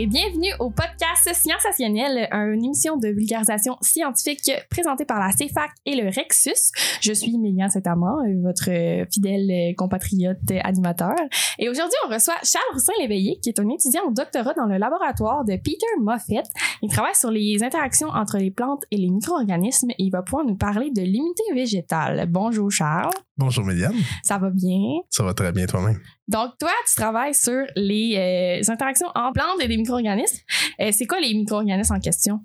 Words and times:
Et 0.00 0.06
bienvenue 0.06 0.52
au 0.60 0.70
podcast 0.70 1.28
Sciensationnel, 1.34 2.28
une 2.30 2.64
émission 2.64 2.98
de 2.98 3.08
vulgarisation 3.08 3.76
scientifique 3.80 4.48
présentée 4.70 5.04
par 5.04 5.18
la 5.18 5.32
CFAC 5.32 5.72
et 5.86 6.00
le 6.00 6.06
Rexus. 6.06 6.70
Je 7.00 7.12
suis 7.12 7.36
Méliane 7.36 7.68
Saint-Amand, 7.68 8.18
votre 8.44 8.70
fidèle 9.12 9.74
compatriote 9.74 10.38
animateur. 10.62 11.16
Et 11.58 11.68
aujourd'hui, 11.68 11.96
on 12.06 12.14
reçoit 12.14 12.36
Charles 12.44 12.62
Roussin-Léveillé, 12.74 13.40
qui 13.42 13.48
est 13.48 13.58
un 13.58 13.68
étudiant 13.70 14.02
au 14.06 14.12
doctorat 14.12 14.54
dans 14.54 14.66
le 14.66 14.76
laboratoire 14.76 15.44
de 15.44 15.56
Peter 15.56 15.86
Moffett. 16.00 16.46
Il 16.80 16.90
travaille 16.92 17.16
sur 17.16 17.32
les 17.32 17.64
interactions 17.64 18.10
entre 18.10 18.38
les 18.38 18.52
plantes 18.52 18.84
et 18.92 18.98
les 18.98 19.10
micro-organismes 19.10 19.90
et 19.90 19.96
il 19.98 20.10
va 20.10 20.22
pouvoir 20.22 20.46
nous 20.46 20.54
parler 20.54 20.92
de 20.92 21.02
l'immunité 21.02 21.42
végétale. 21.52 22.28
Bonjour 22.30 22.70
Charles. 22.70 23.10
Bonjour 23.36 23.64
Méliane. 23.64 23.96
Ça 24.22 24.38
va 24.38 24.50
bien? 24.50 25.00
Ça 25.10 25.24
va 25.24 25.34
très 25.34 25.50
bien 25.50 25.66
toi-même. 25.66 25.98
Donc, 26.28 26.58
toi, 26.58 26.70
tu 26.86 26.94
travailles 26.94 27.34
sur 27.34 27.64
les 27.74 28.60
euh, 28.68 28.70
interactions 28.72 29.08
en 29.14 29.32
plantes 29.32 29.60
et 29.60 29.66
des 29.68 29.78
micro-organismes. 29.78 30.38
Euh, 30.80 30.90
c'est 30.92 31.06
quoi 31.06 31.20
les 31.20 31.32
micro-organismes 31.32 31.94
en 31.94 32.00
question? 32.00 32.40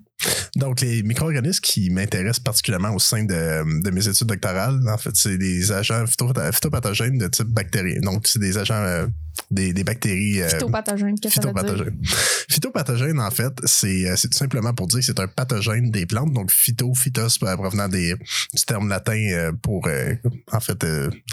Donc, 0.56 0.80
les 0.80 1.02
micro-organismes 1.02 1.60
qui 1.60 1.90
m'intéressent 1.90 2.40
particulièrement 2.40 2.94
au 2.94 2.98
sein 2.98 3.24
de, 3.24 3.82
de, 3.82 3.90
mes 3.90 4.06
études 4.06 4.28
doctorales, 4.28 4.80
en 4.88 4.98
fait, 4.98 5.14
c'est 5.14 5.36
des 5.36 5.72
agents 5.72 6.04
phytopathogènes 6.06 7.18
de 7.18 7.26
type 7.26 7.48
bactérien. 7.48 8.00
Donc, 8.00 8.26
c'est 8.26 8.38
des 8.38 8.56
agents, 8.56 8.74
euh, 8.74 9.06
des, 9.50 9.72
des, 9.72 9.84
bactéries. 9.84 10.42
Euh, 10.42 10.48
phytopathogènes, 10.48 11.18
qu'est-ce 11.18 11.40
que 11.40 11.42
ça 11.42 11.52
veut 11.52 11.76
dire? 11.76 11.86
Phytopathogène, 12.48 13.18
en 13.18 13.30
fait, 13.30 13.52
c'est 13.64 14.14
tout 14.22 14.38
simplement 14.38 14.72
pour 14.72 14.86
dire 14.86 15.00
que 15.00 15.04
c'est 15.04 15.18
un 15.18 15.26
pathogène 15.26 15.90
des 15.90 16.06
plantes. 16.06 16.32
Donc, 16.32 16.52
phyto, 16.52 16.94
phytos, 16.94 17.38
provenant 17.38 17.88
des, 17.88 18.14
du 18.14 18.62
terme 18.64 18.88
latin 18.88 19.50
pour, 19.60 19.88
en 20.52 20.60
fait, 20.60 20.86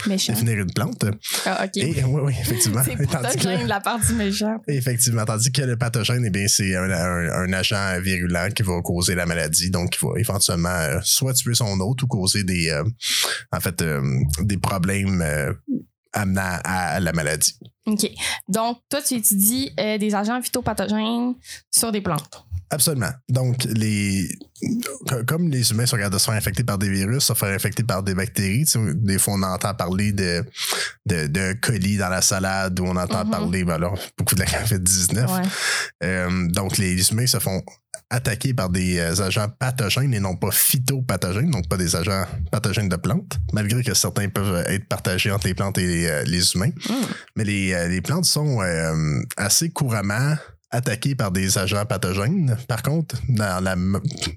définir 0.06 0.58
une 0.58 0.72
plante. 0.72 1.04
Ah, 1.46 1.64
OK. 1.64 1.70
oui, 1.76 2.02
oui, 2.06 2.34
effectivement. 2.40 2.82
c'est 2.84 3.06
pathogène 3.06 3.62
de 3.62 3.68
la 3.68 3.80
partie 3.80 4.14
méchante. 4.14 4.62
Effectivement. 4.66 5.24
Tandis 5.24 5.52
que 5.52 5.62
le 5.62 5.76
pathogène, 5.76 6.24
eh 6.26 6.30
bien, 6.30 6.48
c'est 6.48 6.74
un, 6.74 6.90
un, 6.90 7.52
agent 7.52 8.00
virulent 8.00 8.48
qui 8.54 8.62
va 8.62 8.71
causer 8.80 9.14
la 9.14 9.26
maladie, 9.26 9.70
donc 9.70 9.90
qui 9.90 10.04
va 10.04 10.12
éventuellement 10.18 10.68
euh, 10.68 11.00
soit 11.02 11.34
tuer 11.34 11.54
son 11.54 11.78
hôte 11.80 12.02
ou 12.02 12.06
causer 12.06 12.44
des, 12.44 12.70
euh, 12.70 12.84
en 13.52 13.60
fait, 13.60 13.82
euh, 13.82 14.02
des 14.40 14.56
problèmes 14.56 15.24
amenant 16.12 16.58
à 16.64 17.00
la 17.00 17.12
maladie. 17.12 17.58
OK. 17.86 18.10
Donc, 18.48 18.78
toi, 18.88 19.00
tu 19.02 19.14
étudies 19.14 19.70
des 19.76 20.14
agents 20.14 20.40
phytopathogènes 20.40 21.34
sur 21.70 21.90
des 21.90 22.00
plantes. 22.00 22.44
Absolument. 22.72 23.10
Donc, 23.28 23.64
les 23.64 24.28
comme 25.26 25.48
les 25.48 25.72
humains 25.72 25.86
sont 25.86 25.96
capables 25.96 26.14
de 26.14 26.18
se 26.18 26.24
faire 26.24 26.34
infecter 26.34 26.64
par 26.64 26.78
des 26.78 26.88
virus, 26.88 27.24
se 27.24 27.34
faire 27.34 27.54
infecter 27.54 27.82
par 27.82 28.02
des 28.02 28.14
bactéries, 28.14 28.64
des 28.94 29.18
fois 29.18 29.34
on 29.34 29.42
entend 29.42 29.74
parler 29.74 30.12
de, 30.12 30.44
de, 31.04 31.26
de 31.26 31.52
colis 31.60 31.98
dans 31.98 32.08
la 32.08 32.22
salade 32.22 32.78
ou 32.80 32.84
on 32.84 32.96
entend 32.96 33.24
mm-hmm. 33.24 33.30
parler, 33.30 33.64
ben 33.64 33.74
alors, 33.74 33.98
beaucoup 34.16 34.34
de 34.34 34.40
la 34.40 34.46
COVID-19. 34.46 35.48
Euh, 36.04 36.48
donc, 36.48 36.78
les 36.78 37.10
humains 37.10 37.26
se 37.26 37.38
font 37.40 37.62
attaquer 38.08 38.54
par 38.54 38.70
des 38.70 38.98
euh, 38.98 39.22
agents 39.22 39.48
pathogènes 39.58 40.14
et 40.14 40.20
non 40.20 40.36
pas 40.36 40.50
phytopathogènes, 40.50 41.50
donc 41.50 41.68
pas 41.68 41.76
des 41.76 41.94
agents 41.94 42.24
pathogènes 42.50 42.88
de 42.88 42.96
plantes, 42.96 43.38
malgré 43.52 43.82
que 43.82 43.94
certains 43.94 44.28
peuvent 44.28 44.64
être 44.66 44.86
partagés 44.86 45.30
entre 45.30 45.46
les 45.46 45.54
plantes 45.54 45.76
et 45.76 45.86
les, 45.86 46.06
euh, 46.06 46.42
humains. 46.54 46.72
Mm. 46.88 46.92
Mais 47.36 47.44
les, 47.44 47.88
les 47.88 48.00
plantes 48.00 48.24
sont 48.24 48.60
assez 49.36 49.70
couramment 49.70 50.36
attaqués 50.72 51.14
par 51.14 51.30
des 51.30 51.58
agents 51.58 51.84
pathogènes. 51.84 52.56
Par 52.66 52.82
contre, 52.82 53.16
dans, 53.28 53.62
la, 53.62 53.76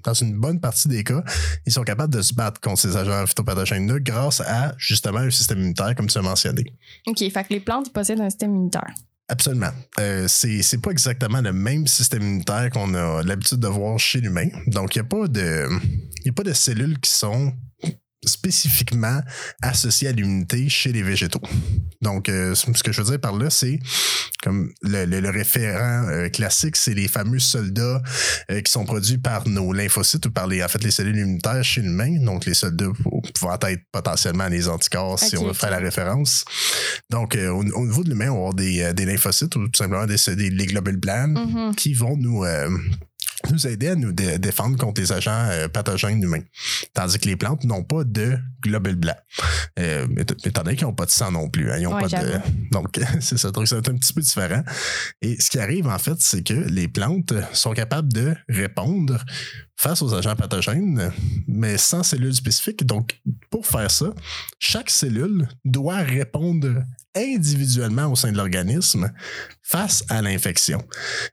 dans 0.04 0.14
une 0.14 0.34
bonne 0.34 0.60
partie 0.60 0.88
des 0.88 1.02
cas, 1.02 1.24
ils 1.66 1.72
sont 1.72 1.82
capables 1.82 2.12
de 2.12 2.22
se 2.22 2.34
battre 2.34 2.60
contre 2.60 2.80
ces 2.80 2.96
agents 2.96 3.26
phytopathogènes-là 3.26 3.98
grâce 4.00 4.40
à 4.42 4.74
justement 4.78 5.18
un 5.18 5.30
système 5.30 5.58
immunitaire, 5.58 5.94
comme 5.96 6.06
tu 6.06 6.18
as 6.18 6.22
mentionné. 6.22 6.64
OK, 7.06 7.18
fait 7.18 7.30
que 7.30 7.52
les 7.52 7.60
plantes 7.60 7.92
possèdent 7.92 8.20
un 8.20 8.30
système 8.30 8.54
immunitaire. 8.54 8.94
Absolument. 9.28 9.70
Euh, 9.98 10.28
c'est, 10.28 10.80
pas 10.80 10.90
exactement 10.90 11.40
le 11.40 11.52
même 11.52 11.86
système 11.88 12.22
immunitaire 12.22 12.70
qu'on 12.70 12.94
a 12.94 13.22
l'habitude 13.24 13.58
de 13.58 13.66
voir 13.66 13.98
chez 13.98 14.20
l'humain. 14.20 14.48
Donc, 14.68 14.94
il 14.94 15.00
n'y 15.00 15.06
a 15.06 15.08
pas 15.08 15.26
de. 15.26 15.68
Il 16.24 16.30
a 16.30 16.32
pas 16.32 16.44
de 16.44 16.52
cellules 16.52 16.98
qui 17.00 17.10
sont 17.10 17.52
spécifiquement 18.24 19.20
associé 19.62 20.08
à 20.08 20.12
l'immunité 20.12 20.68
chez 20.68 20.92
les 20.92 21.02
végétaux. 21.02 21.42
Donc, 22.02 22.28
euh, 22.28 22.54
ce 22.54 22.82
que 22.82 22.92
je 22.92 23.02
veux 23.02 23.10
dire 23.10 23.20
par 23.20 23.36
là, 23.36 23.50
c'est 23.50 23.78
comme 24.42 24.70
le, 24.82 25.30
référent 25.30 26.08
euh, 26.08 26.28
classique, 26.28 26.76
c'est 26.76 26.94
les 26.94 27.08
fameux 27.08 27.38
soldats 27.38 28.02
euh, 28.50 28.60
qui 28.60 28.70
sont 28.70 28.84
produits 28.84 29.18
par 29.18 29.48
nos 29.48 29.72
lymphocytes 29.72 30.26
ou 30.26 30.30
par 30.30 30.46
les, 30.46 30.62
en 30.62 30.68
fait, 30.68 30.82
les 30.84 30.90
cellules 30.90 31.16
immunitaires 31.16 31.64
chez 31.64 31.82
l'humain. 31.82 32.18
Donc, 32.24 32.46
les 32.46 32.54
soldats 32.54 32.86
pouvant 33.34 33.58
être 33.62 33.82
potentiellement 33.92 34.48
les 34.48 34.68
anticorps, 34.68 35.18
si 35.18 35.36
on 35.36 35.46
veut 35.46 35.52
faire 35.52 35.70
la 35.70 35.78
référence. 35.78 36.44
Donc, 37.10 37.36
au, 37.36 37.64
niveau 37.64 38.04
de 38.04 38.10
l'humain, 38.10 38.30
on 38.30 38.34
va 38.34 38.38
avoir 38.38 38.54
des, 38.54 38.92
des, 38.94 39.04
lymphocytes 39.04 39.54
ou 39.56 39.68
tout 39.68 39.78
simplement 39.78 40.06
des, 40.06 40.16
des 40.36 40.66
globules 40.66 40.98
blancs 40.98 41.30
mm-hmm. 41.30 41.74
qui 41.74 41.94
vont 41.94 42.16
nous 42.16 42.44
nous 43.50 43.66
aider 43.66 43.88
à 43.88 43.94
nous 43.94 44.12
défendre 44.12 44.76
contre 44.76 45.00
les 45.00 45.12
agents 45.12 45.46
euh, 45.50 45.68
pathogènes 45.68 46.22
humains. 46.22 46.42
Tandis 46.94 47.18
que 47.18 47.28
les 47.28 47.36
plantes 47.36 47.64
n'ont 47.64 47.84
pas 47.84 48.04
de 48.04 48.38
globules 48.62 48.96
blancs. 48.96 49.16
Euh, 49.78 50.06
étant 50.44 50.62
donné 50.62 50.76
qu'ils 50.76 50.86
n'ont 50.86 50.94
pas 50.94 51.06
de 51.06 51.10
sang 51.10 51.30
non 51.30 51.48
plus. 51.48 51.70
Hein, 51.70 51.78
ils 51.78 51.86
ont 51.86 51.98
pas 51.98 52.08
de... 52.08 52.40
Donc, 52.72 52.98
c'est 53.20 53.38
ça, 53.38 53.50
c'est 53.64 53.88
un 53.88 53.96
petit 53.96 54.12
peu 54.12 54.20
différent. 54.20 54.62
Et 55.22 55.40
ce 55.40 55.50
qui 55.50 55.58
arrive, 55.58 55.86
en 55.86 55.98
fait, 55.98 56.16
c'est 56.18 56.42
que 56.42 56.54
les 56.54 56.88
plantes 56.88 57.34
sont 57.52 57.72
capables 57.72 58.12
de 58.12 58.34
répondre 58.48 59.18
face 59.76 60.00
aux 60.00 60.14
agents 60.14 60.34
pathogènes, 60.36 61.12
mais 61.46 61.76
sans 61.76 62.02
cellules 62.02 62.34
spécifiques. 62.34 62.84
Donc, 62.86 63.20
pour 63.50 63.66
faire 63.66 63.90
ça, 63.90 64.14
chaque 64.58 64.90
cellule 64.90 65.46
doit 65.64 65.98
répondre 65.98 66.82
individuellement 67.14 68.06
au 68.06 68.16
sein 68.16 68.32
de 68.32 68.36
l'organisme 68.36 69.10
face 69.62 70.04
à 70.08 70.22
l'infection. 70.22 70.82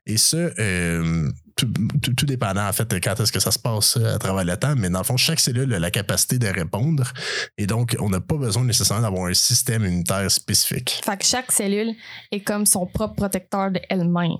Et 0.06 0.16
ce, 0.16 0.52
euh, 0.58 1.30
tout, 1.56 1.68
tout, 2.14 2.26
dépendant 2.26 2.66
en 2.66 2.72
fait 2.72 3.00
quand 3.00 3.18
est-ce 3.20 3.32
que 3.32 3.40
ça 3.40 3.50
se 3.50 3.58
passe 3.58 3.96
euh, 3.96 4.14
à 4.14 4.18
travers 4.18 4.44
le 4.44 4.56
temps, 4.56 4.74
mais 4.76 4.90
dans 4.90 4.98
le 4.98 5.04
fond, 5.04 5.16
chaque 5.16 5.40
cellule 5.40 5.72
a 5.74 5.78
la 5.78 5.90
capacité 5.90 6.38
de 6.38 6.48
répondre 6.48 7.12
et 7.58 7.66
donc 7.66 7.96
on 8.00 8.10
n'a 8.10 8.20
pas 8.20 8.36
besoin 8.36 8.64
nécessairement 8.64 9.02
d'avoir 9.02 9.26
un 9.26 9.34
système 9.34 9.84
immunitaire 9.84 10.30
spécifique. 10.30 11.00
Fait 11.04 11.16
que 11.16 11.24
chaque 11.24 11.52
cellule 11.52 11.94
est 12.30 12.40
comme 12.40 12.66
son 12.66 12.86
propre 12.86 13.14
protecteur 13.14 13.70
de 13.70 13.80
elle-même. 13.88 14.38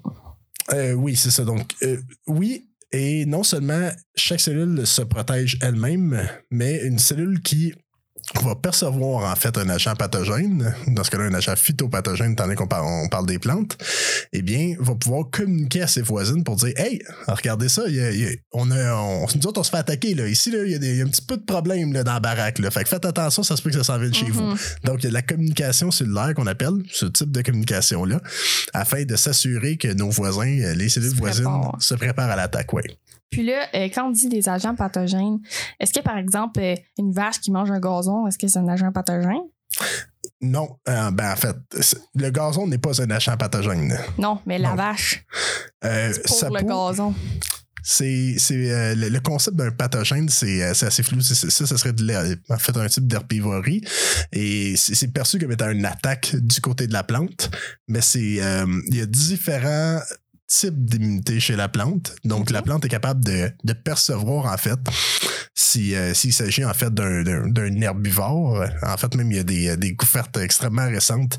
Euh, 0.72 0.92
oui, 0.92 1.14
c'est 1.14 1.30
ça. 1.30 1.44
Donc, 1.44 1.74
oui, 2.26 2.70
et 2.90 3.26
non 3.26 3.42
seulement 3.42 3.90
chaque 4.14 4.40
cellule 4.40 4.86
se 4.86 5.02
protège 5.02 5.58
elle-même, 5.60 6.26
mais 6.50 6.80
une 6.84 6.98
cellule 6.98 7.42
qui 7.42 7.74
va 8.42 8.54
percevoir 8.54 9.30
en 9.30 9.36
fait 9.36 9.56
un 9.58 9.68
agent 9.68 9.94
pathogène, 9.96 10.74
dans 10.88 11.04
ce 11.04 11.10
cas-là 11.10 11.24
un 11.24 11.34
agent 11.34 11.54
phytopathogène, 11.56 12.32
étant 12.32 12.44
donné 12.44 12.56
qu'on 12.56 12.66
parle, 12.66 12.86
on 12.86 13.08
parle 13.08 13.26
des 13.26 13.38
plantes, 13.38 13.76
eh 14.32 14.42
bien, 14.42 14.74
va 14.78 14.94
pouvoir 14.94 15.30
communiquer 15.30 15.82
à 15.82 15.86
ses 15.86 16.02
voisines 16.02 16.42
pour 16.42 16.56
dire 16.56 16.72
Hey, 16.76 17.02
regardez 17.28 17.68
ça, 17.68 17.82
on 18.52 18.70
a, 18.70 18.94
on, 18.94 19.26
nous 19.34 19.46
autres, 19.46 19.60
on 19.60 19.62
se 19.62 19.70
fait 19.70 19.76
attaquer. 19.76 20.14
Là. 20.14 20.26
Ici, 20.26 20.52
il, 20.52 20.70
y 20.70 21.00
a 21.00 21.04
un 21.04 21.08
petit 21.08 21.22
peu 21.22 21.36
de 21.36 21.44
problème 21.44 21.92
là, 21.92 22.02
dans 22.02 22.14
la 22.14 22.20
baraque. 22.20 22.58
Là. 22.58 22.70
Fait 22.70 22.82
que 22.82 22.88
faites 22.88 23.04
attention, 23.04 23.42
ça 23.42 23.56
se 23.56 23.62
peut 23.62 23.70
que 23.70 23.76
ça 23.76 23.84
s'en 23.84 23.98
vienne 23.98 24.14
chez 24.14 24.30
vous. 24.30 24.54
Mm-hmm. 24.54 24.84
Donc, 24.84 25.02
il 25.02 25.06
y 25.06 25.08
a 25.08 25.12
la 25.12 25.22
communication 25.22 25.90
cellulaire 25.90 26.34
qu'on 26.34 26.46
appelle, 26.46 26.82
ce 26.90 27.06
type 27.06 27.30
de 27.30 27.42
communication-là, 27.42 28.20
afin 28.72 29.04
de 29.04 29.16
s'assurer 29.16 29.76
que 29.76 29.88
nos 29.88 30.10
voisins, 30.10 30.74
les 30.74 30.88
cellules 30.88 31.14
voisines, 31.14 31.46
se 31.78 31.94
préparent 31.94 32.30
à 32.30 32.36
l'attaque. 32.36 32.72
Ouais. 32.72 32.84
Puis 33.34 33.42
là, 33.42 33.66
euh, 33.74 33.88
quand 33.92 34.06
on 34.06 34.10
dit 34.10 34.28
des 34.28 34.48
agents 34.48 34.76
pathogènes, 34.76 35.40
est-ce 35.80 35.92
que 35.92 36.00
par 36.00 36.16
exemple, 36.16 36.60
euh, 36.60 36.76
une 36.98 37.12
vache 37.12 37.40
qui 37.40 37.50
mange 37.50 37.68
un 37.68 37.80
gazon, 37.80 38.28
est-ce 38.28 38.38
que 38.38 38.46
c'est 38.46 38.60
un 38.60 38.68
agent 38.68 38.92
pathogène? 38.92 39.42
Non, 40.40 40.78
euh, 40.88 41.10
ben 41.10 41.32
en 41.32 41.36
fait, 41.36 41.56
le 42.14 42.30
gazon 42.30 42.68
n'est 42.68 42.78
pas 42.78 43.02
un 43.02 43.10
agent 43.10 43.36
pathogène. 43.36 43.98
Non, 44.18 44.38
mais 44.46 44.58
la 44.58 44.76
vache. 44.76 45.26
pour 45.80 45.88
le 45.90 46.62
gazon. 46.62 47.12
C'est, 47.82 48.36
le, 48.94 49.18
concept 49.18 49.56
d'un 49.56 49.72
pathogène, 49.72 50.28
c'est, 50.28 50.62
assez 50.62 51.02
flou. 51.02 51.20
ça, 51.20 51.34
ça 51.50 51.76
serait 51.76 51.92
en 52.48 52.58
fait 52.58 52.76
un 52.76 52.86
type 52.86 53.08
d'herbivorie. 53.08 53.82
Et 54.30 54.76
c'est, 54.76 55.08
perçu 55.08 55.40
comme 55.40 55.52
étant 55.52 55.70
une 55.70 55.84
attaque 55.84 56.36
du 56.36 56.60
côté 56.60 56.86
de 56.86 56.92
la 56.92 57.02
plante. 57.02 57.50
Mais 57.88 58.00
c'est 58.00 58.20
il 58.20 58.96
y 58.96 59.00
a 59.00 59.06
différents 59.06 60.00
type 60.46 60.84
d'immunité 60.84 61.40
chez 61.40 61.56
la 61.56 61.68
plante. 61.68 62.14
Donc, 62.24 62.50
la 62.50 62.62
plante 62.62 62.84
est 62.84 62.88
capable 62.88 63.24
de, 63.24 63.50
de 63.64 63.72
percevoir, 63.72 64.52
en 64.52 64.56
fait, 64.56 64.78
si, 65.54 65.94
euh, 65.94 66.12
s'il 66.14 66.32
s'agit, 66.32 66.64
en 66.64 66.74
fait, 66.74 66.92
d'un 66.92 67.80
herbivore. 67.80 68.64
En 68.82 68.96
fait, 68.96 69.14
même, 69.14 69.30
il 69.30 69.36
y 69.36 69.40
a 69.40 69.44
des, 69.44 69.76
des 69.76 69.94
couvertes 69.94 70.36
extrêmement 70.36 70.86
récentes 70.86 71.38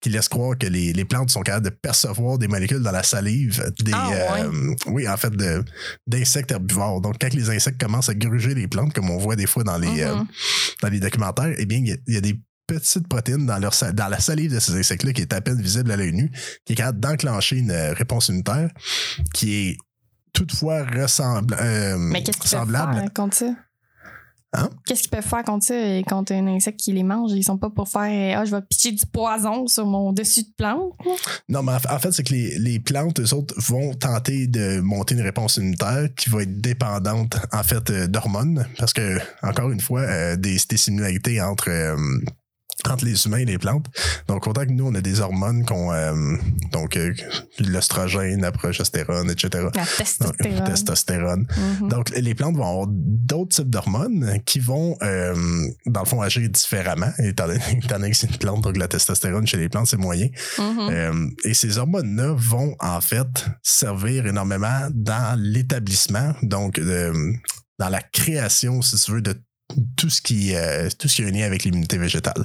qui 0.00 0.10
laissent 0.10 0.28
croire 0.28 0.56
que 0.56 0.66
les, 0.66 0.92
les, 0.92 1.04
plantes 1.04 1.30
sont 1.30 1.42
capables 1.42 1.64
de 1.64 1.70
percevoir 1.70 2.38
des 2.38 2.48
molécules 2.48 2.82
dans 2.82 2.92
la 2.92 3.02
salive 3.02 3.72
des, 3.80 3.92
ah, 3.92 4.10
euh, 4.12 4.74
oui, 4.86 5.08
en 5.08 5.16
fait, 5.16 5.32
d'insectes 6.06 6.52
herbivores. 6.52 7.00
Donc, 7.00 7.16
quand 7.20 7.32
les 7.32 7.50
insectes 7.50 7.80
commencent 7.80 8.08
à 8.08 8.14
gruger 8.14 8.54
les 8.54 8.68
plantes, 8.68 8.92
comme 8.92 9.10
on 9.10 9.18
voit 9.18 9.36
des 9.36 9.46
fois 9.46 9.64
dans 9.64 9.78
les, 9.78 10.02
euh, 10.02 10.14
mm-hmm. 10.14 10.82
dans 10.82 10.88
les 10.88 11.00
documentaires, 11.00 11.54
eh 11.58 11.66
bien, 11.66 11.78
il 11.78 12.14
y, 12.14 12.16
a 12.16 12.20
des 12.20 12.40
petite 12.66 13.08
protéine 13.08 13.46
dans, 13.46 13.58
leur, 13.58 13.72
dans 13.92 14.08
la 14.08 14.20
salive 14.20 14.54
de 14.54 14.60
ces 14.60 14.72
insectes-là 14.78 15.12
qui 15.12 15.22
est 15.22 15.32
à 15.32 15.40
peine 15.40 15.60
visible 15.60 15.90
à 15.90 15.96
l'œil 15.96 16.12
nu, 16.12 16.30
qui 16.64 16.72
est 16.72 16.76
capable 16.76 17.00
d'enclencher 17.00 17.56
une 17.58 17.70
euh, 17.70 17.92
réponse 17.92 18.28
immunitaire 18.28 18.70
qui 19.32 19.54
est 19.54 19.76
toutefois 20.32 20.84
ressemble, 20.84 21.56
euh, 21.60 21.96
Mais 21.96 22.22
qu'est-ce 22.22 22.48
semblable. 22.48 22.94
Faire 22.94 23.12
contre 23.12 23.36
ça? 23.36 23.54
Hein? 24.56 24.70
Qu'est-ce 24.86 25.02
qu'ils 25.02 25.10
peuvent 25.10 25.24
faire 25.26 25.42
contre 25.42 25.64
ça, 25.66 25.74
euh, 25.74 26.02
contre 26.04 26.32
un 26.32 26.46
insecte 26.46 26.78
qui 26.78 26.92
les 26.92 27.02
mange? 27.02 27.32
Ils 27.32 27.42
sont 27.42 27.58
pas 27.58 27.70
pour 27.70 27.88
faire, 27.88 28.02
euh, 28.02 28.40
ah, 28.40 28.44
je 28.44 28.52
vais 28.54 28.62
pitcher 28.62 28.92
du 28.92 29.04
poison 29.04 29.66
sur 29.66 29.84
mon 29.84 30.12
dessus 30.12 30.42
de 30.44 30.52
plante. 30.56 30.92
Non, 31.48 31.64
mais 31.64 31.72
en 31.72 31.78
fa- 31.80 31.96
en 31.96 31.98
fait, 31.98 32.12
c'est 32.12 32.22
que 32.22 32.32
les, 32.32 32.56
les 32.60 32.78
plantes, 32.78 33.18
eux 33.18 33.34
autres, 33.34 33.52
vont 33.58 33.94
tenter 33.94 34.46
de 34.46 34.78
monter 34.80 35.16
une 35.16 35.22
réponse 35.22 35.56
immunitaire 35.56 36.08
qui 36.16 36.30
va 36.30 36.42
être 36.42 36.60
dépendante, 36.60 37.36
en 37.52 37.62
fait, 37.64 37.90
d'hormones. 38.08 38.64
Parce 38.78 38.92
que, 38.92 39.18
encore 39.42 39.72
une 39.72 39.80
fois, 39.80 40.02
euh, 40.02 40.36
des, 40.36 40.56
des 40.68 40.76
similarités 40.76 41.40
entre, 41.42 41.68
euh, 41.70 41.96
entre 42.88 43.04
les 43.04 43.26
humains 43.26 43.38
et 43.38 43.44
les 43.44 43.58
plantes. 43.58 43.86
Donc, 44.28 44.46
autant 44.46 44.64
que 44.64 44.70
nous, 44.70 44.86
on 44.86 44.94
a 44.94 45.00
des 45.00 45.20
hormones 45.20 45.64
qu'on. 45.64 45.92
euh, 45.92 46.36
donc, 46.72 46.96
euh, 46.96 47.12
l'oestrogène, 47.60 48.42
la 48.42 48.52
progestérone, 48.52 49.30
etc. 49.30 49.68
La 49.74 49.84
Donc, 50.26 50.64
testostérone. 50.64 51.46
Mhm. 51.80 51.88
Donc, 51.88 52.10
les 52.10 52.34
plantes 52.34 52.56
vont 52.56 52.68
avoir 52.68 52.86
d'autres 52.88 53.56
types 53.56 53.70
d'hormones 53.70 54.40
qui 54.44 54.58
vont, 54.60 54.96
euh, 55.02 55.34
dans 55.86 56.00
le 56.00 56.06
fond, 56.06 56.20
agir 56.20 56.48
différemment, 56.48 57.10
étant 57.18 57.46
donné, 57.46 57.60
étant 57.82 57.96
donné 57.96 58.10
que 58.10 58.16
c'est 58.16 58.30
une 58.30 58.38
plante, 58.38 58.62
donc 58.62 58.76
la 58.76 58.88
testostérone 58.88 59.46
chez 59.46 59.56
les 59.56 59.68
plantes, 59.68 59.86
c'est 59.86 59.96
moyen. 59.96 60.28
Mhm. 60.58 60.88
Euh, 60.90 61.26
et 61.44 61.54
ces 61.54 61.78
hormones-là 61.78 62.34
vont, 62.36 62.74
en 62.80 63.00
fait, 63.00 63.46
servir 63.62 64.26
énormément 64.26 64.88
dans 64.92 65.38
l'établissement, 65.40 66.34
donc 66.42 66.78
euh, 66.78 67.32
dans 67.78 67.88
la 67.88 68.02
création, 68.02 68.82
si 68.82 68.96
tu 68.96 69.12
veux, 69.12 69.22
de 69.22 69.34
tout 69.96 70.10
ce 70.10 70.20
qui 70.22 70.54
euh, 70.54 70.88
tout 70.98 71.08
ce 71.08 71.16
qui 71.16 71.22
un 71.22 71.30
lien 71.30 71.46
avec 71.46 71.64
l'immunité 71.64 71.98
végétale. 71.98 72.44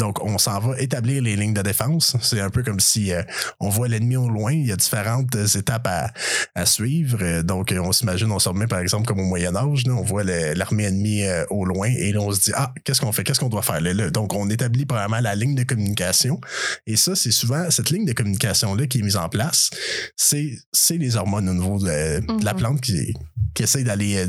Donc 0.00 0.22
on 0.24 0.38
s'en 0.38 0.58
va 0.58 0.80
établir 0.80 1.22
les 1.22 1.36
lignes 1.36 1.54
de 1.54 1.62
défense. 1.62 2.16
C'est 2.22 2.40
un 2.40 2.50
peu 2.50 2.62
comme 2.62 2.80
si 2.80 3.12
euh, 3.12 3.22
on 3.60 3.68
voit 3.68 3.86
l'ennemi 3.86 4.16
au 4.16 4.28
loin. 4.28 4.52
Il 4.52 4.66
y 4.66 4.72
a 4.72 4.76
différentes 4.76 5.34
euh, 5.36 5.46
étapes 5.46 5.86
à, 5.86 6.10
à 6.54 6.66
suivre. 6.66 7.18
Euh, 7.22 7.42
Donc 7.42 7.72
on 7.78 7.92
s'imagine, 7.92 8.32
on 8.32 8.38
se 8.38 8.48
remet 8.48 8.66
par 8.66 8.80
exemple 8.80 9.06
comme 9.06 9.20
au 9.20 9.24
Moyen 9.24 9.54
Âge, 9.54 9.86
là, 9.86 9.92
on 9.92 10.02
voit 10.02 10.24
l'armée 10.24 10.84
ennemie 10.84 11.22
euh, 11.24 11.44
au 11.50 11.64
loin 11.64 11.88
et 11.88 12.12
là 12.12 12.20
on 12.20 12.32
se 12.32 12.40
dit 12.40 12.52
ah 12.54 12.72
qu'est-ce 12.84 13.00
qu'on 13.00 13.12
fait, 13.12 13.22
qu'est-ce 13.24 13.40
qu'on 13.40 13.48
doit 13.48 13.62
faire? 13.62 13.80
Là, 13.80 13.92
là? 13.94 14.10
Donc 14.10 14.34
on 14.34 14.48
établit 14.50 14.86
premièrement 14.86 15.20
la 15.20 15.34
ligne 15.34 15.54
de 15.54 15.64
communication 15.64 16.40
et 16.86 16.96
ça 16.96 17.14
c'est 17.14 17.30
souvent 17.32 17.70
cette 17.70 17.90
ligne 17.90 18.06
de 18.06 18.12
communication 18.14 18.74
là 18.74 18.86
qui 18.86 18.98
est 18.98 19.02
mise 19.02 19.16
en 19.16 19.28
place. 19.28 19.70
C'est 20.16 20.56
les 20.96 21.16
hormones 21.16 21.48
au 21.48 21.54
niveau 21.54 21.78
de, 21.78 22.20
de 22.20 22.44
la 22.44 22.52
Mhm. 22.54 22.58
plante 22.58 22.80
qui 22.80 23.14
qui 23.54 23.64
essayent 23.64 23.84
d'aller 23.84 24.16
euh, 24.16 24.26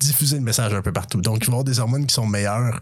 diffuser 0.00 0.36
le 0.36 0.42
message 0.42 0.72
un 0.72 0.82
peu 0.82 0.92
partout. 0.92 1.20
Donc, 1.20 1.38
il 1.42 1.46
va 1.46 1.50
y 1.50 1.50
avoir 1.50 1.64
des 1.64 1.78
hormones 1.80 2.06
qui 2.06 2.14
sont 2.14 2.26
meilleures 2.26 2.78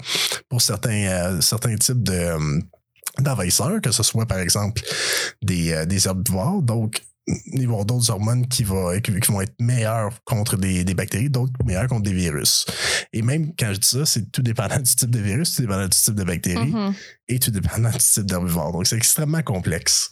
pour 0.50 0.60
certains, 0.60 1.04
euh, 1.06 1.40
certains 1.40 1.74
types 1.76 2.02
de, 2.02 2.19
euh, 2.20 2.60
d'envahisseurs, 3.18 3.80
que 3.80 3.90
ce 3.90 4.02
soit, 4.02 4.26
par 4.26 4.38
exemple, 4.38 4.82
des, 5.42 5.72
euh, 5.72 5.84
des 5.86 6.06
herbivores. 6.06 6.62
Donc, 6.62 7.02
il 7.26 7.58
va 7.58 7.62
y 7.62 7.64
avoir 7.66 7.84
d'autres 7.84 8.10
hormones 8.10 8.48
qui, 8.48 8.64
va, 8.64 8.98
qui, 9.00 9.12
qui 9.12 9.32
vont 9.32 9.40
être 9.40 9.54
meilleures 9.60 10.10
contre 10.24 10.56
des, 10.56 10.82
des 10.84 10.94
bactéries, 10.94 11.30
d'autres 11.30 11.52
meilleures 11.64 11.86
contre 11.86 12.02
des 12.02 12.12
virus. 12.12 12.66
Et 13.12 13.22
même 13.22 13.52
quand 13.56 13.72
je 13.72 13.78
dis 13.78 13.88
ça, 13.88 14.06
c'est 14.06 14.32
tout 14.32 14.42
dépendant 14.42 14.78
du 14.78 14.94
type 14.94 15.10
de 15.10 15.20
virus, 15.20 15.54
tout 15.54 15.62
dépendant 15.62 15.84
du 15.84 15.90
type 15.90 16.14
de 16.14 16.24
bactérie 16.24 16.70
Mhm. 16.72 16.94
et 17.28 17.38
tout 17.38 17.50
dépendant 17.50 17.90
du 17.90 17.98
type 17.98 18.24
d'herbivore. 18.24 18.72
Donc, 18.72 18.86
c'est 18.86 18.96
extrêmement 18.96 19.42
complexe. 19.42 20.10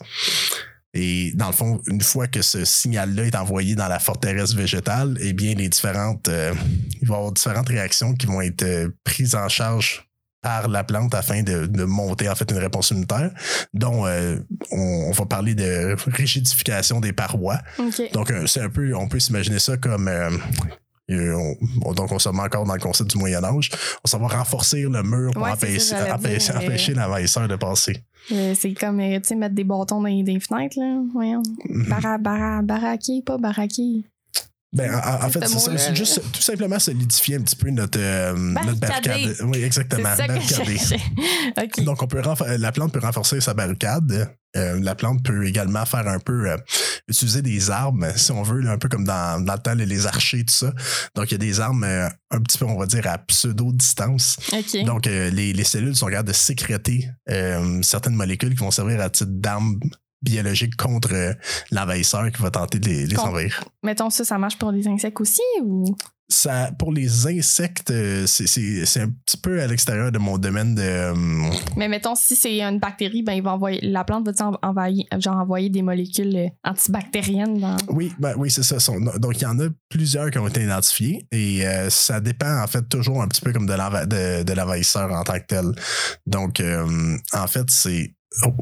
Et 0.93 1.31
dans 1.35 1.47
le 1.47 1.53
fond, 1.53 1.81
une 1.87 2.01
fois 2.01 2.27
que 2.27 2.41
ce 2.41 2.65
signal-là 2.65 3.25
est 3.25 3.35
envoyé 3.35 3.75
dans 3.75 3.87
la 3.87 3.99
forteresse 3.99 4.55
végétale, 4.55 5.17
eh 5.21 5.33
bien, 5.33 5.53
les 5.53 5.69
différentes, 5.69 6.27
euh, 6.29 6.53
il 7.01 7.07
va 7.07 7.15
y 7.15 7.17
avoir 7.17 7.31
différentes 7.31 7.69
réactions 7.69 8.15
qui 8.15 8.25
vont 8.25 8.41
être 8.41 8.63
euh, 8.63 8.89
prises 9.03 9.35
en 9.35 9.47
charge 9.49 10.08
par 10.41 10.67
la 10.69 10.83
plante 10.83 11.13
afin 11.15 11.43
de, 11.43 11.65
de 11.65 11.83
monter 11.83 12.29
en 12.29 12.35
fait 12.35 12.49
une 12.51 12.57
réponse 12.57 12.91
immunitaire, 12.91 13.31
dont 13.73 14.05
euh, 14.05 14.37
on, 14.71 15.07
on 15.09 15.11
va 15.11 15.25
parler 15.25 15.55
de 15.55 15.95
rigidification 16.07 16.99
des 17.01 17.13
parois. 17.13 17.59
Donc, 18.13 18.31
euh, 18.31 18.47
c'est 18.47 18.61
un 18.61 18.69
peu, 18.69 18.93
on 18.95 19.07
peut 19.07 19.19
s'imaginer 19.19 19.59
ça 19.59 19.77
comme. 19.77 20.07
euh, 20.07 20.29
on- 21.11 21.93
donc, 21.93 22.11
on 22.11 22.19
se 22.19 22.29
met 22.29 22.39
encore 22.41 22.65
dans 22.65 22.73
le 22.75 22.79
concept 22.79 23.09
du 23.11 23.17
Moyen-Âge. 23.17 23.71
On 24.03 24.07
s'en 24.07 24.19
va 24.19 24.27
renforcer 24.27 24.83
le 24.83 25.01
mur 25.03 25.31
pour 25.33 25.41
Ouais, 25.43 25.51
empêcher, 25.51 25.95
empêcher, 26.13 26.91
euh, 26.91 26.95
l'envahisseur 26.95 27.47
de 27.47 27.55
passer. 27.55 28.03
Euh, 28.31 28.53
c'est 28.55 28.73
comme, 28.75 28.99
euh, 28.99 29.19
tu 29.19 29.29
sais, 29.29 29.35
mettre 29.35 29.55
des 29.55 29.63
bâtons 29.63 30.01
dans 30.01 30.07
les, 30.07 30.21
les 30.21 30.39
fenêtres, 30.39 30.77
là. 30.79 31.01
Voyons. 31.11 31.41
Bara, 31.89 32.17
bara, 32.19 32.61
baraquer, 32.61 33.23
pas 33.25 33.37
baraquer. 33.39 34.03
Ben, 34.71 34.93
en, 34.93 35.29
fait, 35.29 35.39
ce 35.47 35.53
c'est 35.53 35.59
ça, 35.59 35.77
c'est 35.79 35.95
juste 35.95 36.21
tout 36.31 36.41
simplement 36.43 36.77
solidifier 36.77 37.37
un 37.37 37.41
petit 37.41 37.55
peu 37.55 37.71
notre, 37.71 37.97
euh, 37.99 38.33
notre 38.35 38.79
barricade. 38.79 39.35
Oui, 39.45 39.63
exactement. 39.63 40.15
ça 40.15 40.27
que. 40.27 41.81
Donc, 41.81 42.03
on 42.03 42.07
peut 42.07 42.19
renfor- 42.21 42.55
la 42.55 42.71
plante 42.71 42.93
peut 42.93 42.99
renforcer 42.99 43.41
sa 43.41 43.55
barricade. 43.55 44.31
Euh, 44.55 44.79
la 44.79 44.93
plante 44.95 45.23
peut 45.23 45.47
également 45.47 45.85
faire 45.85 46.07
un 46.07 46.19
peu, 46.19 46.51
euh, 46.51 46.57
utiliser 47.07 47.41
des 47.41 47.71
armes, 47.71 48.07
si 48.15 48.31
on 48.31 48.43
veut, 48.43 48.61
là, 48.61 48.71
un 48.71 48.77
peu 48.77 48.89
comme 48.89 49.05
dans, 49.05 49.43
dans 49.43 49.53
le 49.53 49.59
temps, 49.59 49.73
les- 49.73 49.85
les 49.87 50.05
archers, 50.05 50.43
tout 50.45 50.53
ça. 50.53 50.71
Donc, 51.15 51.31
il 51.31 51.33
y 51.33 51.35
a 51.35 51.37
des 51.39 51.59
armes 51.59 51.83
euh, 51.83 52.07
un 52.29 52.39
petit 52.39 52.57
peu, 52.59 52.65
on 52.65 52.77
va 52.77 52.85
dire, 52.85 53.07
à 53.07 53.17
pseudo-distance. 53.17 54.37
Donc, 54.85 55.07
euh, 55.07 55.29
les, 55.31 55.51
les 55.53 55.63
cellules 55.63 55.95
sont 55.95 56.07
capables 56.07 56.27
de 56.29 56.33
sécréter 56.33 57.09
euh, 57.29 57.79
certaines 57.81 58.15
molécules 58.15 58.51
qui 58.51 58.59
vont 58.59 58.71
servir 58.71 59.01
à 59.01 59.09
titre 59.09 59.31
d'armes 59.33 59.79
biologiques 60.21 60.75
contre 60.75 61.13
euh, 61.13 61.33
l'envahisseur 61.71 62.31
qui 62.31 62.41
va 62.41 62.51
tenter 62.51 62.79
de 62.79 62.87
les, 62.89 63.17
envahir. 63.19 63.63
Mettons 63.83 64.09
ça, 64.09 64.25
ça 64.25 64.37
marche 64.37 64.57
pour 64.57 64.71
les 64.71 64.87
insectes 64.87 65.19
aussi 65.21 65.41
ou? 65.63 65.85
Ça, 66.31 66.71
pour 66.77 66.91
les 66.93 67.25
insectes, 67.25 67.89
euh, 67.89 68.27
c'est- 68.27 68.45
c'est 68.45 68.85
c'est 68.85 69.01
un 69.01 69.09
petit 69.09 69.35
peu 69.37 69.59
à 69.63 69.65
l'extérieur 69.65 70.11
de 70.11 70.19
mon 70.19 70.37
domaine 70.37 70.75
de. 70.75 70.81
euh, 70.83 71.15
Mais 71.75 71.87
mettons, 71.87 72.13
si 72.13 72.35
c'est 72.35 72.61
une 72.61 72.77
bactérie, 72.77 73.23
ben, 73.23 73.33
il 73.33 73.41
va 73.41 73.53
envoyer, 73.55 73.79
la 73.81 74.03
plante 74.03 74.29
va 74.29 74.51
envoyer, 74.61 75.07
genre 75.17 75.37
envoyer 75.37 75.71
des 75.71 75.81
molécules 75.81 76.51
antibactériennes 76.63 77.59
dans. 77.59 77.77
oui, 77.89 78.13
ben, 78.19 78.35
oui, 78.37 78.51
c'est 78.51 78.61
ça. 78.61 78.77
Donc, 79.17 79.37
il 79.37 79.41
y 79.41 79.45
en 79.47 79.59
a 79.59 79.69
plusieurs 79.89 80.29
qui 80.29 80.37
ont 80.37 80.47
été 80.47 80.61
identifiés 80.63 81.25
et 81.31 81.65
euh, 81.65 81.89
ça 81.89 82.19
dépend, 82.19 82.61
en 82.61 82.67
fait, 82.67 82.87
toujours 82.87 83.23
un 83.23 83.27
petit 83.27 83.41
peu 83.41 83.51
comme 83.51 83.65
de 83.65 83.73
l'enva- 83.73 84.05
de, 84.05 84.43
de 84.43 84.53
l'envahisseur 84.53 85.11
en 85.11 85.23
tant 85.23 85.39
que 85.39 85.45
tel. 85.47 85.65
Donc, 86.27 86.59
euh, 86.59 87.17
en 87.33 87.47
fait, 87.47 87.65
c'est. 87.71 88.13
Oh, 88.45 88.53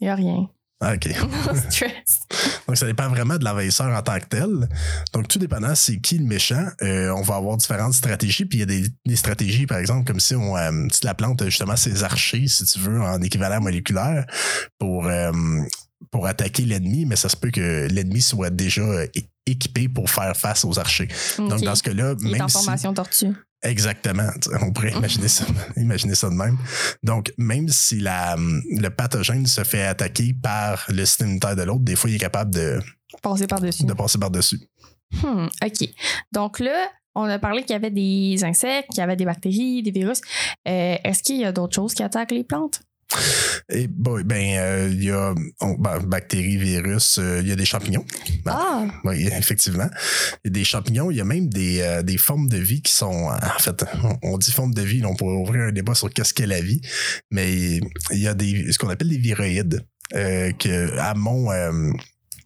Il 0.00 0.04
n'y 0.06 0.08
a 0.08 0.16
rien. 0.16 0.48
Ah, 0.80 0.94
OK. 0.94 1.08
Stress. 1.70 2.20
Donc, 2.66 2.76
ça 2.76 2.86
dépend 2.86 3.08
vraiment 3.08 3.36
de 3.36 3.44
l'envahisseur 3.44 3.94
en 3.94 4.02
tant 4.02 4.18
que 4.18 4.26
tel. 4.26 4.68
Donc, 5.12 5.28
tout 5.28 5.38
dépendant 5.38 5.74
c'est 5.74 5.98
qui 6.00 6.18
le 6.18 6.24
méchant, 6.24 6.66
euh, 6.82 7.10
on 7.10 7.22
va 7.22 7.36
avoir 7.36 7.56
différentes 7.56 7.94
stratégies. 7.94 8.46
Puis, 8.46 8.58
il 8.58 8.60
y 8.60 8.62
a 8.62 8.66
des, 8.66 8.88
des 9.04 9.16
stratégies, 9.16 9.66
par 9.66 9.78
exemple, 9.78 10.06
comme 10.06 10.20
si, 10.20 10.34
on, 10.34 10.56
euh, 10.56 10.86
si 10.90 11.04
la 11.04 11.14
plante 11.14 11.42
a 11.42 11.46
justement 11.46 11.76
ses 11.76 12.02
archers, 12.02 12.48
si 12.48 12.64
tu 12.64 12.78
veux, 12.78 13.00
en 13.00 13.20
équivalent 13.20 13.60
moléculaire 13.60 14.24
pour, 14.78 15.06
euh, 15.06 15.32
pour 16.10 16.26
attaquer 16.26 16.64
l'ennemi, 16.64 17.04
mais 17.04 17.16
ça 17.16 17.28
se 17.28 17.36
peut 17.36 17.50
que 17.50 17.86
l'ennemi 17.90 18.22
soit 18.22 18.50
déjà 18.50 18.82
équipé 19.44 19.88
pour 19.88 20.08
faire 20.08 20.34
face 20.34 20.64
aux 20.64 20.78
archers. 20.78 21.08
Donc, 21.36 21.60
dans 21.60 21.74
ce 21.74 21.82
cas-là, 21.82 22.14
Il 22.20 22.28
est 22.28 22.36
en 22.36 22.38
même 22.38 22.48
si... 22.48 22.54
formation 22.54 22.94
tortue. 22.94 23.34
Exactement. 23.62 24.28
On 24.62 24.72
pourrait 24.72 24.92
imaginer 24.92 25.28
ça, 25.28 25.44
imaginer 25.76 26.14
ça 26.14 26.30
de 26.30 26.34
même. 26.34 26.56
Donc, 27.02 27.32
même 27.36 27.68
si 27.68 28.00
la, 28.00 28.36
le 28.36 28.88
pathogène 28.88 29.46
se 29.46 29.64
fait 29.64 29.82
attaquer 29.82 30.32
par 30.32 30.84
le 30.88 31.04
système 31.04 31.28
immunitaire 31.28 31.56
de 31.56 31.62
l'autre, 31.62 31.82
des 31.84 31.96
fois, 31.96 32.08
il 32.10 32.16
est 32.16 32.20
capable 32.20 32.52
de, 32.54 32.80
Passer 33.22 33.46
par-dessus. 33.46 33.84
de 33.84 33.92
passer 33.92 34.18
par-dessus. 34.18 34.60
Hmm, 35.22 35.46
OK. 35.64 35.88
Donc 36.32 36.60
là, 36.60 36.88
on 37.14 37.24
a 37.24 37.38
parlé 37.38 37.62
qu'il 37.62 37.72
y 37.72 37.76
avait 37.76 37.90
des 37.90 38.42
insectes, 38.44 38.88
qu'il 38.90 38.98
y 39.00 39.02
avait 39.02 39.16
des 39.16 39.24
bactéries, 39.24 39.82
des 39.82 39.90
virus. 39.90 40.20
Euh, 40.68 40.96
Est-ce 41.02 41.22
qu'il 41.22 41.38
y 41.38 41.44
a 41.44 41.52
d'autres 41.52 41.74
choses 41.74 41.92
qui 41.92 42.02
attaquent 42.02 42.30
les 42.30 42.44
plantes? 42.44 42.80
Et 43.68 43.86
bon, 43.88 44.20
ben, 44.24 44.56
euh, 44.58 44.88
il 44.92 45.04
y 45.04 45.10
a 45.10 45.34
on- 45.60 45.74
ben, 45.74 45.98
bactéries, 46.00 46.56
virus, 46.56 47.18
euh, 47.18 47.40
il 47.42 47.48
y 47.48 47.52
a 47.52 47.56
des 47.56 47.64
champignons. 47.64 48.04
Ah! 48.46 48.86
Oui, 49.04 49.26
effectivement. 49.32 49.88
Il 50.44 50.48
y 50.48 50.50
a 50.50 50.52
des 50.52 50.64
champignons, 50.64 51.10
il 51.10 51.16
y 51.16 51.20
a 51.20 51.24
même 51.24 51.48
des, 51.48 51.80
euh, 51.80 52.02
des 52.02 52.18
formes 52.18 52.48
de 52.48 52.58
vie 52.58 52.82
qui 52.82 52.92
sont. 52.92 53.28
En 53.30 53.58
fait, 53.58 53.84
on, 54.22 54.34
on 54.34 54.38
dit 54.38 54.52
forme 54.52 54.74
de 54.74 54.82
vie, 54.82 55.00
là, 55.00 55.08
on 55.08 55.16
pourrait 55.16 55.34
ouvrir 55.36 55.62
un 55.64 55.72
débat 55.72 55.94
sur 55.94 56.10
qu'est-ce 56.12 56.34
qu'est 56.34 56.46
la 56.46 56.60
vie, 56.60 56.80
mais 57.30 57.76
il 58.10 58.18
y 58.18 58.28
a 58.28 58.34
des, 58.34 58.70
ce 58.72 58.78
qu'on 58.78 58.88
appelle 58.88 59.08
des 59.08 59.18
viroïdes. 59.18 59.84
que 60.12 60.98
à 60.98 61.14
mon 61.14 61.50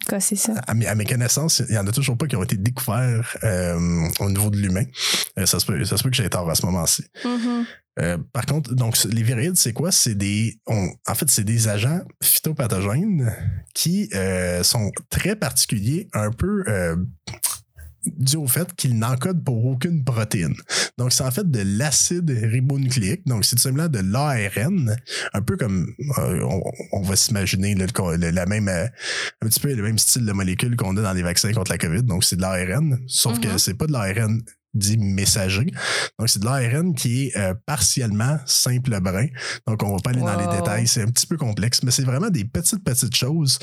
Quoi, 0.07 0.21
c'est 0.21 0.37
ça? 0.37 0.53
à, 0.67 0.75
mes, 0.75 0.87
à 0.87 0.95
mes 0.95 1.07
connaissances, 1.07 1.63
il 1.67 1.75
y 1.75 1.79
en 1.79 1.87
a 1.87 1.91
toujours 1.93 2.19
pas 2.19 2.27
qui 2.27 2.37
ont 2.37 2.43
été 2.43 2.57
découverts 2.59 3.39
euh, 3.43 4.07
au 4.21 4.29
niveau 4.29 4.51
de 4.51 4.59
l'humain. 4.59 4.85
Euh, 5.39 5.47
ça 5.47 5.59
se 5.59 5.65
peut, 5.65 5.83
ça 5.87 5.97
se 5.97 6.03
peut 6.03 6.11
que 6.11 6.17
j'ai 6.17 6.29
tort 6.29 6.49
à 6.51 6.55
ce 6.55 6.67
moment-ci. 6.67 7.05
Mhm. 7.25 7.65
Euh, 8.01 8.19
par 8.33 8.45
contre, 8.47 8.75
donc 8.75 8.97
les 9.05 9.23
viroïdes, 9.23 9.57
c'est 9.57 9.73
quoi? 9.73 9.93
C'est 9.93 10.15
des, 10.17 10.59
on- 10.67 10.89
en 11.07 11.15
fait, 11.15 11.31
c'est 11.31 11.45
des 11.45 11.69
agents 11.69 12.01
phytopathogènes 12.23 13.33
qui 13.75 14.09
euh, 14.15 14.63
sont 14.65 14.91
très 15.11 15.37
particuliers, 15.37 16.09
un 16.13 16.31
peu 16.33 16.65
euh, 16.69 16.97
dû 18.07 18.37
au 18.37 18.47
fait 18.47 18.75
qu'ils 18.75 18.99
n'encodent 18.99 19.43
pour 19.45 19.65
aucune 19.65 20.05
protéine. 20.05 20.55
Donc, 20.99 21.13
c'est 21.13 21.23
en 21.25 21.31
fait 21.31 21.51
de 21.51 21.61
l'acide 21.79 22.29
ribonucléique. 22.31 23.27
Donc, 23.27 23.45
c'est 23.47 23.57
tout 23.57 23.63
simplement 23.63 23.89
de 23.89 24.01
l'ARN, 24.01 24.95
un 25.33 25.41
peu 25.43 25.57
comme 25.57 25.87
on, 26.19 26.63
on 26.93 27.03
va 27.03 27.17
s'imaginer 27.17 27.75
le- 27.75 27.87
le- 28.17 28.31
la 28.31 28.45
même, 28.47 28.69
un 28.69 29.47
petit 29.49 29.61
peu 29.61 29.73
le 29.73 29.83
même 29.83 29.99
style 29.99 30.27
de 30.27 30.33
molécule 30.33 30.77
qu'on 30.77 30.97
a 30.99 31.01
dans 31.03 31.13
les 31.15 31.23
vaccins 31.23 31.53
contre 31.53 31.71
la 31.71 31.79
COVID. 31.79 32.03
Donc, 32.03 32.25
c'est 32.25 32.37
de 32.37 32.43
l'ARN, 32.43 32.99
sauf 33.07 33.41
que 33.41 33.49
Mhm. 33.49 33.59
c'est 33.59 33.75
pas 33.75 33.87
de 33.87 33.93
l'ARN 33.93 34.43
dit 34.75 34.99
messager. 34.99 35.67
Donc, 36.19 36.29
c'est 36.29 36.41
de 36.41 36.45
l'ARN 36.45 36.95
qui 36.95 37.27
est 37.29 37.37
euh, 37.37 37.55
partiellement 37.67 38.39
simple 38.47 38.99
brun. 39.01 39.27
Donc, 39.67 39.83
on 39.83 39.95
va 39.95 40.01
pas 40.03 40.11
aller 40.11 40.21
dans 40.21 40.37
les 40.37 40.57
détails. 40.57 40.87
C'est 40.87 41.03
un 41.03 41.07
petit 41.09 41.27
peu 41.27 41.37
complexe, 41.37 41.83
mais 41.83 41.91
c'est 41.91 42.05
vraiment 42.05 42.31
des 42.31 42.45
petites, 42.45 42.83
petites 42.85 43.15
choses 43.17 43.59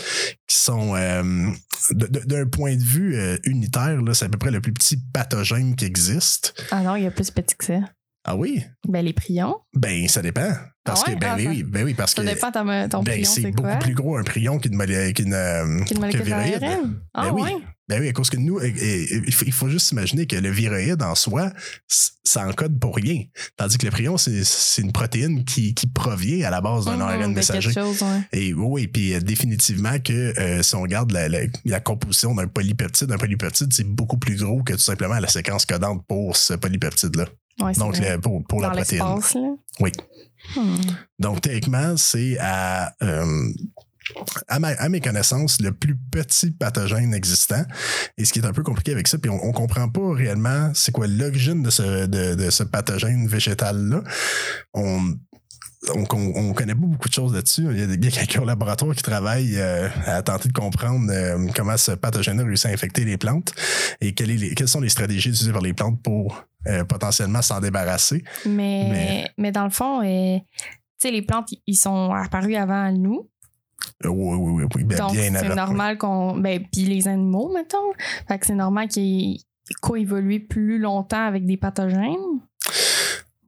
qui 0.48 0.58
sont, 0.60 0.96
euh, 0.96 1.50
d'un 1.92 2.46
point 2.46 2.76
de 2.76 2.84
vue 2.84 3.16
euh, 3.16 3.38
unitaire, 3.46 4.00
c'est 4.14 4.26
à 4.26 4.30
peu 4.30 4.38
près 4.38 4.52
le 4.52 4.62
plus 4.62 4.74
petit 4.74 4.98
pathogène 5.14 5.76
qui 5.76 5.86
existe. 5.86 6.54
Ah 6.72 6.82
non, 6.82 6.96
il 6.96 7.04
y 7.04 7.08
a 7.08 7.12
plus 7.12 7.32
petit 7.32 7.56
que 7.56 7.66
ça. 7.66 7.80
Ah 8.24 8.36
oui? 8.36 8.64
Ben, 8.88 9.04
les 9.04 9.14
prions. 9.14 9.56
Ben, 9.74 10.08
ça 10.08 10.22
dépend. 10.22 10.52
Parce 10.84 11.02
Ah 11.06 11.10
ouais? 11.10 11.16
que, 11.16 11.20
ben, 11.22 11.30
Ah, 11.32 11.36
oui, 11.38 11.60
ça- 11.60 11.66
ben 11.70 11.84
oui, 11.86 11.94
parce 11.96 12.14
Ça 12.14 12.22
que. 12.22 12.28
dépend 12.28 12.52
ton, 12.52 12.60
ton 12.88 13.02
Ben, 13.04 13.14
prion, 13.14 13.32
c'est 13.32 13.52
beaucoup 13.52 13.80
plus 13.80 13.94
gros 13.96 14.16
un 14.18 14.24
prion 14.24 14.60
qu'une 14.60 14.78
Qu'une 14.78 15.32
que 15.32 15.98
molécule 16.00 16.22
viroïde. 16.22 16.64
ARN? 16.64 17.02
Ah, 17.16 17.24
Ben 17.30 17.34
oui. 17.34 17.42
ouais. 17.42 17.58
Ben 17.92 18.00
oui, 18.00 18.08
à 18.08 18.14
cause 18.14 18.30
que 18.30 18.38
nous, 18.38 18.58
il 18.64 19.54
faut, 19.54 19.68
juste 19.68 19.88
s'imaginer 19.88 20.26
que 20.26 20.38
le 20.38 20.50
viroïde 20.50 21.04
en 21.04 21.14
soi, 21.14 21.52
ça 22.24 22.48
encode 22.48 22.80
pour 22.80 22.96
rien. 22.96 23.24
Tandis 23.58 23.78
que 23.78 23.86
le 23.86 23.92
prion, 23.92 24.16
c'est 24.18 24.82
une 24.82 24.94
protéine 24.94 25.44
qui, 25.44 25.74
qui 25.74 25.88
provient 25.88 26.48
à 26.48 26.50
la 26.52 26.62
base 26.62 26.86
d'un 26.86 26.96
Mhm, 26.96 27.02
ARN 27.02 27.34
messager. 27.34 27.74
quelque 27.74 27.82
chose, 27.86 28.02
ouais. 28.02 28.22
Et 28.32 28.54
oui, 28.54 28.88
puis 28.88 29.14
euh, 29.14 29.20
définitivement 29.20 30.00
que 30.00 30.14
euh, 30.40 30.64
si 30.64 30.74
on 30.76 30.82
regarde 30.84 31.12
la, 31.12 31.28
la- 31.28 31.40
la 31.66 31.80
composition 31.82 32.34
d'un 32.34 32.48
polypeptide, 32.48 33.12
un 33.12 33.18
polypeptide, 33.18 33.74
c'est 33.74 33.84
beaucoup 33.86 34.18
plus 34.18 34.38
gros 34.42 34.64
que 34.64 34.72
tout 34.72 34.80
simplement 34.80 35.20
la 35.20 35.28
séquence 35.28 35.66
codante 35.66 36.06
pour 36.08 36.38
ce 36.38 36.54
polypeptide-là. 36.54 37.26
Ouais, 37.60 37.74
c'est 37.74 37.80
Donc, 37.82 38.00
le- 38.00 38.22
pour, 38.22 38.42
pour 38.48 38.62
la 38.62 38.70
protéine. 38.70 39.00
là. 39.04 39.20
Oui. 39.82 39.92
Hmm. 40.56 40.78
Donc, 41.20 41.42
théoriquement, 41.42 41.98
c'est 41.98 42.38
à, 42.40 42.94
euh, 43.04 43.52
à, 44.48 44.60
ma- 44.60 44.70
à 44.70 44.90
mes 44.90 45.00
connaissances 45.02 45.62
le 45.62 45.72
plus 45.72 45.96
petit 45.96 46.52
pathogène 46.52 47.14
existant. 47.14 47.64
Et 48.18 48.26
ce 48.26 48.34
qui 48.34 48.40
est 48.40 48.46
un 48.46 48.54
peu 48.54 48.64
compliqué 48.64 48.92
avec 48.92 49.08
ça, 49.08 49.18
puis 49.18 49.30
on, 49.30 49.44
on 49.46 49.52
comprend 49.52 49.90
pas 49.90 50.14
réellement 50.14 50.72
c'est 50.74 50.92
quoi 50.92 51.08
l'origine 51.08 51.64
de 51.64 51.70
ce, 51.70 52.06
de, 52.06 52.36
de 52.36 52.50
ce 52.50 52.64
pathogène 52.64 53.28
végétal-là. 53.28 54.02
On, 54.74 55.16
on, 55.96 56.04
on, 56.12 56.32
on 56.36 56.54
connaît 56.54 56.76
pas 56.76 56.82
beaucoup 56.86 57.10
de 57.10 57.14
choses 57.14 57.34
là-dessus. 57.34 57.66
Il 57.72 57.80
y 57.80 57.84
a 57.84 57.88
des- 57.88 58.12
quelqu'un 58.12 58.42
au 58.42 58.46
laboratoire 58.46 58.96
qui 58.96 59.02
travaille 59.04 59.56
euh, 59.58 59.88
à 60.06 60.22
tenter 60.22 60.48
de 60.50 60.54
comprendre 60.54 61.12
euh, 61.12 61.48
comment 61.56 61.78
ce 61.78 61.92
pathogène 61.94 62.40
réussit 62.42 62.68
à 62.68 62.70
infecter 62.70 63.04
les 63.06 63.18
plantes 63.18 63.54
et 64.00 64.14
quelles, 64.14 64.32
est 64.32 64.38
les- 64.38 64.56
quelles 64.56 64.68
sont 64.68 64.82
les 64.82 64.90
stratégies 64.90 65.30
utilisées 65.30 65.52
par 65.54 65.62
les 65.62 65.74
plantes 65.74 66.02
pour 66.04 66.44
euh, 66.68 66.84
potentiellement 66.84 67.42
s'en 67.42 67.60
débarrasser. 67.60 68.24
Mais, 68.46 68.88
Mais- 68.92 69.32
mais 69.38 69.52
dans 69.52 69.64
le 69.64 69.72
fond, 69.72 70.02
euh, 70.04 70.38
les 71.04 71.22
plantes, 71.24 71.50
ils 71.66 71.76
sont 71.76 72.12
apparus 72.14 72.56
avant 72.58 72.92
nous. 72.92 73.28
Euh, 74.06 74.10
oui, 74.10 74.36
oui, 74.38 74.52
oui, 74.64 74.70
oui, 74.76 74.84
ben, 74.84 74.98
donc, 74.98 75.12
c'est 75.16 75.56
normal 75.56 75.98
qu'on. 75.98 76.38
Ben, 76.38 76.64
puis 76.72 76.86
les 76.86 77.08
animaux, 77.08 77.52
mettons. 77.54 77.78
Fait 78.28 78.40
que 78.40 78.46
c'est 78.46 78.56
normal 78.56 78.88
qu'ils 78.88 79.40
coévoluent 79.82 80.48
plus 80.48 80.80
longtemps 80.80 81.26
avec 81.26 81.46
des 81.46 81.58
pathogènes. 81.58 82.16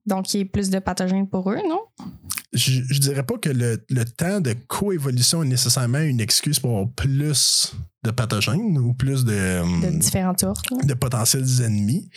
Donc, 0.05 0.33
il 0.33 0.37
y 0.37 0.41
ait 0.41 0.45
plus 0.45 0.69
de 0.69 0.79
pathogènes 0.79 1.29
pour 1.29 1.49
eux, 1.51 1.59
non? 1.67 1.79
je, 2.51 2.81
je 2.87 2.99
dirais 2.99 3.23
pas 3.23 3.37
que 3.37 3.49
le, 3.49 3.83
le 3.89 4.03
temps 4.05 4.39
de 4.41 4.53
coévolution 4.67 5.41
est 5.43 5.47
nécessairement 5.47 5.99
une 6.01 6.19
excuse 6.19 6.59
pour 6.59 6.71
avoir 6.71 6.89
plus 6.91 7.73
de 8.03 8.11
pathogènes 8.11 8.77
ou 8.77 8.93
plus 8.93 9.23
de, 9.25 9.61
De 9.81 9.97
différentes 9.97 10.41
sortes. 10.41 10.69
là. 10.71 10.77
de 10.83 10.93
potentiels 10.93 11.45
ennemis. 11.65 12.09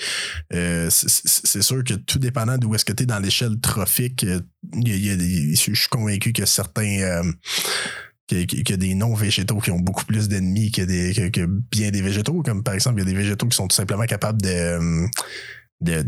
Euh, 0.53 0.89
c'est- 0.91 1.63
sûr 1.63 1.83
que 1.85 1.95
tout 1.95 2.19
dépendant 2.19 2.59
d'où 2.59 2.75
est-ce 2.75 2.85
que 2.85 2.93
tu 2.93 3.05
es 3.05 3.07
dans 3.07 3.21
l'échelle 3.21 3.59
trophique, 3.61 4.25
euh, 4.25 4.41
il 4.75 4.89
y 4.89 4.93
a- 4.93 4.97
il 4.97 5.07
y 5.07 5.11
a 5.11 5.17
des- 5.17 5.55
je 5.55 5.73
suis 5.75 5.89
convaincu 5.89 6.33
que 6.33 6.45
certains. 6.45 6.99
euh, 7.01 7.23
qu'il 8.27 8.39
y 8.39 8.43
a- 8.43 8.47
qu'il 8.47 8.71
y 8.71 8.73
a 8.73 8.77
des 8.77 8.95
non-végétaux 8.95 9.59
qui 9.61 9.71
ont 9.71 9.79
beaucoup 9.81 10.05
plus 10.05 10.29
d'ennemis 10.29 10.71
que, 10.71 10.83
des, 10.83 11.13
que, 11.15 11.29
que 11.29 11.47
bien 11.47 11.91
des 11.91 12.03
végétaux. 12.03 12.43
Comme 12.43 12.63
par 12.63 12.75
exemple, 12.75 13.01
il 13.01 13.05
y 13.07 13.07
a 13.09 13.11
des 13.13 13.17
végétaux 13.17 13.47
qui 13.47 13.57
sont 13.57 13.69
tout 13.69 13.77
simplement 13.77 14.05
capables 14.05 14.41
de, 14.43 14.77
hum, 14.77 15.09
de, 15.83 16.05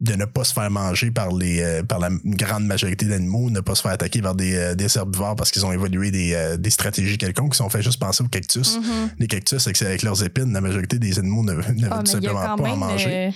de 0.00 0.14
ne 0.14 0.24
pas 0.24 0.44
se 0.44 0.54
faire 0.54 0.70
manger 0.70 1.10
par 1.10 1.30
les 1.34 1.60
euh, 1.60 1.82
par 1.82 1.98
la 1.98 2.08
grande 2.24 2.64
majorité 2.64 3.04
d'animaux, 3.04 3.50
ne 3.50 3.60
pas 3.60 3.74
se 3.74 3.82
faire 3.82 3.90
attaquer 3.92 4.22
par 4.22 4.34
des, 4.34 4.54
euh, 4.54 4.74
des 4.74 4.96
herbivores 4.96 5.36
parce 5.36 5.50
qu'ils 5.50 5.64
ont 5.66 5.72
évolué 5.72 6.10
des, 6.10 6.32
euh, 6.32 6.56
des 6.56 6.70
stratégies 6.70 7.18
quelconques. 7.18 7.54
Si 7.54 7.60
on 7.62 7.68
fait 7.68 7.82
juste 7.82 8.00
penser 8.00 8.24
aux 8.24 8.28
cactus, 8.28 8.78
Mhm. 8.78 9.10
les 9.18 9.26
cactus 9.26 9.66
avec, 9.66 9.80
avec 9.82 10.02
leurs 10.02 10.24
épines, 10.24 10.52
la 10.54 10.60
majorité 10.62 10.98
des 10.98 11.18
animaux 11.18 11.42
ne, 11.44 11.52
ne 11.52 11.60
veulent 11.60 11.88
Ah, 11.90 11.98
tout 12.02 12.10
simplement 12.10 12.56
pas 12.56 12.70
en 12.70 12.76
manger. 12.76 13.28
euh, 13.28 13.30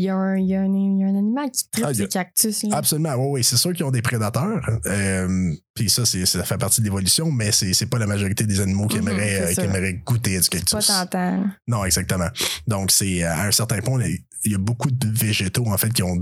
il 0.00 0.04
y, 0.04 0.08
a 0.08 0.16
un, 0.16 0.36
il, 0.36 0.46
y 0.46 0.54
a 0.54 0.60
un, 0.60 0.64
il 0.66 0.98
y 0.98 1.04
a 1.04 1.06
un 1.06 1.16
animal 1.16 1.50
qui 1.50 1.68
traite 1.70 1.84
Ah, 1.88 1.94
ces 1.94 2.08
cactus. 2.08 2.62
Là. 2.64 2.76
Absolument, 2.78 3.14
oui, 3.16 3.28
oui. 3.32 3.44
C'est 3.44 3.56
sûr 3.56 3.72
qu'ils 3.72 3.84
ont 3.84 3.90
des 3.90 4.02
prédateurs. 4.02 4.60
Euh, 4.86 5.52
Puis 5.74 5.88
ça, 5.90 6.04
ça 6.04 6.44
fait 6.44 6.58
partie 6.58 6.80
de 6.80 6.86
l'évolution, 6.86 7.30
mais 7.30 7.52
c'est, 7.52 7.86
pas 7.86 7.98
la 7.98 8.06
majorité 8.06 8.44
des 8.44 8.60
animaux 8.60 8.86
qui, 8.86 8.98
Mhm, 8.98 9.08
aimeraient, 9.08 9.40
euh, 9.42 9.54
qui 9.54 9.60
aimeraient 9.60 9.94
goûter 10.04 10.38
du 10.40 10.48
Pas 10.48 10.58
cactus. 10.58 10.86
tentant. 10.86 11.44
Non, 11.68 11.84
exactement. 11.84 12.28
Donc, 12.66 12.90
c'est 12.90 13.22
euh, 13.24 13.30
à 13.32 13.46
un 13.46 13.50
certain 13.50 13.80
point, 13.80 14.02
il 14.44 14.52
y 14.52 14.54
a 14.54 14.58
beaucoup 14.58 14.90
de 14.90 15.06
végétaux, 15.06 15.66
en 15.66 15.76
fait, 15.76 15.92
qui 15.92 16.02
ont, 16.02 16.16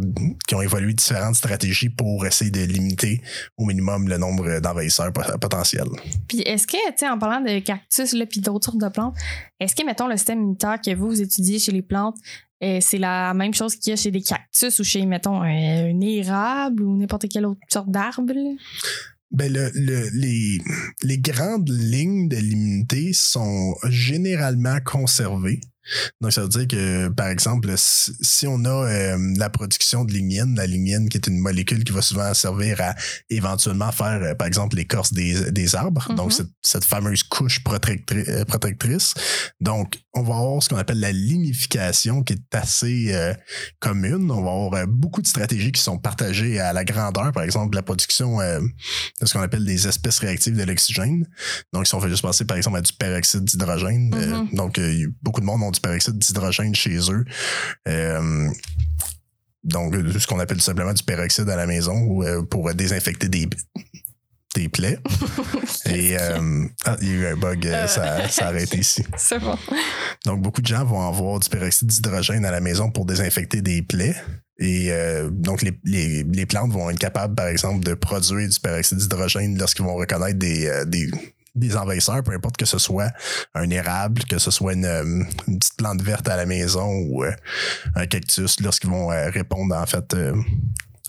qui 0.47 0.55
ont 0.57 0.63
évolué 0.63 0.93
différentes 0.93 1.37
stratégies 1.37 1.89
pour 1.89 2.27
essayer 2.27 2.51
de 2.51 2.61
limiter 2.63 3.23
au 3.57 3.65
minimum 3.65 4.09
le 4.09 4.19
nombre 4.19 4.59
d'envahisseurs 4.61 5.13
pot- 5.13 5.39
potentiels. 5.41 5.89
Puis 6.29 6.41
est-ce 6.41 6.67
que, 6.67 6.73
tu 6.91 6.99
sais, 6.99 7.09
en 7.09 7.19
parlant 7.19 7.41
de 7.41 7.59
cactus 7.61 8.13
là, 8.15 8.27
puis 8.27 8.41
d'autres 8.41 8.67
sortes 8.67 8.79
de 8.81 8.89
plantes, 8.89 9.15
est-ce 9.61 9.75
que, 9.77 9.85
mettons, 9.85 10.07
le 10.09 10.17
système 10.17 10.39
immunitaire 10.41 10.81
que 10.85 10.95
vous, 10.95 11.09
vous 11.09 11.21
étudiez 11.21 11.59
chez 11.59 11.73
les 11.73 11.83
plantes, 11.83 12.17
euh, 12.63 12.79
c'est 12.81 12.99
la 12.99 13.35
même 13.35 13.55
chose 13.55 13.77
qu'il 13.77 13.91
y 13.91 13.93
a 13.93 13.97
chez 13.97 14.11
des 14.11 14.23
cactus 14.23 14.79
ou 14.79 14.85
chez, 14.85 15.05
mettons, 15.07 15.41
un, 15.43 16.01
érable 16.01 16.83
ou 16.83 16.97
n'importe 16.97 17.29
quelle 17.29 17.47
autre 17.47 17.61
sorte 17.69 17.91
d'arbre? 17.91 18.33
Ben 19.31 19.53
le- 19.53 20.09
les, 20.15 20.59
les 21.03 21.19
grandes 21.19 21.69
lignes 21.69 22.29
de 22.29 22.37
l'immunité 22.37 23.13
sont 23.13 23.75
généralement 23.89 24.79
conservées. 24.85 25.61
Donc, 26.21 26.33
ça 26.33 26.43
veut 26.43 26.49
dire 26.49 26.67
que, 26.69 27.09
par 27.09 27.29
exemple, 27.29 27.73
si, 27.77 28.47
on 28.47 28.65
a 28.65 28.69
euh, 28.69 29.19
la 29.37 29.51
production 29.51 30.05
de 30.05 30.13
lignine, 30.13 30.55
la 30.57 30.67
lignine 30.67 31.09
qui 31.09 31.17
est 31.19 31.27
une 31.27 31.39
molécule 31.39 31.85
qui 31.85 31.93
va 31.93 32.03
souvent 32.03 32.33
servir 32.35 32.81
à 32.81 32.95
éventuellement 33.31 33.93
faire, 33.93 34.21
euh, 34.23 34.35
par 34.35 34.47
exemple, 34.47 34.77
l'écorce 34.77 35.13
des, 35.13 35.51
des 35.51 35.75
arbres, 35.75 36.07
Mhm. 36.11 36.17
donc 36.17 36.33
cette, 36.33 36.49
cette 36.63 36.85
fameuse 36.85 37.23
couche 37.23 37.63
protectri- 37.65 38.29
euh, 38.29 38.45
protectrice. 38.45 39.15
Donc, 39.61 39.95
on 40.15 40.23
va 40.23 40.35
avoir 40.37 40.63
ce 40.63 40.69
qu'on 40.69 40.77
appelle 40.77 41.01
la 41.01 41.13
lignification 41.13 42.23
qui 42.23 42.35
est 42.35 42.55
assez 42.55 43.15
euh, 43.15 43.33
commune. 43.81 44.31
On 44.31 44.43
va 44.43 44.51
avoir 44.51 44.87
beaucoup 44.87 45.23
de 45.23 45.27
stratégies 45.27 45.73
qui 45.73 45.81
sont 45.81 45.99
partagées 45.99 46.59
à 46.61 46.73
la 46.73 46.85
grandeur, 46.85 47.33
par 47.33 47.43
exemple, 47.45 47.75
la 47.77 47.83
production 47.83 48.39
de 48.39 49.27
ce 49.27 49.33
qu'on 49.33 49.41
appelle 49.41 49.65
des 49.65 49.87
espèces 49.87 50.19
réactives 50.19 50.57
de 50.57 50.63
l'oxygène. 50.65 51.27
Donc, 51.73 51.87
si 51.87 51.95
on 51.95 52.01
fait 52.01 52.09
juste 52.09 52.23
penser, 52.23 52.45
par 52.45 52.57
exemple, 52.57 52.79
à 52.79 52.81
du 52.83 52.93
peroxyde 52.93 53.45
d'hydrogène, 53.45 54.11
Mhm. 54.15 54.49
donc 54.55 54.81
beaucoup 55.23 55.41
de 55.41 55.47
monde 55.47 55.63
ont 55.63 55.71
du 55.79 55.89
peroxyde 55.89 56.19
d'hydrogène 56.19 56.75
chez 56.75 56.99
eux. 57.11 57.25
Euh, 57.89 58.49
donc, 59.65 59.95
ce 60.19 60.27
qu'on 60.27 60.39
appelle 60.39 60.59
tout 60.59 60.65
simplement 60.65 60.93
du 60.93 61.03
peroxyde 61.03 61.49
à 61.49 61.57
la 61.57 61.67
maison 61.67 62.23
euh, 62.23 62.43
pour 62.43 62.73
désinfecter 62.75 63.29
des, 63.29 63.49
des 64.55 64.69
plaies. 64.69 64.99
Et 65.87 66.17
euh, 66.19 66.65
ah, 66.85 66.97
il 67.01 67.09
y 67.09 67.11
a 67.11 67.15
eu 67.15 67.27
un 67.27 67.37
bug, 67.37 67.67
euh, 67.67 67.87
ça, 67.87 68.29
ça 68.29 68.47
a 68.47 68.49
arrêté 68.49 68.79
ici. 68.79 69.05
C'est 69.17 69.39
bon. 69.39 69.57
Donc, 70.25 70.43
beaucoup 70.43 70.61
de 70.61 70.67
gens 70.67 70.85
vont 70.85 71.07
avoir 71.07 71.41
du 71.41 71.49
peroxyde 71.49 71.89
d'hydrogène 71.89 72.45
à 72.45 72.51
la 72.51 72.61
maison 72.61 72.91
pour 72.91 73.05
désinfecter 73.05 73.63
des 73.63 73.83
plaies. 73.83 74.17
Et 74.59 74.91
euh, 74.91 75.31
donc, 75.31 75.63
les, 75.63 75.79
les, 75.85 76.25
les 76.25 76.47
plantes 76.47 76.73
vont 76.73 76.91
être 76.91 76.99
capables, 76.99 77.35
par 77.35 77.47
exemple, 77.47 77.85
de 77.85 77.95
produire 77.95 78.49
du 78.49 78.61
peroxyde 78.61 78.99
d'hydrogène 78.99 79.59
lorsqu'ils 79.59 79.85
vont 79.85 79.95
reconnaître 79.95 80.39
des, 80.39 80.85
des, 80.87 81.11
des 81.55 81.77
envahisseurs, 81.77 82.23
peu 82.23 82.33
importe 82.33 82.57
que 82.57 82.67
ce 82.67 82.79
soit 82.79 83.11
un 83.55 83.69
érable, 83.71 84.23
que 84.25 84.39
ce 84.39 84.51
soit 84.51 84.75
une, 84.75 84.85
euh, 84.85 85.25
petite 85.47 85.77
plante 85.77 86.03
verte 86.03 86.29
à 86.29 86.37
la 86.37 86.47
maison 86.47 86.87
ou 86.87 87.25
euh, 87.25 87.33
un 87.95 88.07
cactus, 88.07 88.61
lorsqu'ils 88.61 88.91
vont 88.91 89.11
euh, 89.11 89.31
répondre, 89.31 89.75
en 89.75 89.87
fait, 89.87 90.17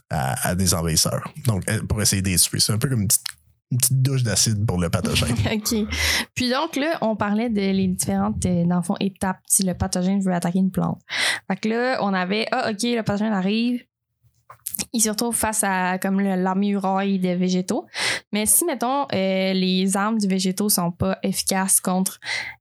à, 0.10 0.56
des 0.56 0.74
envahisseurs. 0.74 1.32
Donc, 1.46 1.64
pour 1.88 2.02
essayer 2.02 2.22
de. 2.22 2.36
C'est 2.36 2.74
un 2.74 2.78
peu 2.78 2.90
comme 2.90 3.02
une 3.02 3.08
petite, 3.08 4.02
douche 4.02 4.24
d'acide 4.24 4.66
pour 4.66 4.80
le 4.80 4.90
pathogène. 4.90 5.36
OK. 5.54 5.76
Puis 6.34 6.50
donc, 6.50 6.76
là, 6.76 6.98
on 7.02 7.16
parlait 7.16 7.50
de 7.50 7.62
les 7.62 7.88
différentes, 7.88 8.40
dans 8.40 8.82
fond, 8.82 8.96
étapes 9.00 9.38
si 9.48 9.62
le 9.62 9.76
pathogène 9.76 10.22
veut 10.22 10.34
attaquer 10.34 10.58
une 10.58 10.72
plante. 10.72 11.00
Fait 11.48 11.56
que 11.56 11.70
là, 11.70 12.00
on 12.02 12.14
avait, 12.16 12.48
ah, 12.52 12.72
OK, 12.72 12.82
le 12.82 13.02
pathogène 13.02 13.34
arrive. 13.34 13.84
Il 14.94 15.02
se 15.02 15.10
retrouve 15.10 15.36
face 15.36 15.64
à 15.64 15.98
comme 16.00 16.20
la 16.20 16.56
muraille 16.56 17.20
des 17.20 17.36
végétaux. 17.36 17.86
Mais 18.32 18.46
si, 18.46 18.66
mettons, 18.66 19.06
euh, 19.14 19.54
les 19.54 19.96
armes 19.98 20.18
du 20.18 20.28
végétaux 20.28 20.70
sont 20.70 20.92
pas 20.92 21.18
efficaces 21.24 21.80
contre 21.80 22.20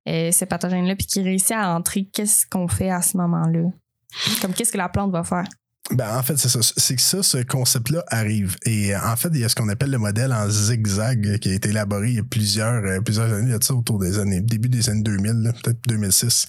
euh, 0.08 0.30
ce 0.30 0.44
pathogène-là, 0.44 0.96
puis 0.96 1.06
qu'il 1.06 1.22
réussit 1.22 1.52
à 1.52 1.74
entrer, 1.74 2.04
qu'est-ce 2.12 2.46
qu'on 2.46 2.68
fait 2.68 2.90
à 2.90 3.02
ce 3.02 3.16
moment-là? 3.16 3.70
Comme 4.40 4.52
qu'est-ce 4.52 4.72
que 4.72 4.78
la 4.78 4.88
plante 4.88 5.10
va 5.12 5.24
faire? 5.24 5.44
Ben, 5.90 6.18
en 6.18 6.22
fait, 6.22 6.36
c'est 6.36 6.48
ça. 6.50 6.58
C'est 6.76 6.96
que 6.96 7.00
ça, 7.02 7.22
ce 7.22 7.38
concept-là 7.38 8.04
arrive. 8.08 8.56
Et 8.66 8.94
euh, 8.94 8.98
en 9.06 9.16
fait, 9.16 9.28
il 9.32 9.40
y 9.40 9.44
a 9.44 9.48
ce 9.48 9.54
qu'on 9.54 9.68
appelle 9.70 9.90
le 9.90 9.96
modèle 9.98 10.32
en 10.34 10.48
zigzag 10.48 11.38
qui 11.38 11.48
a 11.50 11.54
été 11.54 11.70
élaboré 11.70 12.08
il 12.10 12.16
y 12.16 12.18
a 12.18 12.22
plusieurs, 12.22 12.84
euh, 12.84 13.00
plusieurs 13.00 13.32
années, 13.32 13.46
il 13.46 13.50
y 13.52 13.54
a 13.54 13.58
de 13.58 13.64
ça 13.64 13.72
autour 13.74 13.98
des 13.98 14.18
années, 14.18 14.40
début 14.42 14.68
des 14.68 14.90
années 14.90 15.02
2000, 15.02 15.32
là, 15.42 15.52
peut-être 15.52 15.78
2006. 15.88 16.46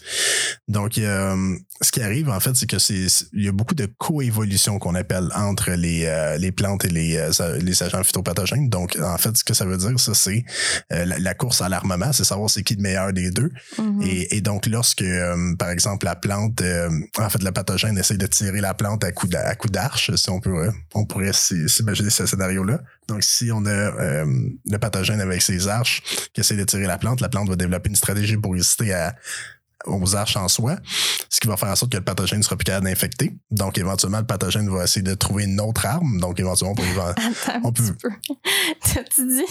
Donc, 0.68 0.98
euh, 0.98 1.56
ce 1.82 1.92
qui 1.92 2.02
arrive, 2.02 2.30
en 2.30 2.40
fait, 2.42 2.54
c'est 2.56 2.68
que 2.70 2.80
c'est, 2.80 3.06
il 3.32 3.46
y 3.46 3.48
a 3.48 3.54
beaucoup 3.54 3.76
de 3.76 3.86
coévolution 3.98 4.78
qu'on 4.78 4.96
appelle 4.96 5.30
entre 5.36 5.72
les, 5.72 6.04
euh, 6.06 6.38
les 6.38 6.52
plantes 6.52 6.84
et 6.84 6.90
les, 6.90 7.16
euh, 7.16 7.58
les 7.60 7.82
agents 7.82 8.04
phytopathogènes. 8.04 8.68
Donc, 8.70 8.98
en 9.02 9.18
fait, 9.18 9.38
ce 9.38 9.46
que 9.46 9.54
ça 9.54 9.64
veut 9.64 9.78
dire, 9.78 9.98
ça, 10.00 10.14
c'est 10.14 10.44
euh, 10.92 11.06
la, 11.06 11.18
la 11.18 11.34
course 11.34 11.62
à 11.62 11.70
l'armement, 11.70 12.12
c'est 12.12 12.26
savoir 12.26 12.50
c'est 12.50 12.64
qui 12.64 12.76
le 12.76 12.82
meilleur 12.82 13.14
des 13.14 13.32
deux. 13.32 13.52
Mhm. 13.78 14.02
Et, 14.02 14.36
et 14.36 14.42
donc, 14.42 14.66
lorsque, 14.66 15.02
euh, 15.02 15.56
par 15.58 15.70
exemple, 15.70 16.06
la 16.06 16.18
plante, 16.18 16.60
euh, 16.62 16.90
en 17.18 17.30
fait, 17.30 17.42
le 17.42 17.52
pathogène 17.54 17.98
essaie 17.98 18.18
de 18.18 18.28
tirer 18.28 18.60
la 18.60 18.74
plante 18.74 19.04
à 19.06 19.12
coup 19.14 19.28
d'a- 19.28 19.29
à 19.36 19.56
coup 19.56 19.70
d'arche, 19.70 20.14
si 20.16 20.30
on 20.30 20.40
peut, 20.40 20.72
on 20.94 21.06
pourrait 21.06 21.34
s'imaginer 21.34 22.10
ce 22.10 22.26
scénario-là. 22.26 22.80
Donc, 23.08 23.24
si 23.24 23.52
on 23.52 23.66
a 23.66 23.70
euh, 23.70 24.26
le 24.66 24.78
pathogène 24.78 25.22
avec 25.22 25.42
ses 25.42 25.68
arches 25.68 26.02
qui 26.34 26.42
essaie 26.42 26.56
de 26.56 26.64
tirer 26.64 26.86
la 26.86 26.98
plante, 26.98 27.22
la 27.22 27.30
plante 27.30 27.50
va 27.50 27.56
développer 27.56 27.90
une 27.90 27.96
stratégie 27.96 28.38
pour 28.38 28.54
résister 28.54 28.94
à, 28.94 29.16
aux 29.86 30.16
arches 30.16 30.36
en 30.36 30.48
soi, 30.48 30.76
ce 31.30 31.40
qui 31.40 31.48
va 31.48 31.58
faire 31.58 31.70
en 31.70 31.76
sorte 31.76 31.92
que 31.92 31.98
le 31.98 32.04
pathogène 32.04 32.44
sera 32.44 32.56
plus 32.56 32.66
capable 32.66 32.86
d'infecter. 32.86 33.34
Donc, 33.52 33.78
éventuellement, 33.78 34.20
le 34.20 34.26
pathogène 34.26 34.70
va 34.70 34.84
essayer 34.84 35.02
de 35.04 35.14
trouver 35.14 35.46
une 35.46 35.60
autre 35.60 35.86
arme. 35.86 36.20
Donc, 36.20 36.40
éventuellement, 36.40 36.74
on 36.74 36.76
peut, 36.76 37.02
Attends, 37.02 37.62
on 37.64 37.72
peut-. 37.72 37.96
T'as-tu 38.94 39.28
dit, 39.28 39.46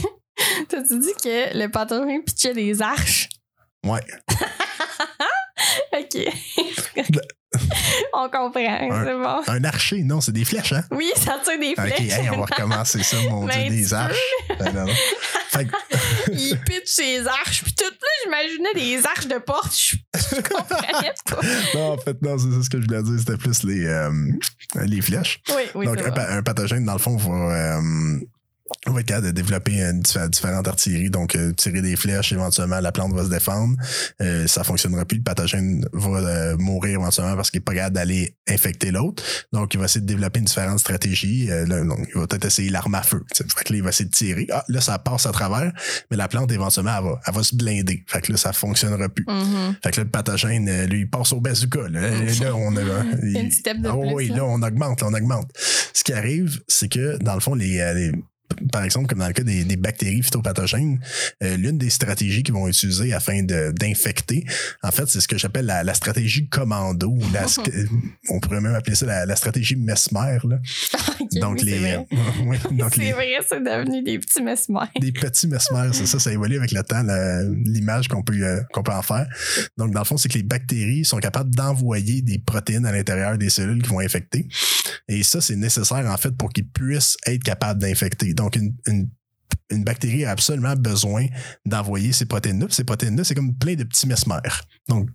t'as-tu 0.69 0.99
dit 0.99 1.13
que 1.23 1.59
le 1.59 1.69
pathogène 1.69 2.23
pitchait 2.25 2.55
des 2.55 2.81
arches? 2.83 3.29
ouais, 3.85 4.01
OK. 5.99 7.29
on 8.15 8.29
comprend, 8.29 8.51
c'est 9.05 9.15
bon. 9.15 9.43
un 9.53 9.65
archer, 9.65 10.03
non, 10.03 10.21
c'est 10.21 10.33
des 10.33 10.45
flèches, 10.45 10.73
hein? 10.73 10.85
Oui, 10.91 11.11
ça 11.17 11.39
tire 11.45 11.59
des 11.59 11.75
Ok, 11.79 11.81
flèches. 11.95 12.13
hey, 12.19 12.31
on 12.31 12.39
va 12.41 12.45
recommencer 12.47 13.03
ça, 13.03 13.17
mon 13.31 13.45
Ben, 13.47 13.55
dieu, 13.55 13.65
tu 13.65 13.71
des 13.83 13.95
arches. 13.95 14.17
Ben, 14.59 14.73
non, 14.73 14.87
non. 14.87 14.93
Fait 15.51 15.65
que- 15.67 15.75
il 16.33 16.59
pitch 16.61 16.87
ses 16.87 17.27
arches. 17.27 17.63
Puis 17.65 17.73
tout 17.75 17.85
plus, 17.85 18.25
j'imaginais 18.25 18.75
des 18.75 19.07
arches 19.07 19.27
de 19.27 19.39
porte. 19.39 19.73
Je, 19.77 19.97
je 20.15 20.41
comprenais 20.43 21.15
pas. 21.27 21.41
non, 21.75 21.93
en 21.93 21.99
fait, 21.99 22.21
non, 22.23 22.39
c'est 22.39 22.51
ça 22.51 22.63
ce 22.63 22.71
que 22.71 22.81
je 22.81 22.87
voulais 22.87 23.03
dire, 23.03 23.19
c'était 23.19 23.37
plus 23.37 23.63
les, 23.65 23.85
euh, 23.87 24.11
les 24.85 25.01
flèches. 25.01 25.41
Oui, 25.51 25.63
oui, 25.75 25.87
Donc, 25.87 25.99
un 26.03 26.43
pathogène, 26.43 26.85
dans 26.85 26.93
le 26.95 26.99
fond, 26.99 27.17
va, 27.17 27.79
euh, 27.79 27.81
va 28.87 29.01
être 29.01 29.07
capable 29.07 29.27
de 29.29 29.33
développer 29.33 29.83
euh, 29.83 29.93
diffé- 29.93 30.29
différentes 30.29 30.69
artilleries. 30.69 31.11
Donc, 31.11 31.37
euh, 31.37 31.53
tirer 31.53 31.83
des 31.83 31.97
flèches, 31.97 32.33
éventuellement, 32.33 32.81
la 32.81 32.93
plante 32.93 33.13
va 33.15 33.25
se 33.25 33.31
défendre. 33.31 33.77
Euh, 34.21 34.47
ça 34.47 34.65
fonctionnera 34.65 35.05
plus. 35.05 35.19
Le 35.19 35.23
pathogène 35.23 35.87
va 35.93 36.19
euh, 36.19 36.57
mourir 36.59 36.95
éventuellement 37.01 37.37
parce 37.37 37.51
qu'il 37.51 37.59
n'est 37.61 37.65
pas 37.65 37.75
capable 37.75 37.97
d'aller 37.97 38.37
infecter 38.49 38.91
l'autre. 38.91 39.23
Donc, 39.53 39.75
il 39.75 39.81
va 39.81 39.87
essayer 39.87 40.01
de 40.01 40.07
développer 40.07 40.39
une 40.41 40.47
différente 40.47 40.79
stratégie. 40.79 41.51
Euh, 41.51 41.67
là, 41.67 41.85
donc, 41.85 41.99
il 42.15 42.21
va 42.21 42.27
peut-être 42.27 42.45
essayer 42.47 42.71
l'arme 42.71 42.95
à 42.95 43.03
feu. 43.03 43.23
Fait 43.35 43.45
que 43.65 43.73
là, 43.73 43.77
il 43.79 43.83
va 43.83 43.91
essayer 43.91 44.09
de 44.09 44.15
tirer. 44.15 44.47
Ah, 44.53 44.65
là, 44.69 44.81
ça 44.81 44.99
passe 44.99 45.27
à 45.27 45.33
travers, 45.33 45.73
mais 46.11 46.17
la 46.17 46.29
plante, 46.29 46.51
éventuellement, 46.53 46.97
elle 46.99 47.05
va, 47.05 47.21
elle 47.27 47.35
va 47.35 47.43
se 47.43 47.55
blinder. 47.57 48.05
Fait 48.07 48.21
que 48.21 48.33
là, 48.33 48.39
ça 48.39 48.53
fonctionnera 48.53 49.09
plus. 49.09 49.25
Mhm. 49.29 49.77
Fait 49.83 49.91
que 49.91 49.97
là, 50.01 50.05
le 50.05 50.11
pathogène, 50.11 50.69
euh, 50.69 50.87
lui, 50.87 51.01
il 51.01 51.11
passe 51.11 51.33
au 51.33 51.41
bazooka. 51.41 51.89
Là, 51.89 52.01
là 52.11 52.55
on 52.55 52.77
a. 52.77 52.81
il- 53.23 53.37
Une 53.37 53.51
step 53.51 53.79
de 53.81 53.89
plus. 53.91 54.15
oui, 54.15 54.29
là. 54.29 54.37
là, 54.39 54.45
on 54.45 54.63
augmente, 54.63 55.01
là, 55.01 55.07
on 55.09 55.15
augmente. 55.15 55.51
Ce 55.95 56.05
qui 56.05 56.13
arrive, 56.13 56.61
c'est 56.69 56.89
que, 56.89 57.17
dans 57.23 57.35
le 57.35 57.41
fond, 57.41 57.55
les, 57.55 57.77
les- 57.95 58.13
par 58.73 58.85
exemple, 58.85 59.07
comme 59.09 59.19
dans 59.19 59.27
le 59.27 59.33
cas 59.33 59.43
des, 59.43 59.65
des 59.65 59.77
bactéries 59.77 60.23
phytopathogènes, 60.23 61.01
euh, 61.43 61.57
l'une 61.57 61.79
des 61.79 61.91
stratégies 61.91 62.43
qu'ils 62.43 62.55
vont 62.55 62.69
utiliser 62.69 63.13
afin 63.13 63.43
d'infecter, 63.43 64.45
en 64.83 64.91
fait, 64.91 65.07
c'est 65.09 65.21
ce 65.21 65.29
que 65.29 65.39
j'appelle 65.39 65.67
la, 65.67 65.83
la 65.85 65.95
stratégie 65.95 66.49
commando. 66.49 67.09
ou 67.09 67.23
la 67.33 67.45
sc- 67.47 67.71
on 68.31 68.41
pourrait 68.41 68.61
même 68.61 68.75
appeler 68.75 68.97
ça 68.97 69.07
la, 69.07 69.27
la 69.27 69.37
stratégie 69.37 69.77
mesmer. 69.77 70.39
Là. 70.45 70.59
Donc, 71.41 71.59
oui, 71.61 71.65
les, 71.67 71.73
c'est 71.73 71.79
vrai. 71.79 72.07
oui, 72.47 72.57
donc 72.79 72.95
C'est 72.95 73.01
les, 73.03 73.13
vrai, 73.13 73.29
c'est 73.49 73.63
devenu 73.63 74.03
des 74.03 74.19
petits 74.19 74.43
mesmères. 74.43 74.89
des 74.99 75.13
petits 75.13 75.47
mesmères, 75.47 75.91
c'est 75.95 76.07
ça, 76.07 76.19
ça 76.19 76.33
évolue 76.33 76.57
avec 76.57 76.73
le 76.73 76.83
temps, 76.83 77.03
l'image 77.65 78.09
qu'on 78.09 78.23
peut, 78.23 78.33
euh, 78.43 78.63
qu'on 78.73 78.83
peut 78.83 78.93
en 78.93 79.03
faire. 79.03 79.27
Donc, 79.77 79.93
dans 79.93 80.01
le 80.01 80.05
fond, 80.07 80.17
c'est 80.17 80.29
que 80.29 80.39
les 80.39 80.43
bactéries 80.43 81.05
sont 81.05 81.19
capables 81.19 81.55
d'envoyer 81.55 82.23
des 82.23 82.39
protéines 82.39 82.87
à 82.87 82.93
l'intérieur 82.93 83.37
des 83.37 83.51
cellules 83.51 83.83
qui 83.83 83.91
vont 83.91 84.01
infecter. 84.01 84.49
Et 85.09 85.23
ça, 85.23 85.41
c'est 85.41 85.57
nécessaire, 85.57 86.07
en 86.11 86.17
fait, 86.17 86.31
pour 86.37 86.51
qu'ils 86.53 86.67
puissent 86.69 87.17
être 87.27 87.43
capables 87.43 87.81
d'infecter. 87.81 88.33
Donc, 88.39 88.57
une, 88.57 88.75
une, 88.87 89.11
une 89.71 89.85
bactérie 89.85 90.25
a 90.25 90.31
absolument 90.31 90.75
besoin 90.75 91.27
d'envoyer 91.67 92.13
ces 92.13 92.25
protéines-là. 92.25 92.67
Ces 92.71 92.85
protéines-là, 92.85 93.25
c'est 93.25 93.35
comme 93.35 93.55
plein 93.55 93.75
de 93.75 93.85
petits 93.85 94.07
mesmères. 94.07 94.63
Donc, 94.89 95.11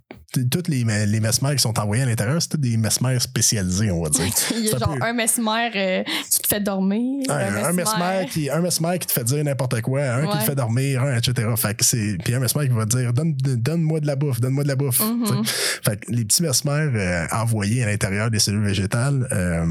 toutes 0.50 0.68
les, 0.68 0.84
les 0.84 1.20
mesmères 1.20 1.54
qui 1.56 1.62
sont 1.62 1.78
envoyées 1.80 2.04
à 2.04 2.06
l'intérieur, 2.08 2.42
c'est 2.42 2.50
toutes 2.50 2.62
des 2.62 2.76
mesmères 2.76 3.22
spécialisées, 3.22 3.92
on 3.92 4.02
va 4.04 4.10
dire. 4.10 4.26
Il 4.56 4.66
y 4.66 4.74
a 4.74 4.78
genre 4.80 4.96
peu- 4.96 5.04
un 5.04 5.14
mesmer 5.14 5.70
euh, 5.76 6.04
qui 6.30 6.40
te 6.40 6.48
fait 6.48 6.60
dormir. 6.60 7.26
Un, 7.30 7.66
un 7.66 7.72
mesmer 7.74 8.28
qui, 8.32 8.50
un 8.50 8.60
mesmer 8.62 8.98
qui 9.00 9.08
te 9.08 9.12
fait 9.12 9.24
dire 9.24 9.44
n'importe 9.44 9.82
quoi, 9.82 10.02
un 10.02 10.28
qui 10.28 10.38
te 10.40 10.44
fait 10.44 10.56
dormir, 10.56 11.04
un, 11.04 11.18
etc. 11.18 11.48
Fait 11.56 11.76
que 11.76 11.86
c'est, 11.86 12.18
puis 12.24 12.34
un 12.34 12.40
mesmer 12.40 12.68
qui 12.68 12.74
va 12.74 12.86
te 12.88 12.98
dire 12.98 13.14
donne, 13.14 13.36
donne-moi 13.36 14.00
de 14.00 14.08
la 14.08 14.16
bouffe, 14.16 14.40
donne-moi 14.40 14.64
de 14.64 14.70
la 14.70 14.76
bouffe. 14.76 15.02
Mhm. 15.02 15.26
sais. 15.46 15.54
Fait 15.84 15.98
que 16.04 16.12
les 16.12 16.26
petits 16.26 16.42
mesmères 16.42 16.92
euh, 16.96 17.28
envoyés 17.32 17.84
à 17.84 17.88
l'intérieur 17.88 18.32
des 18.32 18.40
cellules 18.40 18.66
végétales 18.66 19.28
euh, 19.32 19.66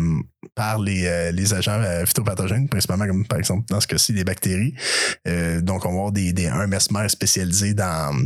par 0.55 0.79
les, 0.79 1.07
euh, 1.07 1.33
les 1.33 1.55
agents 1.55 1.81
euh, 1.81 2.05
phytopathogènes, 2.05 2.69
principalement 2.69 3.07
comme 3.07 3.27
par 3.27 3.39
exemple 3.39 3.65
dans 3.69 3.81
ce 3.81 3.87
cas-ci 3.87 4.13
les 4.13 4.25
bactéries. 4.25 4.75
Euh, 5.29 5.61
donc 5.61 5.85
on 5.85 5.91
va 5.91 5.95
avoir 5.95 6.13
des, 6.13 6.33
des, 6.33 6.47
un 6.47 6.67
mesmer 6.67 7.09
spécialisé 7.09 7.75
dans 7.75 8.25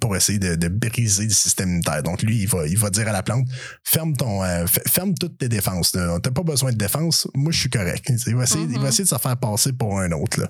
pour 0.00 0.14
essayer 0.16 0.38
de, 0.38 0.54
de 0.54 0.68
briser 0.68 1.24
le 1.24 1.30
système 1.30 1.68
immunitaire. 1.68 2.02
Donc 2.02 2.22
lui, 2.22 2.38
il 2.42 2.48
va, 2.48 2.66
il 2.66 2.78
va 2.78 2.90
dire 2.90 3.08
à 3.08 3.12
la 3.12 3.22
plante, 3.22 3.46
ferme 3.84 4.14
ton, 4.16 4.42
euh, 4.44 4.66
ferme 4.86 5.14
toutes 5.14 5.38
tes 5.38 5.48
défenses. 5.48 5.92
T'as 5.92 6.18
pas 6.30 6.42
besoin 6.42 6.72
de 6.72 6.76
défense. 6.76 7.28
Moi, 7.34 7.52
je 7.52 7.60
suis 7.60 7.70
correct. 7.70 8.10
Il 8.26 8.36
va 8.36 8.44
essayer, 8.44 8.64
il 8.64 8.72
va 8.74 8.80
Mhm. 8.82 8.86
essayer 8.88 9.04
de 9.04 9.08
se 9.08 9.18
faire 9.18 9.36
passer 9.36 9.72
pour 9.72 9.98
un 9.98 10.10
autre. 10.12 10.40
Là. 10.40 10.48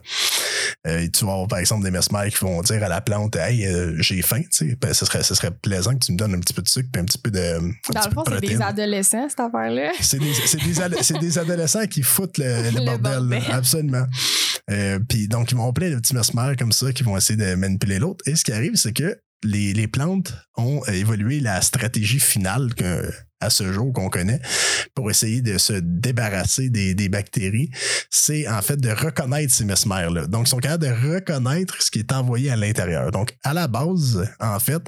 Euh, 0.86 1.00
et 1.00 1.10
tu 1.10 1.24
vas 1.24 1.32
avoir, 1.32 1.48
par 1.48 1.58
exemple, 1.58 1.84
des 1.84 1.90
mesmères 1.90 2.26
qui 2.28 2.38
vont 2.44 2.60
dire 2.62 2.82
à 2.82 2.88
la 2.88 3.00
plante, 3.00 3.36
hey, 3.36 3.66
euh, 3.66 3.94
j'ai 4.00 4.20
faim. 4.22 4.40
Ben, 4.80 4.92
ce 4.92 5.04
serait, 5.06 5.22
ce 5.22 5.34
serait 5.34 5.50
plaisant 5.50 5.92
que 5.94 6.04
tu 6.04 6.12
me 6.12 6.16
donnes 6.18 6.34
un 6.34 6.40
petit 6.40 6.52
peu 6.54 6.62
de 6.62 6.68
sucre 6.68 6.88
puis 6.92 7.00
un 7.00 7.04
petit 7.04 7.18
peu 7.18 7.30
de. 7.30 7.58
Dans 7.92 8.00
le 8.04 8.10
fond, 8.12 8.24
c'est 8.28 8.40
des 8.40 8.60
adolescents, 8.60 9.28
cette 9.28 9.40
affaire-là. 9.40 9.92
C'est 10.00 10.18
des, 10.18 11.38
adolescents 11.38 11.86
qui 11.86 12.02
foutent 12.02 12.38
le, 12.38 12.44
le 12.70 12.70
Le 12.80 12.84
bordel, 12.84 13.12
là. 13.12 13.18
bordel. 13.20 13.42
absolument. 13.50 14.06
Euh, 14.70 14.98
puis 15.08 15.28
donc, 15.28 15.50
ils 15.50 15.56
vont 15.56 15.72
plein 15.72 15.90
de 15.90 15.96
petits 15.96 16.14
mesmères 16.14 16.56
comme 16.58 16.72
ça 16.72 16.92
qui 16.92 17.02
vont 17.02 17.16
essayer 17.16 17.36
de 17.36 17.54
manipuler 17.54 17.98
l'autre. 17.98 18.24
Et 18.26 18.34
ce 18.34 18.44
qui 18.44 18.52
arrive, 18.52 18.76
c'est 18.76 18.92
que 18.92 19.18
les, 19.42 19.86
plantes 19.88 20.32
ont 20.56 20.82
euh, 20.88 20.92
évolué 20.92 21.40
la 21.40 21.60
stratégie 21.60 22.20
finale 22.20 22.70
à 23.40 23.50
ce 23.50 23.72
jour 23.72 23.92
qu'on 23.92 24.08
connaît 24.08 24.40
pour 24.94 25.10
essayer 25.10 25.42
de 25.42 25.58
se 25.58 25.74
débarrasser 25.74 26.70
des, 26.70 27.08
bactéries. 27.08 27.70
C'est 28.10 28.48
en 28.48 28.62
fait 28.62 28.78
de 28.80 28.90
reconnaître 28.90 29.52
ces 29.52 29.64
mesmères-là. 29.64 30.26
Donc, 30.26 30.46
ils 30.46 30.50
sont 30.50 30.58
capables 30.58 30.86
de 30.86 31.14
reconnaître 31.14 31.82
ce 31.82 31.90
qui 31.90 31.98
est 31.98 32.12
envoyé 32.12 32.50
à 32.50 32.56
l'intérieur. 32.56 33.10
Donc, 33.10 33.36
à 33.42 33.52
la 33.52 33.68
base, 33.68 34.26
en 34.40 34.58
fait, 34.58 34.82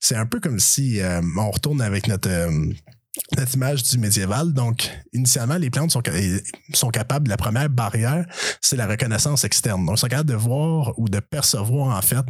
c'est 0.00 0.16
un 0.16 0.26
peu 0.26 0.40
comme 0.40 0.60
si 0.60 1.00
euh, 1.00 1.20
on 1.36 1.50
retourne 1.50 1.82
avec 1.82 2.06
notre... 2.06 2.30
notre 3.36 3.54
image 3.54 3.82
du 3.84 3.98
médiéval. 3.98 4.52
Donc, 4.52 4.90
initialement, 5.12 5.56
les 5.56 5.70
plantes 5.70 5.90
sont, 5.90 6.02
sont 6.72 6.90
capables, 6.90 7.28
la 7.28 7.36
première 7.36 7.68
barrière, 7.68 8.26
c'est 8.60 8.76
la 8.76 8.86
reconnaissance 8.86 9.44
externe. 9.44 9.84
Donc, 9.86 9.96
ils 9.96 10.00
sont 10.00 10.08
capables 10.08 10.30
de 10.30 10.34
voir 10.36 10.92
ou 10.98 11.08
de 11.08 11.20
percevoir, 11.20 11.96
en 11.96 12.02
fait, 12.02 12.24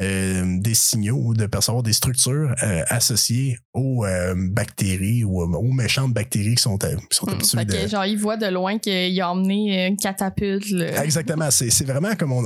euh, 0.00 0.58
des 0.60 0.74
signaux 0.74 1.20
ou 1.22 1.34
de 1.34 1.46
percevoir 1.46 1.82
des 1.82 1.92
structures 1.92 2.54
euh, 2.62 2.82
associées 2.88 3.58
aux 3.74 4.04
euh, 4.04 4.34
bactéries 4.36 5.24
ou 5.24 5.40
aux, 5.42 5.72
méchantes 5.72 6.12
bactéries 6.14 6.54
qui 6.54 6.62
sont, 6.62 6.78
qui 6.78 6.88
sont 7.10 7.26
Hmm. 7.26 7.30
habituées 7.30 7.58
Fait 7.58 7.64
de... 7.64 7.72
que, 7.72 7.88
genre, 7.88 8.04
ils 8.06 8.18
voient 8.18 8.36
de 8.36 8.46
loin 8.46 8.78
qu'il 8.78 9.20
a 9.20 9.30
emmené 9.30 9.86
une 9.86 9.96
catapulte. 9.96 10.70
là. 10.70 11.02
Exactement. 11.04 11.50
C'est, 11.50 11.84
vraiment 11.84 12.14
comme 12.16 12.32
on, 12.32 12.42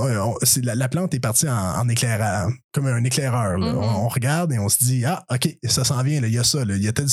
la, 0.62 0.74
la 0.74 0.88
plante 0.88 1.14
est 1.14 1.20
partie 1.20 1.48
en, 1.48 1.52
en 1.80 1.88
éclairant, 1.88 2.50
comme 2.72 2.86
un 2.86 3.02
éclaireur. 3.04 3.58
là. 3.58 3.72
Mhm. 3.72 3.78
on, 3.78 4.04
on 4.04 4.08
regarde 4.08 4.52
et 4.52 4.58
on 4.58 4.68
se 4.68 4.78
dit 4.78 5.04
ah 5.04 5.24
ok 5.30 5.48
ça 5.64 5.84
s'en 5.84 6.02
vient 6.02 6.20
il 6.22 6.32
y 6.32 6.38
a 6.38 6.44
ça 6.44 6.64
là, 6.64 6.76
il 6.76 6.82
y 6.82 6.88
a 6.88 6.92
tel, 6.92 7.06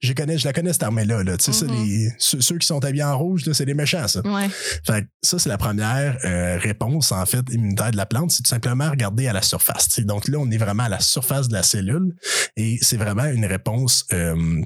je 0.00 0.12
connais 0.12 0.36
je 0.38 0.44
la 0.44 0.52
connais 0.52 0.72
cette 0.72 0.82
armée 0.82 1.04
là, 1.04 1.22
ça, 1.38 1.52
Mhm. 1.66 1.72
les 1.84 2.12
ceux, 2.18 2.40
ceux 2.40 2.58
qui 2.58 2.66
sont 2.66 2.84
habillés 2.84 3.04
en 3.04 3.16
rouge 3.16 3.42
c'est 3.52 3.64
les 3.64 3.74
méchants 3.74 4.06
ça. 4.08 4.20
Ouais. 4.20 4.48
Fait 4.86 5.02
que 5.02 5.08
ça 5.22 5.38
c'est 5.38 5.48
la 5.48 5.58
première 5.58 6.18
euh, 6.24 6.58
réponse 6.58 7.12
en 7.12 7.24
fait 7.26 7.44
immunitaire 7.50 7.90
de 7.90 7.96
la 7.96 8.06
plante, 8.06 8.30
c'est 8.32 8.42
tout 8.42 8.50
simplement 8.50 8.90
regarder 8.90 9.28
à 9.28 9.32
la 9.32 9.42
surface. 9.42 10.00
Donc 10.00 10.28
là 10.28 10.38
on 10.38 10.50
est 10.50 10.58
vraiment 10.58 10.84
à 10.84 10.88
la 10.88 11.00
surface 11.00 11.48
de 11.48 11.54
la 11.54 11.62
cellule 11.62 12.14
et 12.56 12.78
c'est 12.82 12.96
vraiment 12.96 13.24
une 13.24 13.44
réponse 13.46 14.04
euh, 14.12 14.60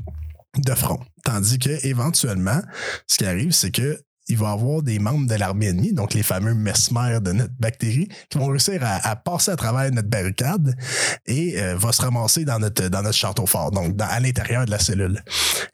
de 0.58 0.74
front. 0.74 1.00
Tandis 1.24 1.58
que 1.58 1.86
éventuellement, 1.86 2.62
ce 3.06 3.18
qui 3.18 3.26
arrive, 3.26 3.52
c'est 3.52 3.70
que 3.70 4.00
il 4.28 4.36
va 4.36 4.50
avoir 4.50 4.82
des 4.82 4.98
membres 4.98 5.28
de 5.28 5.34
l'armée 5.34 5.66
ennemie, 5.66 5.92
donc 5.92 6.14
les 6.14 6.22
fameux 6.22 6.54
mesmères 6.54 7.20
de 7.20 7.32
notre 7.32 7.54
bactérie, 7.58 8.08
qui 8.28 8.38
vont 8.38 8.46
réussir 8.46 8.80
à, 8.82 9.16
passer 9.16 9.52
à 9.52 9.56
travers 9.56 9.90
notre 9.92 10.08
barricade 10.08 10.74
et 11.26 11.60
euh, 11.60 11.76
va 11.76 11.92
se 11.92 12.02
ramasser 12.02 12.44
dans 12.44 12.58
notre, 12.58 13.12
château 13.12 13.46
fort, 13.46 13.70
donc 13.70 13.94
à 14.00 14.20
l'intérieur 14.20 14.66
de 14.66 14.70
la 14.70 14.78
cellule. 14.78 15.22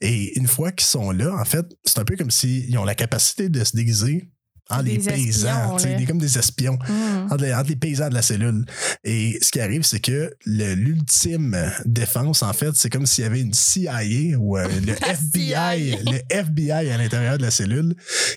Et 0.00 0.38
une 0.38 0.46
fois 0.46 0.70
qu'ils 0.72 0.86
sont 0.86 1.10
là, 1.10 1.34
en 1.34 1.44
fait, 1.44 1.66
c'est 1.84 1.98
un 1.98 2.04
peu 2.04 2.16
comme 2.16 2.30
s'ils 2.30 2.76
ont 2.78 2.84
la 2.84 2.94
capacité 2.94 3.48
de 3.48 3.64
se 3.64 3.74
déguiser 3.74 4.28
en 4.72 4.82
Des 4.82 4.92
les 4.92 4.98
paysans, 4.98 5.76
espions, 5.76 5.98
des- 5.98 6.04
comme 6.06 6.18
des 6.18 6.38
espions 6.38 6.78
Hmm. 6.88 7.26
entre 7.30 7.44
les, 7.44 7.54
entre 7.54 7.68
les 7.70 7.76
paysans 7.76 8.08
de 8.08 8.14
la 8.14 8.22
cellule. 8.22 8.64
Et 9.04 9.38
ce 9.42 9.50
qui 9.50 9.60
arrive, 9.60 9.82
c'est 9.82 10.00
que 10.00 10.32
l'ultime 10.46 11.56
défense, 11.84 12.42
en 12.42 12.52
fait, 12.52 12.70
c'est 12.74 12.90
comme 12.90 13.06
s'il 13.06 13.24
y 13.24 13.26
avait 13.26 13.40
une 13.40 13.54
CIA 13.54 14.36
ou 14.38 14.56
euh, 14.58 14.66
le 14.86 14.92
FBI, 14.94 15.96
le 16.04 16.18
FBI 16.30 16.70
à 16.90 16.96
l'intérieur 16.98 17.38
de 17.38 17.42
la 17.42 17.50
cellule 17.50 17.94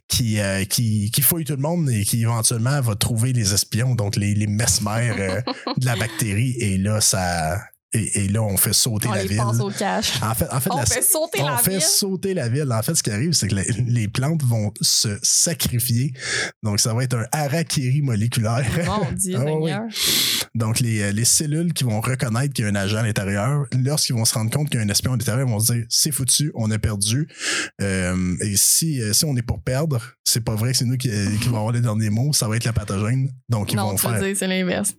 qui, 0.08 0.40
euh, 0.40 0.64
qui, 0.66 1.12
qui 1.12 1.22
fouille 1.22 1.44
tout 1.46 1.56
le 1.56 1.62
monde 1.62 1.90
et 1.90 2.04
qui 2.04 2.22
éventuellement 2.22 2.80
va 2.82 2.96
trouver 2.96 3.34
les 3.34 3.54
espions, 3.54 3.96
donc 3.96 4.16
les, 4.16 4.34
les 4.34 4.48
mesmères 4.48 5.16
euh, 5.20 5.42
de 5.78 5.86
la 5.86 5.96
bactérie. 5.96 6.56
Et 6.60 6.78
là, 6.78 7.02
ça. 7.02 7.60
Et, 7.98 8.26
et 8.26 8.28
là, 8.28 8.44
on 8.44 8.58
fait 8.58 8.74
sauter 8.74 9.08
On 9.08 9.14
la 9.14 9.22
les 9.24 9.30
ville. 9.30 9.38
passe 9.38 9.60
au 9.62 9.70
cash. 9.70 10.22
En 10.22 10.36
fait, 10.36 10.48
en 10.52 10.60
fait, 10.60 10.70
On 10.72 10.78
la- 10.78 10.86
fait 10.86 11.02
sauter 11.02 11.42
on 11.42 11.48
la 11.48 11.58
fait 11.58 11.72
ville. 11.72 11.82
sauter 11.82 12.34
la 12.34 12.50
ville. 12.50 12.70
En 12.72 12.82
fait, 12.84 12.94
ce 12.94 13.02
qui 13.04 13.10
arrive, 13.10 13.32
c'est 13.32 13.48
que 13.48 13.56
les, 13.56 13.66
les 13.88 14.08
plantes 14.10 14.44
vont 14.44 14.74
se 14.82 15.18
sacrifier. 15.24 16.12
Donc, 16.62 16.80
ça 16.82 16.94
va 16.94 17.04
être 17.04 17.16
un 17.16 17.26
harakiri 17.32 18.02
moléculaire. 18.02 18.66
Mon 18.86 19.12
Dieu, 19.14 19.36
Ah, 19.40 19.46
oui. 19.60 19.72
Donc, 20.56 20.80
les, 20.82 21.02
euh, 21.04 21.12
les 21.12 21.26
cellules 21.26 21.74
qui 21.74 21.84
vont 21.86 22.02
reconnaître 22.02 22.54
qu'il 22.54 22.66
y 22.66 22.68
a 22.68 22.72
un 22.72 22.76
agent 22.76 22.98
à 22.98 23.04
l'intérieur, 23.04 23.66
lorsqu'ils 23.84 24.14
vont 24.14 24.26
se 24.26 24.34
rendre 24.34 24.52
compte 24.52 24.70
qu'il 24.70 24.80
y 24.80 24.84
a 24.84 24.86
un 24.86 24.90
espion 24.90 25.14
à 25.14 25.18
l'intérieur, 25.18 25.48
ils 25.48 25.52
vont 25.52 25.60
se 25.60 25.74
dire 25.74 25.86
c'est 25.90 26.12
foutu, 26.12 26.52
on 26.56 26.70
a 26.72 26.78
perdu. 26.80 27.28
Euh, 27.82 28.36
et 28.42 28.56
si, 28.56 29.02
euh, 29.02 29.14
si 29.14 29.26
on 29.26 29.36
est 29.38 29.42
pour 29.42 29.62
perdre, 29.62 30.02
c'est 30.24 30.44
pas 30.44 30.56
vrai 30.56 30.72
que 30.72 30.78
c'est 30.78 30.86
nous 30.86 30.98
qui, 30.98 31.10
qui 31.42 31.48
vont 31.50 31.58
avoir 31.58 31.72
les 31.72 31.82
derniers 31.82 32.10
mots, 32.10 32.34
ça 32.34 32.48
va 32.48 32.56
être 32.58 32.66
la 32.66 32.74
pathogène. 32.74 33.30
Donc, 33.50 33.72
ils 33.72 33.76
Non, 33.76 33.92
vont 33.92 33.98
faire. 33.98 34.20
dire, 34.22 34.36
c'est 34.38 34.48
l'inverse. 34.48 34.94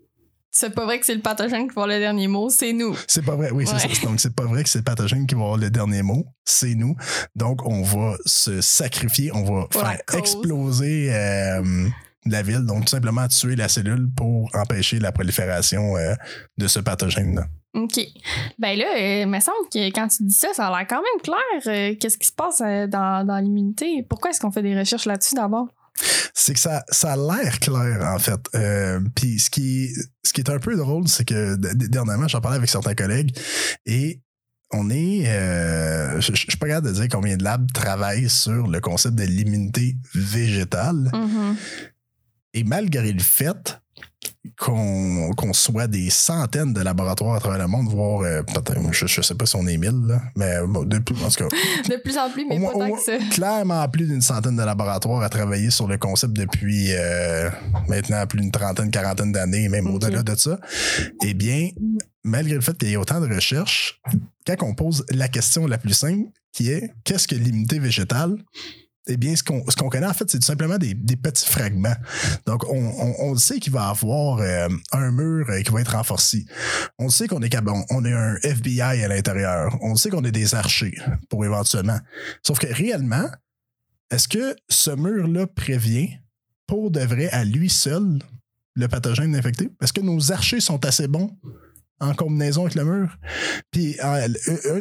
C'est 0.50 0.74
pas 0.74 0.84
vrai 0.84 0.98
que 0.98 1.06
c'est 1.06 1.14
le 1.14 1.20
pathogène 1.20 1.68
qui 1.68 1.74
va 1.74 1.82
avoir 1.82 1.86
le 1.88 1.98
dernier 1.98 2.28
mot, 2.28 2.48
c'est 2.48 2.72
nous. 2.72 2.96
C'est 3.06 3.24
pas 3.24 3.36
vrai, 3.36 3.50
oui, 3.50 3.66
c'est 3.66 3.78
ça. 3.78 4.06
Donc, 4.06 4.20
c'est 4.20 4.34
pas 4.34 4.44
vrai 4.44 4.62
que 4.62 4.70
c'est 4.70 4.78
le 4.78 4.84
pathogène 4.84 5.26
qui 5.26 5.34
va 5.34 5.42
avoir 5.42 5.58
le 5.58 5.70
dernier 5.70 6.02
mot, 6.02 6.24
c'est 6.44 6.74
nous. 6.74 6.96
Donc, 7.34 7.66
on 7.66 7.82
va 7.82 8.16
se 8.24 8.60
sacrifier, 8.62 9.30
on 9.34 9.44
va 9.44 9.66
Pour 9.66 9.82
faire 9.82 10.00
exploser 10.14 11.12
euh, 11.12 11.88
la 12.24 12.42
ville, 12.42 12.64
donc 12.64 12.84
tout 12.84 12.90
simplement 12.90 13.28
tuer 13.28 13.54
la 13.54 13.68
cellule 13.68 14.08
pour 14.16 14.48
empêcher 14.54 14.98
la 14.98 15.12
prolifération 15.12 15.96
euh, 15.96 16.14
de 16.56 16.66
ce 16.66 16.80
pathogène-là. 16.80 17.44
OK. 17.74 18.00
Ben 18.58 18.78
là, 18.78 18.86
euh, 18.96 19.22
il 19.22 19.28
me 19.28 19.40
semble 19.40 19.68
que 19.70 19.90
quand 19.90 20.08
tu 20.08 20.22
dis 20.22 20.34
ça, 20.34 20.48
ça 20.54 20.68
a 20.68 20.70
l'air 20.70 20.86
quand 20.88 21.02
même 21.02 21.22
clair. 21.22 21.96
Qu'est-ce 21.98 22.16
qui 22.16 22.26
se 22.26 22.32
passe 22.32 22.60
dans, 22.60 23.26
dans 23.26 23.38
l'immunité? 23.38 24.02
Pourquoi 24.08 24.30
est-ce 24.30 24.40
qu'on 24.40 24.50
fait 24.50 24.62
des 24.62 24.78
recherches 24.78 25.04
là-dessus 25.04 25.34
d'abord? 25.34 25.68
C'est 26.34 26.54
que 26.54 26.60
ça, 26.60 26.84
ça 26.90 27.12
a 27.12 27.16
l'air 27.16 27.58
clair, 27.60 28.00
en 28.14 28.18
fait. 28.18 28.40
Euh, 28.54 29.00
Puis 29.14 29.38
ce 29.38 29.50
qui, 29.50 29.90
ce 30.22 30.32
qui 30.32 30.40
est 30.40 30.50
un 30.50 30.58
peu 30.58 30.76
drôle, 30.76 31.08
c'est 31.08 31.24
que 31.24 31.54
dernièrement, 31.56 32.28
j'en 32.28 32.40
parlais 32.40 32.58
avec 32.58 32.70
certains 32.70 32.94
collègues 32.94 33.36
et 33.86 34.20
on 34.72 34.90
est. 34.90 35.28
euh, 35.28 36.20
je 36.20 36.34
je 36.34 36.40
suis 36.40 36.58
pas 36.58 36.66
capable 36.66 36.88
de 36.88 36.92
dire 36.92 37.06
combien 37.10 37.36
de 37.36 37.44
labs 37.44 37.70
travaillent 37.72 38.28
sur 38.28 38.66
le 38.66 38.80
concept 38.80 39.14
de 39.14 39.22
l'immunité 39.24 39.96
végétale. 40.14 41.10
Mhm. 41.14 41.56
Et 42.54 42.64
malgré 42.64 43.12
le 43.12 43.22
fait 43.22 43.80
qu'on 44.58 45.52
soit 45.52 45.86
des 45.86 46.08
centaines 46.10 46.72
de 46.72 46.80
laboratoires 46.80 47.34
à 47.34 47.40
travers 47.40 47.58
le 47.58 47.66
monde, 47.66 47.88
voire 47.88 48.20
euh, 48.22 48.42
peut-être, 48.42 48.74
je, 48.92 49.06
je 49.06 49.20
sais 49.20 49.34
pas 49.34 49.44
si 49.44 49.56
on 49.56 49.66
est 49.66 49.76
mille, 49.76 50.06
là, 50.06 50.22
mais 50.36 50.58
bon, 50.66 50.84
de 50.84 50.98
plus, 50.98 51.16
en 51.24 51.28
tout 51.28 51.48
cas, 51.48 51.56
De 51.88 51.96
plus 52.00 52.16
en 52.16 52.30
plus, 52.30 52.46
mais 52.46 52.58
moins- 52.58 52.72
pas 52.72 52.88
tant 52.88 52.94
que 52.94 53.02
ça. 53.02 53.12
clairement 53.32 53.86
plus 53.88 54.06
d'une 54.06 54.22
centaine 54.22 54.56
de 54.56 54.62
laboratoires 54.62 55.22
à 55.22 55.28
travailler 55.28 55.70
sur 55.70 55.88
le 55.88 55.98
concept 55.98 56.32
depuis 56.34 56.88
euh, 56.92 57.50
maintenant 57.88 58.26
plus 58.26 58.40
d'une 58.40 58.50
trentaine, 58.52 58.90
quarantaine 58.90 59.32
d'années, 59.32 59.68
même 59.68 59.88
au-delà 59.88 60.22
de 60.22 60.34
ça. 60.36 60.58
Eh 61.24 61.34
bien, 61.34 61.70
malgré 62.24 62.54
le 62.54 62.60
fait 62.60 62.76
qu'il 62.78 62.88
y 62.88 62.92
ait 62.92 62.96
autant 62.96 63.20
de 63.20 63.32
recherches, 63.32 64.00
quand 64.46 64.56
on 64.62 64.74
pose 64.74 65.04
la 65.10 65.28
question 65.28 65.66
la 65.66 65.78
plus 65.78 65.92
simple, 65.94 66.28
qui 66.52 66.70
est 66.70 66.90
qu'est-ce 67.04 67.26
que 67.28 67.34
l'immunité 67.34 67.78
végétale? 67.78 68.36
Eh 69.08 69.16
bien, 69.16 69.36
ce 69.36 69.42
qu'on 69.42 69.64
ce 69.70 69.76
qu'on 69.76 69.88
connaît, 69.88 70.06
en 70.06 70.12
fait, 70.12 70.28
c'est 70.30 70.40
tout 70.40 70.46
simplement 70.46 70.78
des, 70.78 70.94
des 70.94 71.16
petits 71.16 71.46
fragments. 71.46 71.94
Donc, 72.44 72.64
on, 72.68 72.76
on, 72.76 73.14
on 73.20 73.36
sait 73.36 73.60
qu'il 73.60 73.72
va 73.72 73.88
avoir 73.88 74.38
euh, 74.40 74.68
un 74.92 75.10
mur 75.12 75.48
euh, 75.48 75.62
qui 75.62 75.70
va 75.70 75.80
être 75.80 75.92
renforcé. 75.92 76.44
On 76.98 77.08
sait 77.08 77.28
qu'on 77.28 77.40
est 77.42 77.56
on, 77.90 78.04
a 78.04 78.10
un 78.10 78.36
FBI 78.42 78.80
à 78.80 79.08
l'intérieur. 79.08 79.76
On 79.80 79.94
sait 79.94 80.10
qu'on 80.10 80.24
a 80.24 80.30
des 80.30 80.54
archers 80.54 80.98
pour 81.28 81.44
éventuellement. 81.44 81.98
Sauf 82.44 82.58
que 82.58 82.66
réellement, 82.66 83.28
est-ce 84.10 84.28
que 84.28 84.56
ce 84.68 84.90
mur-là 84.90 85.46
prévient 85.46 86.10
pour 86.66 86.90
de 86.90 87.00
vrai 87.00 87.28
à 87.30 87.44
lui 87.44 87.70
seul 87.70 88.18
le 88.74 88.88
pathogène 88.88 89.34
infecté? 89.36 89.70
Est-ce 89.80 89.92
que 89.92 90.00
nos 90.00 90.32
archers 90.32 90.60
sont 90.60 90.84
assez 90.84 91.06
bons 91.06 91.36
en 92.00 92.14
combinaison 92.14 92.62
avec 92.62 92.74
le 92.74 92.84
mur? 92.84 93.16
Puis 93.70 93.96
euh, 94.02 94.28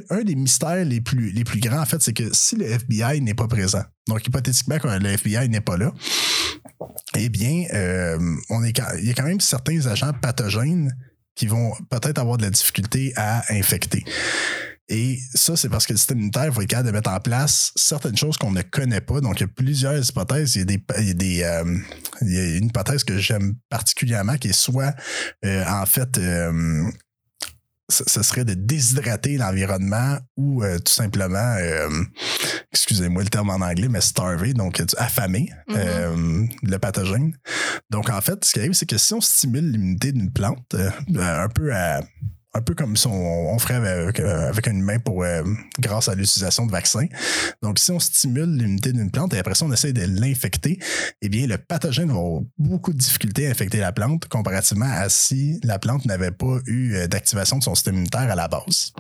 un, 0.10 0.23
des 0.23 0.36
mystères 0.36 0.86
les 0.86 1.01
plus, 1.01 1.34
grands, 1.60 1.82
en 1.82 1.86
fait, 1.86 2.01
c'est 2.01 2.13
que 2.13 2.34
si 2.34 2.56
le 2.56 2.65
FBI 2.65 3.21
n'est 3.21 3.34
pas 3.34 3.47
présent, 3.47 3.84
donc 4.08 4.25
hypothétiquement, 4.25 4.78
quand 4.82 4.97
le 4.99 5.10
FBI 5.10 5.49
n'est 5.49 5.62
pas 5.62 5.78
là, 5.78 5.93
eh 7.17 7.30
bien, 7.30 7.65
euh, 7.73 8.17
il 8.49 9.06
y 9.06 9.10
a 9.10 9.13
quand 9.13 9.23
même 9.23 9.39
certains 9.39 9.86
agents 9.88 10.12
pathogènes 10.21 10.95
qui 11.36 11.47
vont 11.47 11.73
peut-être 11.89 12.17
avoir 12.17 12.38
de 12.38 12.43
la 12.43 12.49
difficulté 12.49 13.13
à 13.15 13.43
infecter. 13.54 14.04
Et 14.88 15.17
ça, 15.34 15.56
c'est 15.56 15.69
parce 15.69 15.88
que 15.88 15.93
le 15.93 15.98
système 15.98 16.17
immunitaire 16.19 16.52
va 16.52 16.62
être 16.62 16.69
capable 16.69 16.89
de 16.89 16.93
mettre 16.93 17.10
en 17.10 17.19
place 17.19 17.71
certaines 17.76 18.17
choses 18.17 18.38
qu'on 18.38 18.52
ne 18.52 18.62
connaît 18.62 19.02
pas. 19.02 19.19
Donc, 19.19 19.39
il 19.39 19.43
y 19.43 19.45
a 19.45 19.48
plusieurs 19.48 20.08
hypothèses. 20.08 20.56
Il 20.56 20.60
y 20.60 20.62
a, 20.62 20.65
des, 20.65 20.84
il 21.00 21.08
y 21.08 21.10
a, 21.10 21.13
des, 21.13 21.43
euh, 21.43 21.78
il 22.21 22.34
y 22.34 22.38
a 22.39 22.58
une 22.58 22.65
hypothèse 22.65 23.04
que 23.04 23.17
j'aime 23.17 23.56
particulièrement 23.69 24.38
qui 24.38 24.50
est 24.50 24.54
soit, 24.54 24.93
euh, 25.43 25.65
en 25.67 25.86
fait, 25.88 26.17
euh, 26.19 26.84
ce 27.89 28.24
serait 28.24 28.45
de 28.45 28.56
déshydrater 28.56 29.38
l'environnement 29.38 30.17
ou 30.38 30.63
euh, 30.63 30.80
tout 30.80 30.91
simplement, 30.91 31.56
euh, 31.60 32.04
excusez-moi 32.71 33.21
le 33.24 33.30
terme 33.30 33.52
en 33.52 33.62
anglais, 33.62 33.88
mais 33.89 34.02
starver, 34.02 34.54
donc 34.54 34.82
affamer 34.98 35.50
Mhm. 35.67 35.76
euh, 35.78 36.45
le 36.63 36.78
pathogène. 36.78 37.36
Donc, 37.91 38.10
en 38.10 38.21
fait, 38.21 38.43
ce 38.43 38.54
qui 38.54 38.60
arrive, 38.60 38.74
c'est 38.74 38.88
que 38.88 38.98
si 38.98 39.13
on 39.13 39.21
stimule 39.21 39.71
l'immunité 39.71 40.12
d'une 40.12 40.32
plante, 40.32 40.76
un 40.76 41.50
peu 41.50 41.74
à 41.74 42.02
un 42.56 42.62
peu 42.62 42.74
comme 42.74 42.96
si 42.96 43.06
on, 43.08 43.60
ferait 43.60 43.76
avec, 43.76 44.20
euh, 44.22 44.52
un 44.65 44.72
humain 44.72 44.98
pour 45.00 45.24
euh, 45.24 45.44
grâce 45.80 46.08
à 46.08 46.15
l'utilisation 46.15 46.65
de 46.65 46.72
vaccins. 46.72 47.06
Donc, 47.62 47.80
si 47.80 47.91
on 47.91 48.00
stimule 48.00 48.56
l'immunité 48.56 48.94
d'une 48.94 49.12
plante 49.12 49.34
et 49.34 49.38
après 49.38 49.56
ça, 49.56 49.65
on 49.65 49.74
essaie 49.74 49.91
de 49.91 50.06
l'infecter, 50.22 50.80
eh 51.22 51.30
bien, 51.30 51.48
le 51.48 51.58
pathogène 51.58 52.08
va 52.08 52.18
avoir 52.18 52.41
beaucoup 52.58 52.94
de 52.94 52.98
difficultés 52.98 53.48
à 53.48 53.52
infecter 53.52 53.80
la 53.80 53.91
plante 53.91 54.28
comparativement 54.30 54.89
à 54.89 55.10
si 55.10 55.60
la 55.63 55.80
plante 55.80 56.06
n'avait 56.06 56.32
pas 56.32 56.60
eu 56.65 56.96
euh, 56.96 57.08
d'activation 57.08 57.58
de 57.58 57.63
son 57.63 57.76
système 57.76 57.96
immunitaire 57.96 58.32
à 58.32 58.36
la 58.36 58.48
base. 58.48 58.94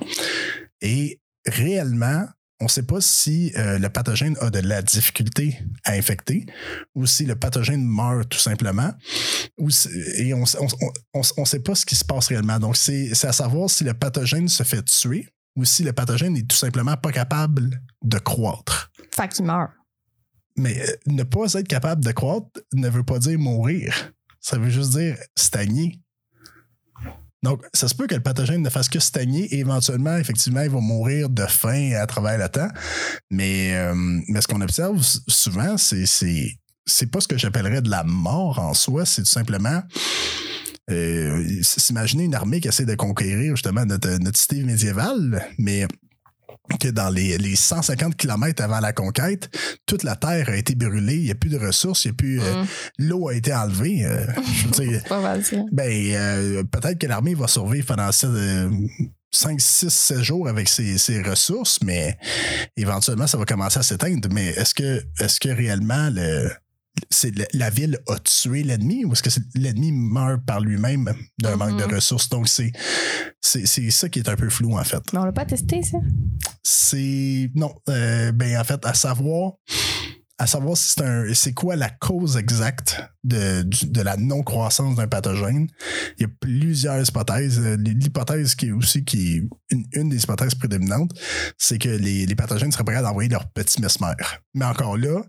Et 0.81 1.21
réellement, 1.47 2.27
on 2.61 2.65
ne 2.65 2.69
sait 2.69 2.83
pas 2.83 3.01
si 3.01 3.51
euh, 3.57 3.77
le 3.79 3.89
pathogène 3.89 4.37
a 4.39 4.49
de 4.49 4.59
la 4.59 4.81
difficulté 4.81 5.59
à 5.83 5.91
infecter 5.93 6.45
ou 6.95 7.05
si 7.05 7.25
le 7.25 7.35
pathogène 7.35 7.83
meurt 7.85 8.29
tout 8.29 8.39
simplement. 8.39 8.93
Ou 9.57 9.69
si- 9.69 9.89
et 10.17 10.33
on 10.33 10.41
ne 10.41 11.45
sait 11.45 11.59
pas 11.59 11.75
ce 11.75 11.85
qui 11.85 11.95
se 11.95 12.05
passe 12.05 12.27
réellement. 12.27 12.59
Donc, 12.59 12.77
c'est 12.77 13.13
c'est 13.13 13.27
à 13.27 13.33
savoir 13.33 13.69
si 13.69 13.83
le 13.83 13.93
pathogène 13.93 14.47
se 14.47 14.63
fait 14.63 14.83
tuer 14.83 15.27
ou 15.57 15.65
si 15.65 15.83
le 15.83 15.91
pathogène 15.93 16.35
est 16.37 16.47
tout 16.49 16.55
simplement 16.55 16.95
pas 16.97 17.11
capable 17.11 17.81
de 18.03 18.17
croître. 18.19 18.91
Fait 19.13 19.27
qu'il 19.27 19.45
meurt. 19.45 19.71
Mais 20.57 20.79
euh, 20.81 20.95
ne 21.07 21.23
pas 21.23 21.53
être 21.53 21.67
capable 21.67 22.03
de 22.05 22.11
croître 22.13 22.47
ne 22.73 22.87
veut 22.89 23.03
pas 23.03 23.19
dire 23.19 23.37
mourir. 23.37 24.13
Ça 24.39 24.57
veut 24.57 24.69
juste 24.69 24.91
dire 24.97 25.17
stagner. 25.37 25.99
Donc, 27.43 27.61
ça 27.73 27.87
se 27.87 27.93
peut 27.93 28.07
que 28.07 28.15
le 28.15 28.23
pathogène 28.23 28.61
ne 28.61 28.69
fasse 28.69 28.89
que 28.89 28.99
stagner 28.99 29.45
et 29.53 29.59
éventuellement, 29.59 30.17
effectivement, 30.17 30.61
il 30.61 30.69
va 30.69 30.79
mourir 30.79 31.29
de 31.29 31.45
faim 31.45 31.91
à 31.99 32.07
travers 32.07 32.37
le 32.37 32.49
temps. 32.49 32.69
Mais, 33.29 33.75
euh, 33.75 33.93
mais 34.27 34.41
ce 34.41 34.47
qu'on 34.47 34.61
observe 34.61 34.99
souvent, 35.27 35.77
c'est 35.77 36.05
c'est 36.05 36.57
c'est 36.87 37.09
pas 37.09 37.19
ce 37.19 37.27
que 37.27 37.37
j'appellerais 37.37 37.81
de 37.81 37.89
la 37.89 38.03
mort 38.03 38.59
en 38.59 38.73
soi, 38.73 39.05
c'est 39.05 39.23
tout 39.23 39.29
simplement 39.29 39.81
euh, 40.91 41.43
s'imaginer 41.61 42.25
une 42.25 42.35
armée 42.35 42.61
qui 42.61 42.67
essaie 42.67 42.85
de 42.85 42.93
conquérir 42.93 43.55
justement 43.55 43.85
notre, 43.85 44.19
notre 44.19 44.39
cité 44.39 44.63
médiévale, 44.63 45.43
mais 45.57 45.87
que 46.79 46.87
dans 46.89 47.09
les, 47.09 47.37
les 47.37 47.55
150 47.55 48.15
km 48.15 48.63
avant 48.63 48.79
la 48.79 48.93
conquête, 48.93 49.49
toute 49.85 50.03
la 50.03 50.15
terre 50.15 50.49
a 50.49 50.55
été 50.55 50.75
brûlée, 50.75 51.15
il 51.15 51.23
n'y 51.25 51.31
a 51.31 51.35
plus 51.35 51.49
de 51.49 51.57
ressources, 51.57 52.05
il 52.05 52.09
n'y 52.09 52.11
a 52.11 52.15
plus. 52.15 52.41
euh, 52.41 52.63
Mm. 52.63 52.65
L'eau 52.99 53.27
a 53.29 53.33
été 53.35 53.53
enlevée. 53.53 54.05
euh, 54.05 54.25
je 54.53 54.65
veux 54.65 54.71
dire, 54.89 54.99
C'est 55.03 55.09
pas 55.09 55.21
mal 55.21 55.43
ça. 55.43 55.57
ben, 55.71 55.89
euh, 56.15 56.63
peut-être 56.63 56.97
que 56.99 57.07
l'armée 57.07 57.33
va 57.35 57.47
survivre 57.47 57.85
pendant 57.87 58.11
5, 58.11 59.59
6, 59.59 59.89
7 59.89 60.21
jours 60.21 60.47
avec 60.47 60.69
ses, 60.69 60.97
ses 60.97 61.21
ressources, 61.21 61.79
mais 61.83 62.17
éventuellement, 62.77 63.27
ça 63.27 63.37
va 63.37 63.45
commencer 63.45 63.79
à 63.79 63.83
s'éteindre. 63.83 64.29
Mais 64.31 64.47
est-ce 64.47 64.73
que, 64.73 65.03
est-ce 65.19 65.39
que 65.41 65.49
réellement 65.49 66.09
le, 66.09 66.49
c'est 67.09 67.35
la, 67.37 67.45
la 67.53 67.69
ville 67.69 67.99
a 68.07 68.17
tué 68.19 68.63
l'ennemi 68.63 69.05
ou 69.05 69.13
est-ce 69.13 69.23
que 69.23 69.29
c'est- 69.29 69.43
l'ennemi 69.55 69.91
meurt 69.91 70.45
par 70.45 70.59
lui-même 70.61 71.13
d'un 71.39 71.55
manque 71.57 71.77
de 71.79 71.95
ressources? 71.95 72.29
Donc, 72.29 72.47
c'est, 72.47 72.71
c'est, 73.41 73.65
c'est 73.65 73.89
ça 73.91 74.09
qui 74.09 74.19
est 74.19 74.29
un 74.29 74.35
peu 74.35 74.49
flou, 74.49 74.77
en 74.77 74.83
fait. 74.83 75.01
Mais 75.13 75.19
on 75.19 75.25
l'a 75.25 75.31
pas 75.33 75.45
testé, 75.45 75.81
ça? 75.83 75.97
C'est. 76.63 77.51
Non. 77.55 77.73
euh, 77.89 78.31
ben, 78.31 78.57
en 78.59 78.63
fait, 78.63 78.85
à 78.85 78.93
savoir. 78.93 79.53
À 80.37 80.47
savoir 80.47 80.75
si 80.75 80.93
c'est. 80.97 81.33
C'est 81.33 81.53
quoi 81.53 81.75
la 81.75 81.89
cause 81.89 82.35
exacte 82.35 83.01
de, 83.23 84.01
la 84.01 84.17
non-croissance 84.17 84.95
d'un 84.95 85.07
pathogène. 85.07 85.67
Il 86.17 86.23
y 86.23 86.25
a 86.25 86.29
plusieurs 86.39 87.07
hypothèses. 87.07 87.59
Euh, 87.59 87.77
L'hypothèse 87.77 88.55
qui 88.55 88.67
est 88.67 88.71
aussi 88.71 89.05
qui 89.05 89.41
une, 89.69 90.09
des 90.09 90.23
hypothèses 90.23 90.55
prédominantes, 90.55 91.11
c'est 91.57 91.77
que 91.77 91.89
les, 91.89 92.35
pathogènes 92.35 92.71
seraient 92.71 92.83
prêts 92.83 92.95
à 92.95 93.09
envoyer 93.09 93.29
leurs 93.29 93.49
petits 93.49 93.81
mesmères. 93.81 94.41
Mais 94.53 94.65
encore 94.65 94.97
là, 94.97 95.23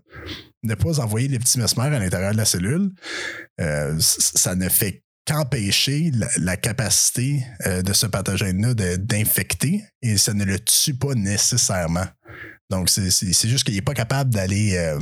ne 0.63 0.75
pas 0.75 0.99
envoyer 0.99 1.27
les 1.27 1.39
petits 1.39 1.59
mesmères 1.59 1.93
à 1.93 1.99
l'intérieur 1.99 2.33
de 2.33 2.37
la 2.37 2.45
cellule, 2.45 2.91
euh, 3.61 3.95
ça 3.99 4.55
ne 4.55 4.67
fait 4.67 5.03
qu'empêcher 5.27 6.11
la, 6.37 6.57
capacité 6.57 7.43
euh, 7.65 7.81
de 7.81 7.93
ce 7.93 8.07
pathogène-là 8.07 8.73
d'infecter 8.97 9.83
et 10.01 10.17
ça 10.17 10.33
ne 10.33 10.45
le 10.45 10.57
tue 10.59 10.95
pas 10.95 11.13
nécessairement. 11.15 12.05
Donc, 12.69 12.89
c'est- 12.89 13.47
juste 13.47 13.63
qu'il 13.63 13.75
n'est 13.75 13.81
pas 13.81 13.93
capable 13.93 14.29
d'aller 14.33 14.75
euh, 14.75 14.99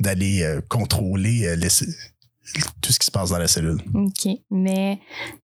d'aller 0.00 0.42
euh, 0.42 0.60
contrôler 0.68 1.46
euh, 1.46 1.56
les- 1.56 1.68
tout 2.80 2.92
ce 2.92 2.98
qui 2.98 3.06
se 3.06 3.10
passe 3.10 3.30
dans 3.30 3.38
la 3.38 3.48
cellule. 3.48 3.78
OK. 3.94 4.28
Mais 4.50 4.98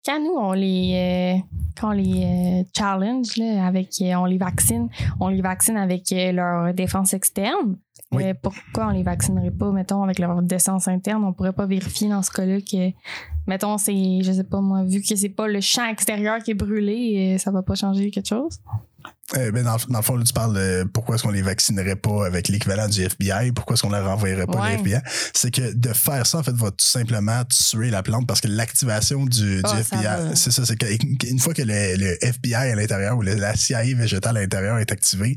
quand 0.05 0.19
nous, 0.23 0.35
on 0.37 0.53
les, 0.53 1.41
quand 1.75 1.89
on 1.89 1.91
les 1.93 2.65
challenge, 2.77 3.37
là, 3.37 3.65
avec, 3.65 3.89
on 4.01 4.25
les 4.25 4.37
vaccine, 4.37 4.87
on 5.19 5.29
les 5.29 5.41
vaccine 5.41 5.77
avec 5.77 6.03
leur 6.11 6.73
défense 6.73 7.13
externe. 7.13 7.77
Oui. 8.13 8.23
Pourquoi 8.41 8.87
on 8.87 8.89
les 8.91 9.03
vaccinerait 9.03 9.51
pas, 9.51 9.71
mettons, 9.71 10.03
avec 10.03 10.19
leur 10.19 10.41
défense 10.41 10.87
interne? 10.89 11.23
On 11.23 11.33
pourrait 11.33 11.53
pas 11.53 11.65
vérifier 11.65 12.09
dans 12.09 12.21
ce 12.21 12.29
cas-là 12.29 12.59
que, 12.61 12.91
mettons, 13.47 13.77
c'est, 13.77 14.21
je 14.21 14.31
sais 14.33 14.43
pas 14.43 14.59
moi, 14.61 14.83
vu 14.83 15.01
que 15.01 15.15
c'est 15.15 15.29
pas 15.29 15.47
le 15.47 15.61
champ 15.61 15.87
extérieur 15.87 16.39
qui 16.43 16.51
est 16.51 16.55
brûlé, 16.55 17.37
ça 17.39 17.51
va 17.51 17.63
pas 17.63 17.73
changer 17.75 18.11
quelque 18.11 18.27
chose? 18.27 18.59
Euh, 19.38 19.52
ben 19.52 19.63
dans, 19.63 19.78
dans 19.88 20.00
le 20.00 20.04
fond, 20.04 20.15
là, 20.17 20.24
tu 20.26 20.34
parles 20.34 20.54
de 20.56 20.84
pourquoi 20.94 21.15
est-ce 21.15 21.24
qu'on 21.24 21.32
les 21.32 21.41
vaccinerait 21.41 21.96
pas 21.96 22.26
avec 22.26 22.48
l'équivalent 22.50 22.88
du 22.89 23.02
FBI, 23.02 23.52
pourquoi 23.54 23.76
est-ce 23.76 23.84
qu'on 23.84 23.91
les 23.91 24.00
renvoyerait 24.00 24.46
pas 24.46 24.60
à 24.60 24.62
Ouais. 24.72 24.78
l'FBI. 24.78 24.98
C'est 25.34 25.52
que 25.52 25.74
de 25.74 25.94
faire 25.94 26.26
ça, 26.28 26.39
en 26.39 26.44
fait, 26.44 26.54
va 26.56 26.70
tout 26.72 26.86
simplement 26.86 27.44
tuer 27.46 27.89
la 27.91 28.04
plante 28.04 28.28
parce 28.28 28.41
que 28.41 28.48
l'activation 28.50 29.26
du, 29.26 29.58
du 29.58 29.62
Ah, 29.63 29.80
FBI, 29.80 30.36
c'est 30.36 30.52
ça, 30.52 30.65
c'est 30.65 30.76
qu'une 30.76 31.39
fois 31.39 31.54
que 31.54 31.62
le, 31.62 31.96
le 31.96 32.17
FBI 32.26 32.54
à 32.56 32.76
l'intérieur 32.76 33.17
ou 33.17 33.22
le- 33.22 33.36
la 33.36 33.56
CIA 33.56 33.84
végétale 33.96 34.36
à 34.38 34.41
l'intérieur 34.41 34.78
est 34.80 34.91
activée, 34.91 35.36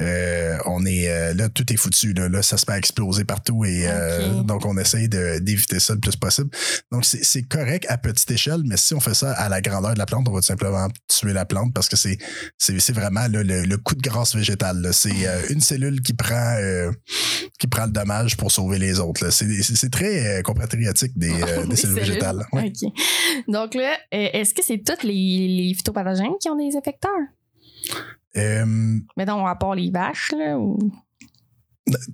euh, 0.00 0.58
on 0.66 0.84
est 0.84 1.08
euh, 1.10 1.34
là, 1.34 1.48
tout 1.48 1.72
est 1.72 1.76
foutu. 1.76 2.12
Là, 2.12 2.28
Là, 2.28 2.42
ça 2.42 2.56
se 2.58 2.70
à 2.70 2.78
exploser 2.78 3.24
partout 3.24 3.64
et 3.64 3.86
euh, 3.88 4.42
donc 4.44 4.64
on 4.64 4.76
essaye 4.78 5.08
d'éviter 5.08 5.80
ça 5.80 5.94
le 5.94 5.98
plus 6.00 6.14
possible. 6.14 6.50
Donc 6.92 7.04
c'est 7.04 7.42
correct 7.42 7.84
à 7.88 7.98
petite 7.98 8.30
échelle, 8.30 8.62
mais 8.64 8.76
si 8.76 8.94
on 8.94 9.00
fait 9.00 9.14
ça 9.14 9.32
à 9.32 9.48
la 9.48 9.60
grandeur 9.60 9.94
de 9.94 9.98
la 9.98 10.06
plante, 10.06 10.28
on 10.28 10.32
va 10.32 10.40
tout 10.40 10.46
simplement 10.46 10.86
tuer 11.08 11.32
la 11.32 11.44
plante 11.46 11.74
parce 11.74 11.88
que 11.88 11.96
c'est 11.96 12.92
vraiment 12.92 13.26
là, 13.30 13.42
le, 13.42 13.62
le 13.62 13.76
coup 13.78 13.94
de 13.94 14.02
grâce 14.02 14.34
végétale. 14.36 14.88
C'est 14.92 15.26
euh, 15.26 15.42
une 15.50 15.60
cellule 15.60 16.02
qui 16.02 16.12
prend 16.14 16.56
euh, 16.58 16.90
qui 17.58 17.66
prend 17.66 17.86
le 17.86 17.92
dommage 17.92 18.36
pour 18.36 18.50
sauver 18.52 18.78
les 18.78 19.00
autres. 19.00 19.30
C'est 19.30 19.90
très 19.90 20.38
euh, 20.38 20.42
compatriotique 20.42 21.16
des, 21.18 21.28
des 21.32 21.66
Des 21.68 21.76
cellules 21.76 21.96
végétales. 21.96 22.44
Ouais. 22.52 22.72
Donc 23.48 23.74
là, 23.74 23.96
est-ce 24.10 24.52
que 24.54 24.62
c'est 24.62 24.78
tous 24.84 25.06
les, 25.06 25.48
les 25.48 25.74
phytopathogènes 25.74 26.36
qui 26.40 26.48
ont 26.50 26.56
des 26.56 26.76
effecteurs? 26.76 27.10
Mettons, 29.16 29.46
à 29.46 29.56
part 29.56 29.74
les 29.74 29.90
vaches, 29.90 30.32
là, 30.32 30.58
ou... 30.58 30.78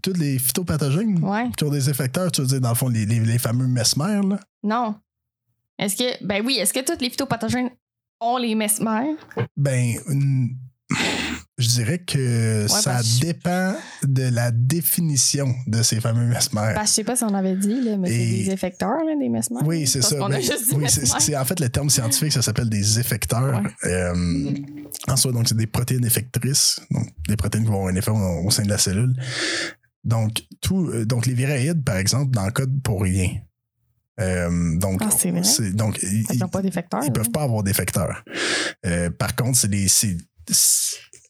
tous 0.02 0.14
les 0.14 0.38
phytopathogènes 0.38 1.22
Ouais. 1.22 1.50
qui 1.57 1.64
ont 1.64 1.70
des 1.70 1.90
effecteurs, 1.90 2.31
tu 2.33 2.40
veux 2.40 2.46
dire, 2.46 2.61
dans 2.61 2.70
le 2.70 2.74
fond, 2.74 2.88
les, 2.88 3.05
les, 3.07 3.20
les 3.20 3.38
fameux 3.38 3.66
mesmères, 3.66 4.22
là? 4.22 4.40
Non. 4.62 4.94
Est-ce 5.79 5.96
que... 5.96 6.24
Ben 6.24 6.42
oui, 6.44 6.57
est-ce 6.59 6.72
que 6.72 6.81
tous 6.85 7.00
les 7.02 7.11
phytopathogènes 7.11 7.70
ont 8.20 8.38
les 8.38 8.55
mesmères? 8.55 9.14
Ben, 9.57 9.96
je 11.59 11.68
dirais 11.68 11.99
que 11.99 12.66
ça 12.68 13.01
dépend 13.20 13.75
de 14.03 14.22
la 14.22 14.51
définition 14.51 15.55
de 15.66 15.83
ces 15.83 16.01
fameux 16.01 16.27
mesmères. 16.27 16.75
Que 16.75 16.87
je 16.87 16.92
sais 16.92 17.05
pas 17.05 17.16
si 17.16 17.25
on 17.25 17.35
avait 17.35 17.57
dit, 17.57 17.83
là, 17.83 17.96
mais 17.96 18.11
Et- 18.11 18.12
c'est 18.12 18.44
des 18.44 18.51
effecteurs, 18.51 19.05
là, 19.05 19.16
des 19.18 19.29
mesmères. 19.29 19.62
Oui, 19.66 19.87
c'est 19.87 20.03
ça. 20.03 20.16
dit 20.16 20.51
oui, 20.75 20.87
c'est 20.88 21.37
en 21.37 21.44
fait 21.44 21.61
le 21.61 21.68
terme 21.68 21.90
scientifique, 21.90 22.33
ça 22.33 22.42
s'appelle 22.42 22.68
des 22.68 22.99
effecteurs. 22.99 23.62
Euh, 23.85 24.55
en 25.09 25.16
soi, 25.16 25.33
donc 25.33 25.49
c'est 25.49 25.57
des 25.57 25.66
protéines 25.66 26.05
effectrices, 26.05 26.81
donc 26.90 27.09
des 27.29 27.37
protéines 27.37 27.64
qui 27.64 27.70
vont 27.70 27.79
avoir 27.79 27.92
un 27.92 27.96
effet 27.96 28.11
au, 28.11 28.51
sein 28.51 28.62
de 28.62 28.68
la 28.68 28.79
cellule. 28.79 29.14
Donc, 30.05 30.44
tout, 30.61 30.88
euh, 30.88 31.05
donc 31.05 31.27
les 31.27 31.35
viroïdes, 31.35 31.83
par 31.85 31.96
exemple, 31.96 32.37
n'encodent 32.37 32.81
pour 32.83 33.03
rien. 33.03 33.31
Euh, 34.20 34.79
donc, 34.79 35.03
Ah, 35.05 35.11
c'est 35.11 35.72
donc 35.75 35.99
ils, 36.03 36.38
n'ont 36.38 36.49
pas 36.49 36.62
ils 36.62 37.12
peuvent 37.12 37.31
pas 37.31 37.42
avoir 37.42 37.62
d'effecteurs. 37.62 38.25
Euh, 38.87 39.11
par 39.11 39.35
contre, 39.37 39.59
c'est 39.59 39.68
des. 39.68 39.88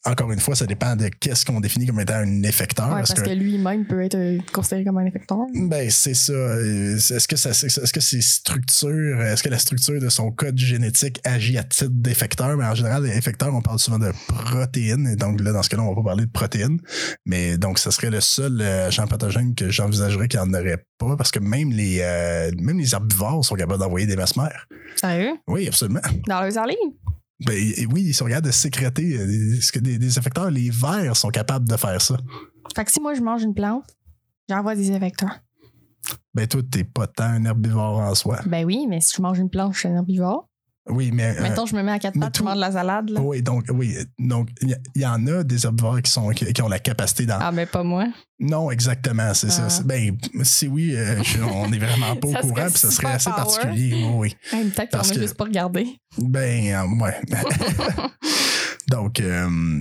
Encore 0.06 0.30
une 0.30 0.38
fois, 0.38 0.54
ça 0.54 0.66
dépend 0.66 0.94
de 0.94 1.08
qu'est-ce 1.08 1.44
qu'on 1.44 1.60
définit 1.60 1.86
comme 1.86 2.00
étant 2.00 2.14
un 2.14 2.42
effecteur. 2.44 2.88
Ouais, 2.88 2.96
parce 2.96 3.12
que, 3.12 3.28
lui-même 3.30 3.84
peut 3.86 4.02
être 4.02 4.14
euh, 4.14 4.38
considéré 4.52 4.84
comme 4.84 4.98
un 4.98 5.06
effecteur. 5.06 5.38
Ben, 5.54 5.90
c'est 5.90 6.14
ça. 6.14 6.32
Euh, 6.32 6.96
Est-ce 6.96 7.26
que 7.26 7.36
ça, 7.36 7.50
est-ce 7.50 7.92
que 7.92 8.00
c'est 8.00 8.22
structure, 8.22 9.20
est-ce 9.22 9.42
que 9.42 9.48
la 9.48 9.58
structure 9.58 10.00
de 10.00 10.08
son 10.08 10.30
code 10.30 10.56
génétique 10.58 11.20
agit 11.24 11.58
à 11.58 11.64
titre 11.64 11.90
d'effecteur? 11.90 12.56
Mais 12.56 12.64
en 12.64 12.74
général, 12.74 13.04
les 13.04 13.16
effecteurs, 13.16 13.52
on 13.52 13.62
parle 13.62 13.78
souvent 13.78 13.98
de 13.98 14.12
protéines. 14.28 15.08
Et 15.08 15.16
donc, 15.16 15.40
là, 15.40 15.52
dans 15.52 15.62
ce 15.62 15.70
cas-là, 15.70 15.82
on 15.82 15.88
va 15.88 15.96
pas 15.96 16.08
parler 16.08 16.26
de 16.26 16.30
protéines. 16.30 16.80
Mais 17.24 17.58
donc, 17.58 17.78
ce 17.78 17.90
serait 17.90 18.10
le 18.10 18.20
seul 18.20 18.60
euh, 18.60 18.86
agent 18.86 19.06
pathogène 19.08 19.54
que 19.54 19.70
j'envisagerais 19.70 20.28
qu'il 20.28 20.40
n'y 20.40 20.46
en 20.46 20.54
aurait 20.54 20.84
pas 20.98 21.16
parce 21.16 21.30
que 21.30 21.40
même 21.40 21.72
les, 21.72 21.98
euh, 22.02 22.50
même 22.60 22.78
les 22.78 22.94
herbivores 22.94 23.44
sont 23.44 23.56
capables 23.56 23.80
d'envoyer 23.80 24.06
des 24.06 24.16
mesmères. 24.16 24.66
Sérieux? 24.96 25.34
Oui, 25.48 25.66
absolument. 25.66 26.00
Dans 26.28 26.40
leurs 26.40 26.52
salive? 26.52 26.76
Ben, 27.44 27.54
et 27.54 27.86
oui, 27.86 28.02
ils 28.06 28.14
sont 28.14 28.26
capables 28.26 28.46
de 28.46 28.52
sécréter. 28.52 29.18
euh, 29.18 29.26
des- 29.26 29.60
ce 29.60 29.70
que 29.72 29.78
des, 29.78 29.98
des 29.98 30.18
effecteurs, 30.18 30.50
les 30.50 30.70
vers 30.70 31.16
sont 31.16 31.28
capables 31.28 31.68
de 31.68 31.76
faire 31.76 32.00
ça. 32.00 32.16
Fait 32.74 32.84
que 32.84 32.90
si 32.90 33.00
moi 33.00 33.14
je 33.14 33.20
mange 33.20 33.42
une 33.42 33.54
plante, 33.54 33.84
j'envoie 34.48 34.74
des 34.74 34.90
effecteurs. 34.92 35.38
Ben, 36.34 36.46
toi, 36.46 36.62
t'es 36.70 36.84
pas 36.84 37.06
tant 37.06 37.24
un 37.24 37.44
herbivore 37.44 37.98
en 37.98 38.14
soi. 38.14 38.40
Ben 38.46 38.64
oui, 38.64 38.86
mais 38.88 39.00
si 39.00 39.14
je 39.16 39.22
mange 39.22 39.38
une 39.38 39.50
plante, 39.50 39.74
je 39.74 39.80
suis 39.80 39.88
un 39.88 39.96
herbivore. 39.96 40.48
Oui, 40.88 41.10
mais. 41.12 41.36
euh, 41.36 41.42
Mettons, 41.42 41.66
je 41.66 41.74
me 41.74 41.82
mets 41.82 41.92
à 41.92 41.98
quatre 41.98 42.18
pattes, 42.18 42.34
tout- 42.34 42.42
je 42.42 42.44
mange 42.44 42.54
de 42.56 42.60
la 42.60 42.70
salade. 42.72 43.10
Là. 43.10 43.20
Oui, 43.20 43.42
donc, 43.42 43.64
oui. 43.72 43.96
Donc, 44.18 44.50
il 44.62 44.76
y, 44.94 45.04
en 45.06 45.26
a 45.26 45.42
des 45.42 45.64
herbivores 45.66 46.00
qui, 46.00 46.10
sont, 46.12 46.28
qui, 46.30 46.52
qui 46.52 46.62
ont 46.62 46.68
la 46.68 46.78
capacité 46.78 47.26
d'en. 47.26 47.38
Ah, 47.40 47.50
mais 47.50 47.66
pas 47.66 47.82
moi. 47.82 48.06
Non, 48.38 48.70
exactement, 48.70 49.34
c'est 49.34 49.50
ça. 49.50 49.66
Ah. 49.68 49.82
Ben, 49.84 50.16
si 50.42 50.68
oui, 50.68 50.94
euh, 50.94 51.16
on 51.52 51.72
est 51.72 51.78
vraiment 51.78 52.14
pas 52.16 52.28
au 52.28 52.32
courant, 52.40 52.66
puis 52.68 52.78
ça 52.78 52.90
serait 52.90 53.12
assez 53.14 53.30
power. 53.30 53.42
particulier. 53.42 54.04
Oui, 54.14 54.36
oui. 54.52 54.60
Peut-être 54.74 54.90
qu'on 54.90 54.96
Parce 54.98 55.10
a 55.10 55.14
que- 55.14 55.20
juste 55.20 55.34
pas 55.36 55.44
regardé. 55.44 55.86
Ben, 56.18 56.74
euh, 56.74 57.02
ouais. 57.02 57.20
donc, 58.90 59.20
euh, 59.20 59.80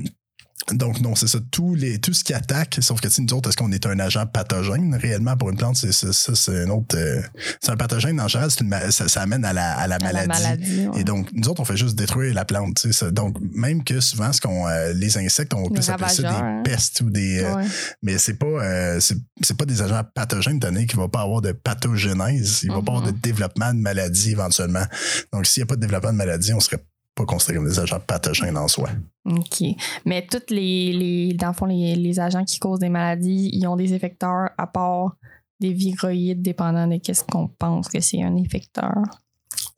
donc, 0.72 1.00
non, 1.02 1.14
c'est 1.16 1.28
ça. 1.28 1.40
Tous 1.52 1.76
les, 1.76 2.00
tout 2.00 2.14
ce 2.14 2.24
qui 2.24 2.34
attaque, 2.34 2.78
sauf 2.82 3.00
que, 3.00 3.08
tu 3.08 3.14
sais, 3.14 3.22
nous 3.22 3.34
autres, 3.34 3.50
est-ce 3.50 3.58
qu'on 3.58 3.72
est 3.72 3.86
un 3.86 4.00
agent 4.00 4.26
pathogène 4.26 4.96
réellement 4.96 5.38
pour 5.38 5.50
une 5.52 5.58
plante? 5.58 5.76
C'est 5.78 5.92
c'est- 5.92 6.64
un 6.64 6.70
autre. 6.70 6.98
euh, 6.98 7.22
c'est 7.62 7.72
un 7.72 7.78
pathogène, 7.78 8.20
en 8.20 8.28
général, 8.28 8.50
c'est 8.52 8.62
une 8.62 8.76
ça, 8.92 9.08
ça 9.08 9.22
amène 9.22 9.46
à 9.46 9.54
la, 9.54 9.74
à 9.78 9.88
la 9.88 9.96
À 9.96 10.00
maladie. 10.00 10.28
La 10.28 10.40
maladie. 10.40 10.88
ouais. 10.88 11.02
Et 11.02 11.04
donc, 11.04 11.30
nous 11.34 11.48
autres, 11.50 11.62
on 11.62 11.66
fait 11.66 11.78
juste 11.78 11.96
détruire 11.96 12.34
la 12.34 12.46
plante. 12.46 12.76
tu 12.82 12.88
sais, 12.88 12.94
ça. 12.94 13.12
Donc, 13.12 13.38
même 13.54 13.84
que 13.84 14.00
souvent, 14.00 14.34
ce 14.34 14.42
qu'on, 14.42 14.68
euh, 14.68 14.94
les 14.94 15.18
insectes, 15.18 15.54
on 15.54 15.64
va 15.64 15.70
plus 15.70 15.90
appeler 15.90 16.10
ça 16.10 16.22
des 16.24 16.28
hein. 16.30 16.62
pestes 16.64 17.02
ou 17.02 17.10
des. 17.10 17.42
euh, 17.44 17.56
Ouais. 17.56 17.66
Mais 18.02 18.18
c'est 18.18 18.34
pas, 18.36 18.46
euh, 18.48 19.00
c'est, 19.00 19.18
c'est 19.42 19.56
pas 19.58 19.66
des 19.66 19.82
agents 19.82 20.02
pathogènes, 20.16 20.58
étant 20.58 20.70
donné 20.72 20.88
qu'il 20.88 21.00
va 21.00 21.08
pas 21.08 21.22
avoir 21.22 21.42
de 21.42 21.52
pathogénèse. 21.52 22.62
Il 22.64 22.70
va 22.72 22.82
pas 22.82 22.94
avoir 22.94 23.02
de 23.04 23.12
Mhm. 23.12 23.20
développement 23.20 23.74
de 23.74 23.80
maladie 23.80 24.32
éventuellement. 24.32 24.86
Donc, 25.32 25.46
s'il 25.46 25.62
n'y 25.62 25.66
a 25.66 25.68
pas 25.68 25.76
de 25.76 25.82
développement 25.82 26.12
de 26.12 26.18
maladie, 26.18 26.54
on 26.54 26.60
serait 26.60 26.84
pas 27.16 27.26
considéré 27.26 27.58
comme 27.58 27.70
des 27.70 27.80
agents 27.80 28.00
pathogènes 28.00 28.58
en 28.58 28.68
soi. 28.68 28.90
OK. 29.26 29.64
Mais 30.06 30.28
tous 30.28 30.54
les, 30.54 30.94
les, 30.94 31.34
dans 31.34 31.48
le 31.50 31.54
fond, 31.54 31.66
les, 31.66 31.96
les 31.96 32.20
agents 32.20 32.44
qui 32.44 32.60
causent 32.60 32.80
des 32.80 32.90
maladies, 32.90 33.50
ils 33.54 33.66
ont 33.68 33.76
des 33.76 33.94
effecteurs 33.94 34.50
à 34.58 34.68
part 34.68 35.16
des 35.60 35.72
viroïdes, 35.72 36.42
dépendant 36.42 36.88
de 36.88 36.98
qu'est-ce 36.98 37.24
qu'on 37.24 37.48
pense 37.48 37.88
que 37.88 38.02
c'est 38.02 38.22
un 38.22 38.36
effecteur, 38.36 38.92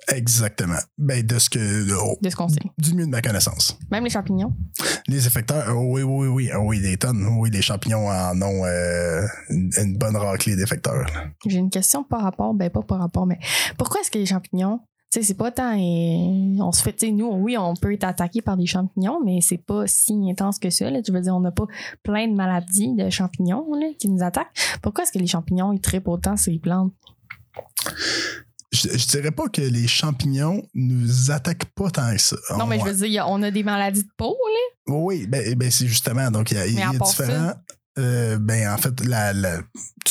Exactement. 0.09 0.77
Ben, 0.97 1.25
de 1.25 1.37
ce 1.37 1.49
que. 1.49 1.93
oh, 1.93 2.17
de 2.21 2.29
ce 2.29 2.35
qu'on 2.35 2.47
sait. 2.47 2.61
du 2.77 2.93
mieux 2.93 3.05
de 3.05 3.11
ma 3.11 3.21
connaissance. 3.21 3.77
Même 3.91 4.05
les 4.05 4.09
champignons. 4.09 4.55
Les 5.07 5.27
effecteurs, 5.27 5.65
oh 5.75 5.83
oui, 5.91 6.01
oui, 6.01 6.27
oui, 6.27 6.49
oh 6.55 6.59
oui, 6.65 6.81
des 6.81 6.97
tonnes. 6.97 7.27
Oui, 7.37 7.49
les 7.51 7.61
champignons 7.61 8.07
en 8.07 8.41
ont 8.41 8.65
euh, 8.65 9.25
une, 9.49 9.69
une 9.77 9.97
bonne 9.97 10.15
raclée 10.15 10.55
d'effecteurs. 10.55 11.05
J'ai 11.45 11.57
une 11.57 11.69
question 11.69 12.03
par 12.03 12.21
rapport, 12.21 12.53
ben 12.53 12.69
pas 12.69 12.81
par 12.83 12.99
rapport, 12.99 13.25
mais 13.25 13.37
pourquoi 13.77 13.99
est-ce 13.99 14.11
que 14.11 14.17
les 14.17 14.25
champignons, 14.25 14.79
sais, 15.11 15.23
c'est 15.23 15.33
pas 15.37 15.51
tant. 15.51 15.73
euh, 15.73 16.61
on 16.63 16.71
se 16.71 16.81
fait, 16.81 16.93
tu 16.93 17.05
sais, 17.07 17.11
nous, 17.11 17.27
oui, 17.31 17.57
on 17.57 17.75
peut 17.75 17.93
être 17.93 18.03
attaqué 18.03 18.41
par 18.41 18.57
des 18.57 18.65
champignons, 18.65 19.19
mais 19.23 19.39
c'est 19.41 19.57
pas 19.57 19.87
si 19.87 20.13
intense 20.29 20.59
que 20.59 20.69
ça. 20.69 20.89
Là. 20.89 21.01
Tu 21.01 21.11
veux 21.11 21.21
dire, 21.21 21.35
on 21.35 21.39
n'a 21.39 21.51
pas 21.51 21.65
plein 22.03 22.27
de 22.27 22.33
maladies 22.35 22.93
de 22.95 23.09
champignons 23.09 23.65
là, 23.75 23.87
qui 23.99 24.09
nous 24.09 24.23
attaquent. 24.23 24.55
Pourquoi 24.81 25.03
est-ce 25.03 25.11
que 25.11 25.19
les 25.19 25.27
champignons, 25.27 25.71
ils 25.73 25.81
trippent 25.81 26.07
autant 26.07 26.35
sur 26.37 26.51
les 26.51 26.59
plantes? 26.59 26.93
Je, 28.71 28.89
je 28.97 29.07
dirais 29.07 29.31
pas 29.31 29.47
que 29.47 29.61
les 29.61 29.87
champignons 29.87 30.61
nous 30.73 31.31
attaquent 31.31 31.65
pas 31.73 31.89
tant 31.89 32.11
que 32.11 32.19
ça. 32.21 32.35
Non, 32.57 32.65
mais 32.67 32.79
je 32.79 32.83
veux 32.85 33.07
dire, 33.07 33.25
on 33.29 33.41
a 33.43 33.49
des 33.49 33.63
maladies 33.63 34.03
de 34.03 34.09
peau, 34.17 34.35
là. 34.87 34.93
Oui, 34.93 35.25
ben, 35.27 35.55
ben 35.55 35.71
c'est 35.71 35.87
justement. 35.87 36.29
Donc, 36.31 36.51
il 36.51 36.57
y 36.57 36.59
a, 36.59 36.67
y 36.67 36.81
a 36.81 36.91
différents. 36.91 37.53
euh, 37.97 38.37
ben, 38.39 38.69
en 38.73 38.77
fait, 38.77 39.05
la, 39.05 39.31
la- 39.33 39.61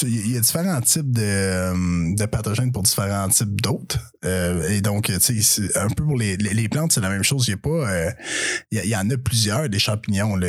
il 0.03 0.33
y 0.33 0.37
a 0.37 0.41
différents 0.41 0.81
types 0.81 1.11
de, 1.11 1.23
euh, 1.23 2.15
de 2.15 2.27
pathogènes 2.27 2.73
pour 2.73 2.83
différents 2.83 3.29
types 3.29 3.61
d'hôtes. 3.61 3.99
Euh, 4.25 4.69
et 4.69 4.81
donc, 4.81 5.11
tu 5.21 5.43
sais, 5.43 5.79
un 5.79 5.89
peu 5.89 6.05
pour 6.05 6.17
les, 6.17 6.37
les, 6.37 6.69
plantes, 6.69 6.93
c'est 6.93 7.01
la 7.01 7.09
même 7.09 7.23
chose. 7.23 7.47
Il 7.49 7.53
y 7.53 7.55
a 7.55 7.57
pas. 7.57 7.69
euh, 7.69 8.11
il 8.73 8.85
y, 8.85 8.97
en 8.97 9.09
a 9.11 9.17
plusieurs 9.17 9.69
des 9.69 9.79
champignons, 9.79 10.37
là, 10.37 10.49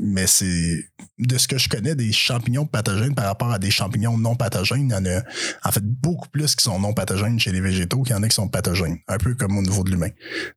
mais 0.00 0.26
c'est. 0.26 0.84
De 1.18 1.38
ce 1.38 1.48
que 1.48 1.56
je 1.56 1.70
connais 1.70 1.94
des 1.94 2.12
champignons 2.12 2.66
pathogènes 2.66 3.14
par 3.14 3.24
rapport 3.24 3.50
à 3.50 3.58
des 3.58 3.70
champignons 3.70 4.18
non 4.18 4.36
pathogènes, 4.36 4.90
il 4.90 4.92
y 4.92 4.94
en 4.94 5.06
a 5.06 5.22
en 5.64 5.72
fait 5.72 5.82
beaucoup 5.82 6.28
plus 6.28 6.54
qui 6.54 6.62
sont 6.62 6.78
non 6.78 6.92
pathogènes 6.92 7.40
chez 7.40 7.52
les 7.52 7.62
végétaux 7.62 8.02
qu'il 8.02 8.14
y 8.14 8.18
en 8.18 8.22
a 8.22 8.28
qui 8.28 8.34
sont 8.34 8.48
pathogènes. 8.48 8.98
Un 9.08 9.16
peu 9.16 9.34
comme 9.34 9.56
au 9.56 9.62
niveau 9.62 9.82
de 9.82 9.90
l'humain. 9.90 10.10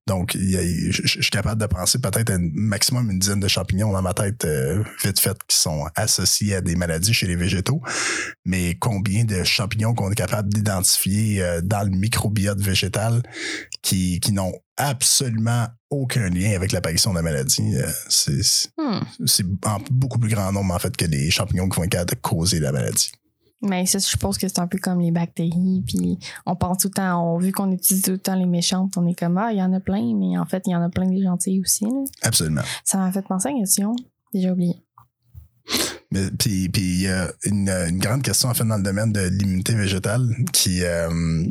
Donc, 0.05 0.35
je, 0.35 1.07
suis 1.07 1.31
capable 1.31 1.61
de 1.61 1.65
penser 1.65 1.99
peut-être 1.99 2.31
un 2.31 2.39
maximum 2.53 3.09
une 3.09 3.19
dizaine 3.19 3.39
de 3.39 3.47
champignons 3.47 3.93
dans 3.93 4.01
ma 4.01 4.13
tête, 4.13 4.45
vite 5.01 5.21
fait, 5.21 5.37
qui 5.47 5.55
sont 5.55 5.85
associés 5.95 6.55
à 6.55 6.61
des 6.61 6.75
maladies 6.75 7.13
chez 7.13 7.27
les 7.27 7.37
végétaux. 7.37 7.81
Mais 8.45 8.75
combien 8.75 9.25
de 9.25 9.43
champignons 9.43 9.93
qu'on 9.93 10.11
est 10.11 10.15
capable 10.15 10.49
d'identifier 10.49 11.41
euh, 11.43 11.61
dans 11.61 11.83
le 11.83 11.95
microbiote 11.95 12.59
végétal 12.59 13.21
qui, 13.81 14.19
qui 14.19 14.31
n'ont 14.31 14.53
absolument 14.77 15.67
aucun 15.89 16.29
lien 16.29 16.55
avec 16.55 16.71
l'apparition 16.71 17.11
de 17.11 17.17
la 17.17 17.21
maladie, 17.21 17.75
euh, 17.75 17.89
c'est 18.09 18.69
Hmm. 18.77 18.99
c'est 19.25 19.45
en 19.65 19.79
beaucoup 19.91 20.19
plus 20.19 20.29
grand 20.29 20.51
nombre, 20.51 20.73
en 20.73 20.79
fait, 20.79 20.95
que 20.95 21.05
les 21.05 21.29
champignons 21.31 21.67
qui 21.69 21.77
vont 21.77 21.83
être 21.83 21.91
capables 21.91 22.09
de 22.11 22.15
causer 22.15 22.59
la 22.59 22.71
maladie. 22.71 23.11
Mais 23.61 23.85
ça, 23.85 23.99
je 23.99 24.05
suppose 24.05 24.37
que 24.37 24.47
c'est 24.47 24.59
un 24.59 24.67
peu 24.67 24.77
comme 24.77 25.01
les 25.01 25.11
bactéries. 25.11 25.83
Puis 25.85 26.17
on 26.45 26.55
pense 26.55 26.77
tout 26.77 26.87
le 26.87 26.93
temps, 26.93 27.21
on, 27.21 27.37
vu 27.37 27.51
qu'on 27.51 27.71
utilise 27.71 28.03
tout 28.03 28.11
le 28.11 28.17
temps 28.17 28.35
les 28.35 28.45
méchantes, 28.45 28.95
on 28.95 29.05
est 29.05 29.19
comme, 29.19 29.37
ah, 29.37 29.51
il 29.51 29.57
y 29.59 29.61
en 29.61 29.73
a 29.73 29.81
plein, 29.81 30.15
mais 30.15 30.37
en 30.37 30.45
fait, 30.45 30.63
il 30.65 30.71
y 30.71 30.75
en 30.75 30.81
a 30.81 30.89
plein 30.89 31.07
des 31.07 31.21
gentilles 31.21 31.59
aussi. 31.59 31.83
là. 31.83 32.03
Absolument. 32.21 32.61
Ça 32.85 32.97
m'a 32.99 33.11
fait 33.11 33.21
penser 33.21 33.49
à 33.49 33.51
une 33.51 33.59
question. 33.59 33.95
Déjà 34.33 34.53
oublié. 34.53 34.75
Mais 36.11 36.31
puis 36.31 36.69
puis 36.69 36.81
il 36.81 37.01
y 37.01 37.07
a 37.07 37.31
une, 37.45 37.69
une 37.69 37.99
grande 37.99 38.23
question 38.23 38.49
en 38.49 38.53
fait 38.53 38.65
dans 38.65 38.77
le 38.77 38.83
domaine 38.83 39.11
de 39.11 39.21
l'immunité 39.27 39.75
végétale 39.75 40.27
qui 40.51 40.83
euh, 40.83 41.45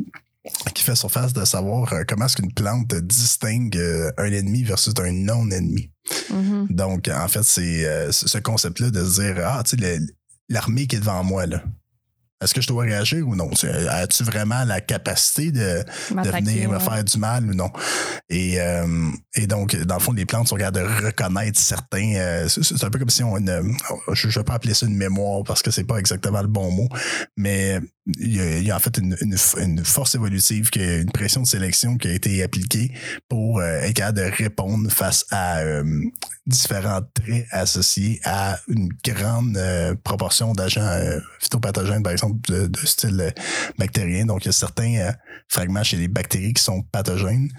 qui 0.73 0.83
fait 0.83 0.95
surface 0.95 1.33
de 1.33 1.45
savoir 1.45 1.93
euh, 1.93 2.03
comment 2.07 2.25
est-ce 2.25 2.35
qu'une 2.35 2.53
plante 2.53 2.93
distingue 2.95 3.77
euh, 3.77 4.11
un 4.17 4.31
ennemi 4.31 4.63
versus 4.63 4.93
un 4.99 5.11
non-ennemi. 5.11 5.91
Mhm. 6.31 6.67
Donc, 6.69 7.07
en 7.07 7.27
fait, 7.27 7.43
c'est 7.43 8.11
ce 8.11 8.37
concept-là 8.39 8.89
de 8.89 9.03
se 9.03 9.21
dire, 9.21 9.35
ah, 9.45 9.61
tu 9.63 9.77
sais, 9.77 9.99
l'armée 10.47 10.87
qui 10.87 10.95
est 10.95 10.99
devant 10.99 11.23
moi, 11.23 11.45
là. 11.45 11.63
Est-ce 12.41 12.53
que 12.53 12.61
je 12.61 12.67
dois 12.67 12.83
réagir 12.83 13.27
ou 13.27 13.35
non? 13.35 13.49
As-tu 13.89 14.23
vraiment 14.23 14.63
la 14.63 14.79
capacité 14.79 15.51
de, 15.51 15.83
de 16.23 16.29
venir 16.53 16.69
me 16.69 16.79
faire 16.79 17.03
du 17.03 17.17
mal 17.17 17.45
ou 17.45 17.53
non? 17.53 17.69
Et, 18.29 18.61
euh, 18.61 19.09
et 19.35 19.45
donc, 19.45 19.75
dans 19.75 19.95
le 19.95 20.01
fond, 20.01 20.13
les 20.13 20.25
plantes 20.25 20.47
sont 20.47 20.55
capables 20.55 20.77
de 21.01 21.05
reconnaître 21.05 21.59
certains. 21.59 22.13
euh, 22.15 22.47
c'est 22.47 22.83
un 22.83 22.89
peu 22.89 22.99
comme 22.99 23.09
si 23.09 23.23
on. 23.23 23.37
une- 23.37 23.75
je 24.13 24.27
ne 24.27 24.31
vais 24.31 24.43
pas 24.43 24.53
appeler 24.53 24.73
ça 24.73 24.85
une 24.85 24.95
mémoire 24.95 25.43
parce 25.43 25.61
que 25.61 25.71
c'est 25.71 25.83
pas 25.83 25.97
exactement 25.97 26.41
le 26.41 26.47
bon 26.47 26.71
mot, 26.71 26.87
mais 27.35 27.79
il 28.19 28.63
y 28.63 28.71
a, 28.71 28.75
en 28.75 28.79
fait 28.79 28.97
une, 28.97 29.83
force 29.83 30.15
évolutive, 30.15 30.69
une 30.75 31.11
pression 31.11 31.41
de 31.41 31.47
sélection 31.47 31.97
qui 31.97 32.07
a 32.07 32.13
été 32.13 32.41
appliquée 32.43 32.91
pour 33.27 33.59
euh, 33.59 33.81
être 33.81 33.93
capable 33.93 34.19
de 34.19 34.23
répondre 34.23 34.91
face 34.91 35.25
à 35.31 35.59
euh, 35.59 35.83
différents 36.45 37.01
traits 37.13 37.45
associés 37.51 38.19
à 38.23 38.59
une 38.67 38.89
grande 39.03 39.57
euh, 39.57 39.95
proportion 40.03 40.53
d'agents 40.53 40.99
phytopathogènes, 41.39 42.03
par 42.03 42.11
exemple, 42.11 42.39
de, 42.49 42.79
style 42.85 43.33
bactérien. 43.77 44.25
Donc, 44.25 44.45
il 44.45 44.47
y 44.47 44.49
a 44.49 44.53
certains 44.53 45.11
fragments 45.47 45.83
chez 45.83 45.97
les 45.97 46.07
bactéries 46.07 46.53
qui 46.53 46.63
sont 46.63 46.81
pathogènes, 46.81 47.49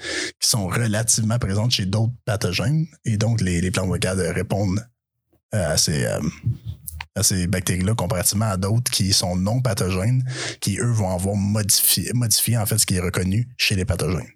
qui 0.40 0.48
sont 0.48 0.66
relativement 0.66 1.38
présentes 1.38 1.72
chez 1.72 1.86
d'autres 1.86 2.14
pathogènes. 2.24 2.86
Et 3.04 3.16
donc, 3.16 3.40
les, 3.40 3.60
les 3.60 3.70
plantes 3.70 3.90
répondre 4.34 4.80
euh, 5.52 5.72
à 5.72 5.76
ces, 5.76 6.06
à 7.20 7.22
ces 7.22 7.46
bactéries-là 7.46 7.94
comparativement 7.94 8.46
à 8.46 8.56
d'autres 8.56 8.90
qui 8.90 9.12
sont 9.12 9.36
non 9.36 9.60
pathogènes, 9.62 10.24
qui, 10.60 10.78
eux, 10.78 10.90
vont 10.92 11.10
avoir 11.14 11.36
modifié, 11.36 12.10
modifié 12.14 12.56
en 12.58 12.66
fait 12.66 12.78
ce 12.78 12.86
qui 12.86 12.94
est 12.96 13.00
reconnu 13.00 13.48
chez 13.56 13.76
les 13.76 13.84
pathogènes. 13.84 14.26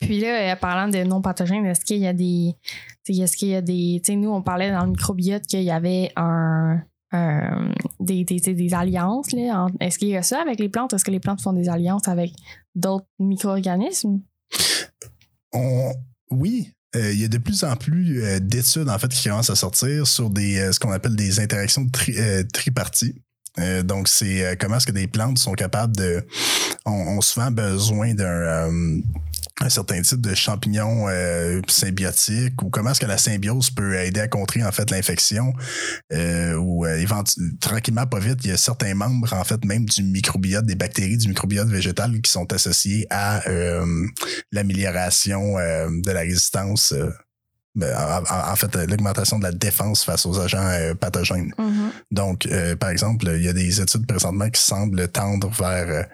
Puis 0.00 0.20
là, 0.20 0.52
euh, 0.52 0.56
parlant 0.56 0.88
de 0.88 1.02
non 1.04 1.22
pathogènes, 1.22 1.64
est-ce 1.66 1.84
qu'il 1.84 1.98
y 1.98 2.06
a 2.06 2.12
des. 2.12 2.54
Est-ce 3.08 3.36
qu'il 3.36 3.48
y 3.48 3.54
a 3.54 3.62
des. 3.62 4.00
Tu 4.04 4.12
sais, 4.12 4.16
nous, 4.16 4.30
on 4.30 4.42
parlait 4.42 4.70
dans 4.70 4.84
le 4.84 4.90
microbiote 4.90 5.46
qu'il 5.46 5.62
y 5.62 5.70
avait 5.70 6.12
un. 6.16 6.82
un- 7.12 7.72
des, 8.00 8.24
des, 8.24 8.40
des- 8.40 8.74
alliances. 8.74 9.32
en- 9.32 9.68
Est-ce 9.80 9.98
qu'il 9.98 10.08
y 10.08 10.16
a 10.16 10.22
ça 10.22 10.40
avec 10.42 10.58
les 10.60 10.68
plantes? 10.68 10.92
Est-ce 10.92 11.04
que 11.04 11.10
les 11.10 11.20
plantes 11.20 11.40
font 11.40 11.52
des 11.52 11.68
alliances 11.68 12.08
avec 12.08 12.32
d'autres 12.74 13.06
micro-organismes? 13.18 14.20
On, 15.52 15.92
oui, 16.30 16.72
euh, 16.96 17.12
il 17.12 17.20
y 17.20 17.24
a 17.24 17.28
de 17.28 17.38
plus 17.38 17.62
en 17.64 17.76
plus 17.76 18.22
euh, 18.22 18.38
d'études 18.40 18.88
en 18.88 18.98
fait 18.98 19.08
qui 19.08 19.28
commencent 19.28 19.50
à 19.50 19.56
sortir 19.56 20.06
sur 20.06 20.30
des 20.30 20.58
euh, 20.58 20.72
ce 20.72 20.80
qu'on 20.80 20.92
appelle 20.92 21.14
des 21.14 21.40
interactions 21.40 21.86
tri, 21.88 22.16
triparties. 22.52 23.14
Donc, 23.84 24.06
c'est 24.06 24.54
comment 24.60 24.76
est-ce 24.76 24.86
que 24.86 24.92
des 24.92 25.06
plantes 25.06 25.38
sont 25.38 25.54
capables 25.54 25.96
de. 25.96 26.22
ont, 26.84 26.92
ont 26.92 27.20
souvent 27.22 27.50
besoin 27.50 28.12
d'un 28.12 28.70
un 29.60 29.68
certain 29.68 30.02
type 30.02 30.20
de 30.20 30.34
champignons 30.34 31.08
euh, 31.08 31.60
symbiotiques 31.68 32.60
ou 32.62 32.70
comment 32.70 32.90
est-ce 32.90 33.00
que 33.00 33.06
la 33.06 33.18
symbiose 33.18 33.70
peut 33.70 33.94
aider 33.94 34.20
à 34.20 34.28
contrer 34.28 34.62
en 34.62 34.72
fait 34.72 34.90
l'infection 34.90 35.52
euh, 36.12 36.54
ou 36.54 36.84
euh, 36.84 37.04
tranquillement 37.60 38.06
pas 38.06 38.18
vite 38.18 38.40
il 38.44 38.50
y 38.50 38.52
a 38.52 38.56
certains 38.56 38.94
membres 38.94 39.32
en 39.32 39.44
fait 39.44 39.64
même 39.64 39.86
du 39.86 40.02
microbiote 40.02 40.66
des 40.66 40.74
bactéries 40.74 41.16
du 41.16 41.28
microbiote 41.28 41.68
végétal 41.68 42.20
qui 42.20 42.30
sont 42.30 42.52
associés 42.52 43.06
à 43.10 43.48
euh, 43.48 44.06
l'amélioration 44.52 45.56
de 45.56 46.10
la 46.10 46.20
résistance 46.20 46.94
ben, 47.74 47.94
en, 48.30 48.56
fait 48.56 48.74
l'augmentation 48.88 49.38
de 49.38 49.44
la 49.44 49.52
défense 49.52 50.04
face 50.04 50.26
aux 50.26 50.38
agents 50.38 50.94
pathogènes 51.00 51.52
Mhm. 51.86 51.90
donc, 52.10 52.46
euh, 52.46 52.76
par 52.76 52.90
exemple, 52.90 53.26
il 53.34 53.42
y 53.42 53.48
a 53.48 53.52
des 53.52 53.80
études 53.80 54.06
présentement 54.06 54.48
qui 54.50 54.60
semblent 54.60 55.08
tendre 55.08 55.50
vers 55.50 56.06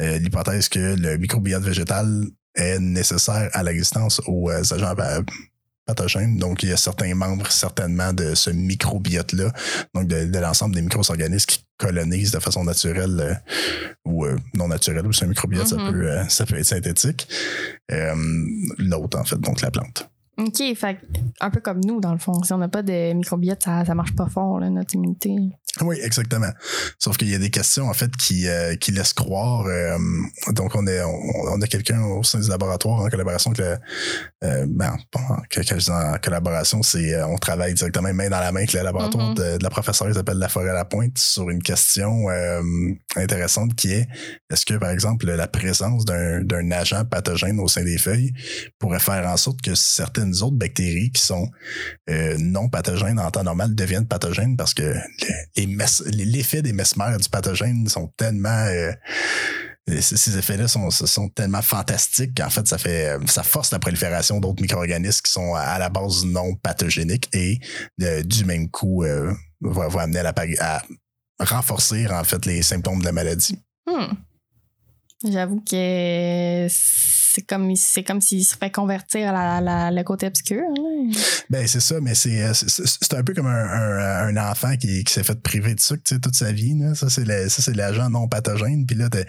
euh, 0.00 0.18
l'hypothèse 0.18 0.68
que 0.68 0.96
le 0.96 1.16
microbiote 1.18 1.62
végétal 1.62 2.26
est 2.54 2.78
nécessaire 2.78 3.48
à 3.52 3.62
l'existence 3.62 4.20
aux 4.26 4.50
euh, 4.50 4.62
agents 4.70 4.94
pa- 4.94 5.22
pathogènes. 5.86 6.36
Donc, 6.38 6.62
il 6.62 6.68
y 6.68 6.72
a 6.72 6.76
certains 6.76 7.14
membres 7.14 7.50
certainement 7.50 8.12
de 8.12 8.34
ce 8.34 8.50
microbiote-là, 8.50 9.52
donc 9.94 10.06
de, 10.06 10.26
de 10.26 10.38
l'ensemble 10.38 10.74
des 10.74 10.82
micro-organismes 10.82 11.46
qui 11.46 11.64
colonisent 11.76 12.30
de 12.30 12.38
façon 12.38 12.62
naturelle 12.64 13.18
euh, 13.20 13.34
ou 14.04 14.24
euh, 14.24 14.36
non 14.54 14.68
naturelle, 14.68 15.06
ou 15.06 15.12
c'est 15.12 15.24
un 15.24 15.28
microbiote, 15.28 15.66
ça, 15.66 15.76
Mhm. 15.76 15.90
peut, 15.92 16.10
euh, 16.10 16.28
ça 16.28 16.46
peut 16.46 16.56
être 16.56 16.66
synthétique. 16.66 17.26
Euh, 17.90 18.14
L'autre, 18.78 19.18
en 19.18 19.24
fait, 19.24 19.40
donc 19.40 19.60
la 19.60 19.70
plante. 19.70 20.08
OK, 20.38 20.62
fait 20.74 20.98
un 21.40 21.50
peu 21.50 21.60
comme 21.60 21.80
nous, 21.84 22.00
dans 22.00 22.12
le 22.12 22.18
fond. 22.18 22.42
Si 22.42 22.52
on 22.52 22.58
n'a 22.58 22.68
pas 22.68 22.82
de 22.82 23.12
microbiote, 23.12 23.62
ça, 23.62 23.84
ça 23.84 23.94
marche 23.94 24.14
pas 24.16 24.26
fort, 24.28 24.60
là, 24.60 24.70
notre 24.70 24.94
immunité. 24.94 25.34
Oui, 25.80 25.96
exactement. 26.02 26.50
Sauf 26.98 27.16
qu'il 27.16 27.30
y 27.30 27.34
a 27.34 27.38
des 27.38 27.48
questions 27.48 27.88
en 27.88 27.94
fait 27.94 28.14
qui, 28.16 28.46
euh, 28.46 28.74
qui 28.76 28.92
laissent 28.92 29.14
croire. 29.14 29.64
euh, 29.66 29.96
donc 30.50 30.74
on 30.74 30.86
est 30.86 31.02
on, 31.02 31.18
on 31.54 31.60
a 31.62 31.66
quelqu'un 31.66 32.02
au 32.04 32.22
sein 32.22 32.40
du 32.40 32.48
laboratoire 32.50 33.00
en 33.00 33.08
collaboration 33.08 33.52
avec 33.52 33.58
le 33.64 33.78
euh, 34.46 34.66
ben, 34.68 34.98
que- 35.48 35.60
que 35.60 35.78
je 35.78 35.84
dis 35.86 35.90
en 35.90 36.18
collaboration, 36.22 36.82
c'est 36.82 37.22
on 37.24 37.38
travaille 37.38 37.72
directement 37.72 38.12
main 38.12 38.28
dans 38.28 38.40
la 38.40 38.52
main 38.52 38.60
avec 38.60 38.74
le 38.74 38.82
laboratoire 38.82 39.28
Mhm. 39.30 39.34
de, 39.34 39.56
de 39.56 39.62
la 39.62 39.70
professeure 39.70 40.08
qui 40.08 40.14
s'appelle 40.14 40.36
La 40.38 40.50
Forêt 40.50 40.68
à 40.70 40.74
la 40.74 40.84
Pointe 40.84 41.16
sur 41.16 41.48
une 41.48 41.62
question 41.62 42.26
intéressante 43.16 43.74
qui 43.74 43.92
est 43.92 44.08
est-ce 44.50 44.66
que 44.66 44.74
par 44.74 44.90
exemple 44.90 45.26
la 45.26 45.48
présence 45.48 46.04
d'un 46.04 46.70
agent 46.70 47.04
pathogène 47.06 47.58
au 47.60 47.68
sein 47.68 47.82
des 47.84 47.98
feuilles 47.98 48.32
pourrait 48.78 49.00
faire 49.00 49.26
en 49.26 49.36
sorte 49.38 49.62
que 49.62 49.74
certaines 49.74 50.31
autres 50.40 50.56
bactéries 50.56 51.10
qui 51.10 51.22
sont 51.22 51.48
euh, 52.08 52.36
non 52.38 52.68
pathogènes 52.68 53.18
en 53.18 53.30
temps 53.30 53.44
normal 53.44 53.74
deviennent 53.74 54.06
pathogènes 54.06 54.56
parce 54.56 54.72
que 54.72 54.94
l'effet 55.56 56.62
des 56.62 56.72
mesmères 56.72 57.18
du 57.18 57.28
pathogène 57.28 57.88
sont 57.88 58.08
tellement 58.16 58.48
euh, 58.66 58.92
ces 60.00 60.38
effets-là 60.38 60.68
sont, 60.68 60.90
sont 60.90 61.28
tellement 61.28 61.62
fantastiques 61.62 62.36
qu'en 62.36 62.50
fait, 62.50 62.66
ça 62.68 62.78
fait 62.78 63.16
ça 63.26 63.42
force 63.42 63.72
la 63.72 63.80
prolifération 63.80 64.38
d'autres 64.38 64.62
micro-organismes 64.62 65.22
qui 65.24 65.32
sont 65.32 65.54
à 65.54 65.78
la 65.78 65.88
base 65.88 66.24
non 66.24 66.54
pathogéniques 66.54 67.28
et 67.34 67.58
euh, 68.00 68.22
du 68.22 68.44
même 68.44 68.70
coup 68.70 69.02
euh, 69.02 69.32
va, 69.60 70.02
amener 70.02 70.20
à, 70.20 70.32
à 70.60 70.82
renforcer 71.44 72.06
en 72.08 72.22
fait 72.22 72.46
les 72.46 72.62
symptômes 72.62 73.00
de 73.00 73.04
la 73.04 73.12
maladie. 73.12 73.58
Hmm. 73.86 74.14
J'avoue 75.24 75.60
que 75.60 76.68
c'est 77.34 77.42
comme, 77.42 77.74
c'est 77.76 78.02
comme 78.02 78.20
s'il 78.20 78.44
se 78.44 78.56
fait 78.56 78.70
convertir 78.70 79.32
la, 79.32 79.60
la- 79.60 79.90
le 79.90 80.02
côté 80.04 80.26
obscur. 80.26 80.62
Ben 81.50 81.66
c'est 81.66 81.80
ça, 81.80 82.00
mais 82.00 82.14
c'est 82.14 82.42
euh, 82.44 82.52
c'est- 82.54 82.84
c'est 82.86 83.14
un 83.14 83.22
peu 83.22 83.34
comme 83.34 83.46
un, 83.46 83.50
un, 83.50 84.36
un 84.36 84.50
enfant 84.50 84.76
qui, 84.76 85.04
qui 85.04 85.12
s'est 85.12 85.24
fait 85.24 85.40
priver 85.40 85.74
de 85.74 85.80
sucre 85.80 86.02
toute 86.20 86.34
sa 86.36 86.52
vie. 86.52 86.78
Là. 86.78 86.94
Ça, 86.94 87.08
c'est 87.10 87.24
ça, 87.48 87.62
c'est 87.62 87.74
l'agent 87.76 88.10
non 88.10 88.28
pathogène. 88.28 88.86
Puis 88.86 88.96
là, 88.96 89.08
t'as 89.08 89.24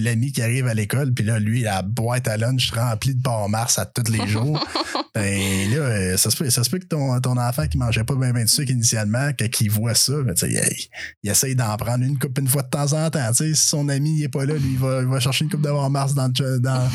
l'ami 0.00 0.32
qui 0.32 0.42
arrive 0.42 0.66
à 0.66 0.74
l'école, 0.74 1.12
puis 1.14 1.24
là, 1.24 1.38
lui, 1.38 1.62
la 1.62 1.82
boîte 1.82 2.28
à 2.28 2.36
lunch 2.36 2.70
remplie 2.72 3.14
de 3.14 3.22
porc 3.22 3.48
mars 3.48 3.78
à 3.78 3.86
tous 3.86 4.10
les 4.10 4.26
jours. 4.26 4.64
ben 5.14 5.70
là, 5.70 5.76
euh, 5.76 6.16
ça 6.16 6.30
se 6.30 6.36
peut, 6.36 6.50
ça 6.50 6.64
se 6.64 6.70
peut 6.70 6.78
que 6.78 6.86
ton, 6.86 7.20
ton 7.20 7.36
enfant 7.38 7.66
qui 7.66 7.78
mangeait 7.78 8.04
pas 8.04 8.14
bien 8.16 8.32
ben 8.32 8.44
de 8.44 8.48
sucre 8.48 8.70
initialement, 8.72 9.32
qu'il 9.32 9.70
voit 9.70 9.94
ça, 9.94 10.12
ben, 10.22 10.34
tu 10.34 10.46
sais, 10.46 10.52
il, 10.52 10.86
il 11.22 11.30
essaye 11.30 11.54
d'en 11.54 11.76
prendre 11.76 12.04
une 12.04 12.18
coupe 12.18 12.38
une 12.38 12.48
fois 12.48 12.62
de 12.62 12.68
temps 12.68 12.92
en 12.92 13.10
temps. 13.10 13.28
Tu 13.30 13.36
sais, 13.36 13.54
si 13.54 13.68
son 13.68 13.88
ami 13.88 14.18
il 14.18 14.24
est 14.24 14.28
pas 14.28 14.44
là, 14.44 14.54
lui, 14.54 14.72
il 14.72 14.78
va, 14.78 15.00
il 15.02 15.06
va 15.08 15.20
chercher 15.20 15.44
une 15.44 15.50
coupe 15.50 15.62
de 15.62 15.68
porc 15.68 15.90
mars 15.90 16.14
dans, 16.14 16.26
le- 16.38 16.58
dans, 16.58 16.88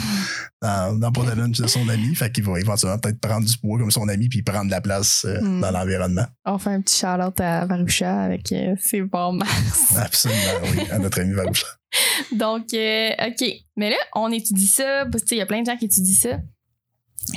dans, 0.62 1.00
dans 1.00 1.08
le 1.08 1.14
pot 1.14 1.24
de 1.24 1.68
son 1.68 1.88
ami. 1.90 2.14
Fait 2.16 2.32
qu'il 2.32 2.44
va 2.44 2.60
éventuellement 2.60 2.98
peut-être 3.00 3.20
prendre 3.20 3.46
du 3.48 3.58
poids 3.58 3.80
comme 3.80 3.92
son 3.92 4.08
ami 4.10 4.28
puis 4.30 4.42
prendre 4.42 4.66
de 4.66 4.72
la 4.72 4.82
place 4.82 5.26
euh, 5.26 5.40
Mm. 5.42 5.62
dans 5.62 5.72
l'environnement. 5.72 6.26
On 6.46 6.58
fait 6.58 6.72
un 6.72 6.82
petit 6.82 6.98
shout-out 7.00 7.40
à 7.40 7.66
Varusha 7.66 8.24
avec 8.24 8.52
euh, 8.52 8.76
ses 8.80 9.02
bons 9.02 9.34
mars. 9.34 9.96
Absolument, 9.98 10.42
oui, 10.64 10.80
à 10.92 11.00
notre 11.00 11.22
ami 11.22 11.34
Varoucha. 11.34 11.68
Donc, 12.36 12.74
euh, 12.74 13.10
OK. 13.28 13.46
Mais 13.78 13.90
là, 13.90 13.98
on 14.16 14.32
étudie 14.32 14.68
ça. 14.68 15.06
Il 15.32 15.38
y 15.38 15.42
a 15.42 15.46
plein 15.46 15.62
de 15.62 15.66
gens 15.66 15.78
qui 15.78 15.86
étudient 15.86 16.14
ça. 16.14 16.40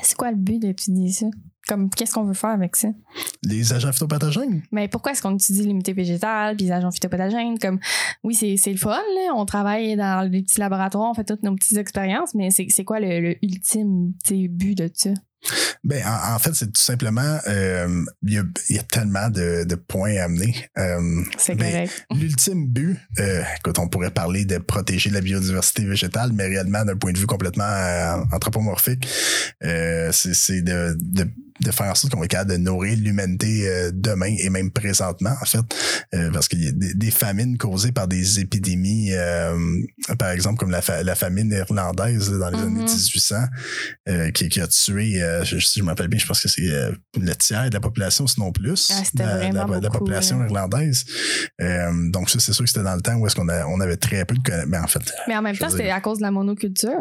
C'est 0.03 0.17
quoi 0.17 0.31
le 0.31 0.37
but 0.37 0.59
d'étudier 0.59 1.11
ça? 1.13 1.27
Comme, 1.69 1.91
qu'est-ce 1.91 2.13
qu'on 2.15 2.25
veut 2.25 2.35
faire 2.35 2.51
avec 2.51 2.75
ça? 2.77 2.89
Les 3.45 3.73
agents 3.73 3.93
phytopathogènes? 3.93 4.63
Mais 4.73 4.89
pourquoi 4.89 5.13
est-ce 5.13 5.23
qu'on 5.23 5.35
utilise 5.35 5.63
l'immunité 5.63 5.93
végétale 5.93 6.57
puis 6.57 6.67
les 6.67 6.73
agents 6.73 6.91
phytopathogènes? 6.91 7.59
Comme, 7.59 7.79
oui, 8.25 8.35
c'est, 8.35 8.71
le 8.71 8.77
fun, 8.77 8.91
là. 8.91 9.33
On 9.37 9.47
travaille 9.47 9.97
dans 9.97 10.29
les 10.29 10.43
petits 10.43 10.61
laboratoires, 10.61 11.11
on 11.11 11.15
fait 11.15 11.25
toutes 11.25 11.43
nos 11.43 11.55
petites 11.55 11.79
expériences, 11.79 12.35
mais 12.35 12.51
c'est, 12.51 12.85
quoi 12.85 12.99
le, 13.01 13.21
le 13.21 13.37
ultime 13.45 14.13
but 14.29 14.77
de 14.77 14.91
ça? 14.93 15.11
Ben, 15.85 16.03
en, 16.07 16.35
en 16.35 16.39
fait, 16.39 16.55
c'est 16.55 16.67
tout 16.67 16.81
simplement, 16.81 17.39
euh, 17.49 18.05
il 18.23 18.35
y, 18.35 18.39
a, 18.39 18.45
il 18.69 18.77
y 18.77 18.79
a 18.79 18.83
tellement 18.85 19.29
de, 19.29 19.65
de 19.65 19.75
points 19.75 20.17
à 20.17 20.25
amener. 20.25 20.55
Euh, 20.79 21.23
C'est 21.37 21.57
correct. 21.57 22.07
L'ultime 22.15 22.69
but, 22.69 22.97
euh, 23.19 23.43
écoute, 23.59 23.79
on 23.81 23.89
pourrait 23.89 24.13
parler 24.13 24.45
de 24.45 24.59
protéger 24.59 25.11
la 25.11 25.21
biodiversité 25.21 25.85
végétale, 25.85 26.31
mais 26.33 26.47
réellement 26.47 26.85
d'un 26.85 26.97
point 26.97 27.13
de 27.13 27.19
vue 27.19 27.27
complètement 27.27 27.65
euh, 27.65 28.23
anthropomorphique, 28.33 29.09
c'est 29.61 30.35
c'est 30.35 30.63
de, 30.63 30.97
de 31.01 31.29
de 31.61 31.71
faire 31.71 31.87
en 31.91 31.95
sorte 31.95 32.13
qu'on 32.15 32.23
est 32.23 32.29
capable 32.29 32.53
de 32.53 32.57
nourrir 32.57 32.97
l'humanité 32.99 33.69
euh, 33.69 33.91
demain 33.93 34.35
et 34.39 34.49
même 34.51 34.71
présentement, 34.71 35.35
en 35.41 35.45
fait. 35.45 35.61
Euh, 36.15 36.31
parce 36.33 36.49
qu'il 36.49 36.65
y 36.65 36.69
a 36.69 36.73
des, 36.73 36.95
des, 36.95 37.11
famines 37.11 37.57
causées 37.59 37.93
par 37.93 38.09
des 38.09 38.41
épidémies, 38.41 39.11
euh, 39.13 39.57
par 40.19 40.31
exemple, 40.31 40.59
comme 40.59 40.71
la, 40.71 40.83
fa 40.83 41.03
la 41.03 41.15
famine 41.15 41.51
irlandaise 41.53 42.31
là, 42.33 42.51
dans 42.51 42.51
les 42.51 42.63
Mhm. 42.63 42.77
années 42.77 42.85
1800, 42.85 43.37
euh, 44.09 44.31
qui, 44.31 44.49
qui 44.49 44.61
a 44.61 44.67
tué, 44.67 45.21
je, 45.45 45.59
si 45.59 45.79
je 45.81 45.85
m'appelle 45.85 46.09
bien, 46.09 46.19
je 46.19 46.27
pense 46.27 46.41
que 46.41 46.49
c'est 46.49 46.63
le 46.63 47.35
tiers 47.37 47.69
de 47.69 47.75
la 47.75 47.81
population, 47.81 48.27
sinon 48.27 48.51
plus, 48.53 48.91
Ah, 48.93 49.03
la, 49.19 49.53
la- 49.67 49.81
la 49.81 49.91
population 49.91 50.39
ouais. 50.39 50.47
irlandaise. 50.47 51.05
Donc 52.11 52.31
ça, 52.31 52.39
c'est 52.41 52.53
sûr 52.53 52.65
que 52.65 52.71
c'était 52.71 52.85
dans 52.85 52.95
le 52.95 53.03
temps 53.03 53.15
où 53.17 53.27
est-ce 53.27 53.37
qu'on 53.37 53.49
on 53.49 53.81
avait 53.81 53.97
très 53.97 54.25
peu 54.25 54.35
de. 54.35 54.65
Mais 54.67 54.79
en 54.79 54.87
fait, 54.87 55.03
Mais 55.29 55.37
en 55.37 55.43
même 55.43 55.57
temps, 55.57 55.69
c'était 55.71 55.91
à 55.91 56.01
cause 56.01 56.19
de 56.19 56.23
la 56.23 56.31
monoculture. 56.31 57.01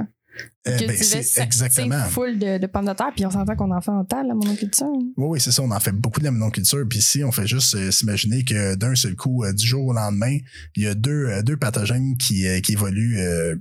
Euh, 0.68 0.78
ben, 0.88 0.96
c'est 0.96 1.42
exactement. 1.42 2.04
Full 2.06 2.38
de, 2.38 2.58
de 2.60 2.68
pommes 2.68 2.86
de 2.86 2.94
terre, 2.94 3.12
puis 3.16 3.26
on 3.26 3.32
s'entend 3.32 3.56
qu'on 3.56 3.72
en 3.72 3.82
fait 3.82 3.92
en 3.92 4.06
terre, 4.06 4.24
la 4.24 4.36
monoculture. 4.36 4.92
Oui, 5.18 5.28
oui, 5.30 5.42
c'est 5.42 5.52
ça. 5.52 5.64
On 5.64 5.72
en 5.72 5.80
fait 5.80 5.92
beaucoup 5.92 6.20
de 6.20 6.26
la 6.26 6.32
monoculture. 6.32 6.86
Puis 6.88 7.00
ici, 7.00 7.24
on 7.24 7.32
fait 7.32 7.48
juste 7.48 7.76
euh, 7.76 7.90
s'imaginer 7.90 8.44
que 8.44 8.76
d'un 8.76 8.94
seul 8.94 9.16
coup, 9.16 9.44
euh, 9.44 9.54
du 9.54 9.66
jour 9.66 9.88
au 9.88 9.94
lendemain, 9.94 10.38
il 10.76 10.84
y 10.84 10.88
a 10.88 10.94
deux, 10.94 11.26
euh, 11.26 11.42
deux 11.42 11.58
pathogènes 11.58 12.16
qui, 12.18 12.46
qui 12.62 12.74
évoluent 12.74 13.18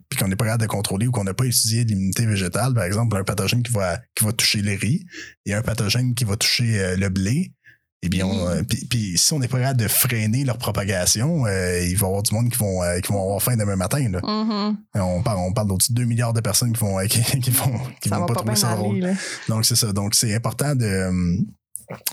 puis 0.09 0.19
qu'on 0.19 0.29
n'est 0.29 0.37
pas 0.37 0.45
capable 0.45 0.63
de 0.63 0.69
contrôler 0.69 1.07
ou 1.07 1.11
qu'on 1.11 1.25
n'a 1.25 1.35
pas 1.35 1.47
étudié 1.47 1.85
l'immunité 1.85 2.27
végétale. 2.27 2.75
Par 2.75 2.85
exemple, 2.85 3.17
un 3.17 3.25
pathogène 3.25 3.63
qui 3.63 3.73
va, 3.73 3.99
qui 4.15 4.25
va 4.25 4.33
toucher 4.33 4.61
les 4.61 4.77
riz 4.77 5.05
et 5.47 5.55
un 5.55 5.63
pathogène 5.63 6.15
qui 6.15 6.25
va 6.25 6.37
toucher 6.37 6.97
le 6.97 7.09
blé. 7.09 7.55
Eh 8.03 8.09
bien, 8.09 8.25
on, 8.27 8.49
euh, 8.49 8.63
puis, 8.67 8.87
puis 8.87 9.19
si 9.19 9.33
on 9.35 9.39
n'est 9.39 9.49
pas 9.49 9.59
capable 9.59 9.81
de 9.81 9.89
freiner 9.89 10.45
leur 10.45 10.57
propagation, 10.57 11.45
euh, 11.45 11.81
il 11.83 11.97
va 11.99 12.07
y 12.07 12.09
avoir 12.09 12.23
du 12.23 12.35
monde 12.35 12.49
qui 12.49 12.57
vont, 12.57 12.83
euh, 12.83 12.99
qui 13.01 13.13
vont 13.13 13.23
avoir 13.23 13.43
faim 13.43 13.57
demain 13.59 13.77
matin. 13.77 14.09
Là. 14.09 14.21
Mhm. 14.23 14.79
On 14.95 15.23
parle, 15.23 15.39
on 15.39 15.53
parle 15.53 15.69
d'au-dessus 15.69 15.93
de 15.93 15.99
2 15.99 16.05
milliards 16.07 16.33
de 16.33 16.41
personnes 16.41 16.73
qui 16.73 16.81
vont, 16.81 16.99
euh, 16.99 17.05
qui, 17.09 17.21
qui 17.41 17.51
vont, 17.51 17.79
qui 18.01 18.09
vont 18.09 18.21
pas 18.21 18.27
pas 18.27 18.35
trouver 18.37 18.57
ça 18.57 18.75
drôle. 18.75 19.07
Donc, 19.49 19.67
c'est 19.67 19.77
ça. 19.77 19.93
Donc, 19.93 20.15
c'est 20.15 20.35
important 20.35 20.75
de, 20.75 21.09
hum, 21.09 21.45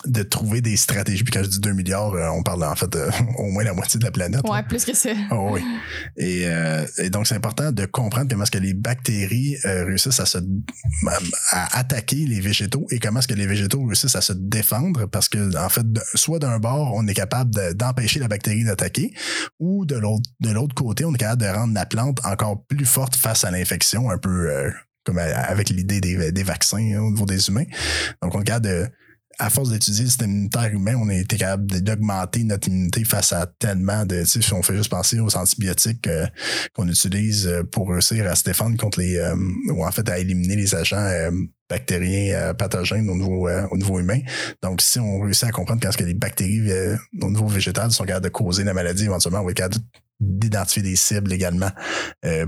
de 0.05 0.23
trouver 0.23 0.61
des 0.61 0.75
stratégies. 0.77 1.23
Puis 1.23 1.31
quand 1.31 1.43
je 1.43 1.49
dis 1.49 1.59
2 1.59 1.71
milliards, 1.73 2.13
euh, 2.13 2.29
on 2.29 2.41
parle 2.43 2.63
en 2.63 2.75
fait 2.75 2.95
euh, 2.95 3.09
au 3.37 3.45
moins 3.51 3.63
la 3.63 3.73
moitié 3.73 3.99
de 3.99 4.05
la 4.05 4.11
planète. 4.11 4.41
là. 4.43 4.51
Ouais, 4.51 4.63
plus 4.63 4.83
que 4.85 4.93
ça. 4.95 5.09
Oh, 5.31 5.49
oui. 5.51 5.61
Et, 6.17 6.43
euh, 6.47 6.85
et 6.97 7.09
donc, 7.09 7.27
c'est 7.27 7.35
important 7.35 7.71
de 7.71 7.85
comprendre 7.85 8.27
comment 8.29 8.43
est-ce 8.43 8.51
que 8.51 8.57
les 8.57 8.73
bactéries 8.73 9.57
euh, 9.65 9.85
réussissent 9.85 10.19
à 10.19 10.25
se 10.25 10.39
à 11.51 11.77
attaquer 11.79 12.25
les 12.25 12.39
végétaux 12.39 12.87
et 12.91 12.99
comment 12.99 13.19
est-ce 13.19 13.27
que 13.27 13.33
les 13.33 13.47
végétaux 13.47 13.83
réussissent 13.85 14.15
à 14.15 14.21
se 14.21 14.33
défendre 14.33 15.05
parce 15.05 15.29
que, 15.29 15.55
en 15.57 15.69
fait, 15.69 15.85
soit 16.15 16.39
d'un 16.39 16.59
bord, 16.59 16.93
on 16.95 17.07
est 17.07 17.13
capable 17.13 17.53
de- 17.53 17.73
d'empêcher 17.73 18.19
la 18.19 18.27
bactérie 18.27 18.63
d'attaquer 18.63 19.13
ou 19.59 19.85
de 19.85 19.95
l'autre 19.95 20.29
de 20.39 20.49
l'autre 20.51 20.75
côté, 20.75 21.05
on 21.05 21.13
est 21.13 21.17
capable 21.17 21.41
de 21.43 21.47
rendre 21.47 21.73
la 21.73 21.85
plante 21.85 22.19
encore 22.25 22.63
plus 22.67 22.85
forte 22.85 23.15
face 23.15 23.43
à 23.43 23.51
l'infection, 23.51 24.09
un 24.09 24.17
peu 24.17 24.49
euh, 24.49 24.71
comme 25.03 25.17
avec 25.19 25.69
l'idée 25.69 26.01
des, 26.01 26.31
des 26.31 26.43
vaccins 26.43 26.77
hein, 26.77 26.99
au 26.99 27.11
niveau 27.11 27.25
des 27.25 27.47
humains. 27.47 27.65
Donc, 28.21 28.35
on 28.35 28.41
est 28.41 28.45
capable 28.45 28.65
de 28.67 28.87
à 29.39 29.49
force 29.49 29.69
d'étudier 29.69 30.03
le 30.03 30.09
système 30.09 30.31
immunitaire 30.31 30.73
humain, 30.73 30.95
on 30.95 31.09
a 31.09 31.13
été 31.13 31.37
capable 31.37 31.81
d'augmenter 31.81 32.43
notre 32.43 32.67
immunité 32.67 33.03
face 33.03 33.33
à 33.33 33.45
tellement 33.59 34.05
de. 34.05 34.23
Si 34.23 34.39
on 34.53 34.63
fait 34.63 34.75
juste 34.75 34.89
penser 34.89 35.19
aux 35.19 35.35
antibiotiques 35.37 36.07
euh, 36.07 36.25
qu'on 36.73 36.87
utilise 36.87 37.47
euh, 37.47 37.63
pour 37.63 37.89
réussir 37.89 38.25
à 38.27 38.35
se 38.35 38.43
défendre 38.43 38.77
contre 38.77 38.99
les. 38.99 39.17
euh, 39.17 39.35
ou 39.69 39.85
en 39.85 39.91
fait 39.91 40.09
à 40.09 40.17
éliminer 40.17 40.55
les 40.55 40.73
agents 40.73 40.97
euh, 40.97 41.29
bactériens 41.69 42.53
pathogènes 42.53 43.09
au 43.09 43.15
niveau, 43.15 43.49
au 43.49 43.77
niveau 43.77 43.99
humain. 43.99 44.19
Donc, 44.63 44.81
si 44.81 44.99
on 44.99 45.19
réussit 45.19 45.43
à 45.43 45.51
comprendre 45.51 45.81
quand 45.81 45.89
est-ce 45.89 45.97
que 45.97 46.03
les 46.05 46.13
bactéries 46.13 46.71
au 47.21 47.29
niveau 47.29 47.47
végétal 47.47 47.91
sont 47.91 48.05
capables 48.05 48.23
de 48.23 48.29
causer 48.29 48.63
la 48.63 48.73
maladie, 48.73 49.03
éventuellement, 49.03 49.41
on 49.41 49.43
va 49.45 49.51
être 49.51 49.57
capable 49.57 49.83
d'identifier 50.19 50.81
des 50.81 50.95
cibles 50.95 51.33
également 51.33 51.69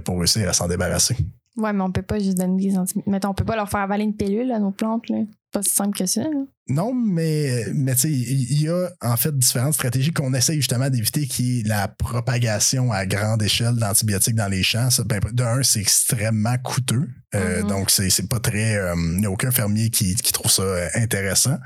pour 0.06 0.20
réussir 0.20 0.48
à 0.48 0.54
s'en 0.54 0.70
débarrasser. 0.70 1.18
Ouais, 1.58 1.74
mais 1.74 1.82
on 1.82 1.92
peut 1.92 2.02
pas 2.02 2.18
juste 2.20 2.38
donner 2.38 2.64
des 2.64 2.78
antibiotiques. 2.78 3.12
Mettons, 3.12 3.30
on 3.30 3.34
peut 3.34 3.44
pas 3.44 3.58
leur 3.58 3.70
faire 3.70 3.82
avaler 3.82 4.06
une 4.06 4.16
pilule 4.16 4.54
à 4.54 4.60
nos 4.60 4.72
plantes, 4.72 5.10
là. 5.10 5.18
Pas 5.52 5.64
si 5.64 5.72
simple 5.72 5.98
que 5.98 6.06
ça. 6.06 6.22
Non, 6.68 6.94
mais, 6.94 7.66
mais 7.74 7.96
tu 7.96 8.02
sais, 8.02 8.12
il 8.12 8.62
y 8.62 8.70
a 8.70 8.90
en 9.02 9.18
fait 9.18 9.36
différentes 9.36 9.74
stratégies 9.74 10.12
qu'on 10.14 10.32
essaie 10.36 10.54
justement 10.54 10.90
d'éviter 10.92 11.26
qui 11.26 11.62
est 11.62 11.68
la 11.68 11.88
propagation 11.88 12.92
à 12.92 13.08
grande 13.08 13.42
échelle 13.42 13.76
d'antibiotiques 13.76 14.36
dans 14.36 14.48
les 14.48 14.62
champs. 14.62 14.90
Ben, 15.06 15.20
de 15.34 15.44
un, 15.44 15.64
c'est 15.64 15.80
extrêmement 15.80 16.58
coûteux. 16.60 17.08
Euh, 17.34 17.62
Mhm. 17.64 17.68
Donc, 17.68 17.90
c'est 17.92 18.10
c'est 18.12 18.28
pas 18.30 18.40
très. 18.40 18.76
euh, 18.76 18.94
Il 18.96 19.22
n'y 19.22 19.26
a 19.26 19.32
aucun 19.32 19.50
fermier 19.52 19.90
qui, 19.90 20.14
qui 20.16 20.32
trouve 20.32 20.52
ça 20.52 20.62
euh, 20.62 20.88
intéressant. 20.96 21.58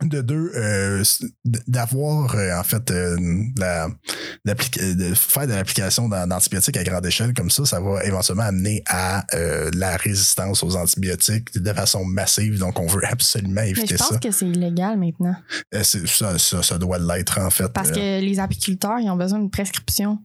De 0.00 0.20
deux, 0.20 0.52
euh, 0.54 1.02
d'avoir 1.66 2.36
euh, 2.36 2.56
en 2.56 2.62
fait 2.62 2.88
euh, 2.92 3.16
la, 3.56 3.86
euh, 3.86 4.54
de 4.94 5.12
faire 5.14 5.46
de 5.48 5.52
l'application 5.52 6.08
d'an- 6.08 6.28
d'antibiotiques 6.28 6.76
à 6.76 6.84
grande 6.84 7.04
échelle 7.04 7.34
comme 7.34 7.50
ça, 7.50 7.64
ça 7.64 7.80
va 7.80 8.04
éventuellement 8.04 8.44
amener 8.44 8.84
à 8.86 9.26
euh, 9.34 9.68
la 9.74 9.96
résistance 9.96 10.62
aux 10.62 10.76
antibiotiques 10.76 11.52
de 11.60 11.72
façon 11.72 12.04
massive. 12.04 12.60
Donc, 12.60 12.78
on 12.78 12.86
veut 12.86 13.04
absolument 13.06 13.60
Mais 13.62 13.70
éviter 13.70 13.96
je 13.96 13.96
pense 13.96 14.08
ça. 14.10 14.18
que 14.18 14.30
c'est 14.30 14.46
illégal 14.46 14.96
maintenant. 14.98 15.34
Ça, 15.82 16.38
ça, 16.38 16.62
ça 16.62 16.78
doit 16.78 17.00
l'être, 17.00 17.40
en 17.40 17.50
fait. 17.50 17.66
Parce 17.72 17.90
que 17.90 18.20
les 18.20 18.38
apiculteurs, 18.38 19.00
ils 19.00 19.10
ont 19.10 19.16
besoin 19.16 19.40
d'une 19.40 19.50
prescription. 19.50 20.20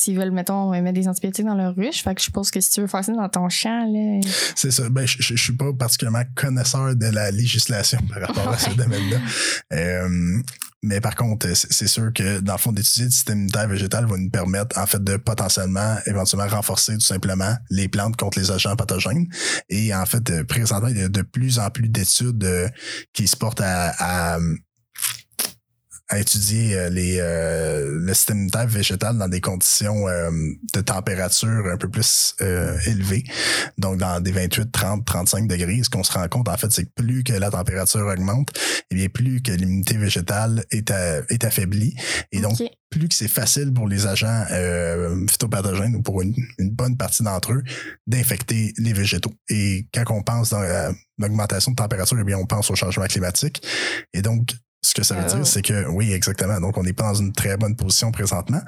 S'ils 0.00 0.16
veulent, 0.16 0.30
mettons, 0.30 0.70
mettre 0.70 0.94
des 0.94 1.08
antibiotiques 1.08 1.44
dans 1.44 1.54
leur 1.54 1.74
ruche. 1.74 2.02
Fait 2.02 2.14
que 2.14 2.20
je 2.20 2.24
suppose 2.24 2.50
que 2.50 2.58
si 2.58 2.70
tu 2.70 2.80
veux 2.80 2.86
faire 2.86 3.04
ça 3.04 3.12
dans 3.12 3.28
ton 3.28 3.50
champ, 3.50 3.84
là. 3.86 4.20
C'est 4.54 4.70
ça. 4.70 4.88
Ben, 4.88 5.06
je, 5.06 5.18
je, 5.20 5.36
je 5.36 5.42
suis 5.42 5.52
pas 5.52 5.74
particulièrement 5.74 6.24
connaisseur 6.34 6.96
de 6.96 7.06
la 7.06 7.30
législation 7.30 7.98
par 8.08 8.26
rapport 8.26 8.48
à 8.48 8.56
ce 8.56 8.70
domaine-là. 8.76 9.18
Euh, 9.74 10.40
mais 10.82 11.02
par 11.02 11.14
contre, 11.14 11.46
c'est 11.54 11.86
sûr 11.86 12.10
que 12.14 12.40
dans 12.40 12.54
le 12.54 12.58
fond, 12.58 12.72
d'étudier 12.72 13.04
le 13.04 13.10
système 13.10 13.36
immunitaire 13.36 13.68
végétal 13.68 14.06
va 14.06 14.16
nous 14.16 14.30
permettre, 14.30 14.78
en 14.78 14.86
fait, 14.86 15.04
de 15.04 15.18
potentiellement, 15.18 15.96
éventuellement 16.06 16.48
renforcer 16.48 16.94
tout 16.94 17.00
simplement 17.00 17.54
les 17.68 17.88
plantes 17.88 18.16
contre 18.16 18.38
les 18.38 18.50
agents 18.50 18.74
pathogènes. 18.76 19.26
Et 19.68 19.94
en 19.94 20.06
fait, 20.06 20.30
euh, 20.30 20.44
présentement, 20.44 20.88
il 20.88 20.96
y 20.96 21.02
a 21.02 21.08
de 21.10 21.22
plus 21.22 21.58
en 21.58 21.68
plus 21.68 21.90
d'études 21.90 22.42
euh, 22.44 22.68
qui 23.12 23.28
se 23.28 23.36
portent 23.36 23.60
à, 23.60 23.92
à 23.98 24.38
à 26.12 26.18
étudier 26.18 26.74
euh, 26.74 26.90
les, 26.90 27.18
euh, 27.20 27.98
le 28.00 28.14
système 28.14 28.36
immunitaire 28.38 28.66
végétal 28.66 29.16
dans 29.16 29.28
des 29.28 29.40
conditions 29.40 30.08
euh, 30.08 30.30
de 30.74 30.80
température 30.80 31.66
un 31.72 31.76
peu 31.76 31.88
plus 31.88 32.34
euh, 32.40 32.76
élevées. 32.86 33.22
Donc, 33.78 33.98
dans 33.98 34.20
des 34.20 34.32
28, 34.32 34.72
30, 34.72 35.04
35 35.06 35.46
degrés, 35.46 35.80
ce 35.84 35.88
qu'on 35.88 36.02
se 36.02 36.12
rend 36.12 36.26
compte, 36.28 36.48
en 36.48 36.56
fait, 36.56 36.70
c'est 36.72 36.84
que 36.84 36.90
plus 36.96 37.22
que 37.22 37.32
la 37.32 37.50
température 37.50 38.06
augmente, 38.06 38.50
et 38.90 38.96
bien 38.96 39.08
plus 39.08 39.40
que 39.40 39.52
l'immunité 39.52 39.96
végétale 39.98 40.64
est, 40.72 40.90
à- 40.90 41.20
est 41.28 41.44
affaiblie. 41.44 41.94
Et 42.32 42.40
donc, 42.40 42.58
plus 42.90 43.08
que 43.08 43.14
c'est 43.14 43.28
facile 43.28 43.72
pour 43.72 43.86
les 43.86 44.06
agents 44.08 44.44
euh, 44.50 45.24
phytopathogènes 45.30 45.94
ou 45.94 46.02
pour 46.02 46.22
une, 46.22 46.34
une 46.58 46.70
bonne 46.70 46.96
partie 46.96 47.22
d'entre 47.22 47.52
eux 47.52 47.62
d'infecter 48.08 48.72
les 48.78 48.92
végétaux. 48.92 49.32
Et 49.48 49.86
quand 49.94 50.12
on 50.12 50.22
pense 50.22 50.50
dans 50.50 50.92
l'augmentation 51.18 51.70
de 51.70 51.76
température, 51.76 52.16
eh 52.20 52.24
bien, 52.24 52.36
on 52.36 52.46
pense 52.46 52.68
au 52.70 52.74
changement 52.74 53.06
climatique. 53.06 53.62
Et 54.12 54.22
donc, 54.22 54.50
ce 54.82 54.94
que 54.94 55.02
ça 55.02 55.14
veut 55.14 55.24
Ah. 55.26 55.34
dire, 55.34 55.46
c'est 55.46 55.62
que 55.62 55.86
oui, 55.88 56.12
exactement. 56.12 56.58
Donc, 56.60 56.78
on 56.78 56.82
n'est 56.82 56.92
pas 56.94 57.04
dans 57.12 57.14
une 57.20 57.32
très 57.32 57.56
bonne 57.56 57.76
position 57.76 58.10
présentement. 58.12 58.60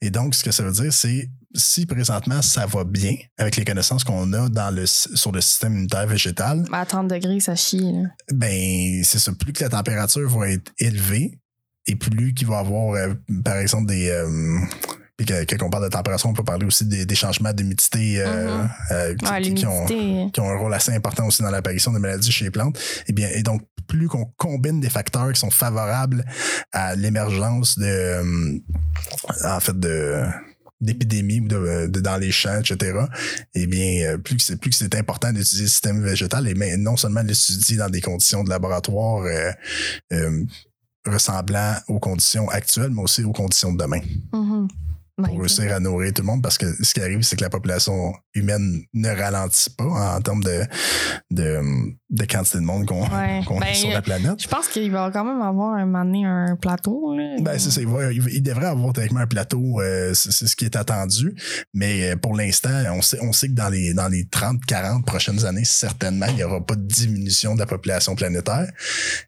Et 0.00 0.10
donc, 0.10 0.34
ce 0.34 0.42
que 0.42 0.50
ça 0.50 0.62
veut 0.64 0.72
dire, 0.72 0.92
c'est 0.92 1.28
si 1.54 1.86
présentement 1.86 2.42
ça 2.42 2.66
va 2.66 2.82
bien 2.82 3.14
avec 3.38 3.54
les 3.56 3.64
connaissances 3.64 4.02
qu'on 4.02 4.32
a 4.32 4.48
dans 4.48 4.74
le, 4.74 4.86
sur 4.86 5.30
le 5.30 5.40
système 5.40 5.72
immunitaire 5.74 6.06
végétal, 6.08 6.64
À 6.72 6.84
30 6.84 7.06
degrés, 7.08 7.38
ça 7.38 7.54
chie, 7.54 7.92
là. 7.92 8.08
ben 8.32 9.04
c'est 9.04 9.20
ça. 9.20 9.32
Plus 9.32 9.52
que 9.52 9.62
la 9.62 9.70
température 9.70 10.28
va 10.28 10.50
être 10.50 10.72
élevée 10.78 11.38
et 11.86 11.94
plus 11.94 12.34
qu'il 12.34 12.48
va 12.48 12.56
y 12.56 12.58
avoir, 12.58 12.94
euh, 12.94 13.14
par 13.44 13.58
exemple, 13.58 13.86
des. 13.86 14.08
euh, 14.10 14.58
puis 15.16 15.26
que- 15.26 15.44
quand 15.44 15.64
on 15.66 15.70
parle 15.70 15.84
de 15.84 15.90
température, 15.90 16.28
on 16.28 16.32
peut 16.32 16.42
parler 16.42 16.66
aussi 16.66 16.84
des, 16.86 17.06
des 17.06 17.14
changements 17.14 17.52
d'humidité 17.52 18.20
euh, 18.20 18.62
Mhm. 18.64 18.70
euh, 18.90 19.14
qui, 19.14 19.24
Ouais, 19.26 19.42
qui- 19.42 19.54
qui 19.54 19.66
ont, 19.66 19.86
l'humidité. 19.86 20.30
qui 20.32 20.40
ont 20.40 20.50
un 20.50 20.56
rôle 20.56 20.74
assez 20.74 20.90
important 20.92 21.24
aussi 21.28 21.42
dans 21.42 21.50
l'apparition 21.50 21.92
de 21.92 21.98
maladies 22.00 22.32
chez 22.32 22.46
les 22.46 22.50
plantes. 22.50 22.76
Et 23.06 23.12
bien, 23.12 23.28
et 23.28 23.44
donc, 23.44 23.62
plus 23.86 24.08
qu'on 24.08 24.26
combine 24.36 24.80
des 24.80 24.90
facteurs 24.90 25.32
qui 25.32 25.40
sont 25.40 25.50
favorables 25.50 26.24
à 26.72 26.94
l'émergence 26.96 27.78
de, 27.78 27.84
euh, 27.86 28.58
en 29.44 29.60
fait, 29.60 29.78
de 29.78 30.22
d'épidémies 30.80 31.40
ou 31.40 31.48
de, 31.48 31.86
de- 31.86 32.00
dans 32.00 32.16
les 32.18 32.30
champs, 32.32 32.58
etc. 32.60 32.98
Eh 33.54 33.66
bien, 33.66 34.02
euh, 34.06 34.18
plus 34.18 34.36
que 34.36 34.42
c'est 34.42 34.56
plus 34.56 34.70
que 34.70 34.76
c'est 34.76 34.94
important 34.96 35.32
d'étudier 35.32 35.62
le 35.62 35.68
système 35.68 36.02
végétal 36.02 36.46
et 36.46 36.54
mais 36.54 36.76
non 36.76 36.96
seulement 36.96 37.22
l'étudier 37.22 37.76
dans 37.78 37.88
des 37.88 38.02
conditions 38.02 38.44
de 38.44 38.50
laboratoire 38.50 39.22
euh, 39.24 39.50
euh, 40.12 40.44
ressemblant 41.06 41.74
aux 41.88 42.00
conditions 42.00 42.48
actuelles, 42.50 42.90
mais 42.90 43.02
aussi 43.02 43.22
aux 43.24 43.32
conditions 43.32 43.72
de 43.72 43.78
demain 43.78 44.00
Mhm. 44.32 44.68
pour 45.24 45.38
réussir 45.38 45.72
à 45.72 45.80
nourrir 45.80 46.12
tout 46.12 46.22
le 46.22 46.26
monde 46.26 46.42
parce 46.42 46.58
que 46.58 46.66
ce 46.82 46.92
qui 46.92 47.00
arrive, 47.00 47.22
c'est 47.22 47.36
que 47.36 47.44
la 47.44 47.50
population 47.50 48.12
humaine 48.34 48.82
ne 48.92 49.08
ralentit 49.08 49.70
pas 49.70 50.16
en 50.16 50.20
termes 50.20 50.42
de, 50.42 50.64
de, 51.30 51.60
de 52.14 52.24
quantité 52.24 52.58
de 52.58 52.64
monde 52.64 52.86
qu'on 52.86 53.02
Ouais. 53.04 53.40
Ben, 53.64 53.74
sur 53.74 53.90
la 53.90 54.02
planète. 54.02 54.42
Je 54.42 54.48
pense 54.48 54.68
qu'il 54.68 54.90
va 54.90 55.10
quand 55.12 55.24
même 55.24 55.40
avoir 55.40 55.74
un 55.74 55.86
moment 55.86 56.04
donné 56.04 56.24
un 56.24 56.56
plateau. 56.56 57.14
Là. 57.16 57.36
Ben, 57.40 57.58
c'est 57.58 57.70
ça. 57.70 57.80
Il, 57.80 58.42
devrait 58.42 58.66
avoir 58.66 58.92
techniquement 58.92 59.20
un 59.20 59.26
plateau. 59.26 59.80
euh, 59.80 60.12
c'est 60.14 60.46
ce 60.46 60.56
qui 60.56 60.64
est 60.64 60.76
attendu. 60.76 61.34
Mais 61.72 62.10
euh, 62.12 62.16
pour 62.16 62.36
l'instant, 62.36 62.70
on 62.92 63.02
sait, 63.02 63.18
on 63.22 63.32
sait 63.32 63.48
que 63.48 63.54
dans 63.54 63.68
les, 63.68 63.94
dans 63.94 64.08
les 64.08 64.26
30, 64.26 64.64
40 64.66 65.06
prochaines 65.06 65.44
années, 65.44 65.64
certainement, 65.64 66.26
il 66.28 66.36
n'y 66.36 66.42
aura 66.42 66.64
pas 66.64 66.76
de 66.76 66.86
diminution 66.86 67.54
de 67.54 67.60
la 67.60 67.66
population 67.66 68.14
planétaire. 68.14 68.70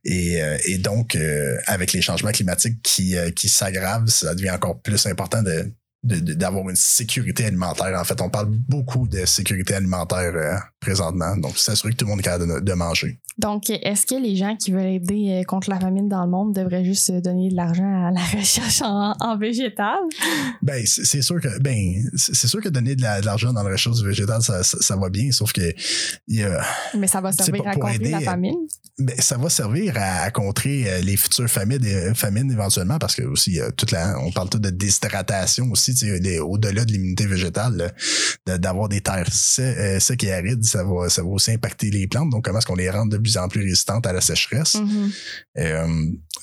Et, 0.05 0.43
euh, 0.43 0.59
et 0.65 0.79
donc, 0.79 1.17
euh, 1.17 1.57
avec 1.67 1.93
les 1.93 2.03
changements 2.03 2.33
climatiques 2.33 2.83
qui, 2.83 3.17
euh, 3.17 3.31
qui 3.31 3.49
s'aggravent, 3.49 4.07
ça 4.09 4.35
devient 4.35 4.51
encore 4.51 4.81
plus 4.81 5.07
important 5.07 5.43
de 5.43 5.73
d'avoir 6.07 6.69
une 6.69 6.77
sécurité 6.77 7.47
alimentaire. 7.47 7.99
En 7.99 8.05
fait, 8.05 8.21
on 8.21 8.31
parle 8.31 8.47
beaucoup 8.49 9.09
de 9.09 9.25
sécurité 9.25 9.75
alimentaire 9.75 10.33
euh, 10.35 10.57
présentement. 10.87 11.37
Donc, 11.37 11.59
s'assurer 11.59 11.93
que 11.93 11.97
tout 11.99 12.05
le 12.05 12.11
monde 12.11 12.21
est 12.21 12.23
capable 12.23 12.47
de, 12.47 12.61
de 12.61 12.73
manger. 12.75 13.19
Donc, 13.39 13.69
est-ce 13.69 14.07
que 14.07 14.15
les 14.15 14.35
gens 14.37 14.57
qui 14.57 14.71
veulent 14.73 14.87
aider 14.87 15.41
euh, 15.41 15.45
contre 15.45 15.69
la 15.69 15.79
famine 15.79 16.09
dans 16.09 16.25
le 16.25 16.31
monde 16.31 16.55
devraient 16.55 16.85
juste 16.85 17.11
euh, 17.11 17.21
donner 17.21 17.51
de 17.51 17.57
l'argent 17.57 18.07
à 18.07 18.11
la 18.11 18.21
recherche 18.39 18.81
en, 18.83 19.15
en 19.21 19.37
végétal? 19.37 19.99
Ben, 20.63 20.83
c'est 20.87 21.21
sûr 21.23 21.41
que 21.41 21.59
ben, 21.61 21.77
c'est 22.17 22.47
sûr 22.49 22.61
que 22.63 22.69
donner 22.71 22.95
de 22.97 23.03
la- 23.03 23.21
de 23.21 23.27
l'argent 23.27 23.53
dans 23.53 23.63
la 23.63 23.71
recherche 23.73 23.97
du 23.99 24.07
végétal, 24.07 24.41
ça, 24.43 24.63
ça, 24.63 24.79
ça 24.81 24.97
va 24.97 25.11
bien, 25.11 25.31
sauf 25.33 25.53
que 25.53 25.73
il 26.29 26.37
y 26.37 26.43
a, 26.45 26.63
Mais 26.97 27.07
ça 27.09 27.21
va 27.21 27.33
servir 27.33 27.67
à 27.67 27.75
contrer 27.75 27.95
aider, 27.97 28.11
la 28.11 28.19
euh, 28.19 28.25
famine? 28.25 28.57
ben, 28.99 29.15
ça 29.19 29.37
va 29.37 29.51
servir 29.51 29.95
à, 29.97 30.23
à 30.23 30.31
contrer 30.31 31.03
les 31.03 31.17
futures 31.19 31.49
famines, 31.51 32.15
famines 32.15 32.51
éventuellement, 32.51 32.99
parce 32.99 33.15
que 33.15 33.23
aussi 33.25 33.59
toute 33.77 33.91
la, 33.91 34.19
on 34.21 34.31
parle 34.33 34.49
tout 34.49 34.59
de 34.59 34.71
déshydratation 34.71 35.71
aussi, 35.71 35.95
au-delà 36.41 36.85
de 36.87 36.93
l'immunité 36.93 37.27
végétale, 37.27 37.93
d'avoir 38.47 38.89
des 38.89 39.01
terres 39.03 39.31
se- 39.33 39.99
secs 40.01 40.25
et 40.25 40.33
arides, 40.33 40.65
ça 40.77 40.85
va, 40.85 41.09
ça 41.09 41.23
va 41.23 41.29
aussi 41.29 41.53
impacter 41.53 41.91
les 41.91 42.07
plantes. 42.07 42.31
Donc, 42.31 42.45
comment 42.45 42.59
est-ce 42.59 42.67
qu'on 42.67 42.75
les 42.77 42.91
rend 42.91 43.07
de 43.07 43.19
plus 43.19 43.37
en 43.37 43.49
plus 43.49 43.63
résistantes 43.63 44.07
à 44.07 44.13
la 44.13 44.21
sécheresse? 44.21 44.75
Mhm. 44.75 45.11
Euh, 45.59 45.87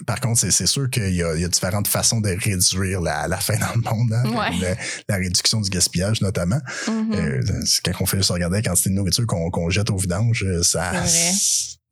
par 0.08 0.20
contre, 0.20 0.40
c'est, 0.40 0.66
sûr 0.66 0.90
qu'il 0.90 1.14
y 1.14 1.24
a, 1.24 1.36
il 1.36 1.42
y 1.42 1.46
a 1.46 1.48
différentes 1.48 1.88
façons 1.88 2.20
de 2.22 2.30
réduire 2.30 3.02
la, 3.02 3.28
la 3.28 3.38
faim 3.38 3.58
dans 3.60 3.74
le 3.76 3.82
monde, 3.82 4.14
hein, 4.14 4.24
Ouais. 4.26 4.58
la, 4.60 4.76
la 5.10 5.16
réduction 5.18 5.62
du 5.62 5.70
gaspillage 5.70 6.22
notamment. 6.22 6.60
Mhm. 6.88 7.14
Euh, 7.14 7.42
c'est 7.66 7.84
quand 7.86 8.02
on 8.02 8.06
fait 8.06 8.18
juste 8.18 8.32
regarder 8.32 8.58
la 8.58 8.64
quantité 8.64 8.90
de 8.90 8.96
nourriture 8.96 9.26
qu'on, 9.28 9.50
qu'on 9.52 9.70
jette 9.70 9.90
au 9.90 9.98
vidange, 9.98 10.44
euh, 10.44 10.64
ça. 10.64 10.92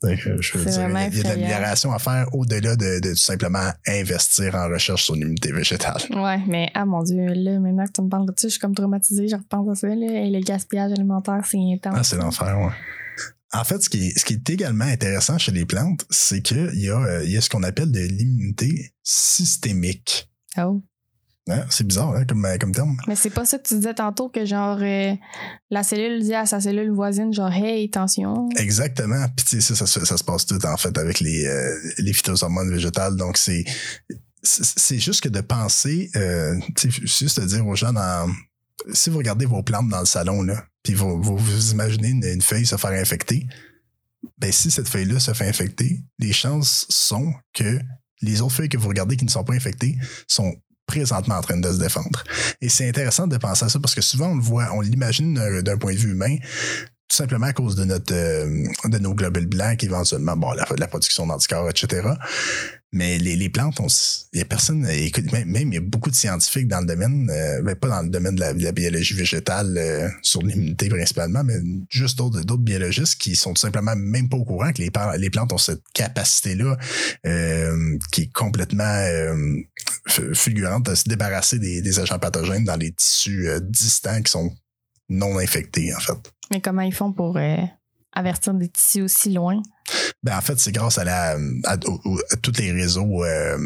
Je 0.04 0.58
veux 0.58 0.66
dire, 0.66 0.90
il 0.90 1.18
y 1.18 1.20
a 1.20 1.24
de 1.24 1.28
l'amélioration 1.28 1.92
à 1.92 2.00
faire 2.00 2.28
au-delà 2.34 2.76
de, 2.76 3.00
de 3.00 3.10
tout 3.12 3.16
simplement 3.16 3.70
investir 3.88 4.56
en 4.56 4.68
recherche 4.68 5.04
sur 5.04 5.16
l'immunité 5.16 5.52
végétale. 5.52 6.02
Ouais, 6.10 6.40
mais 6.48 6.72
ah 6.74 6.86
mon 6.86 7.04
dieu, 7.04 7.26
là, 7.28 7.60
maintenant 7.60 7.86
que 7.86 7.92
tu 7.92 8.02
me 8.02 8.10
parles 8.10 8.26
de 8.26 8.34
ça, 8.36 8.48
je 8.48 8.54
suis 8.54 8.60
comme 8.60 8.74
traumatisée, 8.74 9.28
je 9.28 9.36
repense 9.36 9.70
à 9.70 9.76
ça, 9.76 9.88
là. 9.88 10.26
Et 10.26 10.32
le 10.32 10.40
gaspillage 10.40 10.92
alimentaire, 10.94 11.42
c'est 11.46 11.58
intense. 11.58 11.94
Ah, 11.96 12.04
c'est 12.04 12.18
l'enfer, 12.18 12.58
ouais. 12.60 12.74
En 13.54 13.64
fait, 13.64 13.82
ce 13.84 13.90
qui, 13.90 14.08
est, 14.08 14.18
ce 14.18 14.24
qui 14.24 14.34
est 14.34 14.50
également 14.50 14.86
intéressant 14.86 15.38
chez 15.38 15.52
les 15.52 15.66
plantes, 15.66 16.06
c'est 16.10 16.42
qu'il 16.42 16.80
y, 16.80 16.90
a, 16.90 16.98
euh, 16.98 17.24
il 17.26 17.32
y 17.32 17.38
a 17.38 17.42
ce 17.42 17.50
qu'on 17.50 17.64
appelle 17.64 17.92
de 17.92 18.00
l'immunité 18.00 18.94
systémique. 19.04 20.30
Oh. 20.58 20.82
Hein? 21.52 21.66
C'est 21.70 21.86
bizarre 21.86 22.14
hein, 22.16 22.26
comme, 22.26 22.48
comme 22.60 22.72
terme. 22.74 22.98
Mais 23.08 23.16
c'est 23.16 23.30
pas 23.30 23.46
ça 23.46 23.58
que 23.58 23.68
tu 23.68 23.76
disais 23.76 23.94
tantôt, 23.94 24.30
que 24.30 24.46
genre, 24.46 24.78
euh, 24.82 25.14
la 25.70 25.84
cellule 25.84 26.22
dit 26.24 26.34
à 26.34 26.46
sa 26.46 26.60
cellule 26.62 26.92
voisine, 26.92 27.34
genre, 27.34 27.52
hey, 27.52 27.86
attention. 27.86 28.50
Exactement. 28.58 29.26
Puis 29.36 29.46
tu 29.46 29.62
sais, 29.62 29.76
ça, 29.76 29.76
ça, 29.76 29.88
se- 30.00 30.06
ça 30.06 30.18
se 30.18 30.24
passe 30.24 30.46
tout 30.46 30.64
en 30.66 30.78
fait 30.78 30.98
avec 30.98 31.20
les, 31.20 31.46
euh, 31.46 31.76
les 32.00 32.14
phytohormones 32.14 32.72
végétales. 32.72 33.16
Donc 33.16 33.38
c'est 33.38 33.64
c'est 34.44 34.98
juste 34.98 35.22
que 35.22 35.30
de 35.30 35.42
penser, 35.42 36.10
euh, 36.16 36.56
tu 36.76 36.92
sais, 36.92 37.02
juste 37.06 37.40
de 37.40 37.46
dire 37.46 37.66
aux 37.68 37.76
gens 37.76 37.94
dans 37.94 38.28
si 38.94 39.12
vous 39.12 39.20
regardez 39.20 39.46
vos 39.46 39.62
plantes 39.62 39.90
dans 39.90 40.00
le 40.00 40.08
salon 40.08 40.42
là, 40.42 40.66
puis 40.82 40.96
vous, 40.96 41.22
vous, 41.22 41.38
vous 41.38 41.72
imaginez 41.72 42.08
une, 42.10 42.24
une 42.26 42.42
feuille 42.42 42.66
se 42.66 42.76
faire 42.78 43.00
infecter, 43.00 43.46
ben 44.40 44.52
si 44.52 44.72
cette 44.72 44.88
feuille-là 44.90 45.20
se 45.20 45.34
fait 45.34 45.48
infecter, 45.48 46.04
les 46.18 46.34
chances 46.34 46.88
sont 46.90 47.32
que 47.54 47.80
les 48.24 48.42
autres 48.42 48.54
feuilles 48.56 48.70
que 48.70 48.78
vous 48.80 48.88
regardez 48.88 49.16
qui 49.18 49.26
ne 49.26 49.30
sont 49.30 49.44
pas 49.44 49.54
infectées 49.54 49.96
sont 50.28 50.52
présentement 50.92 51.36
en 51.36 51.42
train 51.42 51.58
de 51.58 51.72
se 51.72 51.78
défendre. 51.80 52.24
Et 52.62 52.70
c'est 52.70 52.88
intéressant 52.90 53.28
de 53.28 53.38
penser 53.38 53.66
à 53.66 53.70
ça 53.70 53.80
parce 53.80 53.96
que 53.96 54.02
souvent 54.02 54.28
on 54.30 54.36
le 54.36 54.42
voit, 54.42 54.68
on 54.74 54.82
l'imagine 54.82 55.34
d'un- 55.62 55.78
point 55.78 55.94
de 55.94 55.98
vue 55.98 56.12
humain, 56.12 56.36
tout 57.08 57.16
simplement 57.16 57.48
à 57.48 57.54
cause 57.54 57.76
de 57.76 57.86
notre 57.86 58.14
euh, 58.14 58.68
de 58.86 58.98
nos 59.00 59.14
globules 59.14 59.48
blancs, 59.48 59.84
éventuellement, 59.84 60.36
bon, 60.38 60.52
la 60.78 60.88
production 60.88 61.26
d'anticorps, 61.28 61.70
etc. 61.70 62.02
Mais 62.94 63.18
les, 63.18 63.38
les 63.38 63.50
plantes, 63.50 63.80
on 63.80 63.88
il 64.34 64.40
y 64.40 64.42
a 64.42 64.46
personne, 64.46 64.86
écoute, 64.90 65.32
même, 65.32 65.50
même 65.50 65.70
il 65.70 65.76
y 65.76 65.78
a 65.78 65.82
beaucoup 65.82 66.10
de 66.10 66.16
scientifiques 66.16 66.68
dans 66.68 66.82
le 66.82 66.86
domaine, 66.86 67.30
euh, 67.30 67.62
ben, 67.62 67.76
pas 67.76 67.88
dans 67.88 68.02
le 68.02 68.10
domaine 68.10 68.36
de 68.36 68.42
la, 68.42 68.72
biologie 68.72 69.14
végétale 69.14 69.78
euh, 69.78 70.10
sur 70.22 70.42
l'immunité 70.42 70.90
principalement, 70.90 71.44
mais 71.44 71.56
juste 71.90 72.18
d'autres 72.18 72.42
d'autres 72.42 72.64
biologistes 72.64 73.16
qui 73.16 73.36
sont 73.36 73.54
tout 73.54 73.62
simplement 73.62 73.96
même 73.96 74.28
pas 74.28 74.38
au 74.38 74.44
courant 74.44 74.74
que 74.74 74.82
les, 74.82 75.30
plantes 75.30 75.54
ont 75.54 75.58
cette 75.58 75.84
capacité-là 75.94 76.78
euh, 77.26 77.98
qui 78.12 78.24
est 78.24 78.34
complètement 78.34 78.84
euh, 78.84 79.62
fulgurante 80.34 80.88
de 80.88 80.96
se 80.96 81.08
débarrasser 81.08 81.60
des, 81.60 81.82
des 81.82 82.00
agents 82.00 82.20
pathogènes 82.20 82.66
dans 82.66 82.76
les 82.76 82.92
tissus 82.92 83.48
euh, 83.48 83.60
distants 83.60 84.22
qui 84.22 84.32
sont 84.32 84.52
non 85.10 85.38
infectés, 85.38 85.94
en 85.94 86.00
fait. 86.00 86.34
Mais 86.52 86.62
comment 86.62 86.82
ils 86.82 86.94
font 86.94 87.12
pour 87.12 87.38
euh, 87.38 87.58
avertir 88.14 88.54
des 88.54 88.68
tissus 88.70 89.02
aussi 89.04 89.32
loin? 89.34 89.62
Ben, 90.24 90.38
en 90.38 90.42
fait, 90.42 90.60
c'est 90.60 90.72
grâce 90.72 90.98
à 90.98 91.04
la 91.04 91.38
à, 91.66 91.78
tous 91.78 92.54
les 92.60 92.72
réseaux. 92.72 93.24
euh, 93.26 93.58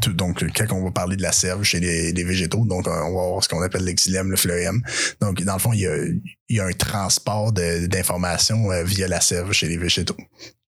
tout- 0.00 0.12
donc, 0.12 0.44
quand 0.54 0.70
on 0.72 0.84
va 0.84 0.90
parler 0.90 1.16
de 1.16 1.22
la 1.22 1.32
sève 1.32 1.62
chez 1.62 1.80
les, 1.80 2.12
les 2.12 2.24
végétaux, 2.24 2.64
donc 2.66 2.86
euh, 2.86 2.90
on 2.90 3.14
va 3.16 3.22
avoir 3.24 3.42
ce 3.42 3.48
qu'on 3.48 3.62
appelle 3.62 3.84
l'exilème, 3.84 4.30
le 4.30 4.36
phloème. 4.36 4.82
Donc, 5.20 5.42
dans 5.42 5.54
le 5.54 5.58
fond, 5.58 5.72
il 5.72 5.80
y 5.80 5.86
a, 5.86 5.96
il 6.04 6.56
y 6.56 6.60
a 6.60 6.66
un 6.66 6.72
transport 6.72 7.52
d'informations 7.52 8.70
euh, 8.70 8.84
via 8.84 9.08
la 9.08 9.20
sève 9.20 9.50
chez 9.52 9.68
les 9.68 9.78
végétaux. 9.78 10.16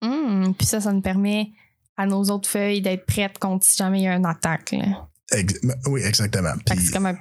Hum, 0.03 0.55
Puis 0.57 0.67
ça, 0.67 0.81
ça 0.81 0.93
nous 0.93 1.01
permet 1.03 1.51
à 1.97 2.07
nos 2.07 2.23
autres 2.25 2.49
feuilles 2.49 2.83
d'être 2.83 3.07
prêtes 3.07 3.39
contre 3.39 3.65
si 3.67 3.77
jamais 3.77 4.01
il 4.01 4.05
y 4.05 4.09
a 4.09 4.15
une 4.17 4.27
attaque. 4.27 4.73
Là. 4.73 5.09
Ex- 5.33 5.61
oui, 5.87 6.03
exactement. 6.03 6.53
Puis, 6.67 6.91
comme 6.91 7.07
un. 7.07 7.19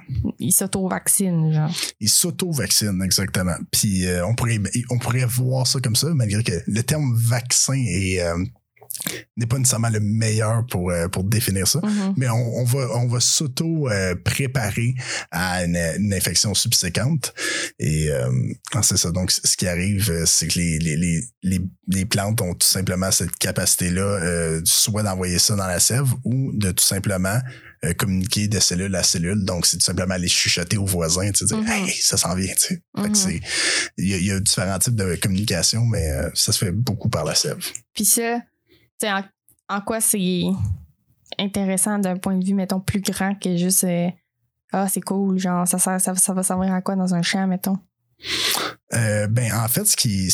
S'auto-vaccinent, 0.50 1.52
genre. 1.52 1.70
ils 2.00 2.08
s'auto-vaccinent, 2.08 3.02
exactement. 3.02 3.56
Puis, 3.70 4.06
euh, 4.06 4.26
on, 4.26 4.34
pourrait, 4.34 4.60
on 4.90 4.98
pourrait 4.98 5.24
voir 5.24 5.66
ça 5.66 5.80
comme 5.80 5.96
ça, 5.96 6.08
malgré 6.14 6.42
que 6.42 6.52
le 6.66 6.82
terme 6.82 7.14
vaccin 7.16 7.74
est, 7.74 8.20
euh, 8.20 8.44
n'est 9.36 9.46
pas 9.46 9.58
nécessairement 9.58 9.88
le 9.88 10.00
meilleur 10.00 10.66
pour, 10.66 10.90
euh, 10.90 11.08
pour 11.08 11.24
définir 11.24 11.66
ça. 11.66 11.80
Mhm. 11.82 12.14
mais 12.16 12.28
on, 12.28 12.56
on 12.58 12.64
va 12.64 12.88
on 12.96 13.06
va 13.08 13.20
s'auto 13.20 13.88
euh, 13.88 14.14
préparer 14.14 14.94
à 15.30 15.64
une, 15.64 15.76
une 15.76 16.14
infection 16.14 16.54
subséquente 16.54 17.34
et 17.78 18.10
euh, 18.10 18.30
c'est 18.82 18.98
ça 18.98 19.10
donc 19.10 19.30
ce 19.30 19.56
qui 19.56 19.66
arrive 19.66 20.24
c'est 20.26 20.48
que 20.48 20.58
les, 20.58 20.78
les, 20.78 21.22
les, 21.42 21.60
les, 21.88 22.04
plantes 22.04 22.40
ont 22.42 22.54
tout 22.54 22.66
simplement 22.66 23.10
cette 23.10 23.34
capacité 23.36 23.90
là 23.90 24.60
soit 24.64 25.02
d'envoyer 25.02 25.38
ça 25.38 25.56
dans 25.56 25.66
la 25.66 25.80
sève 25.80 26.08
ou 26.24 26.52
de 26.52 26.70
tout 26.70 26.84
simplement 26.84 27.38
euh, 27.84 27.92
communiquer 27.94 28.48
de 28.48 28.60
cellule 28.60 28.94
à 28.94 29.02
cellule 29.02 29.44
donc 29.44 29.66
c'est 29.66 29.76
tout 29.76 29.82
simplement 29.84 30.14
aller 30.14 30.28
chuchoter 30.28 30.76
aux 30.76 30.84
voisins 30.86 31.30
tu 31.32 31.38
sais 31.38 31.46
dire 31.46 31.58
Mhm. 31.58 31.68
hey 31.68 31.92
ça 31.92 32.16
s'en 32.16 32.34
vient 32.34 32.52
tu 32.54 32.74
sais 32.76 32.82
Mhm. 32.96 33.40
il 33.98 34.08
y, 34.08 34.14
a, 34.14 34.16
il 34.18 34.26
y 34.26 34.30
a 34.30 34.40
différents 34.40 34.78
types 34.78 34.94
de 34.96 35.16
communication 35.16 35.84
mais 35.86 36.10
euh, 36.10 36.30
ça 36.34 36.52
se 36.52 36.58
fait 36.64 36.72
beaucoup 36.72 37.08
par 37.08 37.24
la 37.24 37.34
sève 37.34 37.58
Puis 37.94 38.04
ça, 38.04 38.40
tu 38.70 38.76
sais, 39.00 39.10
en, 39.12 39.22
en 39.68 39.80
quoi 39.80 40.00
c'est 40.00 40.42
intéressant 41.38 41.98
d'un 41.98 42.16
point 42.18 42.36
de 42.36 42.44
vue, 42.44 42.54
mettons, 42.54 42.80
plus 42.80 43.00
grand 43.00 43.34
que 43.34 43.56
juste. 43.56 43.84
euh, 43.84 44.08
ah, 44.72 44.86
c'est 44.88 45.00
cool, 45.00 45.38
genre, 45.38 45.66
ça, 45.66 45.78
sert- 45.78 46.00
ça, 46.00 46.14
ça 46.14 46.32
va 46.34 46.42
servir 46.42 46.72
à 46.72 46.82
quoi 46.82 46.94
dans 46.96 47.14
un 47.14 47.22
champ, 47.22 47.46
mettons? 47.46 47.78
Euh, 48.94 49.26
ben, 49.26 49.52
en 49.54 49.66
fait, 49.68 49.84
ce 49.86 49.96
qui, 49.96 50.28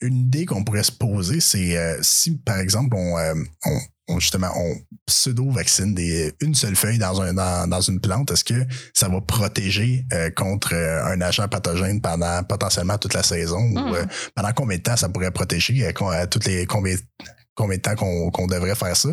une 0.00 0.16
idée 0.22 0.46
qu'on 0.46 0.64
pourrait 0.64 0.82
se 0.82 0.92
poser, 0.92 1.40
c'est 1.40 1.76
euh, 1.76 1.98
si, 2.02 2.36
par 2.38 2.58
exemple, 2.58 2.96
on, 2.96 3.18
euh, 3.18 3.34
on, 3.66 3.78
on, 4.08 4.18
justement, 4.18 4.50
on 4.56 4.76
pseudo-vaccine 5.06 5.94
des, 5.94 6.32
une 6.40 6.54
seule 6.54 6.76
feuille 6.76 6.98
dans, 6.98 7.20
un, 7.20 7.34
dans, 7.34 7.68
dans 7.68 7.80
une 7.80 8.00
plante, 8.00 8.30
est-ce 8.30 8.44
que 8.44 8.66
ça 8.94 9.08
va 9.08 9.20
protéger 9.20 10.06
euh, 10.12 10.30
contre 10.30 10.74
euh, 10.74 11.04
un 11.04 11.20
agent 11.20 11.46
pathogène 11.48 12.00
pendant 12.00 12.42
potentiellement 12.44 12.98
toute 12.98 13.14
la 13.14 13.22
saison? 13.22 13.60
Ou 13.60 13.94
euh, 13.94 14.04
pendant 14.34 14.52
combien 14.52 14.78
de 14.78 14.82
temps 14.82 14.96
ça 14.96 15.08
pourrait 15.08 15.30
protéger? 15.30 15.86
À 15.86 16.26
toutes 16.26 16.46
les 16.46 16.66
combien 16.66 16.96
combien 17.54 17.76
de 17.76 17.82
temps 17.82 17.96
qu'on 17.96 18.30
qu'on 18.30 18.46
devrait 18.46 18.74
faire 18.74 18.96
ça? 18.96 19.10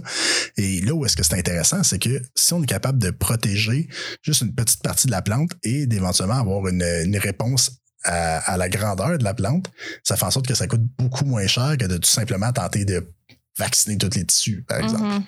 Et 0.57 0.81
là 0.81 0.93
où 0.93 1.05
est-ce 1.05 1.15
que 1.15 1.23
c'est 1.23 1.37
intéressant, 1.37 1.83
c'est 1.83 1.99
que 1.99 2.21
si 2.35 2.53
on 2.53 2.63
est 2.63 2.67
capable 2.67 2.99
de 2.99 3.11
protéger 3.11 3.87
juste 4.21 4.41
une 4.41 4.53
petite 4.53 4.81
partie 4.81 5.07
de 5.07 5.11
la 5.11 5.21
plante 5.21 5.51
et 5.63 5.87
d'éventuellement 5.87 6.39
avoir 6.39 6.67
une, 6.67 6.83
une 6.83 7.17
réponse 7.17 7.71
à, 8.03 8.37
à 8.53 8.57
la 8.57 8.69
grandeur 8.69 9.17
de 9.17 9.23
la 9.23 9.33
plante, 9.33 9.71
ça 10.03 10.15
fait 10.15 10.25
en 10.25 10.31
sorte 10.31 10.47
que 10.47 10.53
ça 10.53 10.67
coûte 10.67 10.83
beaucoup 10.97 11.25
moins 11.25 11.47
cher 11.47 11.75
que 11.77 11.85
de 11.85 11.97
tout 11.97 12.09
simplement 12.09 12.51
tenter 12.51 12.85
de 12.85 13.11
vacciner 13.57 13.97
tous 13.97 14.15
les 14.15 14.25
tissus, 14.25 14.63
par 14.67 14.79
exemple. 14.79 15.03
Mhm. 15.03 15.23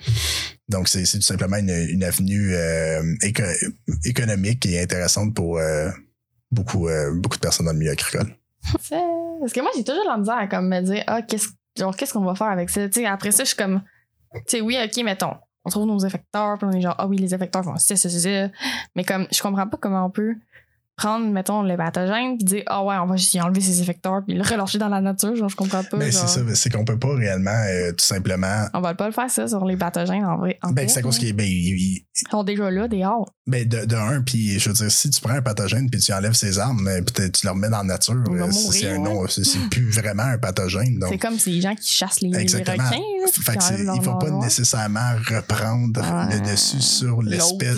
Donc, 0.68 0.88
c'est 0.88 1.02
tout 1.04 1.20
simplement 1.22 1.56
une, 1.56 1.70
une 1.70 2.04
avenue 2.04 2.54
euh, 2.54 3.02
éco- 3.22 3.42
économique 4.04 4.66
et 4.66 4.80
intéressante 4.82 5.34
pour 5.34 5.58
euh, 5.58 5.90
beaucoup, 6.50 6.88
euh, 6.88 7.12
beaucoup 7.14 7.36
de 7.36 7.40
personnes 7.40 7.66
dans 7.66 7.72
le 7.72 7.78
milieu 7.78 7.92
agricole. 7.92 8.34
Parce 9.40 9.52
que 9.52 9.60
moi, 9.60 9.70
j'ai 9.76 9.84
toujours 9.84 10.04
la 10.06 10.18
misère 10.18 10.36
à 10.36 10.46
comme 10.46 10.68
me 10.68 10.80
dire, 10.80 11.04
ah, 11.06 11.22
qu'est-ce 11.22 11.48
genre, 11.78 11.96
qu'est-ce 11.96 12.12
qu'on 12.12 12.24
va 12.24 12.34
faire 12.34 12.48
avec 12.48 12.70
ça? 12.70 12.82
Après 13.06 13.30
ça, 13.30 13.44
je 13.44 13.48
suis 13.48 13.56
comme, 13.56 13.82
tu 14.34 14.40
sais, 14.48 14.60
oui, 14.60 14.76
ok, 14.84 15.04
mettons, 15.04 15.34
on 15.64 15.70
trouve 15.70 15.86
nos 15.86 15.98
effecteurs, 16.04 16.58
puis 16.58 16.66
on 16.68 16.72
est 16.72 16.80
genre, 16.80 16.96
ah 16.98 17.06
oui, 17.06 17.18
les 17.18 17.34
effecteurs 17.34 17.64
font 17.64 17.76
ça, 17.76 17.96
ça, 17.96 18.10
ça, 18.10 18.18
ça. 18.18 18.48
Mais 18.96 19.04
comme, 19.04 19.26
je 19.32 19.40
comprends 19.40 19.66
pas 19.68 19.76
comment 19.80 20.04
on 20.04 20.10
peut 20.10 20.34
prendre, 20.98 21.26
mettons, 21.30 21.62
le 21.62 21.76
pathogène 21.76 22.36
puis 22.36 22.44
dire, 22.44 22.62
ah 22.66 22.84
ouais, 22.84 22.96
on 22.96 23.06
va 23.06 23.16
juste 23.16 23.32
y 23.32 23.40
enlever 23.40 23.60
ses 23.62 23.80
effecteurs 23.80 24.20
puis 24.26 24.36
le 24.36 24.42
relâcher 24.42 24.78
dans 24.78 24.88
la 24.88 25.00
nature. 25.00 25.34
Genre, 25.36 25.48
je 25.48 25.56
comprends 25.56 25.82
pas. 25.84 25.96
Ben, 25.96 26.12
genre. 26.12 26.28
c'est 26.28 26.40
ça, 26.40 26.54
c'est 26.54 26.70
qu'on 26.70 26.84
peut 26.84 26.98
pas 26.98 27.14
réellement, 27.14 27.50
euh, 27.50 27.92
tout 27.92 28.04
simplement. 28.04 28.66
On 28.74 28.80
va 28.80 28.94
pas 28.94 29.06
le 29.06 29.12
faire, 29.12 29.30
ça, 29.30 29.48
sur 29.48 29.64
les 29.64 29.76
pathogènes, 29.76 30.24
en 30.24 30.36
vrai. 30.36 30.58
En 30.62 30.72
Ben, 30.72 30.88
c'est 30.88 30.98
à 30.98 31.02
cause 31.02 31.14
là. 31.18 31.20
qu'il 31.26 31.36
ben, 31.36 31.46
il- 31.46 31.50
il- 31.78 32.04
Ils 32.20 32.30
sont 32.30 32.42
déjà 32.42 32.70
là, 32.70 32.88
dehors. 32.88 33.30
ben, 33.46 33.66
de, 33.66 33.84
de 33.84 33.94
un, 33.94 34.20
puis 34.22 34.58
je 34.58 34.68
veux 34.68 34.74
dire, 34.74 34.90
si 34.90 35.08
tu 35.10 35.20
prends 35.20 35.34
un 35.34 35.42
pathogène 35.42 35.88
puis 35.88 36.00
tu 36.00 36.12
enlèves 36.12 36.32
ses 36.34 36.58
armes, 36.58 36.86
euh, 36.88 37.00
puis 37.00 37.30
tu- 37.32 37.46
le 37.46 37.52
remets 37.52 37.68
dans 37.70 37.78
la 37.78 37.84
nature, 37.84 38.14
euh, 38.28 38.50
c'est 38.50 38.88
un 38.90 38.96
ouais. 38.96 38.98
nom, 38.98 39.26
c'est 39.28 39.44
c'est 39.44 39.60
plus 39.70 39.88
vraiment 39.90 40.24
un 40.24 40.38
pathogène. 40.38 40.98
C'est 41.08 41.18
comme 41.18 41.38
ces 41.38 41.60
gens 41.60 41.74
qui 41.76 41.88
chassent 41.92 42.20
les, 42.20 42.30
les 42.30 42.38
Exactement. 42.40 42.84
requins. 42.84 42.96
là, 42.98 43.26
puis 43.32 43.42
Fait 43.42 43.56
que 43.56 43.62
c'est- 43.62 43.74
enlèvent 43.74 43.86
leur 43.86 43.96
il 43.96 44.02
faut 44.02 44.14
pas 44.16 44.30
nécessairement 44.30 45.12
reprendre 45.28 46.00
le 46.30 46.50
dessus 46.50 46.80
sur 46.80 47.22
l'espèce. 47.22 47.76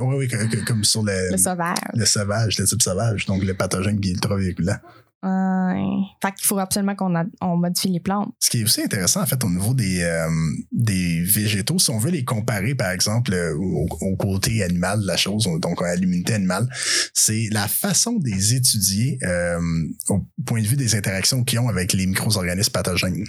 Oui, 0.00 0.14
oui, 0.16 0.28
que- 0.28 0.44
que- 0.46 0.64
comme 0.64 0.84
sur 0.84 1.02
le, 1.02 1.30
Le 1.30 1.36
sauvage. 1.38 1.76
le 1.94 2.04
sauvage, 2.04 2.57
le 2.58 2.66
type 2.66 2.82
sauvage, 2.82 3.26
donc 3.26 3.44
le 3.44 3.54
pathogène 3.54 4.00
qui 4.00 4.10
est 4.10 4.12
ultra 4.12 4.36
véhiculant. 4.36 4.78
Ouais. 5.20 5.84
Fait 6.22 6.32
qu'il 6.32 6.46
faut 6.46 6.58
absolument 6.58 6.94
qu'on 6.94 7.12
on 7.40 7.56
modifie 7.56 7.88
les 7.88 7.98
plantes. 7.98 8.32
Ce 8.38 8.50
qui 8.50 8.60
est 8.60 8.64
aussi 8.64 8.82
intéressant, 8.82 9.20
en 9.20 9.26
fait, 9.26 9.42
au 9.42 9.50
niveau 9.50 9.74
des, 9.74 10.00
euh, 10.02 10.28
des 10.70 11.22
végétaux, 11.22 11.78
si 11.80 11.90
on 11.90 11.98
veut 11.98 12.12
les 12.12 12.24
comparer, 12.24 12.76
par 12.76 12.92
exemple, 12.92 13.32
euh, 13.32 13.52
au, 13.56 13.88
au 14.00 14.16
côté 14.16 14.62
animal 14.62 15.00
de 15.00 15.06
la 15.06 15.16
chose, 15.16 15.48
donc 15.60 15.82
à 15.82 15.96
l'immunité 15.96 16.34
animale, 16.34 16.68
c'est 17.14 17.48
la 17.50 17.66
façon 17.66 18.12
de 18.12 18.28
les 18.28 18.54
étudier 18.54 19.18
euh, 19.24 19.58
au 20.08 20.24
point 20.46 20.62
de 20.62 20.66
vue 20.66 20.76
des 20.76 20.94
interactions 20.94 21.42
qu'ils 21.42 21.58
ont 21.58 21.68
avec 21.68 21.94
les 21.94 22.06
micro-organismes 22.06 22.72
pathogènes. 22.72 23.24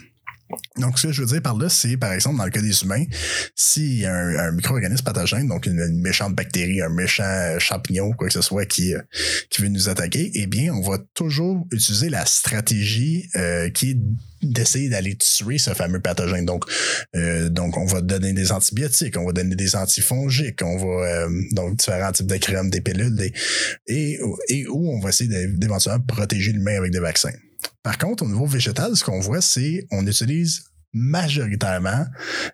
Donc, 0.78 0.98
ce 0.98 1.08
que 1.08 1.14
je 1.14 1.22
veux 1.22 1.28
dire 1.28 1.42
par 1.42 1.58
là, 1.58 1.70
c'est, 1.70 1.98
par 1.98 2.14
exemple, 2.14 2.38
dans 2.38 2.46
le 2.46 2.50
cas 2.52 2.62
des 2.62 2.84
humains, 2.84 3.04
s'il 3.56 4.00
y 4.00 4.06
a 4.06 4.14
un, 4.14 4.52
micro-organisme 4.52 5.04
pathogène, 5.04 5.48
donc 5.48 5.66
une, 5.66 6.02
méchante 6.02 6.36
bactérie, 6.36 6.82
un 6.82 6.90
méchant 6.90 7.58
champignon, 7.60 8.12
quoi 8.14 8.28
que 8.28 8.34
ce 8.34 8.42
soit, 8.42 8.66
qui, 8.66 8.94
euh, 8.94 9.02
qui 9.50 9.62
veut 9.62 9.68
nous 9.68 9.90
attaquer, 9.90 10.32
eh 10.34 10.48
bien, 10.48 10.74
on 10.74 10.82
va 10.82 10.98
toujours 11.14 11.68
utiliser 11.72 12.10
la 12.10 12.26
stratégie 12.26 13.28
euh, 13.36 13.70
qui 13.70 13.92
est 13.92 13.98
d'essayer 14.42 14.90
d'aller 14.90 15.18
tuer 15.18 15.58
ce 15.58 15.72
fameux 15.74 16.00
pathogène. 16.00 16.46
Donc, 16.46 16.64
euh, 17.16 17.50
donc, 17.50 17.78
on 17.78 17.86
va 17.86 18.02
donner 18.02 18.34
des 18.34 18.52
antibiotiques, 18.52 19.18
on 19.18 19.26
va 19.26 19.34
donner 19.34 19.56
des 19.56 19.76
antifongiques, 19.76 20.62
on 20.64 20.78
va 20.78 21.08
euh, 21.08 21.30
donc 21.52 21.78
différents 21.78 22.12
types 22.12 22.28
de 22.28 22.38
crèmes, 22.38 22.70
des 22.70 22.82
pilules, 22.82 23.16
des, 23.16 23.34
et, 23.88 24.20
et 24.48 24.68
où 24.68 24.92
on 24.92 25.00
va 25.00 25.10
essayer 25.10 25.30
d'é- 25.30 25.48
d'éventuellement 25.48 26.04
protéger 26.06 26.54
l'humain 26.54 26.78
avec 26.78 26.92
des 26.92 27.00
vaccins. 27.00 27.34
Par 27.84 27.98
contre, 27.98 28.24
au 28.24 28.28
niveau 28.28 28.46
végétal, 28.46 28.96
ce 28.96 29.04
qu'on 29.04 29.20
voit, 29.20 29.42
c'est 29.42 29.86
on 29.92 30.06
utilise 30.06 30.64
majoritairement, 30.94 32.06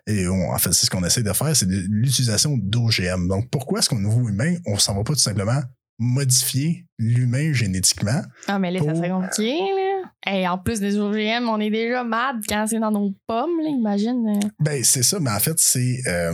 et 0.06 0.28
on- 0.28 0.50
en 0.52 0.58
fait, 0.58 0.72
c'est 0.72 0.86
ce 0.86 0.90
qu'on 0.90 1.04
essaie 1.04 1.22
de 1.22 1.32
faire, 1.32 1.54
c'est 1.56 1.66
l'utilisation 1.68 2.56
d'OGM. 2.56 3.28
Donc, 3.28 3.48
pourquoi 3.50 3.78
est-ce 3.78 3.88
qu'au 3.88 3.98
niveau 3.98 4.28
humain, 4.28 4.56
on 4.66 4.78
s'en 4.78 4.94
va 4.94 5.04
pas 5.04 5.14
tout 5.14 5.18
simplement 5.20 5.60
modifier 5.98 6.86
l'humain 6.98 7.52
génétiquement? 7.52 8.22
Ah, 8.46 8.58
mais 8.58 8.70
là, 8.70 8.80
ça 8.80 8.86
Pour- 8.86 8.96
serait 8.96 9.08
compliqué, 9.10 9.52
là. 9.58 10.32
Et 10.32 10.46
en 10.48 10.58
plus 10.58 10.80
des 10.80 10.98
OGM, 10.98 11.48
on 11.48 11.60
est 11.60 11.70
déjà 11.70 12.02
mad 12.04 12.36
quand 12.48 12.66
c'est 12.68 12.80
dans 12.80 12.90
nos 12.90 13.14
pommes, 13.26 13.60
là, 13.62 13.68
imagine. 13.70 14.26
euh. 14.42 14.48
Ben, 14.60 14.82
c'est 14.84 15.02
ça, 15.02 15.18
mais 15.20 15.30
en 15.30 15.38
fait, 15.38 15.54
c'est. 15.58 16.02
euh, 16.06 16.32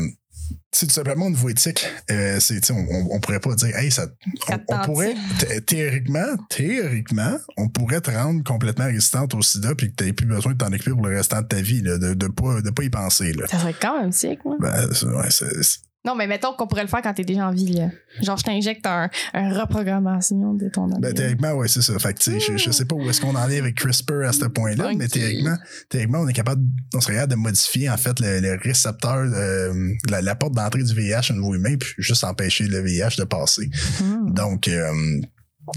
c'est 0.72 0.86
tout 0.86 0.92
simplement 0.94 1.26
au 1.26 1.30
niveau 1.30 1.48
éthique. 1.50 1.86
Euh, 2.10 2.40
c'est, 2.40 2.60
tu 2.60 2.68
sais, 2.68 2.72
on, 2.72 2.86
on, 2.90 3.16
on 3.16 3.20
pourrait 3.20 3.40
pas 3.40 3.54
dire, 3.54 3.76
hey, 3.76 3.90
ça. 3.90 4.06
Ça 4.46 4.58
On, 4.68 4.78
pourrait, 4.84 5.14
thé- 5.38 5.60
théoriquement, 5.60 6.24
théoriquement, 6.48 7.36
on 7.56 7.68
pourrait 7.68 8.00
te 8.00 8.10
rendre 8.10 8.42
complètement 8.42 8.86
résistante 8.86 9.34
au 9.34 9.42
sida 9.42 9.74
puis 9.74 9.90
que 9.90 9.96
tu 9.96 10.04
n'aies 10.04 10.12
plus 10.12 10.26
besoin 10.26 10.52
de 10.52 10.58
t'en 10.58 10.72
occuper 10.72 10.92
pour 10.92 11.06
le 11.06 11.16
restant 11.16 11.42
de 11.42 11.46
ta 11.46 11.60
vie, 11.60 11.82
là, 11.82 11.98
de, 11.98 12.14
de, 12.14 12.26
pas, 12.28 12.60
de 12.62 12.70
pas 12.70 12.82
y 12.84 12.90
penser. 12.90 13.32
Là. 13.34 13.46
Ça 13.48 13.58
serait 13.58 13.74
quand 13.80 14.00
même 14.00 14.12
sick, 14.12 14.44
moi. 14.44 14.56
Ben, 14.60 14.88
c'est- 14.92 15.06
ouais, 15.06 15.30
c'est- 15.30 15.62
c'est- 15.62 15.80
Non, 16.04 16.16
mais 16.16 16.26
mettons 16.26 16.52
qu'on 16.54 16.66
pourrait 16.66 16.82
le 16.82 16.88
faire 16.88 17.00
quand 17.00 17.14
t'es 17.14 17.24
déjà 17.24 17.46
en 17.46 17.52
vie, 17.52 17.74
là. 17.74 17.88
Genre, 18.22 18.36
je 18.36 18.42
t'injecte 18.42 18.84
un, 18.86 19.08
un 19.34 19.60
reprogrammation 19.60 20.54
de 20.54 20.68
ton 20.68 20.86
ben, 20.88 20.96
ADN. 20.96 21.14
théoriquement, 21.14 21.52
ouais, 21.52 21.68
c'est 21.68 21.80
ça. 21.82 21.96
Fait 22.00 22.12
que, 22.12 22.18
tu 22.18 22.32
sais, 22.32 22.40
je, 22.40 22.56
je 22.56 22.70
sais 22.72 22.84
pas 22.84 22.96
où 22.96 23.08
est-ce 23.08 23.20
qu'on 23.20 23.36
en 23.36 23.48
est 23.48 23.58
avec 23.58 23.76
CRISPR 23.76 24.24
à 24.26 24.32
ce 24.32 24.46
point-là, 24.46 24.90
mais 24.96 25.06
théoriquement, 25.06 25.56
théoriquement, 25.88 26.18
on 26.20 26.28
est 26.28 26.32
capable, 26.32 26.62
on 26.94 27.00
serait 27.00 27.14
capable 27.14 27.32
de 27.32 27.38
modifier, 27.38 27.88
en 27.88 27.96
fait, 27.96 28.18
le, 28.18 28.40
le 28.40 28.58
récepteur, 28.60 29.14
euh, 29.16 29.92
la, 30.10 30.22
la 30.22 30.34
porte 30.34 30.54
d'entrée 30.54 30.82
du 30.82 30.92
VIH 30.92 31.30
au 31.30 31.34
niveau 31.34 31.54
humain, 31.54 31.76
puis 31.78 31.90
juste 31.98 32.24
empêcher 32.24 32.64
le 32.64 32.80
VIH 32.80 33.16
de 33.18 33.24
passer. 33.24 33.70
Hmm. 34.00 34.32
Donc, 34.32 34.66
euh, 34.66 34.92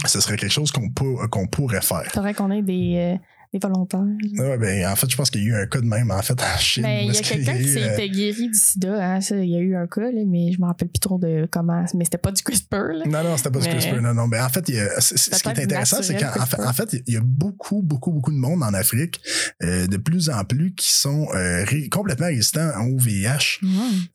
ce 0.07 0.19
serait 0.19 0.37
quelque 0.37 0.51
chose 0.51 0.71
qu'on 0.71 0.89
qu'on 1.29 1.47
pourrait 1.47 1.81
faire. 1.81 2.05
Faudrait 2.11 2.33
qu'on 2.33 2.49
ait 2.49 2.63
des, 2.63 2.95
euh, 2.97 3.17
des 3.59 3.67
volontaires. 3.67 3.99
Ouais, 4.37 4.57
ben, 4.57 4.87
en 4.87 4.95
fait, 4.95 5.09
je 5.09 5.15
pense 5.15 5.29
qu'il 5.29 5.41
y 5.43 5.45
a 5.45 5.47
eu 5.47 5.55
un 5.55 5.65
cas 5.65 5.79
de 5.79 5.85
même, 5.85 6.11
en 6.11 6.21
fait, 6.21 6.39
en 6.41 6.57
Chine. 6.57 6.83
Mais 6.83 7.05
où 7.05 7.09
il 7.09 7.13
y 7.15 7.17
a 7.17 7.21
quelqu'un 7.21 7.57
qui 7.57 7.63
eu, 7.63 7.77
euh, 7.77 7.89
s'était 7.89 8.09
guéri 8.09 8.47
du 8.49 8.57
sida, 8.57 8.93
hein, 9.15 9.21
ça, 9.21 9.37
il 9.37 9.49
y 9.49 9.55
a 9.55 9.59
eu 9.59 9.75
un 9.75 9.87
cas, 9.87 10.01
là, 10.11 10.21
mais 10.25 10.51
je 10.51 10.59
me 10.61 10.65
rappelle 10.65 10.89
plus 10.89 10.99
trop 10.99 11.17
de 11.17 11.47
comment. 11.51 11.83
Mais 11.95 12.03
c'était 12.05 12.17
pas 12.17 12.31
du 12.31 12.41
CRISPR, 12.43 12.75
là. 12.75 13.05
Non, 13.05 13.23
non, 13.23 13.37
c'était 13.37 13.51
pas 13.51 13.59
du 13.59 13.67
CRISPR. 13.67 14.01
Non, 14.01 14.13
non. 14.13 14.27
Ben, 14.27 14.43
en 14.43 14.49
fait, 14.49 14.67
il 14.69 14.75
y 14.75 14.79
a- 14.79 14.99
ce 15.01 15.13
qui 15.15 15.29
est 15.49 15.59
intéressant, 15.63 16.01
c'est 16.01 16.15
qu'en 16.15 16.31
fait, 16.33 16.39
CRISPR. 16.57 16.67
en 16.67 16.73
fait, 16.73 16.93
il 17.07 17.13
y 17.13 17.17
a 17.17 17.21
beaucoup, 17.21 17.81
beaucoup, 17.81 18.11
beaucoup 18.11 18.31
de 18.31 18.37
monde 18.37 18.63
en 18.63 18.73
Afrique, 18.73 19.21
euh, 19.63 19.87
de 19.87 19.97
plus 19.97 20.29
en 20.29 20.43
plus, 20.43 20.73
qui 20.75 20.91
sont 20.93 21.27
euh, 21.33 21.63
ré- 21.65 21.89
complètement 21.89 22.27
résistants 22.27 22.71
au 22.85 22.97
VIH. 22.97 23.59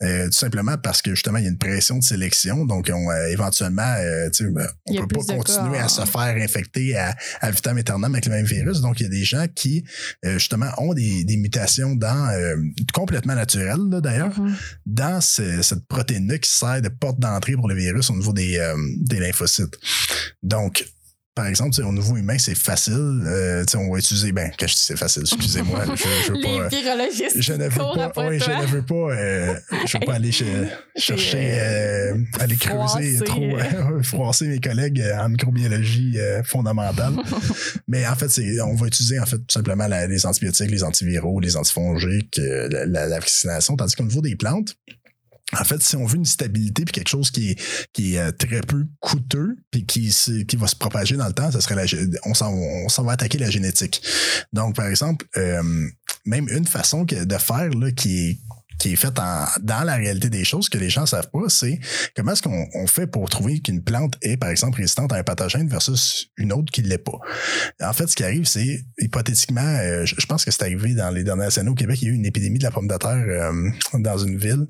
Euh, 0.03 0.27
tout 0.27 0.33
simplement 0.33 0.77
parce 0.83 1.03
que 1.03 1.11
justement, 1.15 1.39
il 1.39 1.45
y 1.45 1.47
a 1.47 1.51
une 1.51 1.59
pression 1.59 1.99
de 1.99 2.03
sélection. 2.05 2.65
Donc, 2.67 2.91
on, 2.93 3.11
éventuellement, 3.31 3.83
ben, 4.41 4.67
on 4.87 4.95
peut 4.95 5.07
pas 5.07 5.35
continuer 5.37 5.79
cas, 5.79 5.85
à 5.85 5.89
se 5.89 6.05
faire 6.05 6.37
infecter 6.43 6.97
à, 6.97 7.15
à 7.41 7.51
vitam 7.51 7.77
aeternam 7.79 8.13
avec 8.13 8.27
le 8.27 8.33
même 8.33 8.45
virus. 8.47 8.81
Donc, 8.81 9.01
il 9.01 9.05
y 9.05 9.07
a 9.07 9.09
des 9.09 9.25
gens 9.31 9.47
qui, 9.55 9.85
euh, 10.25 10.35
justement, 10.39 10.71
ont 10.79 10.93
des, 10.95 11.25
des 11.25 11.37
mutations 11.37 11.95
dans 11.95 12.29
euh, 12.31 12.57
complètement 12.93 13.35
naturelles, 13.35 13.89
d'ailleurs, 14.03 14.39
Mhm. 14.41 14.55
dans 14.87 15.21
ce- 15.21 15.63
cette 15.63 15.87
protéine-là 15.87 16.39
qui 16.39 16.51
sert 16.51 16.83
de 16.83 16.89
porte 16.89 17.19
d'entrée 17.19 17.55
pour 17.55 17.69
le 17.69 17.75
virus 17.75 18.11
au 18.11 18.17
niveau 18.17 18.33
des, 18.33 18.59
euh, 18.59 18.75
des 18.99 19.19
lymphocytes. 19.21 19.77
Donc, 20.43 20.85
par 21.35 21.47
exemple, 21.47 21.81
au 21.83 21.93
niveau 21.93 22.17
humain, 22.17 22.37
c'est 22.39 22.57
facile. 22.57 23.23
Euh, 23.27 23.65
on 23.77 23.91
va 23.93 23.99
utiliser, 23.99 24.33
ben, 24.33 24.51
que 24.59 24.67
je 24.67 24.75
dis 24.75 24.81
c'est 24.81 24.97
facile, 24.99 25.23
excusez-moi. 25.23 25.85
je, 25.95 26.03
je 26.27 26.33
veux 26.33 26.41
pas. 26.43 26.49
euh, 26.65 26.69
je 27.37 27.53
ne 27.53 27.65
veux 27.65 27.71
pas, 28.13 28.31
je 28.39 28.51
ne 28.63 28.67
veux 28.67 28.83
pas, 28.83 28.95
euh, 28.95 29.55
je 29.87 29.99
veux 29.99 30.05
pas 30.07 30.15
aller 30.15 30.31
che- 30.33 30.45
chercher, 30.97 31.53
euh, 31.61 32.15
aller 32.41 32.57
creuser 32.57 33.19
trop, 33.25 33.57
euh, 33.59 34.03
froisser 34.03 34.49
mes 34.49 34.59
collègues 34.61 35.01
euh, 35.01 35.19
en 35.19 35.29
microbiologie 35.29 36.19
euh, 36.19 36.43
fondamentale. 36.43 37.15
Mais 37.89 38.07
en 38.07 38.15
fait, 38.17 38.29
c'est, 38.29 38.61
on 38.61 38.75
va 38.75 38.87
utiliser 38.89 39.19
en 39.21 39.27
fait 39.27 39.39
tout 39.39 39.45
simplement 39.53 39.87
la- 39.87 40.07
les 40.07 40.27
antibiotiques, 40.27 40.71
les 40.71 40.85
antiviraux, 40.85 41.41
les 41.41 41.57
antifongiques, 41.57 42.39
euh, 42.39 42.69
la, 42.71 42.87
la- 42.87 43.07
la 43.07 43.19
vaccination, 43.21 43.77
tandis 43.77 43.95
qu'au 43.95 44.05
niveau 44.05 44.21
des 44.21 44.37
plantes, 44.37 44.75
en 45.59 45.65
fait, 45.65 45.83
si 45.83 45.97
on 45.97 46.07
veut 46.07 46.17
une 46.17 46.27
stabilité 46.27 46.85
puis 46.85 46.93
quelque 46.93 47.09
chose 47.09 47.31
qui 47.31 47.51
est, 47.51 47.61
qui 47.93 48.15
est 48.15 48.19
euh, 48.19 48.33
très 48.33 48.61
peu 48.61 48.87
coûteux 49.01 49.57
puis 49.71 49.85
qui, 49.85 50.15
qui 50.47 50.57
va 50.57 50.67
se 50.67 50.77
propager 50.77 51.17
dans 51.17 51.27
le 51.27 51.33
temps, 51.33 51.51
ce 51.51 51.61
serait 51.61 51.75
la, 51.75 51.85
on 52.25 52.35
s'en, 52.35 53.03
va 53.03 53.13
attaquer 53.13 53.39
la 53.39 53.51
génétique. 53.51 54.03
Donc, 54.53 54.77
par 54.77 54.87
exemple, 54.87 55.27
euh, 55.37 55.89
même 56.25 56.49
une 56.49 56.67
façon 56.67 57.05
de 57.05 57.39
faire 57.39 57.71
là, 57.71 57.91
qui 57.93 58.31
est 58.31 58.39
qui 58.81 58.93
est 58.95 58.97
faite 58.97 59.19
en- 59.19 59.45
dans 59.63 59.85
la 59.85 59.95
réalité 59.95 60.29
des 60.31 60.43
choses 60.45 60.69
que 60.69 60.79
les 60.79 60.91
gens 60.91 61.07
savent 61.07 61.31
pas, 61.31 61.49
c'est 61.49 61.79
comment 62.17 62.33
est-ce 62.33 62.43
qu'on 62.43 62.67
on 62.75 62.87
fait 62.89 63.07
pour 63.07 63.29
trouver 63.29 63.61
qu'une 63.61 63.85
plante 63.85 64.15
est, 64.23 64.37
par 64.37 64.51
exemple, 64.51 64.79
résistante 64.79 65.13
à 65.13 65.17
un 65.17 65.23
pathogène 65.23 65.69
versus 65.69 66.31
une 66.37 66.53
autre 66.53 66.73
qui 66.73 66.83
l'est 66.83 66.99
pas. 66.99 67.19
En 67.83 67.93
fait, 67.93 68.07
ce 68.09 68.17
qui 68.17 68.25
arrive, 68.25 68.47
c'est 68.47 68.81
hypothétiquement, 68.99 69.61
euh, 69.61 70.05
je 70.07 70.27
pense 70.27 70.45
que 70.45 70.51
c'est 70.51 70.63
arrivé 70.63 70.95
dans 70.95 71.11
les 71.11 71.23
dernières 71.23 71.57
années 71.59 71.71
au 71.71 71.75
Québec, 71.75 72.01
il 72.03 72.09
y 72.09 72.11
a 72.11 72.13
eu 72.13 72.17
une 72.17 72.27
épidémie 72.27 72.59
de 72.59 72.65
la 72.65 72.71
pomme 72.71 72.89
de 72.89 72.97
terre 72.97 73.25
euh, 73.29 73.71
dans 74.01 74.19
une 74.19 74.37
ville 74.39 74.67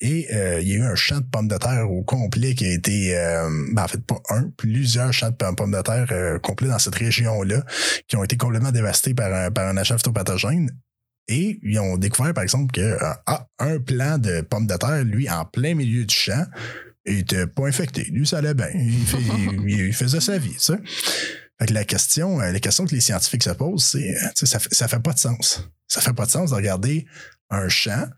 et 0.00 0.28
euh, 0.32 0.60
il 0.60 0.68
y 0.68 0.72
a 0.74 0.76
eu 0.76 0.82
un 0.82 0.94
champ 0.94 1.18
de 1.18 1.26
pommes 1.30 1.48
de 1.48 1.56
terre 1.58 1.90
au 1.90 2.02
complet 2.04 2.54
qui 2.54 2.64
a 2.66 2.72
été, 2.72 3.16
euh, 3.18 3.48
ben, 3.72 3.82
en 3.84 3.88
fait, 3.88 4.04
pas 4.06 4.20
un, 4.30 4.50
plusieurs 4.56 5.12
champs 5.12 5.30
de 5.30 5.34
pommes- 5.36 5.56
pommes 5.56 5.72
de 5.72 5.82
terre 5.82 6.06
euh, 6.12 6.38
complets 6.38 6.68
dans 6.68 6.78
cette 6.78 6.94
région-là 6.94 7.64
qui 8.08 8.16
ont 8.16 8.24
été 8.24 8.36
complètement 8.36 8.70
dévastés 8.72 9.14
par 9.14 9.32
un, 9.32 9.50
par 9.50 9.66
un 9.68 9.76
agent 9.76 9.96
phytopathogène. 9.98 10.70
Et 11.28 11.58
ils 11.62 11.78
ont 11.78 11.96
découvert, 11.96 12.34
par 12.34 12.42
exemple, 12.42 12.72
que 12.72 12.80
euh, 12.80 13.12
ah, 13.26 13.46
un 13.58 13.78
plant 13.78 14.18
de 14.18 14.40
pommes 14.42 14.66
de 14.66 14.76
terre, 14.76 15.04
lui, 15.04 15.30
en 15.30 15.44
plein 15.44 15.74
milieu 15.74 16.04
du 16.04 16.14
champ, 16.14 16.44
était 17.04 17.46
pas 17.46 17.66
infecté. 17.66 18.04
Lui, 18.04 18.26
ça 18.26 18.38
allait 18.38 18.54
bien. 18.54 18.68
Il, 18.74 19.06
fait- 19.06 19.18
il- 19.66 19.70
il 19.88 19.92
faisait 19.92 20.20
sa 20.20 20.38
vie, 20.38 20.54
sais. 20.58 20.78
Fait 21.60 21.66
que 21.68 21.74
la 21.74 21.84
question, 21.84 22.40
euh, 22.40 22.50
la 22.50 22.60
question 22.60 22.84
que 22.86 22.94
les 22.94 23.00
scientifiques 23.00 23.42
se 23.44 23.50
posent, 23.50 23.84
c'est, 23.84 24.16
euh, 24.16 24.28
ça, 24.34 24.58
fait- 24.58 24.74
ça 24.74 24.88
fait 24.88 25.00
pas 25.00 25.12
de 25.12 25.18
sens. 25.18 25.68
Ça 25.88 26.00
fait 26.00 26.12
pas 26.12 26.26
de 26.26 26.30
sens 26.30 26.50
de 26.50 26.54
regarder 26.56 27.06
un 27.50 27.68
champ 27.68 28.08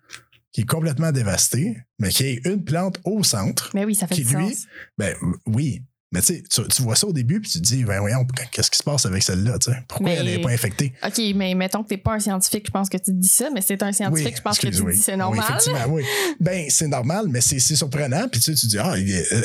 qui 0.53 0.63
est 0.63 0.67
complètement 0.67 1.11
dévasté, 1.13 1.77
mais 1.99 2.11
qui 2.11 2.41
a 2.45 2.49
une 2.49 2.65
plante 2.65 3.01
au 3.05 3.23
centre. 3.25 3.71
Mais 3.75 3.85
oui, 3.85 3.95
ça 3.95 4.07
fait 4.07 4.15
Qui, 4.15 4.25
du 4.25 4.37
lui, 4.37 4.55
sens. 4.55 4.67
Ben 4.97 5.15
oui. 5.47 5.83
Mais 6.15 6.23
tu 6.23 6.43
tu, 6.45 6.63
tu 6.69 6.83
vois 6.83 6.95
ça 6.97 7.07
au 7.07 7.13
début, 7.13 7.41
puis 7.41 7.51
tu 7.51 7.59
te 7.61 7.65
dis, 7.65 7.85
ben 7.85 7.99
voyons, 8.01 8.25
qu'est-ce 8.53 8.71
qui 8.71 8.79
se 8.79 8.83
passe 8.85 9.05
avec 9.05 9.23
celle-là, 9.23 9.59
tu? 9.59 9.71
Pourquoi 9.89 10.07
Mais- 10.11 10.15
elle 10.15 10.27
n'est 10.27 10.39
pas 10.41 10.51
infectée? 10.51 10.93
OK, 11.05 11.21
mais 11.35 11.55
mettons 11.55 11.83
que 11.83 11.89
t'es 11.89 11.97
pas 11.99 12.15
un 12.15 12.21
scientifique, 12.21 12.65
je 12.67 12.71
pense 12.71 12.89
que 12.89 12.97
tu 12.97 13.13
dis 13.13 13.29
ça, 13.29 13.51
mais 13.53 13.61
c'est 13.61 13.83
un 13.83 13.93
scientifique, 13.93 14.37
je 14.37 14.43
pense 14.43 14.59
que 14.59 14.69
tu 14.69 14.81
oui. 14.83 14.95
dis 14.95 15.03
c'est 15.03 15.13
Oui, 15.13 15.19
normal. 15.19 15.45
effectivement, 15.49 15.85
oui. 15.89 16.05
Ben, 16.41 16.67
c'est 16.71 16.87
normal, 16.89 17.27
mais 17.29 17.41
c'est 17.41 17.59
surprenant. 17.59 18.29
Puis 18.31 18.41
tu 18.41 18.55
tu 18.55 18.67
dis, 18.69 18.79
ah, 18.79 18.95
il 18.97 19.11
est- 19.11 19.33
euh, 19.33 19.43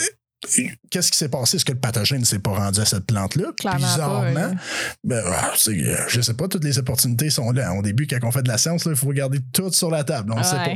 qu'est-ce 0.89 1.11
qui 1.11 1.17
s'est 1.17 1.29
passé? 1.29 1.57
Est-ce 1.57 1.65
que 1.65 1.71
le 1.73 1.79
pathogène 1.79 2.21
ne 2.21 2.25
s'est 2.25 2.39
pas 2.39 2.51
rendu 2.51 2.79
à 2.79 2.85
cette 2.85 3.05
plante-là? 3.05 3.51
Clairement 3.59 3.79
pas, 3.81 3.87
Bizarrement, 4.31 4.49
oui. 4.51 4.57
ben, 5.03 5.23
ah, 5.25 5.53
euh, 5.67 5.95
je 6.07 6.21
sais 6.21 6.33
pas, 6.33 6.47
toutes 6.47 6.63
les 6.63 6.77
opportunités 6.79 7.29
sont 7.29 7.51
là. 7.51 7.73
Au 7.73 7.81
début, 7.81 8.07
quand 8.07 8.19
on 8.23 8.31
fait 8.31 8.43
de 8.43 8.47
la 8.47 8.57
science, 8.57 8.83
il 8.85 8.95
faut 8.95 9.11
garder 9.11 9.39
tout 9.53 9.71
sur 9.71 9.91
la 9.91 10.03
table. 10.03 10.31
On 10.33 10.39
ne 10.39 10.43
sait 10.43 10.55
pas. 10.55 10.75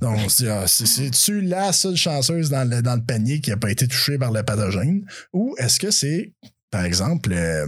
Donc, 0.00 0.18
on 0.24 0.28
se 0.28 0.42
dit, 0.44 0.48
ah, 0.48 0.64
c'est- 0.66 0.86
c'est-tu 0.86 1.40
la 1.42 1.72
seule 1.72 1.96
chanceuse 1.96 2.50
dans 2.50 2.68
le, 2.68 2.82
dans 2.82 2.94
le 2.96 3.02
panier 3.04 3.40
qui 3.40 3.50
n'a 3.50 3.56
pas 3.56 3.70
été 3.70 3.86
touchée 3.86 4.18
par 4.18 4.32
le 4.32 4.42
pathogène? 4.42 5.04
Ou 5.32 5.54
est-ce 5.58 5.78
que 5.78 5.90
c'est, 5.90 6.32
par 6.70 6.84
exemple, 6.84 7.30
euh, 7.32 7.66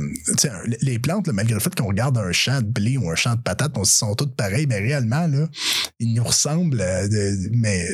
les 0.82 0.98
plantes, 0.98 1.26
là, 1.26 1.32
malgré 1.32 1.54
le 1.54 1.60
fait 1.60 1.74
qu'on 1.74 1.86
regarde 1.86 2.18
un 2.18 2.32
champ 2.32 2.60
de 2.60 2.66
blé 2.66 2.98
ou 2.98 3.10
un 3.10 3.14
champ 3.14 3.34
de 3.34 3.40
patates, 3.40 3.72
on 3.76 3.84
se 3.84 3.96
sont 3.96 4.14
toutes 4.14 4.36
pareilles, 4.36 4.66
mais 4.66 4.78
réellement, 4.78 5.26
là, 5.26 5.48
ils 5.98 6.12
nous 6.14 6.24
ressemblent. 6.24 6.80
euh, 6.80 7.08
de- 7.08 7.48
mais 7.52 7.86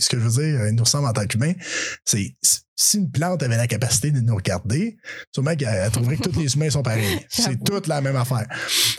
ce 0.00 0.08
que 0.08 0.18
je 0.18 0.26
veux 0.26 0.42
dire, 0.42 0.66
ils 0.66 0.74
nous 0.74 0.84
ressemblent 0.84 1.06
en 1.08 1.12
tant 1.12 1.26
qu'humains, 1.26 1.52
c'est 2.04 2.34
si 2.76 2.98
une 2.98 3.10
plante 3.10 3.42
avait 3.42 3.56
la 3.56 3.66
capacité 3.66 4.10
de 4.10 4.20
nous 4.20 4.34
regarder, 4.34 4.96
sûrement 5.32 5.54
qu'elle 5.54 5.68
elle 5.84 5.90
trouverait 5.90 6.16
que 6.16 6.28
tous 6.28 6.40
les 6.40 6.54
humains 6.54 6.70
sont 6.70 6.82
pareils. 6.82 7.20
C'est 7.28 7.62
toute 7.62 7.86
la 7.86 8.00
même 8.00 8.16
affaire. 8.16 8.46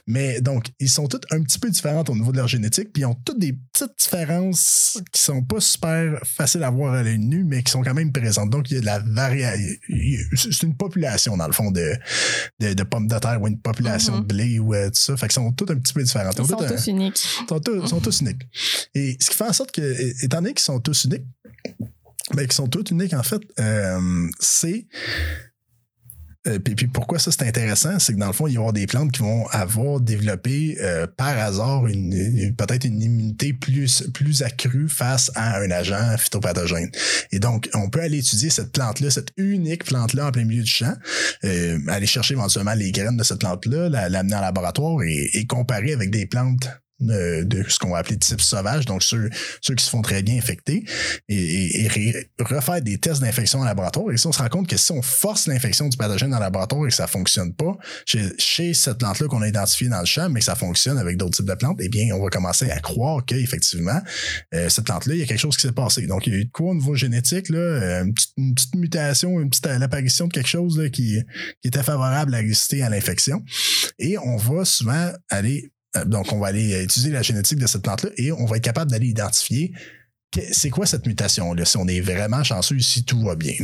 Mais 0.07 0.39
donc, 0.41 0.67
ils 0.79 0.89
sont 0.89 1.07
tous 1.07 1.19
un 1.31 1.41
petit 1.41 1.59
peu 1.59 1.69
différents 1.69 2.03
au 2.07 2.15
niveau 2.15 2.31
de 2.31 2.37
leur 2.37 2.47
génétique, 2.47 2.93
puis 2.93 3.01
ils 3.01 3.05
ont 3.05 3.15
toutes 3.25 3.39
des 3.39 3.53
petites 3.73 3.91
différences 3.99 4.99
qui 5.11 5.21
sont 5.21 5.41
pas 5.43 5.59
super 5.59 6.19
faciles 6.23 6.63
à 6.63 6.69
voir 6.69 6.93
à 6.93 7.03
l'œil 7.03 7.19
nu, 7.19 7.43
mais 7.43 7.63
qui 7.63 7.71
sont 7.71 7.81
quand 7.81 7.93
même 7.93 8.11
présentes. 8.11 8.49
Donc, 8.49 8.69
il 8.71 8.75
y 8.75 8.77
a 8.77 8.81
de 8.81 8.85
la 8.85 8.99
variation. 8.99 9.75
C'est 10.35 10.63
une 10.63 10.75
population, 10.77 11.35
dans 11.37 11.47
le 11.47 11.53
fond, 11.53 11.71
de, 11.71 11.93
de, 12.59 12.73
de 12.73 12.83
pommes 12.83 13.07
de 13.07 13.17
terre 13.19 13.41
ou 13.41 13.47
une 13.47 13.59
population 13.59 14.13
Mhm. 14.15 14.21
de 14.21 14.25
blé 14.33 14.59
ou 14.59 14.73
euh, 14.73 14.87
tout 14.89 14.93
ça. 14.99 15.17
Fait 15.17 15.27
qu'ils 15.27 15.33
sont 15.35 15.51
tous 15.51 15.71
un 15.71 15.75
petit 15.77 15.93
peu 15.93 16.03
différents. 16.03 16.29
Ils 16.31 16.37
sont 16.37 16.55
tous 16.57 16.63
un- 16.63 16.67
tous 16.75 16.87
uniques. 16.87 17.17
sont 17.49 17.59
tous, 17.59 17.87
sont 17.87 17.99
tous 17.99 18.21
uniques. 18.21 18.43
Et 18.93 19.17
ce 19.19 19.29
qui 19.29 19.35
fait 19.35 19.43
en 19.43 19.53
sorte 19.53 19.71
que, 19.71 20.23
étant 20.23 20.37
donné 20.41 20.53
qu'ils 20.53 20.63
sont 20.63 20.79
tous 20.79 21.05
uniques, 21.05 21.25
ben, 22.33 22.43
qu'ils 22.43 22.53
sont 22.53 22.67
tous 22.67 22.89
uniques, 22.91 23.13
en 23.13 23.23
fait, 23.23 23.41
euh, 23.59 24.27
c'est. 24.39 24.87
euh, 26.47 26.59
puis, 26.59 26.87
pourquoi 26.87 27.17
ça 27.19 27.31
c'est 27.31 27.43
intéressant, 27.47 27.97
c'est 27.99 28.13
que 28.13 28.19
dans 28.19 28.27
le 28.27 28.33
fond, 28.33 28.45
il 28.47 28.53
y 28.53 28.57
avoir 28.57 28.71
des 28.73 28.85
plantes 28.87 29.11
qui 29.11 29.21
vont 29.21 29.47
avoir 29.47 29.99
développé 29.99 30.77
euh, 30.79 31.07
par 31.07 31.37
hasard 31.39 31.87
une, 31.87 32.13
une- 32.13 32.55
peut-être 32.55 32.85
une 32.85 33.01
immunité 33.01 33.53
plus, 33.53 34.03
plus 34.13 34.43
accrue 34.43 34.87
face 34.87 35.31
à 35.35 35.57
un 35.59 35.71
agent 35.71 36.17
phytopathogène. 36.17 36.91
Et 37.31 37.39
donc, 37.39 37.67
on 37.73 37.89
peut 37.89 38.01
aller 38.01 38.19
étudier 38.19 38.49
cette 38.51 38.71
plante-là, 38.71 39.09
cette 39.09 39.29
unique 39.37 39.83
plante-là 39.85 40.27
en 40.27 40.31
plein 40.31 40.45
milieu 40.45 40.63
du 40.63 40.69
champ, 40.71 40.93
euh, 41.45 41.79
aller 41.87 42.05
chercher 42.07 42.33
éventuellement 42.35 42.73
les 42.75 42.91
graines 42.91 43.17
de 43.17 43.23
cette 43.23 43.39
plante-là, 43.39 43.89
la- 43.89 44.09
l'amener 44.09 44.35
en 44.35 44.41
laboratoire 44.41 45.01
et, 45.03 45.29
et 45.33 45.45
comparer 45.47 45.93
avec 45.93 46.11
des 46.11 46.25
plantes 46.27 46.67
de, 46.99 47.63
ce 47.67 47.79
qu'on 47.79 47.91
va 47.91 47.99
appeler 47.99 48.17
type 48.17 48.41
sauvage, 48.41 48.85
donc 48.85 49.03
ceux, 49.03 49.29
qui 49.61 49.83
se 49.83 49.89
font 49.89 50.01
très 50.01 50.23
bien 50.23 50.37
infecter, 50.37 50.83
et, 51.29 51.87
refaire 52.39 52.81
des 52.81 52.97
tests 52.97 53.21
d'infection 53.21 53.59
en 53.59 53.65
laboratoire. 53.65 54.11
Et 54.11 54.17
si 54.17 54.27
on 54.27 54.31
se 54.31 54.39
rend 54.39 54.49
compte 54.49 54.67
que 54.67 54.77
si 54.77 54.91
on 54.91 55.01
force 55.01 55.47
l'infection 55.47 55.87
du 55.87 55.97
pathogène 55.97 56.31
le 56.31 56.39
laboratoire 56.39 56.85
et 56.85 56.89
que 56.89 56.95
ça 56.95 57.07
fonctionne 57.07 57.53
pas 57.53 57.77
chez, 58.05 58.73
cette 58.73 58.97
plante-là 58.97 59.27
qu'on 59.27 59.41
a 59.41 59.47
identifiée 59.47 59.89
dans 59.89 59.99
le 59.99 60.05
champ, 60.05 60.29
mais 60.29 60.39
que 60.39 60.45
ça 60.45 60.55
fonctionne 60.55 60.97
avec 60.97 61.17
d'autres 61.17 61.37
types 61.37 61.45
de 61.45 61.53
plantes, 61.53 61.77
eh 61.81 61.89
bien, 61.89 62.13
on 62.15 62.23
va 62.23 62.29
commencer 62.29 62.69
à 62.69 62.79
croire 62.79 63.23
qu'effectivement, 63.25 64.01
euh, 64.53 64.69
cette 64.69 64.85
plante-là, 64.85 65.15
il 65.15 65.19
y 65.19 65.23
a 65.23 65.25
quelque 65.25 65.39
chose 65.39 65.55
qui 65.55 65.67
s'est 65.67 65.73
passé. 65.73 66.07
Donc, 66.07 66.27
il 66.27 66.33
y 66.33 66.35
a 66.35 66.39
eu 66.39 66.45
de 66.45 66.51
quoi 66.51 66.71
au 66.71 66.75
niveau 66.75 66.95
génétique, 66.95 67.49
là, 67.49 67.57
euh, 67.57 68.05
une, 68.37 68.53
petite, 68.53 68.75
mutation, 68.75 69.39
une 69.39 69.49
petite 69.49 69.65
l'apparition 69.65 70.27
de 70.27 70.33
quelque 70.33 70.49
chose 70.49 70.77
là, 70.77 70.89
qui, 70.89 71.19
qui 71.61 71.67
était 71.67 71.83
favorable 71.83 72.33
à 72.35 72.37
résister 72.37 72.83
à 72.83 72.89
l'infection. 72.89 73.43
Et 73.99 74.17
on 74.17 74.37
va 74.37 74.65
souvent 74.65 75.11
aller, 75.29 75.63
euh, 75.65 75.74
donc 76.05 76.33
on 76.33 76.39
va 76.39 76.47
aller 76.47 76.73
euh, 76.73 76.83
étudier 76.83 77.11
la 77.11 77.21
génétique 77.21 77.59
de 77.59 77.67
cette 77.67 77.83
plante-là 77.83 78.09
et 78.17 78.31
on 78.31 78.45
va 78.45 78.57
être 78.57 78.63
capable 78.63 78.91
d'aller 78.91 79.07
identifier 79.07 79.73
c'est 80.51 80.69
quoi 80.69 80.85
cette 80.85 81.05
mutation-là, 81.05 81.65
si 81.65 81.77
on 81.77 81.87
est 81.87 82.01
vraiment 82.01 82.43
chanceux, 82.43 82.79
si 82.79 83.05
tout 83.05 83.23
va 83.23 83.35
bien. 83.35 83.55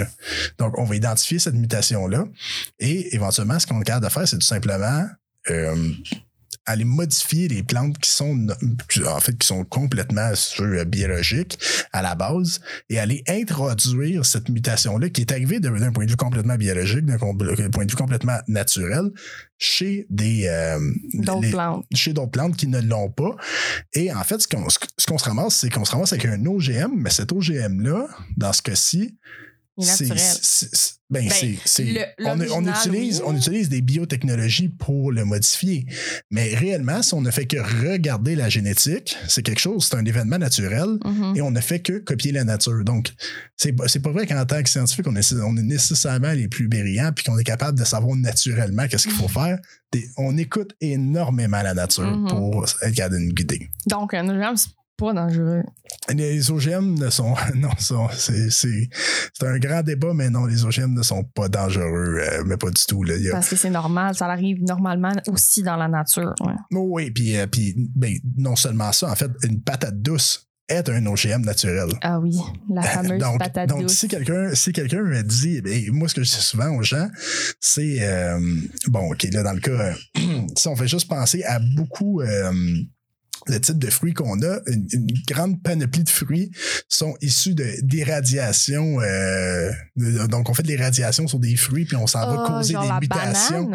Donc, 0.57 0.77
on 0.77 0.85
va 0.85 0.95
identifier 0.95 1.39
cette 1.39 1.55
mutation-là 1.55 2.25
et 2.79 3.13
éventuellement, 3.15 3.59
ce 3.59 3.67
qu'on 3.67 3.81
est 3.81 3.83
capable 3.83 4.05
de 4.05 4.11
faire, 4.11 4.27
c'est 4.27 4.37
tout 4.37 4.47
simplement 4.47 5.05
euh, 5.49 5.93
aller 6.65 6.83
modifier 6.83 7.47
les 7.47 7.63
plantes 7.63 7.97
qui 7.97 8.09
sont 8.09 8.47
en 9.05 9.19
fait 9.19 9.37
qui 9.37 9.47
sont 9.47 9.63
complètement 9.65 10.35
sur 10.35 10.85
biologiques 10.85 11.59
à 11.91 12.01
la 12.01 12.15
base 12.15 12.61
et 12.89 12.99
aller 12.99 13.23
introduire 13.27 14.25
cette 14.25 14.49
mutation 14.49 14.97
là 14.97 15.09
qui 15.09 15.21
est 15.21 15.31
arrivée 15.31 15.59
d'un 15.59 15.91
point 15.91 16.05
de 16.05 16.11
vue 16.11 16.17
complètement 16.17 16.55
biologique 16.55 17.05
d'un 17.05 17.17
point 17.17 17.33
de 17.33 17.91
vue 17.91 17.97
complètement 17.97 18.37
naturel 18.47 19.11
chez 19.57 20.07
des 20.09 20.47
euh, 20.47 20.79
D'autres 21.13 21.51
plantes. 21.51 21.85
chez 21.93 22.13
d'autres 22.13 22.31
plantes 22.31 22.57
qui 22.57 22.67
ne 22.67 22.81
l'ont 22.81 23.11
pas. 23.11 23.35
Et 23.93 24.11
en 24.11 24.23
fait, 24.23 24.41
ce 24.41 24.47
qu'on, 24.47 24.67
ce 24.69 25.05
qu'on 25.05 25.19
se 25.19 25.25
ramasse, 25.25 25.55
c'est 25.57 25.69
qu'on 25.69 25.85
se 25.85 25.91
ramasse 25.91 26.13
avec 26.13 26.25
un 26.25 26.43
OGM, 26.47 26.91
mais 26.95 27.11
cet 27.11 27.31
OGM-là, 27.31 28.07
dans 28.37 28.53
ce 28.53 28.63
cas-ci, 28.63 29.19
Il 29.77 29.87
est 29.87 30.07
ben, 31.09 31.23
Ben, 31.27 31.29
c'est, 31.65 32.15
on, 32.53 32.65
utilise, 32.65 33.17
oui. 33.19 33.23
on 33.25 33.35
utilise 33.35 33.67
des 33.67 33.81
biotechnologies 33.81 34.69
pour 34.69 35.11
le 35.11 35.25
modifier. 35.25 35.85
Mais 36.29 36.55
réellement, 36.55 37.01
si 37.01 37.13
on 37.13 37.21
ne 37.21 37.31
fait 37.31 37.45
que 37.47 37.57
regarder 37.57 38.35
la 38.35 38.47
génétique, 38.47 39.17
c'est 39.27 39.41
quelque 39.43 39.59
chose, 39.59 39.87
c'est 39.89 39.95
un 39.97 40.05
événement 40.05 40.37
naturel 40.37 40.87
Mhm. 41.03 41.33
et 41.35 41.41
on 41.41 41.51
ne 41.51 41.59
fait 41.59 41.79
que 41.81 41.97
copier 41.99 42.31
la 42.31 42.43
nature. 42.45 42.83
Donc, 42.85 43.11
c'est, 43.57 43.73
pas- 43.73 43.87
vrai 44.11 44.25
qu'en 44.25 44.45
tant 44.45 44.61
que 44.63 44.69
scientifique, 44.69 45.05
on 45.07 45.15
est, 45.17 45.33
on 45.33 45.57
est 45.57 45.63
nécessairement 45.63 46.31
les 46.31 46.47
plus 46.47 46.67
brillants 46.69 47.11
puis 47.13 47.25
qu'on 47.25 47.37
est 47.37 47.43
capable 47.43 47.77
de 47.77 47.83
savoir 47.83 48.15
naturellement 48.15 48.87
qu'est-ce 48.87 49.07
qu'il 49.07 49.15
faut 49.17 49.27
faire. 49.27 49.59
Des- 49.91 50.07
on 50.17 50.37
écoute 50.37 50.73
énormément 50.79 51.61
la 51.61 51.73
nature 51.73 52.03
Mhm. 52.17 52.27
pour 52.29 52.65
être 52.83 52.95
capable 52.95 53.15
de 53.15 53.19
nous 53.19 53.33
guider. 53.33 53.69
Donc, 53.87 54.13
un 54.13 54.27
pas 55.01 55.13
dangereux. 55.13 55.63
Les 56.13 56.51
OGM 56.51 56.93
ne 56.99 57.09
sont. 57.09 57.33
Non, 57.55 57.69
sont, 57.79 58.07
c'est, 58.13 58.49
c'est, 58.49 58.89
c'est 59.33 59.45
un 59.47 59.57
grand 59.59 59.81
débat, 59.81 60.13
mais 60.13 60.29
non, 60.29 60.45
les 60.45 60.63
OGM 60.63 60.93
ne 60.93 61.03
sont 61.03 61.23
pas 61.23 61.49
dangereux, 61.49 62.19
euh, 62.19 62.43
mais 62.45 62.57
pas 62.57 62.69
du 62.69 62.85
tout. 62.87 63.03
Là. 63.03 63.15
A- 63.15 63.31
Parce 63.31 63.49
que 63.49 63.55
c'est 63.55 63.69
normal, 63.69 64.15
ça 64.15 64.27
arrive 64.27 64.63
normalement 64.63 65.11
aussi 65.27 65.63
dans 65.63 65.75
la 65.75 65.87
nature. 65.87 66.33
ouais. 66.41 66.53
Oh 66.73 66.87
oui, 66.91 67.11
puis, 67.11 67.37
euh, 67.37 67.47
puis 67.47 67.73
ben, 67.95 68.13
non 68.37 68.55
seulement 68.55 68.91
ça, 68.91 69.09
en 69.11 69.15
fait, 69.15 69.31
une 69.43 69.61
patate 69.61 70.01
douce 70.01 70.47
est 70.69 70.87
un 70.89 71.05
OGM 71.05 71.41
naturel. 71.41 71.89
Ah 72.01 72.19
oui, 72.19 72.33
la 72.73 72.81
fameuse 72.81 73.19
donc, 73.19 73.39
patate 73.39 73.67
donc 73.69 73.81
douce. 73.81 73.91
si 73.97 74.07
quelqu'un 74.07 74.55
si 74.55 74.71
quelqu'un 74.71 75.01
me 75.03 75.21
dit 75.21 75.59
ben, 75.61 75.91
moi 75.91 76.07
ce 76.07 76.15
que 76.15 76.23
je 76.23 76.29
dis 76.29 76.35
souvent 76.41 76.69
aux 76.77 76.81
gens 76.83 77.09
c'est 77.59 77.97
euh, 78.01 78.39
bon 78.87 79.11
ok 79.11 79.27
là 79.33 79.43
dans 79.43 79.51
le 79.51 79.59
cas 79.59 79.71
euh, 79.71 79.93
si 80.57 80.67
on 80.69 80.75
fait 80.77 80.87
juste 80.87 81.09
penser 81.09 81.43
à 81.43 81.59
beaucoup 81.59 82.21
euh, 82.21 82.53
le 83.47 83.59
type 83.59 83.77
de 83.79 83.89
fruits 83.89 84.13
qu'on 84.13 84.41
a, 84.41 84.59
une, 84.67 84.87
une 84.91 85.07
grande 85.27 85.61
panoplie 85.63 86.03
de 86.03 86.09
fruits 86.09 86.51
sont 86.87 87.15
issus 87.21 87.53
de 87.55 87.65
d'irradiation. 87.81 88.99
Euh, 89.01 89.71
donc, 90.27 90.49
on 90.49 90.53
fait 90.53 90.63
de 90.63 90.67
l'irradiation 90.67 91.27
sur 91.27 91.39
des 91.39 91.55
fruits, 91.55 91.85
puis 91.85 91.95
on 91.95 92.07
s'en 92.07 92.19
va 92.19 92.45
Ah, 92.47 92.51
causer 92.57 92.73
des 92.73 92.99
mutations. 93.01 93.71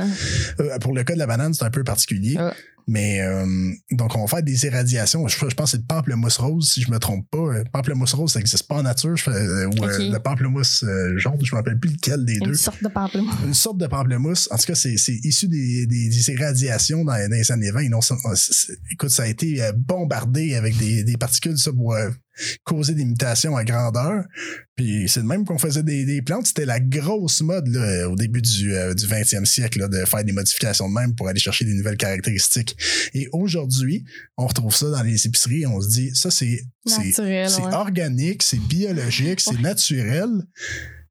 Euh, 0.60 0.78
pour 0.78 0.94
le 0.94 1.04
cas 1.04 1.14
de 1.14 1.18
la 1.18 1.26
banane, 1.26 1.54
c'est 1.54 1.64
un 1.64 1.70
peu 1.70 1.84
particulier. 1.84 2.36
Ah. 2.38 2.54
Mais 2.88 3.20
euh, 3.20 3.44
donc, 3.90 4.14
on 4.16 4.20
va 4.22 4.26
faire 4.28 4.42
des 4.44 4.64
irradiations. 4.64 5.26
Je, 5.26 5.36
je 5.36 5.54
pense 5.56 5.72
que 5.72 5.76
c'est 5.76 5.76
le 5.78 5.86
pamplemousse 5.88 6.36
rose, 6.36 6.70
si 6.72 6.82
je 6.82 6.90
me 6.90 6.98
trompe 6.98 7.28
pas. 7.30 7.38
Euh, 7.38 7.64
Pamplemousse 7.72 8.14
rose, 8.14 8.32
ça 8.32 8.38
n'existe 8.38 8.68
pas 8.68 8.76
en 8.76 8.82
nature. 8.84 9.16
Je 9.16 9.24
fais- 9.24 9.30
euh, 9.32 9.66
ou 9.66 9.84
euh, 9.84 10.10
le 10.12 10.18
pamplemousse 10.18 10.84
euh, 10.84 11.18
jaune, 11.18 11.36
je 11.42 11.46
ne 11.46 11.56
me 11.56 11.56
rappelle 11.56 11.80
plus 11.80 11.90
lequel 11.90 12.24
des 12.24 12.34
Une 12.34 12.46
deux. 12.46 12.54
sorte 12.54 12.80
de 12.82 12.88
pamplemousse. 12.88 13.34
Une 13.44 13.54
sorte 13.54 13.78
de 13.78 13.86
pamplemousse. 13.88 14.48
En 14.52 14.56
tout 14.56 14.66
cas, 14.66 14.74
c'est 14.76 14.96
c'est 14.98 15.18
issu 15.24 15.48
des, 15.48 15.86
des, 15.86 16.08
des 16.08 16.30
irradiations 16.30 17.04
dans, 17.04 17.12
dans 17.14 17.28
les 17.36 17.50
années 17.50 17.72
20. 17.72 17.80
Et 17.80 17.88
non, 17.88 18.00
ça- 18.00 18.16
c'est- 18.36 18.52
c'est- 18.52 18.78
écoute, 18.92 19.10
ça 19.10 19.24
a 19.24 19.26
été 19.26 19.60
bombardé 19.76 20.54
avec 20.54 20.76
des, 20.76 21.02
des 21.02 21.16
particules 21.16 21.56
euh, 21.92 22.10
causer 22.64 22.94
des 22.94 23.04
mutations 23.04 23.56
à 23.56 23.64
grandeur. 23.64 24.24
Puis 24.76 25.08
c'est 25.08 25.22
de 25.22 25.26
même 25.26 25.44
qu'on 25.44 25.58
faisait 25.58 25.82
des, 25.82 26.04
des 26.04 26.20
plantes. 26.22 26.46
C'était 26.46 26.66
la 26.66 26.80
grosse 26.80 27.40
mode 27.40 27.68
là, 27.68 28.08
au 28.08 28.16
début 28.16 28.42
du, 28.42 28.74
euh, 28.74 28.92
du 28.94 29.06
20e 29.06 29.44
siècle 29.44 29.78
là, 29.80 29.88
de 29.88 30.04
faire 30.04 30.22
des 30.24 30.32
modifications 30.32 30.88
de 30.88 30.94
même 30.94 31.14
pour 31.14 31.28
aller 31.28 31.40
chercher 31.40 31.64
des 31.64 31.74
nouvelles 31.74 31.96
caractéristiques. 31.96 32.76
Et 33.14 33.28
aujourd'hui, 33.32 34.04
on 34.36 34.46
retrouve 34.46 34.74
ça 34.74 34.90
dans 34.90 35.02
les 35.02 35.26
épiceries 35.26 35.62
et 35.62 35.66
on 35.66 35.80
se 35.80 35.88
dit, 35.88 36.10
ça 36.14 36.30
c'est 36.30 36.60
ouais. 37.62 37.74
organique, 37.74 38.42
c'est 38.42 38.60
biologique, 38.60 39.40
c'est 39.40 39.52
Ouais. 39.56 39.60
naturel. 39.62 40.28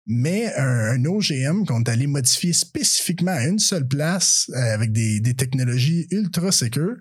Mais 0.07 0.53
un, 0.55 0.91
un 0.93 1.05
OGM 1.05 1.65
qu'on 1.65 1.81
est 1.83 1.89
allé 1.89 2.05
modifier 2.07 2.53
spécifiquement 2.53 3.31
à 3.31 3.45
une 3.45 3.57
seule 3.59 3.87
place 3.87 4.49
euh, 4.53 4.73
avec 4.73 4.91
des, 4.91 5.19
des 5.19 5.33
technologies 5.33 6.07
ultra 6.11 6.51
sécures, 6.51 6.95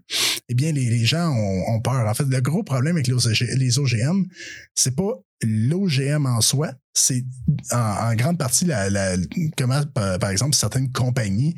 eh 0.48 0.55
bien, 0.55 0.72
les, 0.72 0.88
les 0.88 1.05
gens 1.05 1.30
ont, 1.30 1.74
ont 1.74 1.80
peur. 1.80 2.07
En 2.09 2.14
fait, 2.14 2.24
le 2.24 2.40
gros 2.40 2.62
problème 2.62 2.96
avec 2.96 3.07
les, 3.07 3.12
OG 3.12 3.44
les 3.57 3.78
OGM, 3.78 4.24
c'est 4.74 4.96
pas 4.96 5.12
l'OGM 5.42 6.24
en 6.26 6.40
soi, 6.40 6.72
c'est 6.94 7.24
en, 7.72 7.76
en 7.76 8.14
grande 8.14 8.38
partie 8.38 8.64
la, 8.64 8.88
la- 8.88 9.16
comment, 9.59 9.82
par, 9.94 10.18
par 10.18 10.30
exemple, 10.30 10.55
certaines 10.57 10.90
compagnies 10.90 11.55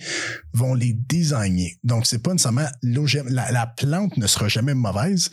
vont 0.52 0.74
les 0.74 0.92
designer. 0.94 1.70
Donc, 1.84 2.06
c'est 2.06 2.18
pas 2.22 2.32
nécessairement 2.32 2.66
l'OGM. 2.82 3.28
La, 3.28 3.52
la 3.52 3.66
plante 3.66 4.16
ne 4.16 4.26
sera 4.26 4.48
jamais 4.48 4.74
mauvaise. 4.74 5.30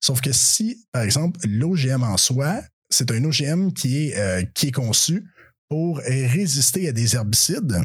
Sauf 0.00 0.20
que 0.20 0.32
si, 0.32 0.86
par 0.92 1.02
exemple, 1.02 1.40
l'OGM 1.48 2.02
en 2.02 2.18
soi, 2.18 2.60
c'est 2.90 3.10
un 3.10 3.24
OGM 3.24 3.72
qui 3.72 4.08
est, 4.08 4.18
euh, 4.18 4.42
qui 4.54 4.66
est 4.68 4.72
conçu 4.72 5.24
pour 5.68 5.98
résister 5.98 6.88
à 6.88 6.92
des 6.92 7.16
herbicides. 7.16 7.82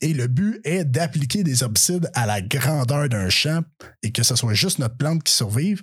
Et 0.00 0.14
le 0.14 0.26
but 0.26 0.60
est 0.64 0.84
d'appliquer 0.84 1.44
des 1.44 1.62
herbicides 1.62 2.10
à 2.14 2.26
la 2.26 2.40
grandeur 2.40 3.08
d'un 3.08 3.28
champ 3.28 3.62
et 4.02 4.12
que 4.12 4.22
ce 4.22 4.34
soit 4.34 4.54
juste 4.54 4.78
notre 4.78 4.96
plante 4.96 5.22
qui 5.22 5.32
survive. 5.32 5.82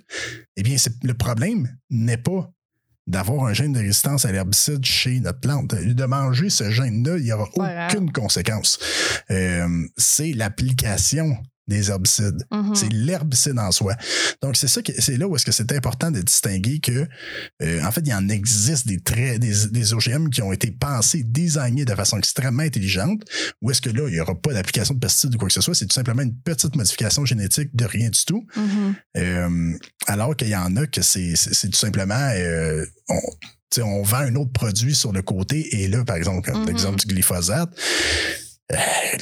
Eh 0.56 0.62
bien, 0.62 0.76
le 1.02 1.14
problème 1.14 1.76
n'est 1.90 2.16
pas 2.16 2.50
d'avoir 3.06 3.46
un 3.46 3.52
gène 3.52 3.72
de 3.72 3.78
résistance 3.78 4.24
à 4.24 4.32
l'herbicide 4.32 4.84
chez 4.84 5.20
notre 5.20 5.40
plante. 5.40 5.74
De 5.74 6.04
manger 6.04 6.50
ce 6.50 6.70
gène-là, 6.70 7.18
il 7.18 7.24
n'y 7.24 7.32
aura 7.32 7.48
aucune 7.54 8.10
conséquence. 8.10 8.78
Euh, 9.30 9.86
c'est 9.96 10.32
l'application 10.32 11.36
des 11.68 11.90
herbicides. 11.90 12.46
Mhm. 12.52 12.74
C'est 12.74 12.92
l'herbicide 12.92 13.58
en 13.58 13.72
soi. 13.72 13.96
Donc, 14.42 14.56
c'est 14.56 14.68
ça 14.68 14.80
c'est 14.98 15.16
là 15.16 15.26
où 15.26 15.34
est-ce 15.36 15.44
que 15.44 15.52
c'est 15.52 15.72
important 15.72 16.10
de 16.10 16.20
distinguer 16.22 16.78
que, 16.80 17.06
euh, 17.62 17.82
en 17.82 17.90
fait, 17.90 18.02
il 18.02 18.08
y 18.08 18.14
en 18.14 18.28
existe 18.28 18.86
des 18.86 19.00
traits, 19.00 19.40
des, 19.40 19.68
des 19.70 19.92
OGM 19.94 20.30
qui 20.30 20.42
ont 20.42 20.52
été 20.52 20.70
pensés, 20.70 21.22
designés 21.24 21.84
de 21.84 21.94
façon 21.94 22.18
extrêmement 22.18 22.62
intelligente, 22.62 23.22
ou 23.62 23.70
est-ce 23.70 23.80
que 23.80 23.90
là, 23.90 24.04
il 24.08 24.14
n'y 24.14 24.20
aura 24.20 24.34
pas 24.34 24.52
d'application 24.52 24.94
de 24.94 25.00
pesticides 25.00 25.34
ou 25.34 25.38
quoi 25.38 25.48
que 25.48 25.54
ce 25.54 25.60
soit, 25.60 25.74
c'est 25.74 25.86
tout 25.86 25.94
simplement 25.94 26.22
une 26.22 26.36
petite 26.36 26.76
modification 26.76 27.24
génétique 27.24 27.74
de 27.74 27.84
rien 27.84 28.10
du 28.10 28.24
tout. 28.24 28.46
Mhm. 28.56 28.94
Euh, 29.16 29.78
alors 30.06 30.36
qu'il 30.36 30.48
y 30.48 30.56
en 30.56 30.76
a 30.76 30.86
que 30.86 31.02
c'est, 31.02 31.34
tout 31.34 31.72
simplement, 31.78 32.30
euh, 32.34 32.84
on, 33.78 34.02
vend 34.02 34.18
un 34.18 34.34
autre 34.36 34.52
produit 34.52 34.94
sur 34.94 35.12
le 35.12 35.20
côté 35.22 35.82
et 35.82 35.88
là, 35.88 36.04
par 36.04 36.16
exemple, 36.16 36.50
comme 36.50 36.62
Mhm. 36.62 36.68
l'exemple 36.68 36.98
du 36.98 37.06
glyphosate, 37.06 37.70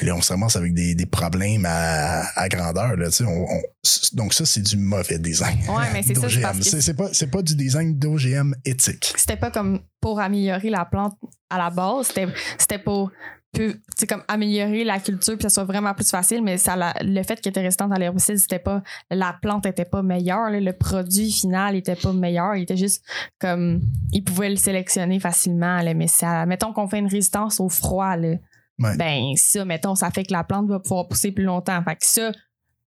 là, 0.03 0.15
on 0.17 0.23
se 0.23 0.33
ramasse 0.33 0.57
avec 0.57 0.73
des, 0.73 0.95
des 0.95 1.07
problèmes 1.07 1.67
à, 1.67 2.23
à 2.35 2.49
grandeur. 2.49 2.97
Là, 2.97 3.09
on- 3.27 3.27
on- 3.27 3.63
donc 4.15 4.33
ça, 4.33 4.47
c'est 4.47 4.63
du 4.63 4.77
mauvais 4.77 5.19
design. 5.19 5.59
Ouais, 5.69 5.85
mais 5.93 6.03
c'est 6.03 6.15
ça, 6.15 6.29
que 6.29 6.63
C'est, 6.63 6.95
pas, 6.95 7.09
c'est 7.13 7.31
pas 7.31 7.43
du 7.43 7.55
design 7.55 7.99
d'OGM 7.99 8.55
éthique. 8.65 9.13
C'était 9.17 9.37
pas 9.37 9.51
comme 9.51 9.81
pour 10.01 10.21
améliorer 10.21 10.71
la 10.71 10.85
plante 10.85 11.15
à 11.51 11.59
la 11.59 11.71
base, 11.71 12.07
c'était 12.09 12.29
c'était 12.59 12.79
pour 12.79 13.11
comme 14.09 14.25
améliorer 14.27 14.83
la 14.83 14.99
culture 14.99 15.35
puis 15.35 15.45
que 15.45 15.49
ça 15.49 15.51
soit 15.51 15.65
vraiment 15.65 15.95
plus 15.95 16.11
facile 16.11 16.43
mais 16.43 16.59
ça 16.59 16.75
la- 16.75 16.93
le 17.03 17.23
fait 17.23 17.41
qu'elle 17.41 17.51
était 17.53 17.61
résistante 17.61 17.93
à 17.93 17.99
l'herbicide 18.01 18.37
c'était 18.37 18.59
pas 18.59 18.83
la 19.13 19.33
plante 19.41 19.65
était 19.67 19.85
pas 19.85 20.03
meilleure 20.03 20.51
là, 20.51 20.59
le 20.59 20.73
produit 20.73 21.31
final 21.31 21.77
était 21.77 21.95
pas 21.95 22.13
meilleur 22.13 22.57
il 22.57 22.63
était 22.65 22.77
juste 22.77 23.05
comme 23.39 23.81
ils 24.11 24.25
pouvaient 24.25 24.51
le 24.51 24.57
sélectionner 24.57 25.21
facilement 25.21 25.83
là, 25.83 25.95
mais 25.95 26.09
ça 26.09 26.45
mettons 26.47 26.73
qu'on 26.73 26.89
fait 26.89 26.99
une 26.99 27.07
résistance 27.07 27.61
au 27.61 27.69
froid 27.69 28.17
là, 28.17 28.35
Ouais. 28.81 28.97
ben 28.97 29.23
ça 29.37 29.65
mettons 29.65 29.95
ça 29.95 30.11
fait 30.11 30.25
que 30.25 30.33
la 30.33 30.43
plante 30.45 30.69
va 30.69 30.81
pouvoir 30.81 31.07
pousser 31.09 31.31
plus 31.33 31.45
longtemps 31.45 31.81
fait 31.85 31.95
que 31.97 32.05
ça 32.07 32.33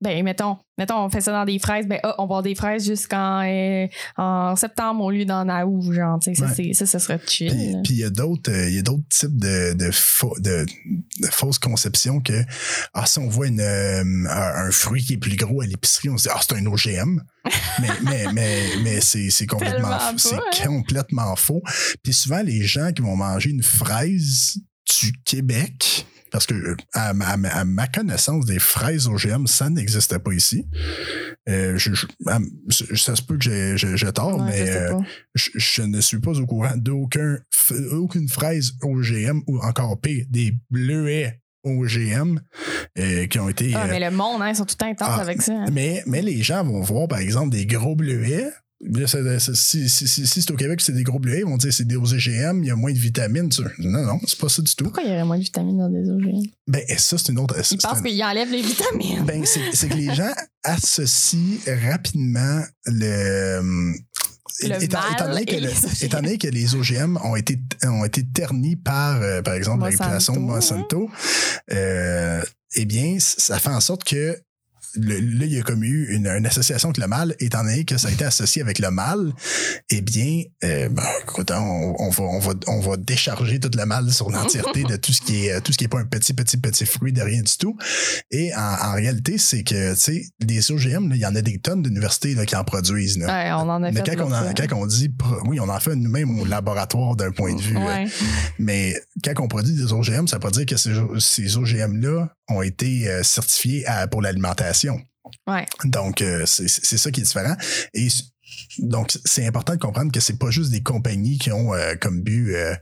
ben 0.02 0.24
mettons 0.24 0.58
mettons 0.78 0.98
on 0.98 1.10
fait 1.10 1.20
ça 1.22 1.32
dans 1.34 1.44
des 1.44 1.60
fraises 1.60 1.86
ben 1.88 2.00
ah, 2.04 2.16
on 2.20 2.24
va 2.24 2.26
avoir 2.26 2.44
des 2.44 2.56
fraises 2.56 2.86
jusqu'en 2.86 3.42
euh, 3.46 3.86
en 4.18 4.56
septembre 4.56 5.04
au 5.04 5.12
lieu 5.12 5.26
d'en 5.26 5.46
août 5.66 5.92
genre 5.94 6.20
tu 6.20 6.34
sais 6.34 6.40
ça 6.42 6.54
Ouais. 6.58 6.74
ça 6.74 6.86
ça 6.86 7.00
serait 7.00 7.20
chill 7.28 7.82
Puis 7.84 7.94
il 7.94 8.00
y 8.00 8.04
a 8.06 8.10
d'autres 8.10 8.50
euh, 8.52 8.70
il 8.70 8.76
y 8.76 8.80
a 8.80 8.82
d'autres 8.82 9.08
types 9.10 9.38
de, 9.38 9.74
de, 9.74 9.92
faux- 9.92 10.36
de, 10.40 10.66
de 11.20 11.28
fausses 11.28 11.60
conceptions 11.60 12.22
que 12.22 12.44
ah 12.94 13.06
si 13.06 13.20
on 13.20 13.28
voit 13.28 13.48
une, 13.48 13.60
euh, 13.60 14.04
un, 14.30 14.72
fruit 14.72 15.04
qui 15.04 15.14
est 15.14 15.18
plus 15.18 15.36
gros 15.36 15.62
à 15.62 15.66
l'épicerie 15.66 16.10
on 16.10 16.18
se 16.18 16.24
dit 16.24 16.30
ah 16.34 16.40
c'est 16.42 16.56
un 16.56 16.66
OGM 16.66 17.22
mais 17.82 17.88
mais 18.04 18.26
mais 18.34 18.64
mais 18.84 19.02
c'est 19.02 19.30
c'est 19.30 19.48
complètement 19.48 19.90
pas, 19.90 20.12
hein? 20.14 20.66
complètement 20.66 21.36
faux 21.36 21.62
puis 22.04 22.14
souvent 22.14 22.42
les 22.42 22.64
gens 22.64 22.92
qui 22.94 23.02
vont 23.02 23.18
manger 23.18 23.50
une 23.50 23.64
fraise 23.64 24.60
du 25.02 25.14
Québec 25.26 26.06
parce 26.32 26.46
que 26.46 26.76
à, 26.94 27.14
ma- 27.14 27.26
à 27.28 27.38
ma- 27.38 27.50
à 27.50 27.66
ma 27.66 27.88
connaissance 27.88 28.46
des 28.46 28.60
fraises 28.60 29.08
OGM 29.08 29.48
ça 29.48 29.70
n'existait 29.70 30.20
pas 30.20 30.32
ici 30.34 30.68
Euh, 31.48 31.78
je- 31.78 31.94
je- 31.94 32.06
à- 32.28 32.40
ça 32.96 33.16
se 33.16 33.22
peut 33.24 33.38
que 33.38 33.76
j'ai 33.76 34.12
tort 34.14 34.38
Ouais, 34.40 34.46
mais 34.52 34.70
euh, 34.70 34.94
je, 35.34 35.50
je 35.56 35.82
ne 35.82 36.00
suis 36.02 36.20
pas 36.20 36.38
au 36.40 36.46
courant 36.46 36.76
d'aucun 36.78 37.38
aucune 37.92 38.30
fraise 38.30 38.74
OGM 38.84 39.42
ou 39.48 39.58
encore 39.60 40.00
pire, 40.00 40.26
des 40.30 40.56
bleuets 40.70 41.40
OGM 41.64 42.40
euh, 43.00 43.26
qui 43.28 43.40
ont 43.40 43.50
été. 43.50 43.74
Ah, 43.76 43.86
mais 43.90 44.00
le 44.00 44.12
monde, 44.16 44.42
hein, 44.42 44.50
ils 44.50 44.56
sont 44.56 44.66
tout 44.66 44.76
intenses 44.82 45.08
ah, 45.12 45.22
avec 45.22 45.42
ça. 45.42 45.54
hein. 45.54 45.66
mais, 45.74 46.04
mais 46.06 46.22
les 46.22 46.42
gens 46.42 46.64
vont 46.64 46.82
voir, 46.82 47.08
par 47.08 47.20
exemple, 47.20 47.50
des 47.50 47.66
gros 47.66 47.96
bleuets. 47.96 48.50
Si, 48.82 49.90
si, 49.90 50.08
si, 50.08 50.26
si 50.28 50.42
c'est 50.42 50.52
au 50.52 50.56
Québec, 50.56 50.80
c'est 50.80 50.94
des 50.94 51.04
gros 51.04 51.20
bleuets, 51.20 51.40
ils 51.40 51.46
vont 51.46 51.58
dire 51.58 51.74
c'est 51.74 51.86
des 51.86 51.98
OGM, 51.98 52.64
il 52.64 52.68
y 52.68 52.72
a 52.72 52.76
moins 52.78 52.94
de 52.94 52.98
vitamines. 52.98 53.52
ça. 53.52 53.64
Non, 53.80 54.04
non, 54.06 54.20
c'est 54.26 54.40
pas 54.40 54.48
ça 54.48 54.62
du 54.62 54.74
tout. 54.74 54.86
Pourquoi 54.86 55.04
il 55.04 55.10
y 55.10 55.14
aurait 55.14 55.26
moins 55.26 55.38
de 55.38 55.44
vitamines 55.44 55.78
dans 55.78 55.90
des 55.90 56.10
OGM? 56.10 56.44
Ben, 56.68 56.82
et 56.88 56.98
ça, 56.98 57.18
c'est 57.18 57.32
une 57.34 57.40
autre. 57.40 57.56
c'est 57.64 57.76
Ils 57.76 57.82
pensent 57.82 57.98
un- 58.00 58.02
qu'ils 58.04 58.24
enlèvent 58.24 58.52
les 58.52 58.62
vitamines. 58.62 59.26
ben, 59.26 59.44
c'est 59.46 59.90
que 59.90 59.96
les 59.96 60.14
gens 60.16 60.32
associent 60.64 61.58
rapidement 61.90 62.62
le. 62.86 63.94
Le 64.62 64.84
étant, 64.84 65.00
mal 65.00 65.14
étant 65.14 65.28
donné 65.30 65.46
que 65.46 65.56
le- 65.56 66.04
étant 66.06 66.22
donné 66.22 66.38
que 66.38 66.48
les 66.48 66.76
OGM 66.76 67.18
ont 67.24 67.36
été, 67.38 67.58
ont 67.86 68.04
été 68.04 68.26
ternis 68.26 68.76
par, 68.76 69.22
euh, 69.22 69.42
par 69.42 69.54
exemple, 69.54 69.84
la 69.84 69.90
régulation 69.90 70.34
de 70.34 70.40
Monsanto, 70.40 71.10
euh, 71.72 72.42
eh 72.76 72.86
bien, 72.86 73.18
ça 73.20 73.58
fait 73.60 73.70
en 73.70 73.80
sorte 73.80 74.04
que 74.04 74.38
le- 74.96 75.20
là, 75.20 75.46
il 75.46 75.54
y 75.54 75.60
a 75.60 75.62
comme 75.62 75.84
eu 75.84 76.14
une, 76.16 76.28
une 76.28 76.46
association 76.46 76.90
avec 76.90 76.98
le 76.98 77.08
mal, 77.08 77.36
étant 77.40 77.64
donné 77.64 77.86
que 77.86 77.98
ça 77.98 78.08
a 78.08 78.12
été 78.12 78.26
associé 78.26 78.62
avec 78.62 78.80
le 78.80 78.92
mal, 78.92 79.34
eh 79.90 80.02
bien, 80.02 80.44
euh, 80.64 80.90
ben, 80.90 81.04
écoute, 81.24 81.52
on, 81.52 81.96
on 82.00 82.10
va, 82.10 82.24
on, 82.24 82.40
va, 82.40 82.54
on 82.68 82.80
va 82.80 82.98
décharger 82.98 83.60
tout 83.60 83.72
le 83.76 83.86
mal 83.86 84.12
sur 84.12 84.30
l'entièreté 84.30 84.84
de 84.84 84.96
tout 84.96 85.12
ce 85.14 85.22
qui 85.22 85.46
est 85.48 85.62
tout 85.62 85.72
ce 85.72 85.78
qui 85.78 85.86
est 85.86 85.90
pas 85.90 86.00
un 86.00 86.06
petit, 86.06 86.34
petit, 86.34 86.58
petit 86.58 86.86
fruit 86.86 87.14
de 87.14 87.22
rien 87.22 87.42
du 87.42 87.58
tout. 87.58 87.78
Et 88.32 88.54
en, 88.56 88.60
en 88.60 88.94
réalité, 88.94 89.38
c'est 89.38 89.64
que, 89.64 89.94
tu 89.94 90.00
sais, 90.00 90.26
des 90.40 90.72
OGM, 90.72 91.12
il 91.14 91.18
y 91.22 91.26
en 91.26 91.36
a 91.36 91.42
des 91.42 91.60
tonnes 91.60 91.82
d'universités 91.84 92.36
qui 92.46 92.56
en 92.56 92.64
produisent. 92.64 93.18
là. 93.18 93.28
Ouais, 93.28 93.52
on 93.54 93.70
en 93.70 93.84
a 93.84 93.92
Mais 93.92 94.02
fait. 94.04 94.16
quand 94.16 94.24
on, 94.26 94.30
l'autre 94.30 94.36
en- 94.42 94.56
fois. 94.56 94.68
quand 94.68 94.76
on 94.78 94.86
dit, 94.86 95.12
oui, 95.46 95.60
on 95.60 95.70
en 95.70 95.80
fait 95.80 95.96
nous-mêmes 95.96 96.40
au 96.40 96.46
laboratoire 96.46 97.16
d'un 97.16 97.32
point 97.32 97.54
de 97.56 97.62
vue. 97.62 97.78
Ouais. 97.78 98.08
Mais 98.58 98.96
quand 99.24 99.34
on 99.44 99.48
produit 99.48 99.74
des 99.76 99.92
OGM, 99.94 100.28
ça 100.28 100.36
veut 100.38 100.40
pas 100.42 100.52
dire 100.52 100.66
que 100.66 100.78
ces, 100.78 100.92
ces 101.20 101.58
OGM-là 101.58 102.34
ont 102.50 102.62
été 102.62 103.08
euh, 103.10 103.24
certifiés 103.24 103.86
à- 103.88 104.08
pour 104.08 104.22
l'alimentation. 104.22 105.00
Ouais. 105.48 105.66
Donc, 105.86 106.22
euh, 106.22 106.46
c'est 106.46 106.68
ça 106.98 107.12
qui 107.12 107.20
est 107.22 107.24
différent. 107.24 107.56
Et 107.94 108.08
donc, 108.80 109.16
c'est 109.26 109.46
important 109.46 109.74
de 109.74 109.80
comprendre 109.80 110.12
que 110.12 110.20
c'est 110.20 110.40
pas 110.40 110.50
juste 110.50 110.72
des 110.72 110.82
compagnies 110.82 111.38
qui 111.38 111.52
ont 111.52 111.74
euh, 111.74 111.94
comme 111.96 112.22
but 112.22 112.56
euh, 112.56 112.76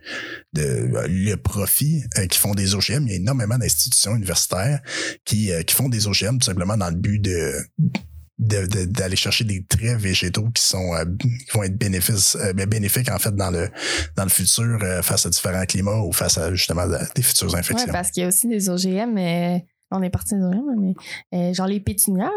de, 0.54 0.62
euh, 0.62 1.08
le 1.10 1.36
profit 1.36 2.04
qui 2.30 2.38
font 2.38 2.54
des 2.54 2.74
OGM. 2.76 3.06
Il 3.06 3.10
y 3.10 3.14
a 3.14 3.16
énormément 3.18 3.58
d'institutions 3.58 4.16
universitaires 4.16 4.80
qui, 5.26 5.52
qui 5.66 5.76
font 5.76 5.90
des 5.90 6.08
OGM 6.08 6.38
tout 6.40 6.46
simplement 6.46 6.78
dans 6.78 6.90
le 6.90 6.96
but 6.96 7.20
de 7.20 7.54
d'aller 8.40 9.16
chercher 9.16 9.44
des 9.46 9.66
traits 9.66 9.98
végétaux 9.98 10.48
qui 10.54 10.62
sont 10.64 10.94
euh, 10.94 11.06
qui 11.20 11.52
vont 11.54 11.64
être 11.64 11.78
bénéfices 11.78 12.36
euh, 12.36 12.54
ben, 12.54 12.68
bénéfiques 12.70 13.10
en 13.10 13.18
fait 13.18 13.36
dans 13.36 13.50
le 13.50 13.70
dans 14.16 14.24
le 14.24 14.30
futur 14.30 14.78
euh, 14.84 15.02
face 15.02 15.26
à 15.26 15.30
différents 15.30 15.66
climats 15.66 16.00
ou 16.02 16.12
face 16.12 16.38
à 16.38 16.54
justement 16.54 16.88
de- 16.88 16.98
des 17.16 17.22
futures 17.24 17.56
infections. 17.56 17.92
parce 17.92 18.12
qu'il 18.12 18.22
y 18.22 18.26
a 18.26 18.28
aussi 18.30 18.48
des 18.48 18.70
OGM, 18.70 19.12
mais 19.14 19.66
on 19.90 20.04
est 20.04 20.10
parti 20.12 20.36
des 20.36 20.42
OGM, 20.42 20.76
mais 20.80 20.94
euh, 21.50 21.54
genre 21.54 21.68
les 21.68 21.80
pétunias. 21.80 22.30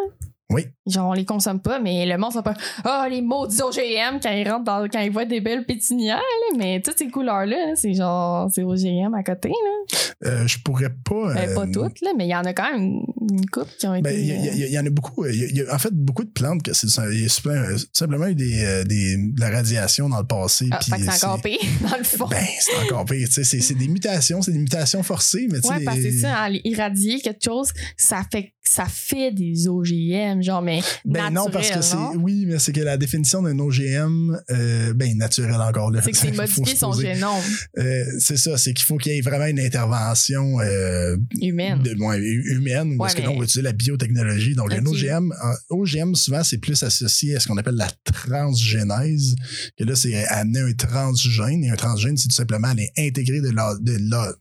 Oui. 0.51 0.67
Genre, 0.87 1.09
on 1.09 1.13
les 1.13 1.25
consomme 1.25 1.61
pas, 1.61 1.79
mais 1.79 2.05
le 2.07 2.19
monde, 2.19 2.33
ça 2.33 2.43
pas 2.43 2.55
Ah, 2.85 3.07
les 3.11 3.23
maudits 3.23 3.63
OGM 3.63 4.19
quand 4.23 4.31
ils 4.33 4.49
rentrent 4.49 4.65
dans, 4.65 4.89
quand 4.89 5.01
ils 5.01 5.11
voient 5.13 5.25
des 5.25 5.41
belles 5.41 5.65
pétunières, 5.65 6.17
là. 6.17 6.57
Mais 6.59 6.81
toutes 6.81 6.99
ces 6.99 7.09
couleurs-là, 7.09 7.69
là, 7.69 7.77
c'est 7.77 7.95
genre, 7.95 8.49
c'est 8.53 8.63
OGM 8.63 9.15
à 9.15 9.23
côté, 9.23 9.49
là. 9.51 9.99
Euh, 10.27 10.47
je 10.47 10.59
pourrais 10.59 10.91
pas. 10.91 11.35
Ben, 11.35 11.55
pas 11.55 11.63
euh, 11.63 11.73
toutes, 11.73 12.01
là, 12.03 12.11
mais 12.17 12.27
il 12.27 12.31
y 12.31 12.35
en 12.35 12.45
a 12.45 12.53
quand 12.53 12.71
même 12.73 13.01
une, 13.31 13.47
couple 13.51 13.71
qui 13.79 13.87
ont 13.87 13.95
été. 13.95 14.21
Il 14.21 14.69
y, 14.73 14.79
en 14.79 14.85
a 14.85 14.91
beaucoup. 14.91 15.25
Il 15.27 15.37
y 15.37 15.45
a- 15.45 15.47
il 15.47 15.57
y 15.57 15.63
a 15.63 15.75
en 15.75 15.79
fait 15.79 15.95
beaucoup 15.95 16.25
de 16.25 16.31
plantes 16.31 16.63
que 16.63 16.73
c'est 16.75 16.89
il 17.13 17.23
y 17.23 17.25
a 17.25 17.29
simplement, 17.29 17.77
simplement 17.93 18.27
eu 18.27 18.35
des, 18.35 18.65
euh, 18.65 18.85
des, 18.85 19.17
de 19.17 19.41
la 19.41 19.51
radiation 19.51 20.09
dans 20.09 20.19
le 20.21 20.27
passé. 20.27 20.69
ah, 20.73 20.79
c'est 20.83 21.25
encore 21.25 21.41
pire, 21.41 21.59
dans 21.91 21.97
le 21.97 22.05
fond. 22.05 22.27
Ben, 22.27 22.45
c'est 22.59 22.77
encore 22.85 23.05
pire. 23.07 23.27
tu 23.29 23.35
sais, 23.35 23.45
C'est 23.45 23.61
c'est 23.61 23.75
des 23.75 23.89
mutations, 23.89 24.43
c'est 24.43 24.53
des 24.53 24.59
mutations 24.59 25.03
forcées, 25.03 25.47
mais 25.51 25.61
tu 25.61 25.69
sais. 25.69 25.75
Ouais, 25.75 25.85
parce 25.85 25.99
que 26.01 26.11
ça, 26.11 26.37
aller 26.39 26.61
irradier 26.65 27.21
quelque 27.21 27.43
chose, 27.45 27.73
ça 27.97 28.23
fait, 28.31 28.53
ça 28.63 28.85
fait 28.87 29.31
des 29.33 29.69
OGM, 29.69 30.40
genre, 30.43 30.63
mais. 30.63 30.81
Ben 31.05 31.31
non, 31.31 31.47
parce 31.53 31.71
que 31.71 31.83
c'est. 31.83 31.97
Oui, 32.19 32.45
mais 32.47 32.59
c'est 32.59 32.73
que 32.73 32.81
la 32.81 32.97
définition 32.97 33.43
d'un 33.43 33.59
OGM, 33.59 34.37
euh, 34.51 34.93
ben 34.95 35.17
naturel 35.17 35.55
encore 35.61 35.91
là. 35.91 36.01
C'est 36.03 36.13
que 36.13 36.17
c'est 36.17 36.33
modifier 36.37 36.77
son 36.77 36.93
génome 36.93 37.31
Euh, 37.79 38.05
c'est 38.19 38.37
ça, 38.37 38.57
c'est 38.59 38.73
qu'il 38.75 38.85
faut 38.85 38.97
qu'il 38.97 39.13
y 39.13 39.19
ait 39.19 39.21
vraiment 39.21 39.47
une 39.47 39.61
intervention 39.61 40.61
euh, 40.61 41.17
humaine. 41.41 41.83
de, 41.83 41.91
hu- 41.91 42.55
humaine, 42.57 42.91
Ouais, 42.93 42.97
parce 42.99 43.15
que 43.15 43.23
là, 43.23 43.31
on 43.31 43.39
va 43.39 43.45
utiliser 43.45 43.63
la 43.63 43.73
biotechnologie? 43.73 44.55
Donc, 44.55 44.73
un. 44.73 44.85
OGM, 44.87 45.33
OGM, 45.71 46.15
souvent, 46.15 46.43
c'est 46.45 46.59
plus 46.59 46.83
associé 46.83 47.37
à 47.37 47.41
ce 47.41 47.49
qu'on 47.49 47.57
appelle 47.57 47.77
la 47.77 47.89
transgénèse, 48.05 49.35
que 49.79 49.85
là, 49.85 49.95
c'est 49.95 50.25
amener 50.27 50.61
un 50.61 50.73
transgène, 50.73 51.65
et 51.65 51.71
un 51.71 51.77
transgène, 51.77 52.17
c'est 52.17 52.29
tout 52.29 52.35
simplement 52.35 52.69
aller 52.69 52.91
intégrer 52.99 53.41
de 53.41 53.51
la, 53.51 53.75
de 53.81 53.97
la- 54.11 54.33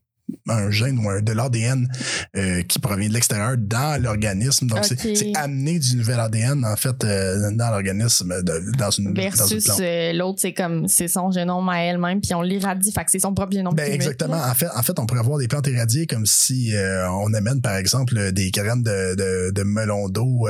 un 0.47 0.69
gène 0.71 0.99
ou 0.99 1.09
un- 1.09 1.21
de 1.21 1.31
l'ADN 1.33 1.87
euh, 2.35 2.61
qui 2.63 2.79
provient 2.79 3.07
de 3.09 3.13
l'extérieur 3.13 3.55
dans 3.57 4.01
l'organisme. 4.01 4.67
Donc, 4.67 4.85
c'est- 4.85 5.35
amener 5.37 5.79
du 5.79 5.95
nouvel 5.97 6.19
ADN, 6.19 6.65
en 6.65 6.75
fait, 6.75 7.03
euh, 7.03 7.51
dans 7.51 7.69
l'organisme, 7.71 8.33
dans 8.77 8.91
une, 8.91 9.13
Versus 9.13 9.67
euh, 9.79 10.13
l'autre, 10.13 10.39
c'est 10.41 10.53
comme 10.53 10.87
c'est 10.87 11.07
son 11.07 11.31
génome 11.31 11.67
à 11.69 11.81
elle-même, 11.83 12.21
puis 12.21 12.33
on 12.33 12.41
l'irradie, 12.41 12.91
fait 12.91 13.03
que 13.05 13.11
c'est 13.11 13.19
son 13.19 13.33
propre 13.33 13.53
génome. 13.53 13.73
Ben 13.75 13.91
exactement. 13.91 14.37
En 14.37 14.53
fait, 14.53 14.67
en 14.75 14.81
fait, 14.83 14.97
on 14.99 15.05
pourrait 15.05 15.19
avoir 15.21 15.37
des 15.39 15.47
plantes 15.47 15.67
irradiées 15.67 16.07
comme 16.07 16.25
si 16.25 16.75
euh, 16.75 17.09
on 17.11 17.33
amène, 17.33 17.61
par 17.61 17.75
exemple, 17.75 18.31
des 18.31 18.51
graines 18.51 18.83
de, 18.83 19.15
de, 19.15 19.51
de 19.51 19.63
melon 19.63 20.09
d'eau 20.09 20.47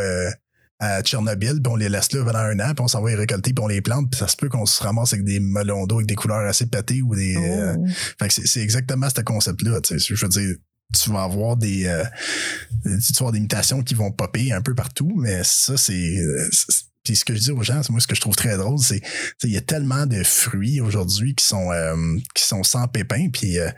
à 0.80 1.01
Tchernobyl, 1.01 1.61
puis 1.61 1.71
on 1.71 1.75
les 1.75 1.89
laisse 1.89 2.11
là 2.13 2.23
pendant 2.23 2.39
un 2.39 2.59
an, 2.59 2.73
puis 2.73 2.82
on 2.84 2.88
s'en 2.88 3.01
va 3.01 3.09
les 3.09 3.15
récolter, 3.15 3.53
puis 3.53 3.63
on 3.63 3.67
les 3.67 3.82
plante, 3.82 4.09
puis 4.11 4.17
ça 4.19 4.27
se 4.27 4.38
peut 4.38 4.47
qu'on 4.49 4.65
se 4.65 4.82
ramasse 4.82 5.11
avec 5.13 5.25
des 5.25 5.39
melons 5.41 5.86
d'eau 5.88 5.95
avec 5.97 6.07
des 6.07 6.15
couleurs 6.15 6.47
assez 6.47 6.67
pétées 6.67 7.01
ou 7.01 7.15
des. 7.15 7.36
euh, 7.36 7.75
Oh. 7.77 7.86
fait 8.19 8.27
que 8.30 8.47
c'est 8.47 8.61
exactement 8.61 9.07
ce 9.09 9.21
concept-là. 9.21 9.82
tu 9.82 9.99
sais. 9.99 10.15
Je 10.15 10.25
veux 10.25 10.30
dire, 10.30 10.55
tu 10.93 11.09
vas 11.11 11.23
avoir 11.23 11.57
des, 11.57 11.86
euh, 11.86 12.03
tu 12.84 12.89
vas 12.89 13.17
avoir 13.19 13.32
des 13.34 13.39
mutations 13.41 13.84
qui 13.84 13.93
vont 13.93 14.11
popper 14.11 14.51
un 14.53 14.61
peu 14.61 14.73
partout, 14.73 15.11
mais 15.17 15.41
ça, 15.43 15.75
c'est. 15.77 16.15
C'est- 17.10 17.14
puis 17.14 17.16
ce 17.16 17.26
que 17.26 17.34
je 17.34 17.39
dis 17.39 17.51
aux 17.51 17.64
gens, 17.64 17.82
c'est 17.82 17.89
moi 17.89 17.99
ce 17.99 18.05
que 18.07 18.14
je 18.16 18.22
trouve 18.22 18.36
très 18.36 18.55
drôle, 18.55 18.78
c'est 18.78 19.01
il 19.43 19.49
y 19.49 19.57
a 19.57 19.62
tellement 19.62 20.05
de 20.05 20.22
fruits 20.24 20.80
aujourd'hui 20.80 21.34
qui 21.34 21.43
sont 21.45 21.72
euh, 21.72 21.95
qui 22.36 22.43
sont 22.43 22.62
sans 22.64 22.88
pépins, 22.88 23.30
puis 23.34 23.57
euh, 23.57 23.70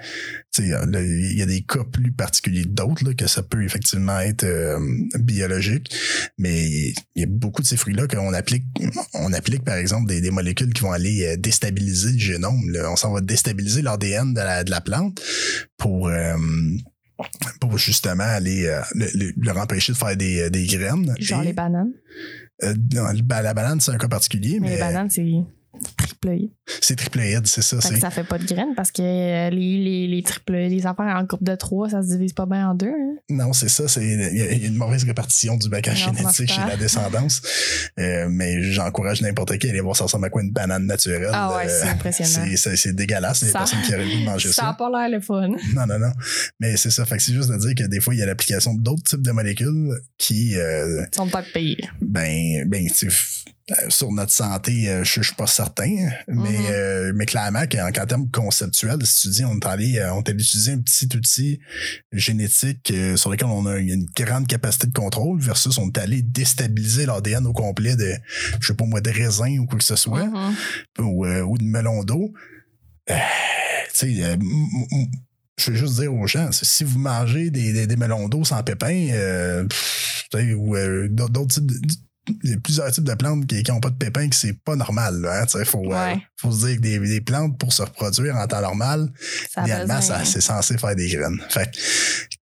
il 0.60 1.38
y 1.38 1.42
a 1.42 1.46
des 1.46 1.62
cas 1.62 1.86
plus 1.90 2.12
particuliers 2.12 2.64
que 2.64 2.70
d'autres 2.70 3.14
que 3.14 3.28
ça 3.28 3.42
peut 3.42 3.64
effectivement 3.64 4.20
être 4.20 4.44
euh, 4.44 4.80
biologique, 5.18 5.90
mais 6.38 6.68
il 6.70 6.94
y 7.16 7.24
a 7.24 7.28
beaucoup 7.28 7.62
de 7.62 7.68
ces 7.68 7.78
fruits 7.78 7.96
là 7.96 8.06
qu'on 8.08 8.34
applique 8.34 8.66
on 9.14 9.32
applique 9.32 9.64
par 9.64 9.76
exemple 9.76 10.08
des, 10.10 10.20
des 10.20 10.32
molécules 10.32 10.74
qui 10.74 10.82
vont 10.82 10.92
aller 10.92 11.38
déstabiliser 11.38 12.12
le 12.12 12.20
génome. 12.20 12.60
On 12.90 12.96
s'en 12.98 13.14
va 13.14 13.22
déstabiliser 13.22 13.82
l'ADN 13.82 14.34
de 14.34 14.40
la, 14.40 14.64
de 14.66 14.72
la 14.72 14.82
plante 14.82 15.22
pour 15.78 16.10
pour 17.60 17.78
justement 17.78 18.24
aller 18.24 18.66
euh, 18.66 18.82
le, 18.96 19.32
leur 19.42 19.58
empêcher 19.58 19.94
de 19.94 19.98
faire 19.98 20.18
des, 20.18 20.50
des 20.50 20.66
graines. 20.66 21.14
Genre 21.20 21.44
les 21.44 21.54
bananes. 21.54 21.92
Euh, 22.64 22.74
non, 22.94 23.04
la 23.30 23.54
banane, 23.54 23.80
c'est 23.80 23.92
un 23.92 23.98
cas 23.98 24.08
particulier. 24.08 24.60
Mais, 24.60 24.70
mais 24.70 24.76
les 24.76 24.80
bananes, 24.82 25.10
c'est 25.10 25.26
triploïde. 25.98 26.52
C'est 26.82 26.96
triploïde, 26.96 27.48
c'est 27.48 27.62
ça. 27.62 27.80
Fait 27.82 27.96
que 27.96 28.00
ça 28.00 28.10
fait 28.10 28.24
pas 28.24 28.38
de 28.38 28.46
graines 28.46 28.74
parce 28.76 28.92
que 28.92 29.02
euh, 29.02 29.50
les, 29.50 30.08
les, 30.08 30.08
les, 30.08 30.70
les 30.70 30.86
affaires 30.86 31.16
en 31.16 31.24
groupe 31.24 31.44
de 31.44 31.56
trois, 31.56 31.90
ça 31.90 32.02
se 32.02 32.10
divise 32.10 32.34
pas 32.34 32.46
bien 32.46 32.70
en 32.70 32.76
deux. 32.76 32.88
Hein? 32.88 33.16
Non, 33.30 33.54
c'est 33.54 33.70
ça. 33.70 33.84
Il 34.02 34.38
y, 34.38 34.42
a 34.42 34.52
une 34.68 34.76
mauvaise 34.76 35.04
répartition 35.04 35.58
du 35.58 35.70
bagage 35.70 36.06
génétique 36.06 36.52
chez 36.52 36.62
la 36.68 36.78
descendance. 36.78 37.42
euh, 38.00 38.28
mais 38.30 38.62
j'encourage 38.62 39.22
n'importe 39.22 39.58
qui 39.58 39.68
à 39.68 39.70
aller 39.70 39.82
voir 39.82 39.96
ça 39.96 40.06
ressemble 40.06 40.26
à 40.26 40.30
quoi 40.30 40.42
une 40.42 40.52
banane 40.52 40.86
naturelle. 40.86 41.30
Ah 41.34 41.56
ouais, 41.56 41.68
c'est 41.68 41.88
impressionnant. 41.88 42.48
C'est 42.56 42.96
dégueulasse. 42.96 43.44
Les 43.44 43.52
personnes 43.52 43.82
qui 43.82 43.94
auraient 43.94 44.06
le 44.06 44.26
manger 44.26 44.50
ça. 44.52 44.62
Ça 44.62 44.64
n'a 44.68 44.74
pas 44.74 44.90
l'air 44.90 45.10
le 45.10 45.22
fun. 45.22 45.50
Non, 45.74 45.86
non, 45.88 46.00
non. 46.00 46.12
Mais 46.60 46.76
c'est 46.76 46.92
ça. 46.92 47.06
Fait 47.06 47.18
que 47.18 47.24
c'est 47.24 47.34
juste 47.34 47.50
de 47.50 47.58
dire 47.58 47.74
que 47.76 47.84
des 47.90 48.02
fois, 48.02 48.14
il 48.14 48.20
y 48.20 48.24
a 48.24 48.26
l'application 48.26 48.74
d'autres 48.74 49.04
types 49.04 49.22
de 49.22 49.32
molécules 49.32 49.92
qui. 50.18 50.56
Euh, 50.58 51.06
sont 51.16 51.28
pas 51.28 51.42
pires. 51.42 51.94
Ben, 52.02 52.68
ben, 52.68 52.86
tu 52.90 53.08
euh, 53.08 53.12
sur 53.90 54.12
notre 54.12 54.32
santé, 54.32 54.90
euh, 54.90 55.04
je, 55.04 55.22
je 55.22 55.28
suis 55.28 55.36
pas 55.36 55.48
certain, 55.48 56.10
mais, 56.28 56.50
mm-hmm. 56.50 56.72
euh, 56.72 57.12
mais 57.16 57.26
clairement 57.26 57.64
qu'en 57.68 58.06
termes 58.06 58.30
conceptuels, 58.30 59.06
si 59.06 59.22
tu 59.22 59.30
dis 59.30 59.46
on 59.46 59.56
est 59.56 59.66
allé, 59.66 60.10
on 60.14 60.22
t'a 60.22 60.32
utilisé 60.32 60.74
un 60.74 60.80
petit 60.80 61.10
outil 61.16 61.60
génétique 62.12 62.94
sur 63.16 63.30
lequel 63.30 63.48
on 63.48 63.66
a 63.66 63.78
une 63.78 64.06
grande 64.16 64.48
capacité 64.48 64.88
de 64.88 64.94
contrôle 64.94 65.40
versus 65.40 65.78
on 65.78 65.88
est 65.88 65.98
allé 65.98 66.22
déstabiliser 66.22 67.06
l'ADN 67.06 67.46
au 67.46 67.54
complet 67.54 67.96
de, 67.96 68.14
je 68.60 68.68
sais 68.68 68.74
pas 68.74 68.86
moi, 68.86 69.02
de 69.02 69.10
raisin 69.10 69.58
ou 69.60 69.66
quoi 69.66 69.78
que 69.78 69.86
ce 69.86 69.96
soit, 69.96 70.26
mm-hmm. 70.26 71.02
ou, 71.02 71.26
ou, 71.26 71.58
de 71.58 71.64
melon 71.64 72.04
d'eau. 72.04 72.34
tu 73.08 73.14
sais, 73.94 74.38
je 75.58 75.72
veux 75.72 75.78
juste 75.78 76.00
dire 76.00 76.14
aux 76.14 76.28
gens, 76.28 76.50
si 76.52 76.84
vous 76.84 77.00
mangez 77.00 77.52
des, 77.52 77.86
des, 77.86 77.96
melons 77.96 78.28
d'eau 78.30 78.44
sans 78.44 78.64
pépins, 78.64 79.66
ou 80.34 80.76
d'autres 81.10 81.48
types 81.48 81.66
de 81.66 81.78
il 82.28 82.52
y 82.52 82.54
a 82.54 82.58
plusieurs 82.58 82.92
types 82.92 83.04
de 83.04 83.14
plantes 83.14 83.48
qui 83.48 83.64
n'ont 83.72 83.80
pas 83.80 83.90
de 83.90 83.96
pépins 83.96 84.30
que 84.30 84.36
c'est 84.36 84.54
pas 84.54 84.76
normal. 84.76 85.22
Il 85.22 85.28
hein, 85.28 85.66
faut, 85.66 85.92
euh, 85.92 86.16
faut 86.38 86.52
se 86.52 86.68
dire 86.68 86.78
que 86.78 86.82
des, 86.82 87.22
plantes, 87.22 87.58
pour 87.58 87.74
se 87.74 87.82
reproduire 87.82 88.36
en 88.36 88.48
temps 88.48 88.62
normal, 88.62 89.12
idéalement, 89.58 90.02
c'est 90.02 90.42
censé 90.42 90.78
faire 90.78 90.96
des 90.96 91.10
graines. 91.10 91.42
Fait 91.50 91.72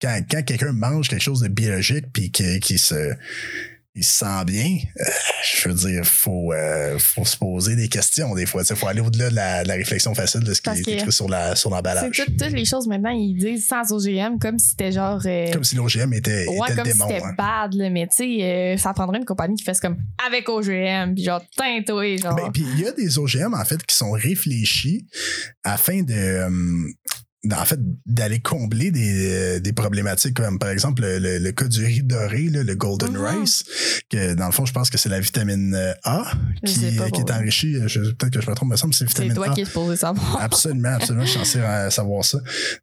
quand, 0.01 0.21
quand 0.29 0.43
quelqu'un 0.43 0.71
mange 0.71 1.09
quelque 1.09 1.21
chose 1.21 1.41
de 1.41 1.49
biologique 1.49 2.05
puis 2.13 2.31
qui, 2.31 2.59
qui 2.59 2.77
se 2.77 3.13
il 3.97 4.03
se 4.03 4.19
sent 4.19 4.45
bien, 4.45 4.77
euh, 4.99 5.03
je 5.43 5.69
veux 5.69 5.73
dire, 5.73 6.05
faut, 6.05 6.51
euh, 6.51 6.99
faut 6.99 7.23
se 7.23 7.37
poser 7.37 7.77
des 7.77 7.87
questions 7.87 8.35
des 8.35 8.45
fois. 8.45 8.63
Il 8.69 8.75
faut 8.75 8.87
aller 8.87 8.99
au-delà 8.99 9.29
de 9.29 9.35
la, 9.67 9.73
réflexion 9.75 10.13
facile 10.13 10.41
de 10.41 10.53
ce 10.53 10.61
qui 10.61 10.69
est 10.69 10.87
écrit 10.95 11.11
sur 11.13 11.29
la 11.29 11.55
sur 11.55 11.69
l'emballage. 11.69 12.11
C'est 12.13 12.25
toutes 12.25 12.51
les 12.51 12.65
choses 12.65 12.87
maintenant, 12.87 13.11
ils 13.11 13.35
disent 13.35 13.65
sans 13.65 13.93
OGM, 13.93 14.37
comme 14.39 14.59
si 14.59 14.69
c'était 14.69 14.91
genre. 14.91 15.21
Euh, 15.25 15.51
comme 15.53 15.63
si 15.63 15.75
l'OGM 15.75 16.13
était, 16.13 16.45
ouais, 16.45 16.57
était 16.67 16.75
comme 16.75 16.87
le 16.87 16.91
démon. 16.91 17.07
Si 17.07 17.13
c'était 17.13 17.25
hein. 17.25 17.35
bad, 17.37 17.73
là, 17.73 17.89
mais 17.89 18.07
tu 18.07 18.39
sais, 18.39 18.75
ça 18.77 18.93
prendrait 18.93 19.19
une 19.19 19.25
compagnie 19.25 19.55
qui 19.55 19.63
fasse 19.63 19.79
comme 19.79 19.97
avec 20.27 20.49
OGM, 20.49 21.13
puis 21.13 21.23
genre 21.23 21.41
tintoué, 21.55 22.17
genre. 22.17 22.35
Ben, 22.35 22.51
puis 22.51 22.65
il 22.73 22.81
y 22.81 22.87
a 22.87 22.91
des 22.91 23.17
OGM, 23.17 23.53
en 23.53 23.63
fait, 23.63 23.81
qui 23.85 23.95
sont 23.95 24.11
réfléchis 24.11 25.07
afin 25.63 26.03
de 26.03 26.49
en 27.51 27.65
fait, 27.65 27.79
d'aller 28.05 28.39
combler 28.39 28.91
des, 28.91 29.59
des, 29.59 29.73
problématiques 29.73 30.35
comme 30.35 30.57
par 30.57 30.69
exemple 30.69 31.03
le, 31.03 31.37
le, 31.37 31.51
cas 31.51 31.67
du 31.67 31.83
riz 31.83 32.03
doré, 32.03 32.43
le 32.43 32.75
Golden 32.75 33.15
mm-hmm. 33.15 33.39
Rice, 33.39 33.63
que 34.09 34.33
dans 34.33 34.45
le 34.45 34.51
fond, 34.51 34.65
je 34.65 34.73
pense 34.73 34.89
que 34.89 34.97
c'est 34.97 35.09
la 35.09 35.19
vitamine 35.19 35.75
A 36.03 36.23
qui, 36.65 36.79
qui 36.79 37.21
est 37.21 37.31
enrichie. 37.31 37.73
Peut-être 37.79 38.31
que 38.31 38.41
je 38.41 38.49
me 38.49 38.55
trompe, 38.55 38.69
mais 38.69 38.77
ça 38.77 38.87
me 38.87 38.93
semble 38.93 39.09
c'est 39.09 39.21
vitamine 39.21 39.31
A. 39.31 39.35
C'est 39.35 39.45
toi 39.45 39.53
qui 39.53 39.61
es 39.61 39.65
supposé 39.65 39.95
savoir. 39.97 40.41
Absolument, 40.41 40.93
absolument, 40.93 41.25
je 41.25 41.31
suis 41.31 41.39
censé 41.39 41.59
savoir 41.89 42.23
ça. 42.23 42.39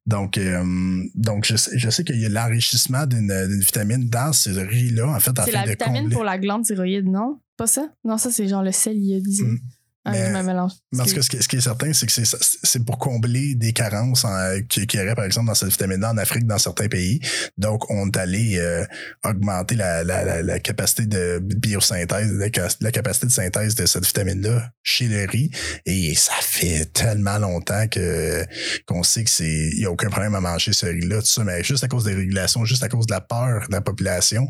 Donc, 0.07 0.39
euh, 0.39 1.03
donc 1.15 1.47
je, 1.47 1.57
sais, 1.57 1.77
je 1.77 1.91
sais 1.91 2.05
qu'il 2.05 2.21
y 2.21 2.27
a 2.27 2.29
l'enrichissement 2.29 3.07
d'une 3.07 3.59
vitamine 3.61 4.09
dans 4.09 4.33
ce 4.33 4.51
riz-là, 4.51 5.09
en 5.09 5.21
fait, 5.21 5.33
C'est 5.45 5.53
la 5.53 5.65
vitamine 5.65 6.11
pour 6.11 6.25
la 6.25 6.39
glande 6.39 6.65
thyroïde, 6.65 7.07
non? 7.07 7.41
Pas 7.57 7.67
ça? 7.67 7.89
Non, 8.05 8.19
ça, 8.19 8.31
c'est 8.31 8.49
genre 8.49 8.63
le 8.63 8.73
sel 8.73 8.97
iodisé. 8.97 9.45
Mm. 9.45 9.59
Ah, 10.05 10.13
je 10.15 10.33
me 10.33 10.43
mélange. 10.43 10.73
Parce 10.97 11.13
que 11.13 11.23
ce 11.23 11.29
qui, 11.29 11.57
est 11.57 11.61
certain, 11.61 11.93
c'est 11.93 12.07
que 12.07 12.13
c'est 12.13 12.85
pour 12.85 12.99
combler 12.99 13.55
des 13.55 13.73
carences 13.73 14.27
qu'il 14.69 14.93
y 14.95 15.01
aurait, 15.01 15.15
par 15.15 15.25
exemple, 15.25 15.47
dans 15.47 15.55
cette 15.55 15.71
vitamine 15.71 16.03
A 16.03 16.11
en 16.11 16.17
Afrique, 16.17 16.45
dans 16.45 16.59
certains 16.59 16.89
pays. 16.89 17.21
Donc, 17.57 17.89
on 17.89 18.09
est 18.09 18.17
allé 18.17 18.59
euh, 18.59 18.85
augmenter 19.25 19.77
la, 19.77 20.03
la, 20.03 20.43
la, 20.43 20.59
capacité 20.59 21.07
de 21.07 21.39
biosynthèse, 21.41 22.33
la, 22.33 22.91
capacité 22.91 23.27
de 23.27 23.33
synthèse 23.33 23.77
de 23.77 23.87
cette 23.87 24.05
vitamine-là 24.05 24.71
chez 24.83 25.07
le 25.07 25.25
riz. 25.25 25.51
Et 25.87 26.17
ça 26.17 26.35
fait 26.41 26.93
tellement 26.93 27.39
longtemps 27.39 27.87
que 27.87 28.45
qu'on 28.87 29.05
sait 29.05 29.23
que 29.23 29.31
c'est 29.31 29.71
il 29.73 29.81
y 29.81 29.87
a 29.87 29.91
aucun 29.91 30.11
problème 30.11 30.35
à 30.35 30.41
manger 30.41 30.73
ce 30.73 30.87
riz-là, 30.87 31.21
tout 31.21 31.27
ça, 31.27 31.45
mais 31.45 31.63
juste 31.63 31.85
à 31.85 31.89
cause 31.89 32.05
des 32.05 32.15
régulations, 32.15 32.65
juste 32.65 32.83
à 32.83 32.89
cause 32.89 33.07
de 33.07 33.13
la 33.13 33.21
peur 33.21 33.67
de 33.69 33.73
la 33.73 33.81
population. 33.81 34.49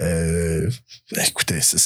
Euh, 0.00 0.70
écoutez, 1.16 1.60
c'est 1.60 1.78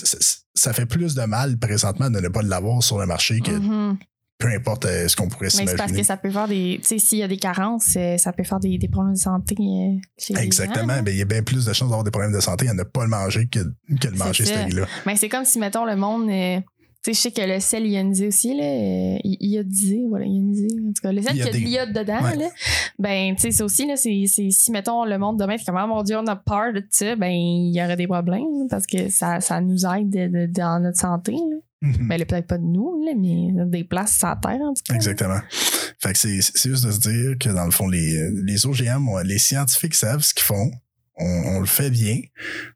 ça 0.59 0.73
fait 0.73 0.87
plus 0.87 1.15
de 1.15 1.23
mal 1.23 1.59
présentement 1.59 2.11
de 2.11 2.21
ne 2.21 2.29
pas 2.29 2.43
l'avoir 2.43 2.83
sur 2.83 2.99
le 2.99 3.07
marché 3.07 3.41
que 3.41 3.51
mm-hmm. 3.51 3.97
peu 4.39 4.49
importe 4.49 4.87
euh, 4.87 5.09
ce 5.09 5.17
qu'on 5.17 5.29
pourrait 5.29 5.51
s'imaginer. 5.51 5.73
Mais 5.73 5.79
c'est 5.79 5.85
parce 5.85 5.93
que 5.93 6.03
ça 6.03 6.17
peut 6.17 6.31
faire 6.31 6.49
des. 6.49 6.79
Tu 6.83 6.89
sais, 6.89 6.99
s'il 6.99 7.19
y 7.19 7.23
a 7.23 7.29
des 7.29 7.37
carences, 7.37 7.95
euh, 7.97 8.17
ça 8.19 8.33
peut 8.33 8.45
faire 8.45 8.61
des, 8.61 8.79
des 8.79 8.89
problèmes 8.89 9.15
de 9.15 9.19
santé 9.19 9.55
euh, 9.59 9.97
chez 10.19 10.35
Exactement. 10.37 10.97
Les 10.97 11.03
ben, 11.03 11.15
il 11.15 11.19
y 11.19 11.23
a 11.23 11.27
bien 11.27 11.43
plus 11.43 11.65
de 11.65 11.73
chances 11.73 11.89
d'avoir 11.89 12.05
des 12.05 12.11
problèmes 12.11 12.33
de 12.33 12.41
santé 12.41 12.69
à 12.69 12.75
ne 12.75 12.83
pas 12.83 13.05
le 13.05 13.11
manger 13.11 13.47
que, 13.49 13.61
que 14.01 14.09
de 14.09 14.17
manger 14.17 14.45
ce 14.45 14.77
là 14.77 14.87
Mais 15.07 15.17
c'est 15.17 15.29
comme 15.29 15.45
si, 15.45 15.59
mettons, 15.59 15.85
le 15.85 15.97
monde. 15.97 16.31
Sais, 17.09 17.15
je 17.15 17.21
sais 17.21 17.31
que 17.31 17.41
le 17.41 17.59
sel 17.59 17.87
ionisé 17.87 18.27
aussi, 18.27 18.55
là, 18.55 19.19
iodisé, 19.25 20.05
voilà, 20.09 20.27
ionisé. 20.27 20.69
En 20.87 20.93
tout 20.93 21.01
cas, 21.03 21.11
le 21.11 21.23
sel 21.23 21.35
qui 21.37 21.43
a 21.43 21.51
de 21.51 21.57
l'iode 21.57 21.93
dedans, 21.93 22.21
là, 22.21 22.51
ben, 22.99 23.35
tu 23.35 23.43
sais, 23.43 23.51
c'est 23.51 23.63
aussi, 23.63 23.87
là, 23.87 23.97
c'est, 23.97 24.27
si, 24.27 24.73
mettons, 24.73 25.07
le 25.07 25.17
monde 25.17 25.39
demain 25.39 25.57
fait 25.57 25.65
comme, 25.65 25.79
ah, 25.79 25.87
mon 25.87 26.03
Dieu, 26.03 26.19
on 26.19 26.27
a 26.27 26.37
peur 26.37 26.75
de 26.75 26.85
ça, 26.91 27.17
ben, 27.17 27.31
il 27.31 27.75
y 27.75 27.83
aurait 27.83 27.97
des 27.97 28.07
problèmes, 28.07 28.69
parce 28.69 28.87
que 28.87 29.09
ça, 29.09 29.41
ça 29.41 29.61
nous 29.63 29.87
aide 29.87 30.53
dans 30.53 30.83
notre 30.83 30.99
santé, 30.99 31.33
là. 31.33 31.57
Mm-hmm. 31.81 32.09
Ben, 32.09 32.25
peut-être 32.27 32.47
pas 32.47 32.59
de 32.59 32.65
nous, 32.65 33.03
là, 33.05 33.13
mais 33.17 33.53
des 33.67 33.85
places 33.85 34.19
sur 34.19 34.29
la 34.29 34.37
terre, 34.37 34.61
en 34.61 34.75
tout 34.75 34.83
cas. 34.87 34.95
Exactement. 34.95 35.39
Fait 36.01 36.13
que 36.13 36.19
c'est, 36.19 36.41
c'est 36.43 36.69
juste 36.69 36.85
de 36.85 36.91
se 36.91 37.01
dire 37.01 37.39
que, 37.39 37.49
dans 37.49 37.65
le 37.65 37.71
fond, 37.71 37.89
les, 37.89 38.31
les 38.45 38.67
OGM, 38.67 39.09
les 39.25 39.39
scientifiques 39.39 39.95
savent 39.95 40.23
ce 40.23 40.35
qu'ils 40.35 40.45
font 40.45 40.71
on, 41.21 41.61
le 41.61 41.67
fait 41.67 41.91
bien, 41.91 42.21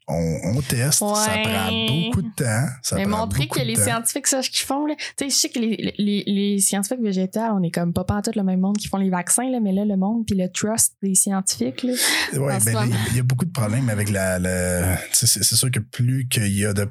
on, 0.07 0.61
teste, 0.61 0.99
ça 0.99 1.37
prend 1.43 1.71
beaucoup 1.87 2.21
de 2.21 2.33
temps. 2.35 2.67
Ça 2.81 2.95
Mais 2.95 3.05
montrer 3.05 3.47
que 3.47 3.59
les 3.59 3.75
scientifiques 3.75 4.27
savent 4.27 4.43
ce 4.43 4.49
qu'ils 4.49 4.65
font. 4.65 4.85
Là. 4.85 4.95
Tu 4.97 5.05
sais, 5.17 5.29
je 5.29 5.35
sais 5.35 5.49
que 5.49 5.59
les, 5.59 5.93
les, 5.97 6.23
les, 6.25 6.59
scientifiques 6.59 7.01
végétaux, 7.01 7.39
on 7.39 7.63
est 7.63 7.71
comme 7.71 7.93
pas 7.93 8.03
tout 8.21 8.31
le 8.35 8.43
même 8.43 8.59
monde 8.59 8.77
qui 8.77 8.87
font 8.87 8.97
les 8.97 9.09
vaccins, 9.09 9.49
là, 9.49 9.59
mais 9.61 9.71
là, 9.71 9.85
le 9.85 9.97
monde 9.97 10.25
puis 10.25 10.37
le 10.37 10.49
trust 10.49 10.95
des 11.01 11.15
scientifiques. 11.15 11.81
Oui, 11.83 12.53
ben, 12.65 12.89
il 13.11 13.17
y 13.17 13.19
a 13.19 13.23
beaucoup 13.23 13.45
de 13.45 13.51
problèmes 13.51 13.89
avec 13.89 14.09
la. 14.09 14.39
la 14.39 14.97
c'est 15.11 15.43
sûr 15.43 15.71
que 15.71 15.79
plus 15.79 16.27
qu'il 16.27 16.57
y 16.57 16.65
a 16.65 16.73
de 16.73 16.87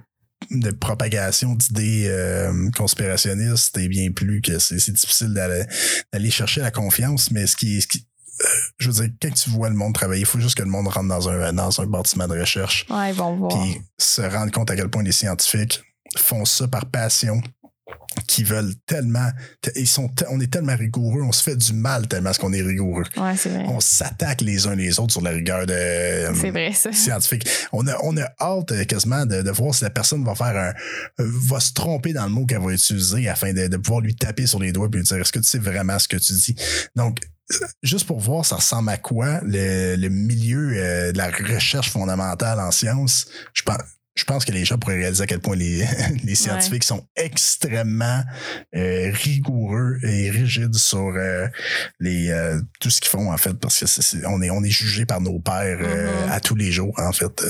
de 0.51 0.71
propagation 0.71 1.55
d'idées 1.55 2.07
euh, 2.09 2.71
conspirationnistes 2.77 3.79
et 3.79 3.89
bien 3.89 4.11
plus 4.11 4.41
que 4.41 4.59
c'est 4.59 4.91
difficile 4.91 5.33
d'aller 5.33 6.31
chercher 6.31 6.61
la 6.61 6.73
confiance 6.73 7.31
mais 7.31 7.47
ce 7.47 7.57
qui, 7.57 7.81
ce 7.81 7.87
qui 7.87 8.05
je 8.79 8.91
veux 8.91 8.93
dire, 8.93 9.15
quand 9.21 9.35
tu 9.35 9.51
vois 9.51 9.69
le 9.69 9.77
monde 9.77 9.95
travailler, 9.95 10.23
il 10.23 10.27
faut 10.27 10.41
juste 10.41 10.57
que 10.57 10.63
le 10.63 10.69
monde 10.69 10.89
rentre 10.89 11.09
dans 11.09 11.29
un, 11.29 11.53
dans 11.53 11.81
un 11.81 11.87
bâtiment 11.87 12.29
de 12.29 12.39
recherche. 12.39 12.87
Ouais, 12.91 13.11
ils 13.11 13.15
vont 13.15 13.37
voir. 13.37 13.59
Puis 13.59 13.81
se 13.99 14.23
rendre 14.23 14.53
compte 14.53 14.71
à 14.71 14.77
quel 14.77 14.89
point 14.89 15.03
les 15.03 15.13
scientifiques 15.13 15.83
font 16.17 16.45
ça 16.45 16.69
par 16.69 16.87
passion, 16.87 17.41
qui 18.27 18.45
veulent 18.45 18.75
tellement. 18.87 19.29
Ils 19.77 19.87
sont, 19.87 20.11
on 20.29 20.41
est 20.41 20.51
tellement 20.53 20.77
rigoureux, 20.77 21.23
on 21.23 21.33
se 21.33 21.43
fait 21.43 21.57
du 21.57 21.73
mal 21.73 22.09
tellement 22.09 22.33
ce 22.33 22.39
qu'on 22.39 22.53
est 22.53 22.63
rigoureux. 22.63 23.05
Ouais, 23.17 23.37
c'est 23.37 23.49
vrai. 23.49 23.65
On 23.69 23.81
s'attaque 23.81 24.41
les 24.41 24.67
uns 24.67 24.75
les 24.75 24.99
autres 24.99 25.13
sur 25.13 25.23
la 25.23 25.31
rigueur 25.31 25.67
de 25.67 26.51
vrai, 26.51 26.73
scientifique. 26.73 27.49
On 27.73 27.87
a, 27.87 27.97
on 28.03 28.17
a 28.17 28.29
hâte 28.41 28.73
euh, 28.73 28.85
quasiment 28.85 29.27
de, 29.27 29.43
de, 29.43 29.51
voir 29.51 29.75
si 29.75 29.85
la 29.85 29.91
personne 29.91 30.25
va 30.25 30.35
faire 30.35 30.57
un. 30.57 30.73
va 31.19 31.61
se 31.61 31.73
tromper 31.73 32.13
dans 32.13 32.25
le 32.25 32.31
mot 32.31 32.47
qu'elle 32.47 32.63
va 32.63 32.73
utiliser 32.73 33.29
afin 33.29 33.53
de, 33.53 33.67
de 33.67 33.77
pouvoir 33.77 34.01
lui 34.01 34.15
taper 34.15 34.47
sur 34.47 34.59
les 34.59 34.73
doigts 34.73 34.89
et 34.93 34.97
lui 34.97 35.03
dire 35.03 35.19
est-ce 35.19 35.33
que 35.33 35.39
tu 35.39 35.49
sais 35.49 35.59
vraiment 35.59 35.99
ce 35.99 36.09
que 36.09 36.17
tu 36.17 36.33
dis? 36.33 36.57
Donc, 36.97 37.19
juste 37.83 38.07
pour 38.07 38.21
voir 38.21 38.45
ça 38.45 38.57
ressemble 38.57 38.91
à 38.91 38.97
quoi 38.97 39.41
le, 39.43 40.09
milieu 40.09 40.73
euh, 40.77 41.13
de 41.13 41.19
la 41.19 41.31
recherche 41.31 41.91
fondamentale 41.91 42.61
en 42.61 42.71
sciences, 42.71 43.27
je 43.53 43.63
pense 43.63 43.83
je 44.15 44.25
pense 44.25 44.45
que 44.45 44.53
les 44.53 44.65
gens 44.65 44.77
pourraient 44.77 44.99
réaliser 44.99 45.23
à 45.23 45.27
quel 45.27 45.41
point 45.41 45.57
les, 45.57 45.87
les 46.25 46.35
scientifiques 46.35 46.85
sont 46.85 47.07
extrêmement 47.17 48.23
euh, 48.75 49.11
rigoureux 49.13 49.99
et 50.03 50.31
rigides 50.31 50.75
sur 50.75 51.15
euh, 51.17 51.47
les 51.99 52.31
euh, 52.31 52.61
tout 52.79 52.91
ce 52.91 53.01
qu'ils 53.01 53.11
font 53.11 53.33
en 53.33 53.37
fait 53.39 53.55
parce 53.55 53.81
que 53.81 53.87
c'est, 53.87 54.27
on 54.27 54.43
est 54.43 54.51
on 54.51 54.63
est 54.63 54.71
jugé 54.71 55.07
par 55.07 55.21
nos 55.21 55.39
pères 55.39 55.79
Mhm. 55.83 56.31
à 56.31 56.41
tous 56.41 56.55
les 56.55 56.71
jours 56.71 56.95
en 56.99 57.13
fait. 57.13 57.43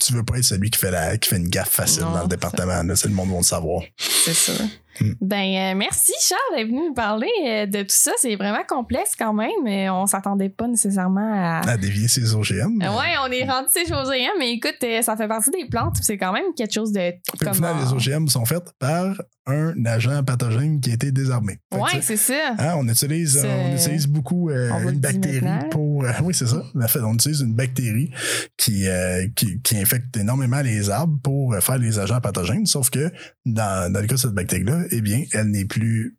Tu 0.00 0.12
veux 0.12 0.24
pas 0.24 0.38
être 0.38 0.44
celui 0.44 0.70
qui 0.70 0.78
fait 0.78 0.90
la 0.90 1.16
qui 1.16 1.28
fait 1.28 1.36
une 1.36 1.48
gaffe 1.48 1.70
facile 1.70 2.02
Non, 2.02 2.12
dans 2.12 2.22
le 2.22 2.28
département 2.28 2.82
là, 2.82 2.96
c'est 2.96 3.08
le 3.08 3.14
monde 3.14 3.30
va 3.30 3.36
le 3.36 3.42
savoir. 3.44 3.82
C'est 3.96 4.34
sûr. 4.34 4.54
Mm. 5.02 5.14
Ben, 5.20 5.36
euh, 5.74 5.74
merci 5.76 6.12
Charles 6.20 6.40
d'être 6.56 6.66
venu 6.68 6.88
nous 6.88 6.94
parler 6.94 7.28
euh, 7.46 7.66
de 7.66 7.80
tout 7.82 7.86
ça. 7.88 8.12
C'est 8.18 8.36
vraiment 8.36 8.62
complexe 8.66 9.12
quand 9.18 9.32
même. 9.34 9.50
mais 9.64 9.90
on 9.90 10.06
s'attendait 10.06 10.48
pas 10.48 10.68
nécessairement 10.68 11.32
à. 11.34 11.68
à 11.68 11.76
dévier 11.76 12.08
ses 12.08 12.34
OGM 12.34 12.80
Euh, 12.82 12.90
Ouais, 12.96 13.14
on 13.26 13.30
est 13.32 13.44
rendu 13.44 13.68
ces 13.70 13.86
choses 13.86 14.08
rien, 14.08 14.30
mais 14.38 14.52
écoute, 14.52 14.76
euh, 14.84 15.02
ça 15.02 15.16
fait 15.16 15.28
partie 15.28 15.50
des 15.50 15.66
plantes. 15.68 15.96
C'est 16.02 16.18
quand 16.18 16.32
même 16.32 16.44
quelque 16.56 16.72
chose 16.74 16.92
de. 16.92 17.12
Puis 17.38 17.48
au 17.48 17.52
final, 17.54 17.76
les 17.80 17.92
OGM 17.92 18.28
sont 18.28 18.44
faits 18.44 18.72
par 18.78 19.14
un 19.46 19.74
agent 19.86 20.22
pathogène 20.22 20.80
qui 20.80 20.90
a 20.92 20.94
été 20.94 21.10
désarmé. 21.10 21.58
Fait 21.72 21.80
Ouais, 21.80 21.90
sais, 21.94 22.00
c'est 22.02 22.16
ça. 22.16 22.54
hein, 22.58 22.74
on 22.76 22.86
utilise, 22.88 23.44
on 23.44 23.74
utilise 23.74 24.06
beaucoup 24.06 24.50
On 24.52 24.88
une 24.88 25.00
bactérie 25.00 25.44
pour. 25.70 26.04
oui, 26.22 26.32
c'est 26.32 26.46
ça. 26.46 26.62
En 26.80 26.86
fait, 26.86 27.00
on 27.00 27.14
utilise 27.14 27.40
une 27.40 27.54
bactérie 27.54 28.10
qui, 28.56 28.86
qui, 29.34 29.60
qui 29.62 29.76
infecte 29.78 30.16
énormément 30.16 30.60
les 30.60 30.90
arbres 30.90 31.18
pour 31.24 31.56
faire 31.60 31.78
les 31.78 31.98
agents 31.98 32.20
pathogènes. 32.20 32.66
Sauf 32.66 32.90
que 32.90 33.10
dans, 33.44 33.92
dans 33.92 34.00
le 34.00 34.06
cas 34.06 34.14
de 34.14 34.20
cette 34.20 34.30
bactérie-là, 34.30 34.82
eh 34.92 35.00
bien, 35.00 35.24
elle 35.32 35.48
n'est 35.50 35.64
plus 35.64 36.16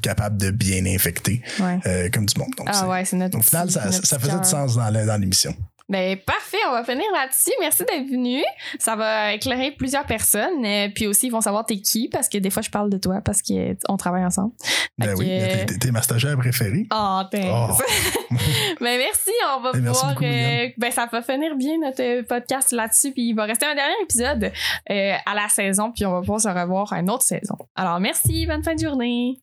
capable 0.00 0.38
de 0.38 0.50
bien 0.50 0.84
infecter 0.86 1.42
Ouais. 1.60 1.78
euh, 1.86 2.08
comme 2.10 2.26
du 2.26 2.38
monde. 2.38 2.48
Donc, 2.56 2.66
Ah 2.70 2.72
c'est- 2.72 2.86
ouais, 2.86 3.04
c'est 3.04 3.16
notre. 3.16 3.38
au 3.38 3.42
final, 3.42 3.66
petit- 3.66 3.74
ça, 3.74 3.84
notre 3.84 4.06
ça 4.06 4.18
faisait 4.18 4.38
du 4.38 4.44
sens 4.48 4.76
dans 4.76 5.20
l'émission. 5.20 5.54
Ben, 5.88 6.16
parfait, 6.18 6.56
on 6.68 6.72
va 6.72 6.84
finir 6.84 7.04
là-dessus. 7.12 7.52
Merci 7.60 7.84
d'être 7.84 8.08
venu. 8.08 8.42
Ça 8.78 8.96
va 8.96 9.32
éclairer 9.34 9.72
plusieurs 9.72 10.06
personnes. 10.06 10.64
euh, 10.64 10.88
puis 10.94 11.06
aussi, 11.06 11.26
ils 11.26 11.30
vont 11.30 11.40
savoir 11.40 11.66
t'es 11.66 11.78
qui, 11.80 12.08
parce 12.08 12.28
que 12.28 12.38
des 12.38 12.50
fois, 12.50 12.62
je 12.62 12.70
parle 12.70 12.88
de 12.90 12.98
toi 12.98 13.20
parce 13.24 13.40
qu'on 13.42 13.96
travaille 13.96 14.24
ensemble. 14.24 14.52
Ben 14.98 15.14
oui, 15.16 15.26
t'es- 15.80 15.90
ma 15.90 16.02
stagiaire 16.02 16.36
préférée. 16.38 16.86
Oh, 16.92 17.20
thanks. 17.30 17.44
Oh. 17.52 17.76
ben, 18.80 18.98
merci. 18.98 19.30
On 19.56 19.60
va 19.60 19.72
merci 19.72 19.86
pouvoir. 20.00 20.14
beaucoup, 20.14 20.24
euh, 20.24 20.68
ben, 20.78 20.90
ça 20.90 21.06
va 21.10 21.22
finir 21.22 21.54
bien 21.56 21.78
notre 21.78 22.22
podcast 22.26 22.72
là-dessus. 22.72 23.12
Puis 23.12 23.28
il 23.28 23.34
va 23.34 23.44
rester 23.44 23.66
un 23.66 23.74
dernier 23.74 23.94
épisode 24.02 24.52
euh, 24.90 25.14
à 25.26 25.34
la 25.34 25.48
saison. 25.48 25.92
Puis 25.92 26.06
on 26.06 26.12
va 26.12 26.20
pouvoir 26.20 26.40
se 26.40 26.48
revoir 26.48 26.92
à 26.92 27.00
une 27.00 27.10
autre 27.10 27.24
saison. 27.24 27.56
Alors, 27.74 28.00
merci. 28.00 28.46
Bonne 28.46 28.62
fin 28.62 28.74
de 28.74 28.80
journée. 28.80 29.36